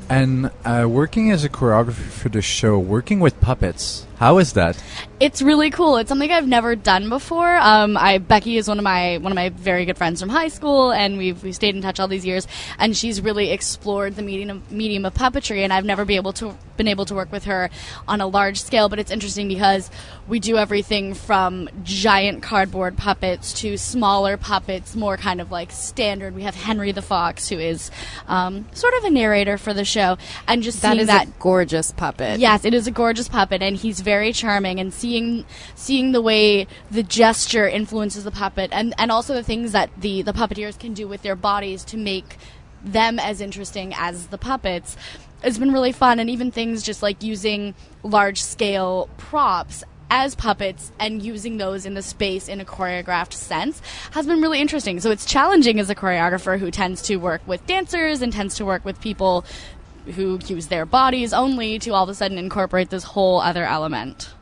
And 0.07 0.51
uh, 0.63 0.85
working 0.87 1.31
as 1.31 1.43
a 1.43 1.49
choreographer 1.49 1.93
for 1.93 2.29
the 2.29 2.41
show, 2.41 2.77
working 2.77 3.19
with 3.19 3.41
puppets, 3.41 4.05
how 4.17 4.37
is 4.37 4.53
that? 4.53 4.81
It's 5.19 5.41
really 5.41 5.69
cool. 5.69 5.97
It's 5.97 6.09
something 6.09 6.31
I've 6.31 6.47
never 6.47 6.75
done 6.75 7.09
before. 7.09 7.57
Um, 7.57 7.97
I 7.97 8.17
Becky 8.17 8.57
is 8.57 8.67
one 8.67 8.77
of 8.77 8.83
my 8.83 9.17
one 9.17 9.31
of 9.31 9.35
my 9.35 9.49
very 9.49 9.85
good 9.85 9.97
friends 9.97 10.19
from 10.19 10.29
high 10.29 10.49
school, 10.49 10.91
and 10.91 11.17
we've 11.17 11.41
we 11.41 11.51
stayed 11.51 11.75
in 11.75 11.81
touch 11.81 11.99
all 11.99 12.07
these 12.07 12.25
years. 12.25 12.47
And 12.79 12.95
she's 12.95 13.21
really 13.21 13.51
explored 13.51 14.15
the 14.15 14.21
medium 14.21 14.49
of, 14.49 14.71
medium 14.71 15.05
of 15.05 15.13
puppetry, 15.13 15.63
and 15.63 15.71
I've 15.71 15.85
never 15.85 16.05
been 16.05 16.17
able 16.17 16.33
to 16.33 16.55
been 16.77 16.87
able 16.89 17.05
to 17.05 17.15
work 17.15 17.31
with 17.31 17.45
her 17.45 17.69
on 18.07 18.19
a 18.19 18.27
large 18.27 18.61
scale. 18.61 18.89
But 18.89 18.99
it's 18.99 19.11
interesting 19.11 19.47
because 19.47 19.89
we 20.27 20.39
do 20.39 20.57
everything 20.57 21.13
from 21.13 21.69
giant 21.83 22.43
cardboard 22.43 22.97
puppets 22.97 23.53
to 23.61 23.77
smaller 23.77 24.35
puppets, 24.37 24.95
more 24.95 25.17
kind 25.17 25.39
of 25.39 25.51
like 25.51 25.71
standard. 25.71 26.35
We 26.35 26.43
have 26.43 26.55
Henry 26.55 26.91
the 26.91 27.01
Fox, 27.01 27.47
who 27.47 27.59
is 27.59 27.91
um, 28.27 28.65
sort 28.73 28.93
of 28.95 29.05
a 29.05 29.09
narrator 29.09 29.57
for 29.57 29.73
the 29.73 29.85
show, 29.85 30.17
and 30.47 30.63
just 30.63 30.81
That 30.81 30.91
seeing 30.91 31.01
is 31.01 31.07
that 31.07 31.27
a 31.27 31.31
gorgeous 31.39 31.91
puppet. 31.91 32.39
Yes, 32.39 32.65
it 32.65 32.73
is 32.73 32.87
a 32.87 32.91
gorgeous 32.91 33.29
puppet, 33.29 33.61
and 33.61 33.77
he's 33.77 34.01
very 34.05 34.31
charming. 34.31 34.79
And 34.79 34.93
seeing 34.93 35.45
seeing 35.75 36.13
the 36.13 36.21
way 36.21 36.67
the 36.89 37.03
gesture 37.03 37.67
influences 37.67 38.23
the 38.23 38.31
puppet, 38.31 38.69
and 38.71 38.93
and 38.97 39.11
also 39.11 39.33
the 39.33 39.43
things 39.43 39.73
that 39.73 39.89
the 39.99 40.21
the 40.21 40.33
puppeteers 40.33 40.79
can 40.79 40.93
do 40.93 41.07
with 41.07 41.21
their 41.23 41.35
bodies 41.35 41.83
to 41.85 41.97
make 41.97 42.37
them 42.83 43.19
as 43.19 43.41
interesting 43.41 43.93
as 43.95 44.27
the 44.27 44.37
puppets. 44.37 44.95
It's 45.43 45.57
been 45.57 45.73
really 45.73 45.91
fun, 45.91 46.19
and 46.19 46.29
even 46.29 46.51
things 46.51 46.83
just 46.83 47.03
like 47.03 47.21
using 47.21 47.75
large 48.03 48.41
scale 48.41 49.09
props 49.17 49.83
as 50.09 50.35
puppets 50.35 50.91
and 50.99 51.23
using 51.23 51.57
those 51.57 51.85
in 51.85 51.93
the 51.95 52.01
space 52.01 52.47
in 52.47 52.61
a 52.61 52.65
choreographed 52.65 53.33
sense 53.33 53.81
has 54.11 54.25
been 54.27 54.41
really 54.41 54.61
interesting. 54.61 54.99
So 54.99 55.11
it's 55.11 55.25
challenging 55.25 55.79
as 55.79 55.89
a 55.89 55.95
choreographer 55.95 56.59
who 56.59 56.71
tends 56.71 57.01
to 57.03 57.17
work 57.17 57.41
with 57.47 57.65
dancers 57.65 58.21
and 58.21 58.31
tends 58.31 58.55
to 58.57 58.65
work 58.65 58.85
with 58.85 59.01
people 59.01 59.45
who 60.15 60.39
use 60.47 60.67
their 60.67 60.85
bodies 60.85 61.33
only 61.33 61.79
to 61.79 61.91
all 61.91 62.03
of 62.03 62.09
a 62.09 62.15
sudden 62.15 62.37
incorporate 62.37 62.89
this 62.89 63.03
whole 63.03 63.39
other 63.39 63.65
element. 63.65 64.33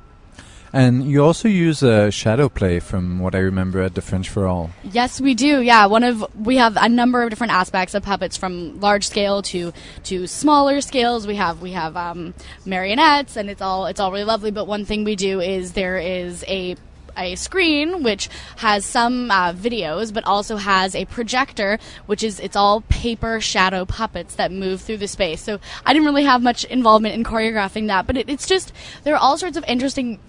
And 0.76 1.04
you 1.06 1.24
also 1.24 1.48
use 1.48 1.84
uh, 1.84 2.10
shadow 2.10 2.50
play, 2.50 2.80
from 2.80 3.20
what 3.20 3.36
I 3.36 3.38
remember 3.38 3.80
at 3.84 3.94
the 3.94 4.02
Fringe 4.02 4.28
for 4.28 4.48
All. 4.48 4.72
Yes, 4.84 5.22
we 5.22 5.36
do. 5.36 5.62
Yeah, 5.62 5.86
one 5.86 6.04
of 6.04 6.26
we 6.36 6.58
have 6.58 6.76
a 6.78 6.90
number 6.90 7.22
of 7.22 7.30
different 7.30 7.54
aspects 7.54 7.94
of 7.94 8.02
puppets, 8.02 8.38
from 8.38 8.80
large 8.80 9.06
scale 9.06 9.44
to 9.44 9.72
to 10.06 10.26
smaller 10.26 10.82
scales. 10.82 11.28
We 11.28 11.36
have 11.36 11.62
we 11.62 11.74
have 11.74 11.96
um, 11.96 12.34
marionettes, 12.66 13.38
and 13.38 13.52
it's 13.52 13.62
all 13.62 13.86
it's 13.86 14.00
all 14.00 14.12
really 14.12 14.24
lovely. 14.24 14.50
But 14.50 14.66
one 14.66 14.84
thing 14.84 15.04
we 15.04 15.16
do 15.16 15.40
is 15.42 15.74
there 15.74 16.00
is 16.00 16.44
a 16.48 16.76
a 17.18 17.36
screen 17.36 18.04
which 18.04 18.30
has 18.58 18.86
some 18.86 19.32
uh, 19.32 19.54
videos 19.54 20.14
but 20.14 20.24
also 20.26 20.58
has 20.58 20.96
a 20.96 21.06
projector 21.06 21.80
which 22.06 22.24
is 22.24 22.40
it's 22.40 22.56
all 22.56 22.82
paper 22.82 23.40
shadow 23.40 23.86
puppets 23.86 24.36
that 24.36 24.52
move 24.52 24.82
through 24.82 24.98
the 24.98 25.08
space. 25.08 25.42
So 25.42 25.60
i 25.86 25.94
didn't 25.94 26.06
really 26.06 26.24
have 26.24 26.42
much 26.42 26.64
involvement 26.66 27.16
in 27.16 27.24
choreographing 27.24 27.88
that 27.88 28.08
but 28.08 28.18
it, 28.18 28.30
it's 28.30 28.48
just 28.48 28.72
there 29.04 29.14
are 29.14 29.20
all 29.20 29.38
sorts 29.38 29.58
of 29.58 29.64
interesting 29.66 30.20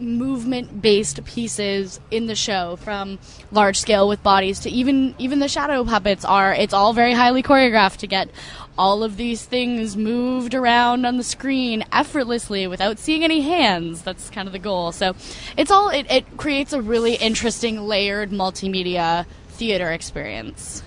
movement 0.00 0.80
based 0.80 1.22
pieces 1.24 2.00
in 2.10 2.26
the 2.26 2.34
show 2.34 2.76
from 2.76 3.18
large 3.52 3.78
scale 3.78 4.08
with 4.08 4.22
bodies 4.22 4.60
to 4.60 4.70
even 4.70 5.14
even 5.18 5.38
the 5.38 5.48
shadow 5.48 5.84
puppets 5.84 6.24
are 6.24 6.54
it's 6.54 6.72
all 6.72 6.92
very 6.92 7.12
highly 7.12 7.42
choreographed 7.42 7.98
to 7.98 8.06
get 8.06 8.28
all 8.80 9.02
of 9.04 9.18
these 9.18 9.44
things 9.44 9.94
moved 9.94 10.54
around 10.54 11.04
on 11.04 11.18
the 11.18 11.22
screen 11.22 11.84
effortlessly 11.92 12.66
without 12.66 12.98
seeing 12.98 13.22
any 13.22 13.42
hands. 13.42 14.00
That's 14.00 14.30
kind 14.30 14.48
of 14.48 14.52
the 14.52 14.58
goal. 14.58 14.90
So 14.90 15.14
it's 15.58 15.70
all 15.70 15.90
it, 15.90 16.10
it 16.10 16.38
creates 16.38 16.72
a 16.72 16.80
really 16.80 17.16
interesting 17.16 17.82
layered 17.86 18.30
multimedia 18.30 19.26
theater 19.48 19.92
experience. 19.92 20.82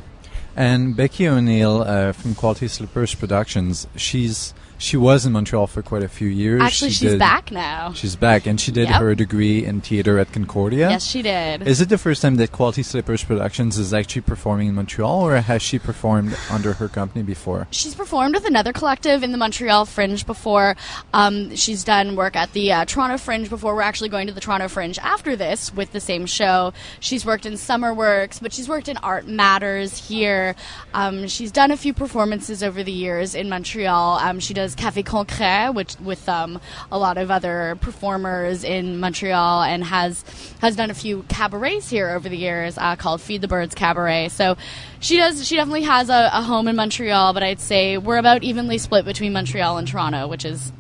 And 0.56 0.95
Becky 0.95 1.28
O'Neill 1.28 1.84
uh, 1.84 2.14
from 2.14 2.34
Quality 2.34 2.68
Slippers 2.68 3.14
Productions, 3.14 3.86
she's 3.95 4.56
she 4.84 4.97
was 4.97 5.26
in 5.26 5.31
Montreal 5.31 5.68
for 5.68 5.81
quite 5.81 6.03
a 6.03 6.07
few 6.10 6.27
years. 6.27 6.61
Actually, 6.61 6.91
She 6.91 7.05
she's 7.05 7.11
did- 7.11 7.19
back 7.19 7.51
now. 7.51 7.93
She's 7.93 8.15
back, 8.15 8.45
and 8.45 8.60
she 8.60 8.72
did 8.72 8.89
Yep. 8.89 8.99
her 9.01 9.15
degree 9.15 9.65
in 9.65 9.81
theater 9.81 10.19
at 10.19 10.31
Concordia. 10.31 10.89
Yes, 10.89 11.05
she 11.05 11.22
did. 11.22 11.65
Is 11.68 11.80
it 11.81 11.89
the 11.89 11.97
first 11.97 12.22
time 12.22 12.35
that 12.35 12.51
Quality 12.51 12.84
Slippers 12.84 13.23
Productions 13.23 13.77
is 13.77 13.93
actually 13.93 14.22
performing 14.23 14.68
in 14.68 14.76
Montreal, 14.76 15.22
or 15.27 15.38
has 15.38 15.61
she 15.61 15.80
performed 15.80 16.35
under 16.51 16.73
her 16.73 16.88
company 16.89 17.23
before? 17.23 17.68
She's 17.72 17.95
performed 17.95 18.35
with 18.35 18.45
another 18.45 18.73
collective 18.73 19.23
in 19.23 19.31
the 19.31 19.38
Montreal 19.38 19.85
Fringe 19.85 20.26
before. 20.26 20.76
Um, 21.14 21.55
she's 21.55 21.84
done 21.84 22.15
work 22.15 22.35
at 22.35 22.51
the 22.53 22.72
uh, 22.73 22.85
Toronto 22.85 23.18
Fringe 23.18 23.49
before. 23.49 23.76
We're 23.76 23.81
actually 23.81 24.10
going 24.10 24.27
to 24.27 24.34
the 24.34 24.41
Toronto 24.41 24.68
Fringe 24.68 24.99
after 24.99 25.35
this 25.35 25.73
with 25.73 25.91
the 25.93 25.99
same 26.01 26.26
show. 26.26 26.73
She's 26.99 27.26
worked 27.26 27.45
in 27.45 27.55
Summer 27.57 27.93
Works, 27.93 28.39
but 28.39 28.51
she's 28.53 28.68
worked 28.68 28.89
in 28.89 28.97
Art 28.97 29.27
Matters 29.27 30.10
here. 30.10 30.55
Um, 30.93 31.27
she's 31.27 31.51
done 31.51 31.72
a 31.72 31.77
few 31.77 31.93
performances 31.93 32.61
over 32.61 32.84
the 32.84 32.91
years 32.91 33.34
in 33.34 33.47
Montreal. 33.49 34.18
Um, 34.19 34.39
she 34.39 34.53
does 34.53 34.72
Café 34.75 35.05
Concret, 35.05 35.73
which 35.73 35.99
with 35.99 36.27
um, 36.27 36.59
a 36.91 36.97
lot 36.97 37.17
of 37.17 37.31
other 37.31 37.77
performers 37.81 38.63
in 38.63 38.99
Montreal, 38.99 39.63
and 39.63 39.83
has 39.83 40.23
has 40.61 40.75
done 40.75 40.89
a 40.89 40.93
few 40.93 41.23
cabarets 41.23 41.89
here 41.89 42.09
over 42.09 42.29
the 42.29 42.37
years 42.37 42.77
uh, 42.77 42.95
called 42.95 43.21
Feed 43.21 43.41
the 43.41 43.47
Birds 43.47 43.75
Cabaret. 43.75 44.29
So 44.29 44.57
she 44.99 45.17
does. 45.17 45.47
She 45.47 45.55
definitely 45.55 45.83
has 45.83 46.09
a, 46.09 46.29
a 46.33 46.41
home 46.41 46.67
in 46.67 46.75
Montreal, 46.75 47.33
but 47.33 47.43
I'd 47.43 47.59
say 47.59 47.97
we're 47.97 48.17
about 48.17 48.43
evenly 48.43 48.77
split 48.77 49.05
between 49.05 49.33
Montreal 49.33 49.77
and 49.77 49.87
Toronto, 49.87 50.27
which 50.27 50.45
is, 50.45 50.71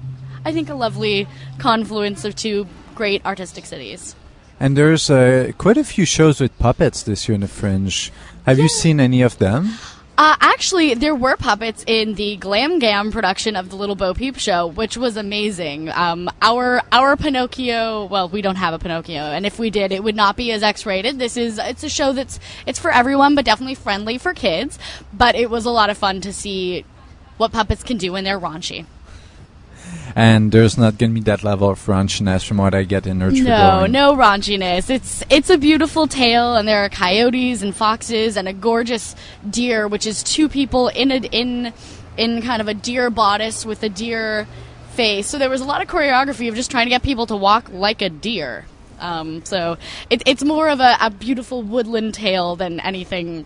I 0.45 0.51
think, 0.51 0.69
a 0.69 0.75
lovely 0.75 1.27
confluence 1.57 2.25
of 2.25 2.35
two 2.35 2.67
great 2.95 3.25
artistic 3.25 3.65
cities. 3.65 4.15
And 4.59 4.77
there's 4.77 5.09
uh, 5.09 5.51
quite 5.57 5.77
a 5.77 5.83
few 5.83 6.05
shows 6.05 6.39
with 6.39 6.57
puppets 6.59 7.03
this 7.03 7.27
year 7.27 7.35
in 7.35 7.41
the 7.41 7.47
Fringe. 7.47 8.11
Have 8.45 8.59
you 8.59 8.69
seen 8.69 8.99
any 8.99 9.21
of 9.21 9.37
them? 9.39 9.73
Uh, 10.15 10.35
actually, 10.41 10.93
there 10.93 11.15
were 11.15 11.35
puppets 11.35 11.83
in 11.87 12.13
the 12.13 12.35
Glam 12.37 12.77
Gam 12.77 13.11
production 13.11 13.55
of 13.55 13.69
the 13.69 13.75
Little 13.75 13.95
Bo 13.95 14.13
Peep 14.13 14.37
Show, 14.37 14.67
which 14.67 14.95
was 14.95 15.17
amazing. 15.17 15.89
Um, 15.89 16.29
our 16.39 16.83
our 16.91 17.17
Pinocchio, 17.17 18.05
well, 18.05 18.29
we 18.29 18.43
don't 18.43 18.57
have 18.57 18.75
a 18.75 18.79
Pinocchio, 18.79 19.15
and 19.15 19.43
if 19.43 19.57
we 19.57 19.71
did, 19.71 19.91
it 19.91 20.03
would 20.03 20.15
not 20.15 20.37
be 20.37 20.51
as 20.51 20.61
X-rated. 20.61 21.17
This 21.17 21.35
is 21.35 21.57
it's 21.57 21.83
a 21.83 21.89
show 21.89 22.13
that's 22.13 22.39
it's 22.67 22.77
for 22.77 22.91
everyone, 22.91 23.33
but 23.33 23.43
definitely 23.43 23.73
friendly 23.73 24.19
for 24.19 24.35
kids. 24.35 24.77
But 25.11 25.33
it 25.33 25.49
was 25.49 25.65
a 25.65 25.71
lot 25.71 25.89
of 25.89 25.97
fun 25.97 26.21
to 26.21 26.31
see 26.31 26.85
what 27.37 27.51
puppets 27.51 27.81
can 27.81 27.97
do 27.97 28.11
when 28.11 28.23
they're 28.23 28.39
raunchy. 28.39 28.85
And 30.15 30.51
there's 30.51 30.77
not 30.77 30.97
going 30.97 31.11
to 31.11 31.13
be 31.15 31.21
that 31.21 31.43
level 31.43 31.69
of 31.69 31.79
raunchiness 31.85 32.45
from 32.45 32.57
what 32.57 32.75
I 32.75 32.83
get 32.83 33.07
in 33.07 33.19
Nurture 33.19 33.43
No, 33.43 33.85
no 33.85 34.15
raunchiness. 34.15 34.89
It's 34.89 35.23
it's 35.29 35.49
a 35.49 35.57
beautiful 35.57 36.07
tale, 36.07 36.55
and 36.55 36.67
there 36.67 36.83
are 36.85 36.89
coyotes 36.89 37.63
and 37.63 37.75
foxes 37.75 38.37
and 38.37 38.47
a 38.47 38.53
gorgeous 38.53 39.15
deer, 39.49 39.87
which 39.87 40.05
is 40.05 40.21
two 40.21 40.49
people 40.49 40.87
in 40.89 41.11
a 41.11 41.17
in 41.17 41.73
in 42.17 42.41
kind 42.41 42.61
of 42.61 42.67
a 42.67 42.73
deer 42.73 43.09
bodice 43.09 43.65
with 43.65 43.81
a 43.83 43.89
deer 43.89 44.47
face. 44.91 45.27
So 45.27 45.37
there 45.37 45.49
was 45.49 45.61
a 45.61 45.65
lot 45.65 45.81
of 45.81 45.87
choreography 45.87 46.47
of 46.47 46.55
just 46.55 46.69
trying 46.69 46.85
to 46.85 46.91
get 46.91 47.03
people 47.03 47.25
to 47.27 47.35
walk 47.35 47.69
like 47.71 48.01
a 48.01 48.09
deer. 48.09 48.65
Um, 48.99 49.43
so 49.43 49.77
it, 50.09 50.21
it's 50.25 50.43
more 50.43 50.69
of 50.69 50.79
a, 50.79 50.95
a 51.01 51.09
beautiful 51.09 51.61
woodland 51.61 52.13
tale 52.13 52.55
than 52.55 52.79
anything 52.79 53.45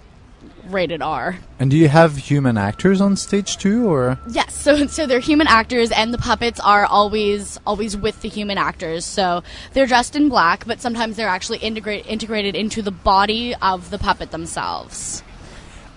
rated 0.70 1.02
R. 1.02 1.38
And 1.60 1.72
do 1.72 1.78
you 1.78 1.88
have 1.88 2.18
human 2.18 2.58
actors 2.58 3.02
on 3.02 3.16
stage 3.16 3.58
too, 3.58 3.90
or? 3.90 4.20
Yes, 4.30 4.54
so 4.54 4.88
so 4.88 5.06
they're 5.06 5.20
human 5.20 5.48
actors, 5.48 5.92
and 5.92 6.14
the 6.14 6.18
puppets 6.18 6.60
are 6.60 6.86
always 6.86 7.60
always 7.66 7.98
with 7.98 8.22
the 8.22 8.30
human 8.30 8.58
actors. 8.58 9.06
So 9.06 9.44
they're 9.74 9.88
dressed 9.88 10.16
in 10.16 10.30
black, 10.30 10.66
but 10.66 10.82
sometimes 10.82 11.16
they're 11.16 11.28
actually 11.28 11.60
integrate, 11.60 12.06
integrated 12.06 12.56
into 12.56 12.82
the 12.82 12.92
body 12.92 13.56
of 13.62 13.90
the 13.90 13.98
puppet 13.98 14.32
themselves. 14.32 15.24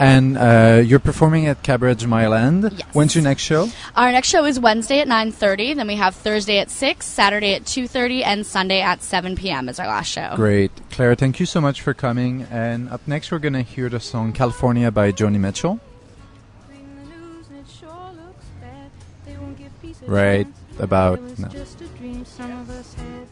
And 0.01 0.39
uh, 0.39 0.83
you're 0.85 0.99
performing 0.99 1.47
at 1.47 1.63
Cabaret 1.63 1.97
du 1.97 2.09
Mile-End. 2.09 2.63
Yes. 2.73 2.83
When's 2.95 3.15
your 3.15 3.23
next 3.23 3.43
show? 3.43 3.69
Our 3.95 4.11
next 4.11 4.29
show 4.29 4.47
is 4.47 4.59
Wednesday 4.59 5.01
at 5.01 5.07
nine 5.07 5.31
thirty. 5.31 5.75
Then 5.75 5.87
we 5.87 5.97
have 5.97 6.15
Thursday 6.15 6.59
at 6.59 6.71
six, 6.71 7.05
Saturday 7.05 7.55
at 7.55 7.67
two 7.67 7.87
thirty, 7.87 8.25
and 8.25 8.47
Sunday 8.47 8.81
at 8.81 9.03
seven 9.03 9.37
p.m. 9.37 9.69
is 9.69 9.79
our 9.79 9.87
last 9.87 10.09
show. 10.09 10.33
Great. 10.37 10.73
Clara, 10.91 11.15
thank 11.15 11.39
you 11.39 11.45
so 11.45 11.61
much 11.61 11.83
for 11.83 11.93
coming. 11.93 12.47
And 12.51 12.89
up 12.89 13.07
next, 13.07 13.31
we're 13.31 13.39
going 13.41 13.53
to 13.53 13.63
hear 13.63 13.91
the 13.91 14.01
song 14.01 14.33
California 14.33 14.91
by 14.91 15.13
Joni 15.13 15.39
Mitchell. 15.39 15.79
Right 20.07 20.47
about 20.79 21.21
now. 21.39 21.49
Just 21.49 21.83
a 21.83 21.87
dream 21.89 22.25
some 22.25 22.51
of 22.51 22.71
us 22.71 22.95
had. 22.95 23.29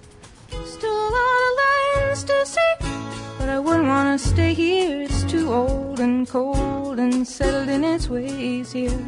Still 0.66 0.90
a 0.92 1.10
lot 1.10 1.40
of 1.48 2.04
lands 2.04 2.24
to 2.24 2.46
see, 2.46 3.27
but 3.38 3.48
I 3.48 3.58
wouldn't 3.58 3.86
want 3.86 4.20
to 4.20 4.28
stay 4.28 4.52
here. 4.52 5.02
It's 5.02 5.22
too 5.24 5.52
old 5.52 6.00
and 6.00 6.28
cold 6.28 6.98
and 6.98 7.26
settled 7.26 7.68
in 7.68 7.84
its 7.84 8.08
ways 8.08 8.72
here. 8.72 8.98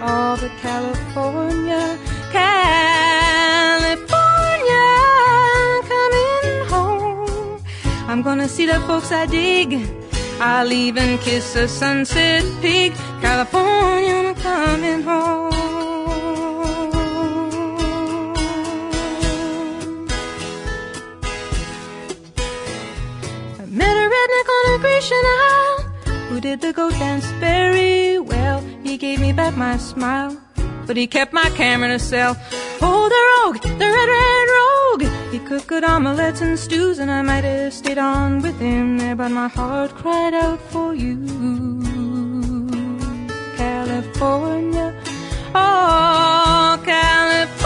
All 0.00 0.36
but 0.36 0.50
California, 0.60 1.98
California, 2.32 4.08
coming 5.92 6.66
home. 6.66 7.62
I'm 8.08 8.22
gonna 8.22 8.48
see 8.48 8.66
the 8.66 8.80
folks 8.86 9.12
I 9.12 9.26
dig. 9.26 9.78
I'll 10.40 10.72
even 10.72 11.18
kiss 11.18 11.54
a 11.54 11.68
sunset 11.68 12.44
pig. 12.60 12.94
California, 13.20 14.14
I'm 14.30 14.34
coming 14.34 15.02
home. 15.02 15.71
I 24.22 24.26
met 24.26 24.34
a 24.34 24.38
redneck 24.38 24.48
on 24.56 24.64
a 24.74 24.78
Grecian 24.78 25.24
Isle 25.24 25.78
who 26.28 26.40
did 26.40 26.60
the 26.60 26.72
goat 26.72 26.92
dance 26.92 27.26
very 27.40 28.18
well. 28.20 28.60
He 28.84 28.96
gave 28.96 29.20
me 29.20 29.32
back 29.32 29.56
my 29.56 29.76
smile, 29.78 30.36
but 30.86 30.96
he 30.96 31.06
kept 31.06 31.32
my 31.32 31.50
camera 31.56 31.88
in 31.88 31.94
a 31.94 31.98
cell. 31.98 32.36
Oh, 32.80 33.08
the 33.08 33.22
rogue, 33.32 33.60
the 33.62 33.88
red, 33.96 34.08
red 34.18 34.48
rogue. 34.58 35.32
He 35.32 35.38
cooked 35.40 35.66
good 35.66 35.84
omelets 35.84 36.40
and 36.40 36.58
stews, 36.58 36.98
and 36.98 37.10
I 37.10 37.22
might 37.22 37.44
have 37.44 37.72
stayed 37.72 37.98
on 37.98 38.42
with 38.42 38.58
him 38.60 38.98
there, 38.98 39.16
but 39.16 39.30
my 39.30 39.48
heart 39.48 39.90
cried 39.92 40.34
out 40.34 40.60
for 40.60 40.94
you. 40.94 41.26
California, 43.56 44.94
oh, 45.54 46.80
California, 46.84 47.61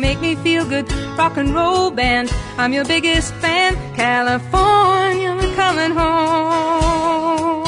make 0.00 0.20
me 0.20 0.34
feel 0.36 0.64
good, 0.64 0.90
rock 1.18 1.36
and 1.36 1.54
roll 1.54 1.90
band. 1.90 2.32
I'm 2.56 2.72
your 2.72 2.84
biggest 2.84 3.34
fan, 3.34 3.76
California, 3.94 5.30
I'm 5.30 5.54
coming 5.54 5.90
home. 5.90 7.60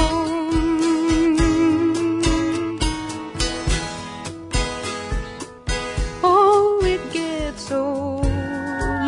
Oh, 6.25 6.81
it 6.85 7.13
gets 7.13 7.69
so 7.69 8.23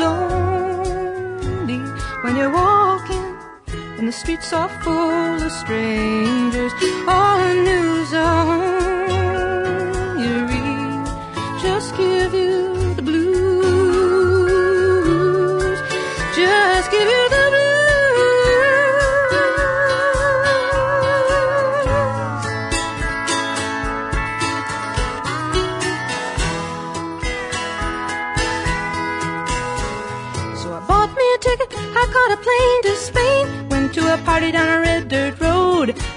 lonely 0.03 1.79
when 2.23 2.37
you're 2.37 2.53
walking 2.53 3.37
and 3.99 4.07
the 4.07 4.13
streets 4.13 4.53
are 4.53 4.69
full 4.83 5.43
of 5.43 5.53
strangers. 5.53 6.73
All 7.09 7.39
the 7.39 7.55
news 7.55 8.13
read 10.51 11.07
just 11.63 11.97
give 11.97 12.35
you 12.35 12.54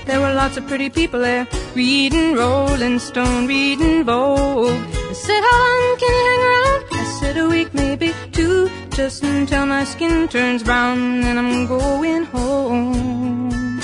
There 0.08 0.22
were 0.22 0.34
lots 0.34 0.56
of 0.56 0.66
pretty 0.68 0.90
people 0.90 1.20
there, 1.20 1.46
reading 1.76 2.34
Rolling 2.34 2.98
Stone, 2.98 3.46
reading 3.48 4.06
Vogue. 4.06 4.80
They 5.10 5.14
said, 5.14 5.42
How 5.42 5.60
long 5.68 5.98
can 6.00 6.14
you 6.18 6.24
hang 6.30 6.42
around? 6.48 6.80
I 6.92 7.04
said, 7.20 7.38
A 7.38 7.48
week, 7.50 7.74
maybe 7.74 8.14
two, 8.32 8.70
just 8.92 9.22
until 9.24 9.66
my 9.66 9.84
skin 9.84 10.30
turns 10.30 10.64
brown. 10.64 11.24
And 11.26 11.38
I'm 11.38 11.68
going 11.68 12.24
home 12.24 13.82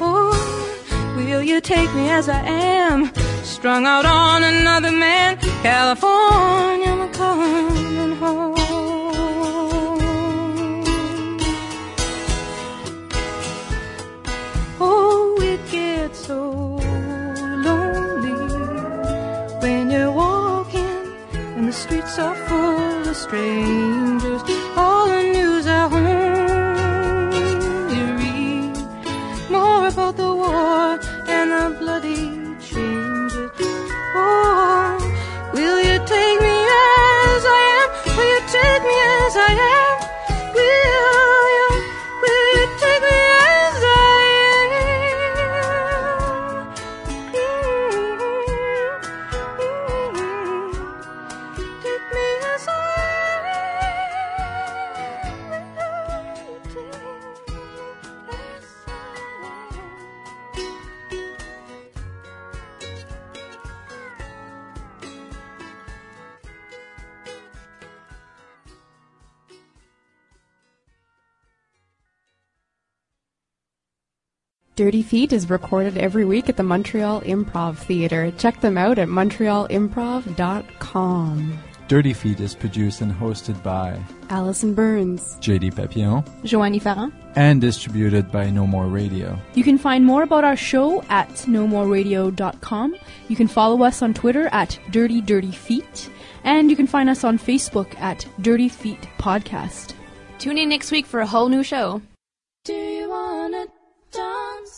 Oh, 0.00 1.14
Will 1.16 1.42
you 1.42 1.60
take 1.60 1.92
me 1.94 2.08
as 2.10 2.28
I 2.28 2.40
am? 2.46 3.10
Strung 3.42 3.84
out 3.84 4.06
on 4.06 4.44
another 4.44 4.92
man. 4.92 5.38
California, 5.62 6.90
I'm 6.92 7.12
coming 7.12 8.16
home. 8.16 8.45
Full 23.24 24.15
Dirty 74.86 75.02
Feet 75.02 75.32
is 75.32 75.50
recorded 75.50 75.98
every 75.98 76.24
week 76.24 76.48
at 76.48 76.56
the 76.56 76.62
Montreal 76.62 77.20
Improv 77.22 77.76
Theatre. 77.76 78.30
Check 78.38 78.60
them 78.60 78.78
out 78.78 79.00
at 79.00 79.08
montrealimprov.com. 79.08 81.58
Dirty 81.88 82.12
Feet 82.12 82.38
is 82.38 82.54
produced 82.54 83.00
and 83.00 83.12
hosted 83.12 83.60
by 83.64 84.00
Allison 84.30 84.74
Burns. 84.74 85.38
JD 85.40 85.74
Papillon 85.74 86.22
Joanie 86.44 86.78
Farran. 86.78 87.12
and 87.34 87.60
distributed 87.60 88.30
by 88.30 88.48
No 88.48 88.64
More 88.64 88.86
Radio. 88.86 89.36
You 89.54 89.64
can 89.64 89.76
find 89.76 90.06
more 90.06 90.22
about 90.22 90.44
our 90.44 90.54
show 90.54 91.02
at 91.08 91.30
nomoreradio.com. 91.30 92.94
You 93.26 93.34
can 93.34 93.48
follow 93.48 93.82
us 93.82 94.02
on 94.02 94.14
Twitter 94.14 94.46
at 94.52 94.78
Dirty 94.92 95.20
Dirty 95.20 95.50
Feet. 95.50 96.08
And 96.44 96.70
you 96.70 96.76
can 96.76 96.86
find 96.86 97.10
us 97.10 97.24
on 97.24 97.40
Facebook 97.40 97.98
at 97.98 98.24
Dirty 98.40 98.68
Feet 98.68 99.08
Podcast. 99.18 99.94
Tune 100.38 100.58
in 100.58 100.68
next 100.68 100.92
week 100.92 101.06
for 101.06 101.18
a 101.18 101.26
whole 101.26 101.48
new 101.48 101.64
show 101.64 102.02
dance. 104.16 104.76